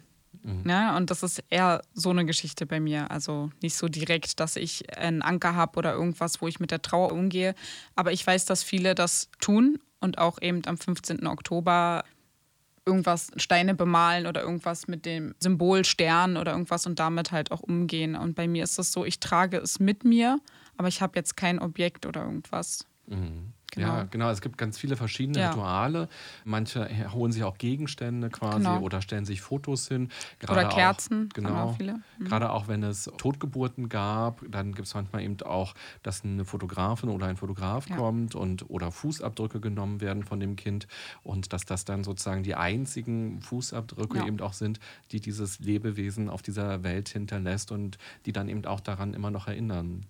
Ne? 0.65 0.95
Und 0.97 1.09
das 1.09 1.23
ist 1.23 1.43
eher 1.49 1.81
so 1.93 2.09
eine 2.09 2.25
Geschichte 2.25 2.65
bei 2.65 2.79
mir. 2.79 3.09
Also 3.11 3.49
nicht 3.61 3.75
so 3.75 3.87
direkt, 3.87 4.39
dass 4.39 4.55
ich 4.55 4.97
einen 4.97 5.21
Anker 5.21 5.55
habe 5.55 5.77
oder 5.77 5.93
irgendwas, 5.93 6.41
wo 6.41 6.47
ich 6.47 6.59
mit 6.59 6.71
der 6.71 6.81
Trauer 6.81 7.11
umgehe. 7.11 7.55
Aber 7.95 8.11
ich 8.11 8.25
weiß, 8.25 8.45
dass 8.45 8.61
viele 8.61 8.93
das 8.93 9.29
tun 9.39 9.79
und 10.01 10.17
auch 10.17 10.41
eben 10.41 10.61
am 10.65 10.77
15. 10.77 11.25
Oktober 11.27 12.03
irgendwas, 12.85 13.31
Steine 13.37 13.75
bemalen 13.75 14.27
oder 14.27 14.41
irgendwas 14.41 14.87
mit 14.87 15.05
dem 15.05 15.35
Symbol 15.39 15.85
Stern 15.85 16.37
oder 16.37 16.51
irgendwas 16.51 16.85
und 16.85 16.99
damit 16.99 17.31
halt 17.31 17.51
auch 17.51 17.61
umgehen. 17.61 18.15
Und 18.15 18.35
bei 18.35 18.47
mir 18.47 18.63
ist 18.63 18.77
es 18.79 18.91
so, 18.91 19.05
ich 19.05 19.19
trage 19.19 19.57
es 19.57 19.79
mit 19.79 20.03
mir, 20.03 20.39
aber 20.77 20.87
ich 20.87 21.01
habe 21.01 21.17
jetzt 21.17 21.37
kein 21.37 21.59
Objekt 21.59 22.05
oder 22.05 22.25
irgendwas. 22.25 22.85
Genau. 23.75 23.87
Ja, 23.87 24.03
genau. 24.03 24.29
Es 24.29 24.41
gibt 24.41 24.57
ganz 24.57 24.77
viele 24.77 24.95
verschiedene 24.95 25.39
Ja. 25.39 25.49
Rituale. 25.49 26.07
Manche 26.45 26.87
holen 27.11 27.31
sich 27.31 27.43
auch 27.43 27.57
Gegenstände 27.57 28.29
quasi 28.29 28.57
Genau. 28.59 28.79
oder 28.81 29.01
stellen 29.01 29.25
sich 29.25 29.41
Fotos 29.41 29.87
hin. 29.87 30.09
Oder 30.49 30.67
auch- 30.69 30.75
Kerzen, 30.75 31.21
haben 31.21 31.29
Genau. 31.33 31.63
auch 31.69 31.77
viele. 31.77 31.95
Mhm. 32.19 32.25
Gerade 32.25 32.51
auch 32.51 32.67
wenn 32.67 32.83
es 32.83 33.09
Totgeburten 33.17 33.89
gab, 33.89 34.41
dann 34.49 34.73
gibt 34.73 34.87
es 34.87 34.93
manchmal 34.93 35.23
eben 35.23 35.41
auch, 35.41 35.73
dass 36.03 36.23
eine 36.23 36.45
Fotografin 36.45 37.09
oder 37.09 37.27
ein 37.27 37.37
Fotograf 37.37 37.89
Ja. 37.89 37.95
kommt 37.95 38.35
und 38.35 38.69
oder 38.69 38.91
Fußabdrücke 38.91 39.59
genommen 39.59 40.01
werden 40.01 40.23
von 40.23 40.39
dem 40.39 40.55
Kind 40.55 40.87
und 41.23 41.51
dass 41.53 41.65
das 41.65 41.85
dann 41.85 42.03
sozusagen 42.03 42.43
die 42.43 42.55
einzigen 42.55 43.41
Fußabdrücke 43.41 44.19
Ja. 44.19 44.27
eben 44.27 44.39
auch 44.41 44.53
sind, 44.53 44.79
die 45.11 45.19
dieses 45.19 45.59
Lebewesen 45.59 46.29
auf 46.29 46.41
dieser 46.41 46.83
Welt 46.83 47.09
hinterlässt 47.09 47.71
und 47.71 47.97
die 48.25 48.31
dann 48.33 48.49
eben 48.49 48.65
auch 48.65 48.79
daran 48.81 49.13
immer 49.13 49.31
noch 49.31 49.47
erinnern. 49.47 50.05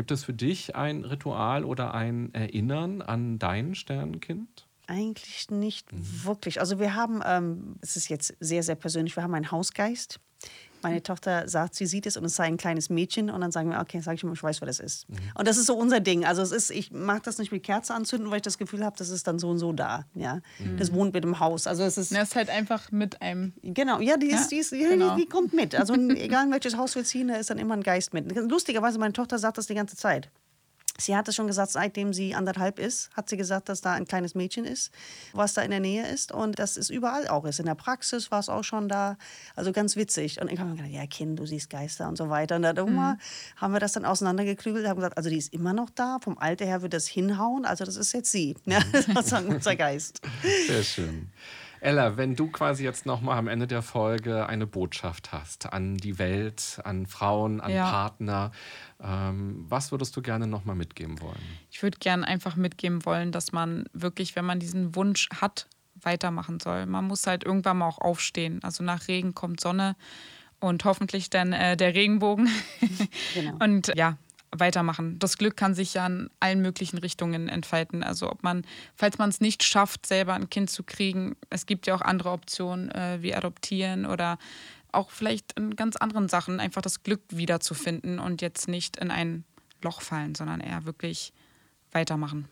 Gibt 0.00 0.12
es 0.12 0.24
für 0.24 0.32
dich 0.32 0.74
ein 0.76 1.04
Ritual 1.04 1.62
oder 1.62 1.92
ein 1.92 2.32
Erinnern 2.32 3.02
an 3.02 3.38
dein 3.38 3.74
Sternenkind? 3.74 4.66
Eigentlich 4.86 5.50
nicht 5.50 5.92
Mhm. 5.92 6.24
wirklich. 6.24 6.58
Also 6.58 6.78
wir 6.80 6.94
haben, 6.94 7.20
ähm, 7.22 7.76
es 7.82 7.96
ist 7.98 8.08
jetzt 8.08 8.34
sehr, 8.40 8.62
sehr 8.62 8.76
persönlich, 8.76 9.14
wir 9.14 9.22
haben 9.22 9.34
einen 9.34 9.50
Hausgeist. 9.50 10.18
Meine 10.82 11.02
Tochter 11.02 11.48
sagt, 11.48 11.74
sie 11.74 11.86
sieht 11.86 12.06
es 12.06 12.16
und 12.16 12.24
es 12.24 12.36
sei 12.36 12.44
ein 12.44 12.56
kleines 12.56 12.90
Mädchen 12.90 13.30
und 13.30 13.40
dann 13.40 13.52
sagen 13.52 13.70
wir, 13.70 13.80
okay, 13.80 14.00
sag 14.00 14.14
ich 14.14 14.24
mal, 14.24 14.32
ich 14.32 14.42
weiß, 14.42 14.60
wer 14.60 14.66
das 14.66 14.80
ist. 14.80 15.08
Mhm. 15.08 15.16
Und 15.34 15.48
das 15.48 15.56
ist 15.56 15.66
so 15.66 15.74
unser 15.76 16.00
Ding. 16.00 16.24
Also 16.24 16.42
es 16.42 16.52
ist, 16.52 16.70
ich 16.70 16.90
mag 16.92 17.22
das 17.22 17.38
nicht 17.38 17.52
mit 17.52 17.62
Kerze 17.62 17.94
anzünden, 17.94 18.30
weil 18.30 18.36
ich 18.36 18.42
das 18.42 18.58
Gefühl 18.58 18.84
habe, 18.84 18.96
das 18.98 19.08
ist 19.10 19.26
dann 19.26 19.38
so 19.38 19.50
und 19.50 19.58
so 19.58 19.72
da. 19.72 20.04
Ja, 20.14 20.40
Mhm. 20.58 20.76
das 20.78 20.92
wohnt 20.92 21.12
mit 21.14 21.24
im 21.24 21.40
Haus. 21.40 21.66
Also 21.66 21.82
es 21.84 21.98
ist 21.98 22.12
er 22.12 22.22
ist 22.22 22.36
halt 22.36 22.50
einfach 22.50 22.90
mit 22.92 23.20
einem 23.22 23.52
Genau, 23.62 24.00
ja, 24.00 24.16
die, 24.16 24.26
ist, 24.28 24.32
Ja, 24.32 24.46
die, 24.50 24.56
ist, 24.58 24.72
ja, 24.72 24.88
genau. 24.88 25.14
die, 25.16 25.22
die 25.22 25.28
kommt 25.28 25.52
mit. 25.52 25.74
Also 25.74 25.94
egal 25.94 26.46
in 26.46 26.52
welches 26.52 26.76
Haus 26.76 26.94
wir 26.94 27.04
ziehen, 27.04 27.28
da 27.28 27.34
ist 27.36 27.50
dann 27.50 27.58
immer 27.58 27.74
ein 27.74 27.82
Geist 27.82 28.12
mit. 28.14 28.34
Lustigerweise, 28.36 28.98
meine 28.98 29.12
Tochter 29.12 29.38
sagt 29.38 29.58
das 29.58 29.66
die 29.66 29.74
ganze 29.74 29.96
Zeit. 29.96 30.28
Sie 31.00 31.16
hat 31.16 31.26
es 31.28 31.34
schon 31.34 31.46
gesagt, 31.46 31.72
seitdem 31.72 32.12
sie 32.12 32.34
anderthalb 32.34 32.78
ist, 32.78 33.10
hat 33.14 33.28
sie 33.28 33.36
gesagt, 33.36 33.68
dass 33.68 33.80
da 33.80 33.92
ein 33.92 34.06
kleines 34.06 34.34
Mädchen 34.34 34.64
ist, 34.64 34.92
was 35.32 35.54
da 35.54 35.62
in 35.62 35.70
der 35.70 35.80
Nähe 35.80 36.06
ist. 36.06 36.32
Und 36.32 36.58
das 36.58 36.76
ist 36.76 36.90
überall 36.90 37.26
auch 37.28 37.44
ist. 37.44 37.58
In 37.60 37.66
der 37.66 37.74
Praxis 37.74 38.30
war 38.30 38.40
es 38.40 38.48
auch 38.48 38.64
schon 38.64 38.88
da. 38.88 39.16
Also 39.56 39.72
ganz 39.72 39.96
witzig. 39.96 40.40
Und 40.40 40.50
ich 40.52 40.58
habe 40.58 40.70
mir 40.70 40.76
gedacht, 40.76 40.92
ja, 40.92 41.06
Kind, 41.06 41.38
du 41.38 41.46
siehst 41.46 41.70
Geister 41.70 42.08
und 42.08 42.16
so 42.16 42.28
weiter. 42.28 42.56
Und 42.56 42.62
da 42.62 42.72
Mhm. 42.72 43.18
haben 43.56 43.72
wir 43.72 43.80
das 43.80 43.92
dann 43.92 44.04
auseinandergeklügelt, 44.04 44.86
haben 44.86 44.96
gesagt, 44.96 45.16
also 45.16 45.28
die 45.30 45.38
ist 45.38 45.52
immer 45.52 45.72
noch 45.72 45.90
da. 45.90 46.18
Vom 46.20 46.38
Alter 46.38 46.64
her 46.66 46.82
wird 46.82 46.92
das 46.92 47.06
hinhauen. 47.06 47.64
Also 47.64 47.84
das 47.84 47.96
ist 47.96 48.12
jetzt 48.12 48.30
sie. 48.30 48.56
Ja, 48.66 48.80
das 48.92 49.08
ist 49.26 49.32
unser 49.32 49.76
Geist. 49.76 50.20
Sehr 50.66 50.82
schön. 50.82 51.30
Ella, 51.80 52.16
wenn 52.16 52.36
du 52.36 52.48
quasi 52.48 52.84
jetzt 52.84 53.06
nochmal 53.06 53.38
am 53.38 53.48
Ende 53.48 53.66
der 53.66 53.82
Folge 53.82 54.46
eine 54.46 54.66
Botschaft 54.66 55.32
hast 55.32 55.72
an 55.72 55.96
die 55.96 56.18
Welt, 56.18 56.78
an 56.84 57.06
Frauen, 57.06 57.60
an 57.60 57.72
Ja. 57.72 57.90
Partner, 57.90 58.52
ähm, 59.02 59.64
was 59.68 59.90
würdest 59.90 60.14
du 60.16 60.22
gerne 60.22 60.46
nochmal 60.46 60.76
mitgeben 60.76 61.20
wollen? 61.20 61.40
Ich 61.70 61.82
würde 61.82 61.98
gerne 61.98 62.26
einfach 62.26 62.56
mitgeben 62.56 63.04
wollen, 63.06 63.32
dass 63.32 63.52
man 63.52 63.84
wirklich, 63.92 64.36
wenn 64.36 64.44
man 64.44 64.60
diesen 64.60 64.94
Wunsch 64.94 65.28
hat, 65.40 65.66
weitermachen 66.02 66.60
soll. 66.60 66.86
Man 66.86 67.06
muss 67.06 67.26
halt 67.26 67.44
irgendwann 67.44 67.78
mal 67.78 67.88
auch 67.88 67.98
aufstehen. 67.98 68.60
Also 68.62 68.82
nach 68.84 69.08
Regen 69.08 69.34
kommt 69.34 69.60
Sonne 69.60 69.96
und 70.60 70.84
hoffentlich 70.84 71.30
dann 71.30 71.52
äh, 71.52 71.76
der 71.76 71.94
Regenbogen. 71.94 72.48
Genau. 73.34 73.56
Und 73.60 73.92
ja, 73.96 74.16
weitermachen. 74.56 75.18
Das 75.18 75.38
Glück 75.38 75.56
kann 75.56 75.74
sich 75.74 75.94
ja 75.94 76.06
in 76.06 76.30
allen 76.40 76.60
möglichen 76.60 76.98
Richtungen 76.98 77.48
entfalten. 77.48 78.02
Also 78.02 78.30
ob 78.30 78.42
man, 78.42 78.64
falls 78.94 79.18
man 79.18 79.30
es 79.30 79.40
nicht 79.40 79.62
schafft, 79.62 80.06
selber 80.06 80.34
ein 80.34 80.50
Kind 80.50 80.70
zu 80.70 80.82
kriegen, 80.82 81.36
es 81.50 81.66
gibt 81.66 81.86
ja 81.86 81.94
auch 81.94 82.00
andere 82.00 82.30
Optionen 82.30 82.90
äh, 82.90 83.18
wie 83.20 83.34
adoptieren 83.34 84.06
oder 84.06 84.38
auch 84.92 85.10
vielleicht 85.10 85.52
in 85.52 85.76
ganz 85.76 85.96
anderen 85.96 86.28
Sachen 86.28 86.58
einfach 86.58 86.82
das 86.82 87.02
Glück 87.02 87.22
wiederzufinden 87.30 88.18
und 88.18 88.42
jetzt 88.42 88.68
nicht 88.68 88.96
in 88.96 89.10
ein 89.10 89.44
Loch 89.82 90.00
fallen, 90.00 90.34
sondern 90.34 90.60
eher 90.60 90.84
wirklich 90.84 91.32
weitermachen. 91.92 92.48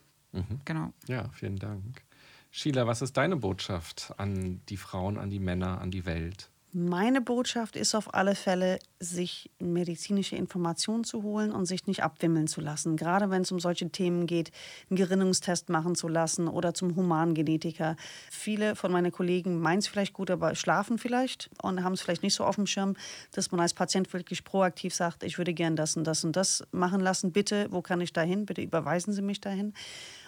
Genau. 0.65 0.93
Ja, 1.07 1.29
vielen 1.33 1.57
Dank. 1.57 2.03
Sheila, 2.51 2.87
was 2.87 3.03
ist 3.03 3.17
deine 3.17 3.37
Botschaft 3.37 4.13
an 4.17 4.61
die 4.69 4.77
Frauen, 4.77 5.19
an 5.19 5.31
die 5.31 5.41
Männer, 5.41 5.81
an 5.81 5.91
die 5.91 6.07
Welt? 6.07 6.51
Meine 6.75 7.23
Botschaft 7.23 7.77
ist 7.77 7.95
auf 7.95 8.13
alle 8.13 8.35
Fälle, 8.35 8.79
sich 9.01 9.51
medizinische 9.59 10.37
Informationen 10.37 11.03
zu 11.03 11.23
holen 11.23 11.51
und 11.51 11.65
sich 11.65 11.87
nicht 11.87 12.03
abwimmeln 12.03 12.47
zu 12.47 12.61
lassen. 12.61 12.99
Gerade 12.99 13.31
wenn 13.31 13.41
es 13.41 13.51
um 13.51 13.59
solche 13.59 13.89
Themen 13.89 14.27
geht, 14.27 14.51
einen 14.91 14.99
Gerinnungstest 14.99 15.71
machen 15.71 15.95
zu 15.95 16.09
lassen 16.09 16.47
oder 16.47 16.75
zum 16.75 16.95
Humangenetiker. 16.95 17.97
Viele 18.31 18.77
von 18.77 18.93
meinen 18.93 19.13
Kollegen 19.13 19.61
meinen 19.61 19.79
es 19.79 19.89
vielleicht 19.89 20.13
gut, 20.13 20.31
aber 20.31 20.55
schlafen 20.55 20.99
vielleicht 20.99 21.49
und 21.63 21.83
haben 21.83 21.95
es 21.95 22.03
vielleicht 22.03 22.23
nicht 22.23 22.35
so 22.35 22.45
auf 22.45 22.57
dem 22.57 22.67
Schirm, 22.67 22.97
dass 23.33 23.51
man 23.51 23.61
als 23.61 23.73
Patient 23.73 24.13
wirklich 24.13 24.45
proaktiv 24.45 24.95
sagt, 24.95 25.23
ich 25.23 25.39
würde 25.39 25.55
gern 25.55 25.75
das 25.75 25.97
und 25.97 26.05
das 26.05 26.23
und 26.23 26.37
das 26.37 26.65
machen 26.71 27.01
lassen. 27.01 27.33
Bitte, 27.33 27.69
wo 27.71 27.81
kann 27.81 28.03
ich 28.03 28.13
da 28.13 28.21
hin? 28.21 28.45
Bitte 28.45 28.61
überweisen 28.61 29.15
Sie 29.15 29.23
mich 29.23 29.41
dahin. 29.41 29.73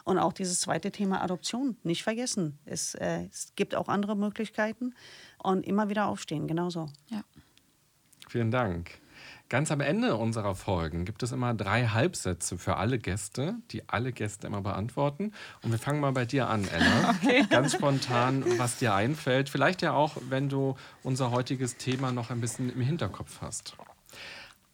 Und 0.05 0.19
auch 0.19 0.33
dieses 0.33 0.61
zweite 0.61 0.91
Thema 0.91 1.23
Adoption 1.23 1.77
nicht 1.83 2.03
vergessen. 2.03 2.59
Es, 2.65 2.95
äh, 2.95 3.27
es 3.31 3.53
gibt 3.57 3.75
auch 3.75 3.89
andere 3.89 4.17
Möglichkeiten 4.17 4.95
und 5.43 5.67
immer 5.67 5.89
wieder 5.89 6.07
aufstehen, 6.07 6.47
genauso. 6.47 6.89
Ja. 7.09 7.23
Vielen 8.29 8.51
Dank. 8.51 9.01
Ganz 9.51 9.73
am 9.73 9.81
Ende 9.81 10.17
unserer 10.17 10.55
Folgen 10.55 11.05
gibt 11.05 11.25
es 11.25 11.33
immer 11.33 11.55
drei 11.55 11.89
Halbsätze 11.89 12.57
für 12.57 12.77
alle 12.77 13.01
Gäste, 13.01 13.57
die 13.73 13.89
alle 13.89 14.13
Gäste 14.13 14.47
immer 14.47 14.61
beantworten. 14.61 15.33
Und 15.63 15.73
wir 15.73 15.79
fangen 15.81 15.99
mal 15.99 16.13
bei 16.13 16.25
dir 16.25 16.49
an, 16.49 16.69
Ella. 16.69 17.17
Ganz 17.51 17.73
spontan, 17.73 18.45
was 18.59 18.79
dir 18.79 18.95
einfällt. 18.95 19.49
Vielleicht 19.49 19.83
ja 19.83 19.93
auch, 19.93 20.17
wenn 20.29 20.49
du 20.49 20.77
unser 21.03 21.33
heutiges 21.33 21.77
Thema 21.79 22.13
noch 22.13 22.31
ein 22.31 22.41
bisschen 22.41 22.73
im 22.73 22.81
Hinterkopf 22.81 23.41
hast. 23.41 23.75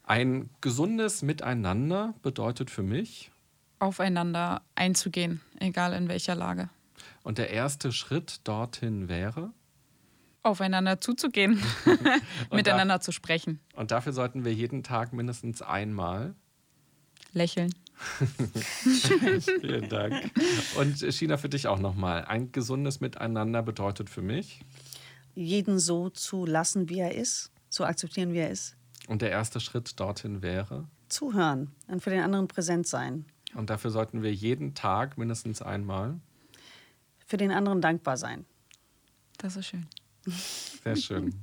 Ein 0.05 0.51
gesundes 0.61 1.23
Miteinander 1.23 2.13
bedeutet 2.23 2.71
für 2.71 2.83
mich, 2.83 3.31
Aufeinander 3.79 4.63
einzugehen, 4.75 5.41
egal 5.61 5.93
in 5.93 6.09
welcher 6.09 6.35
Lage. 6.35 6.69
und 7.23 7.39
der 7.39 7.51
erste 7.51 7.93
Schritt 7.93 8.41
dorthin 8.45 9.09
wäre, 9.09 9.53
Aufeinander 10.43 11.01
zuzugehen, 11.01 11.61
miteinander 12.53 13.01
zu 13.01 13.13
sprechen, 13.13 13.61
und 13.75 13.91
dafür 13.91 14.13
sollten 14.13 14.45
wir 14.45 14.55
jeden 14.55 14.83
Tag 14.83 15.13
mindestens 15.13 15.61
einmal 15.63 16.35
lächeln. 17.33 17.75
Vielen 19.61 19.89
Dank. 19.89 20.31
Und 20.79 21.03
äh, 21.03 21.11
China, 21.11 21.39
für 21.39 21.49
dich 21.49 21.67
auch 21.67 21.79
nochmal. 21.79 22.27
Ein 22.27 22.53
gesundes 22.53 23.01
Miteinander 23.01 23.63
bedeutet 23.63 24.11
für 24.11 24.21
mich. 24.21 24.61
Jeden 25.35 25.79
so 25.79 26.11
zu 26.11 26.45
lassen, 26.45 26.89
wie 26.91 26.99
er 26.99 27.15
ist, 27.15 27.51
zu 27.71 27.85
akzeptieren, 27.85 28.33
wie 28.35 28.39
er 28.39 28.51
ist. 28.51 28.77
Und 29.09 29.23
der 29.23 29.31
erste 29.31 29.61
Schritt 29.61 29.99
dorthin 29.99 30.43
wäre. 30.43 30.89
Zuhören 31.09 31.73
und 31.89 32.03
für 32.03 32.11
den 32.11 32.21
anderen 32.21 32.49
präsent 32.49 32.87
sein. 32.87 33.25
Und 33.57 33.71
dafür 33.71 33.91
sollten 33.91 34.23
wir 34.23 34.33
jeden 34.35 34.75
Tag 34.75 35.17
mindestens 35.17 35.63
einmal. 35.63 36.21
Für 37.27 37.39
den 37.39 37.51
anderen 37.51 37.81
dankbar 37.81 38.17
sein. 38.17 38.45
Das 39.39 39.57
ist 39.57 39.67
schön. 39.67 39.87
Sehr 40.85 40.97
schön. 40.97 41.35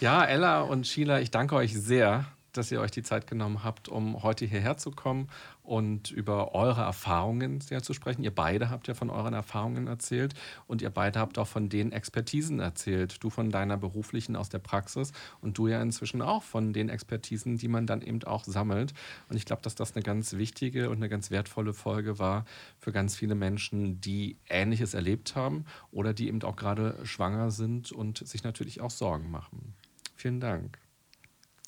Ja, 0.00 0.24
Ella 0.24 0.62
und 0.62 0.86
Sheila, 0.86 1.20
ich 1.20 1.30
danke 1.30 1.56
euch 1.56 1.74
sehr 1.74 2.26
dass 2.56 2.70
ihr 2.72 2.80
euch 2.80 2.90
die 2.90 3.02
Zeit 3.02 3.26
genommen 3.26 3.64
habt, 3.64 3.88
um 3.88 4.22
heute 4.22 4.44
hierher 4.46 4.76
zu 4.76 4.90
kommen 4.90 5.28
und 5.62 6.10
über 6.10 6.54
eure 6.54 6.82
Erfahrungen 6.82 7.60
sehr 7.60 7.82
zu 7.82 7.94
sprechen. 7.94 8.22
Ihr 8.22 8.34
beide 8.34 8.70
habt 8.70 8.86
ja 8.86 8.94
von 8.94 9.10
euren 9.10 9.34
Erfahrungen 9.34 9.86
erzählt 9.86 10.34
und 10.66 10.82
ihr 10.82 10.90
beide 10.90 11.18
habt 11.18 11.38
auch 11.38 11.46
von 11.46 11.68
den 11.68 11.92
Expertisen 11.92 12.60
erzählt. 12.60 13.22
Du 13.24 13.30
von 13.30 13.50
deiner 13.50 13.76
beruflichen 13.76 14.36
aus 14.36 14.48
der 14.48 14.58
Praxis 14.58 15.12
und 15.40 15.58
du 15.58 15.68
ja 15.68 15.80
inzwischen 15.80 16.22
auch 16.22 16.42
von 16.42 16.72
den 16.72 16.88
Expertisen, 16.88 17.56
die 17.56 17.68
man 17.68 17.86
dann 17.86 18.02
eben 18.02 18.22
auch 18.24 18.44
sammelt. 18.44 18.92
Und 19.28 19.36
ich 19.36 19.46
glaube, 19.46 19.62
dass 19.62 19.74
das 19.74 19.94
eine 19.94 20.02
ganz 20.02 20.34
wichtige 20.34 20.90
und 20.90 20.96
eine 20.96 21.08
ganz 21.08 21.30
wertvolle 21.30 21.72
Folge 21.72 22.18
war 22.18 22.44
für 22.78 22.92
ganz 22.92 23.16
viele 23.16 23.34
Menschen, 23.34 24.00
die 24.00 24.36
Ähnliches 24.48 24.94
erlebt 24.94 25.34
haben 25.34 25.64
oder 25.90 26.12
die 26.12 26.28
eben 26.28 26.42
auch 26.42 26.56
gerade 26.56 26.98
schwanger 27.04 27.50
sind 27.50 27.90
und 27.90 28.26
sich 28.26 28.44
natürlich 28.44 28.80
auch 28.80 28.90
Sorgen 28.90 29.30
machen. 29.30 29.74
Vielen 30.14 30.40
Dank. 30.40 30.83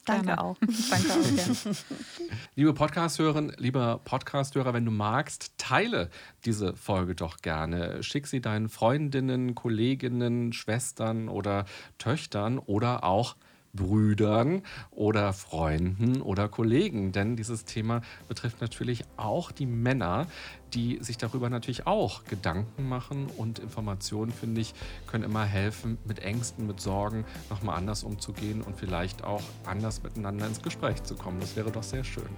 Danke 0.06 0.26
Gerne. 0.26 0.40
auch. 0.42 0.56
Danke 0.90 1.12
auch. 1.12 1.64
Ja. 1.66 1.72
Liebe 2.54 2.72
Podcast-Hörerin, 2.72 3.52
lieber 3.58 4.00
Podcast-Hörer, 4.04 4.72
wenn 4.72 4.84
du 4.84 4.92
magst, 4.92 5.52
teile 5.58 6.10
diese 6.44 6.76
Folge 6.76 7.14
doch 7.14 7.38
gerne. 7.38 8.02
Schick 8.02 8.28
sie 8.28 8.40
deinen 8.40 8.68
Freundinnen, 8.68 9.54
Kolleginnen, 9.56 10.52
Schwestern 10.52 11.28
oder 11.28 11.66
Töchtern 11.98 12.58
oder 12.58 13.02
auch 13.04 13.36
Brüdern 13.76 14.62
oder 14.90 15.32
Freunden 15.32 16.22
oder 16.22 16.48
Kollegen. 16.48 17.12
Denn 17.12 17.36
dieses 17.36 17.64
Thema 17.64 18.02
betrifft 18.28 18.60
natürlich 18.60 19.04
auch 19.16 19.52
die 19.52 19.66
Männer, 19.66 20.26
die 20.72 20.98
sich 21.00 21.16
darüber 21.16 21.48
natürlich 21.48 21.86
auch 21.86 22.24
Gedanken 22.24 22.88
machen. 22.88 23.26
Und 23.36 23.58
Informationen, 23.58 24.32
finde 24.32 24.60
ich, 24.60 24.74
können 25.06 25.24
immer 25.24 25.44
helfen, 25.44 25.98
mit 26.04 26.20
Ängsten, 26.20 26.66
mit 26.66 26.80
Sorgen 26.80 27.24
nochmal 27.50 27.76
anders 27.76 28.02
umzugehen 28.02 28.62
und 28.62 28.76
vielleicht 28.76 29.24
auch 29.24 29.42
anders 29.64 30.02
miteinander 30.02 30.46
ins 30.46 30.62
Gespräch 30.62 31.02
zu 31.04 31.14
kommen. 31.14 31.40
Das 31.40 31.56
wäre 31.56 31.70
doch 31.70 31.82
sehr 31.82 32.04
schön. 32.04 32.28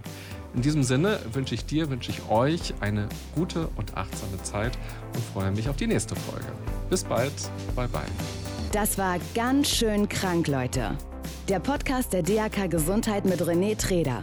In 0.54 0.62
diesem 0.62 0.82
Sinne 0.82 1.18
wünsche 1.32 1.54
ich 1.54 1.64
dir, 1.64 1.90
wünsche 1.90 2.10
ich 2.10 2.28
euch 2.28 2.74
eine 2.80 3.08
gute 3.34 3.68
und 3.76 3.96
achtsame 3.96 4.42
Zeit 4.42 4.78
und 5.14 5.22
freue 5.32 5.50
mich 5.50 5.68
auf 5.68 5.76
die 5.76 5.86
nächste 5.86 6.16
Folge. 6.16 6.46
Bis 6.90 7.04
bald. 7.04 7.32
Bye 7.74 7.88
bye. 7.88 8.02
Das 8.72 8.98
war 8.98 9.18
ganz 9.34 9.68
schön 9.70 10.08
krank, 10.08 10.46
Leute. 10.46 10.96
Der 11.48 11.60
Podcast 11.60 12.12
der 12.12 12.22
DAK 12.22 12.70
Gesundheit 12.70 13.24
mit 13.24 13.40
René 13.40 13.74
Treder. 13.74 14.22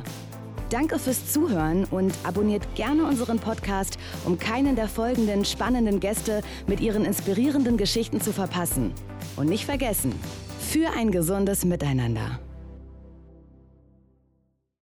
Danke 0.70 1.00
fürs 1.00 1.34
Zuhören 1.34 1.86
und 1.86 2.14
abonniert 2.24 2.76
gerne 2.76 3.04
unseren 3.04 3.40
Podcast, 3.40 3.98
um 4.26 4.38
keinen 4.38 4.76
der 4.76 4.88
folgenden 4.88 5.44
spannenden 5.44 6.00
Gäste 6.00 6.44
mit 6.68 6.82
ihren 6.82 7.04
inspirierenden 7.04 7.78
Geschichten 7.78 8.22
zu 8.22 8.32
verpassen. 8.32 8.94
Und 9.38 9.50
nicht 9.50 9.66
vergessen, 9.66 10.14
für 10.60 10.92
ein 10.96 11.10
gesundes 11.10 11.66
Miteinander. 11.66 12.40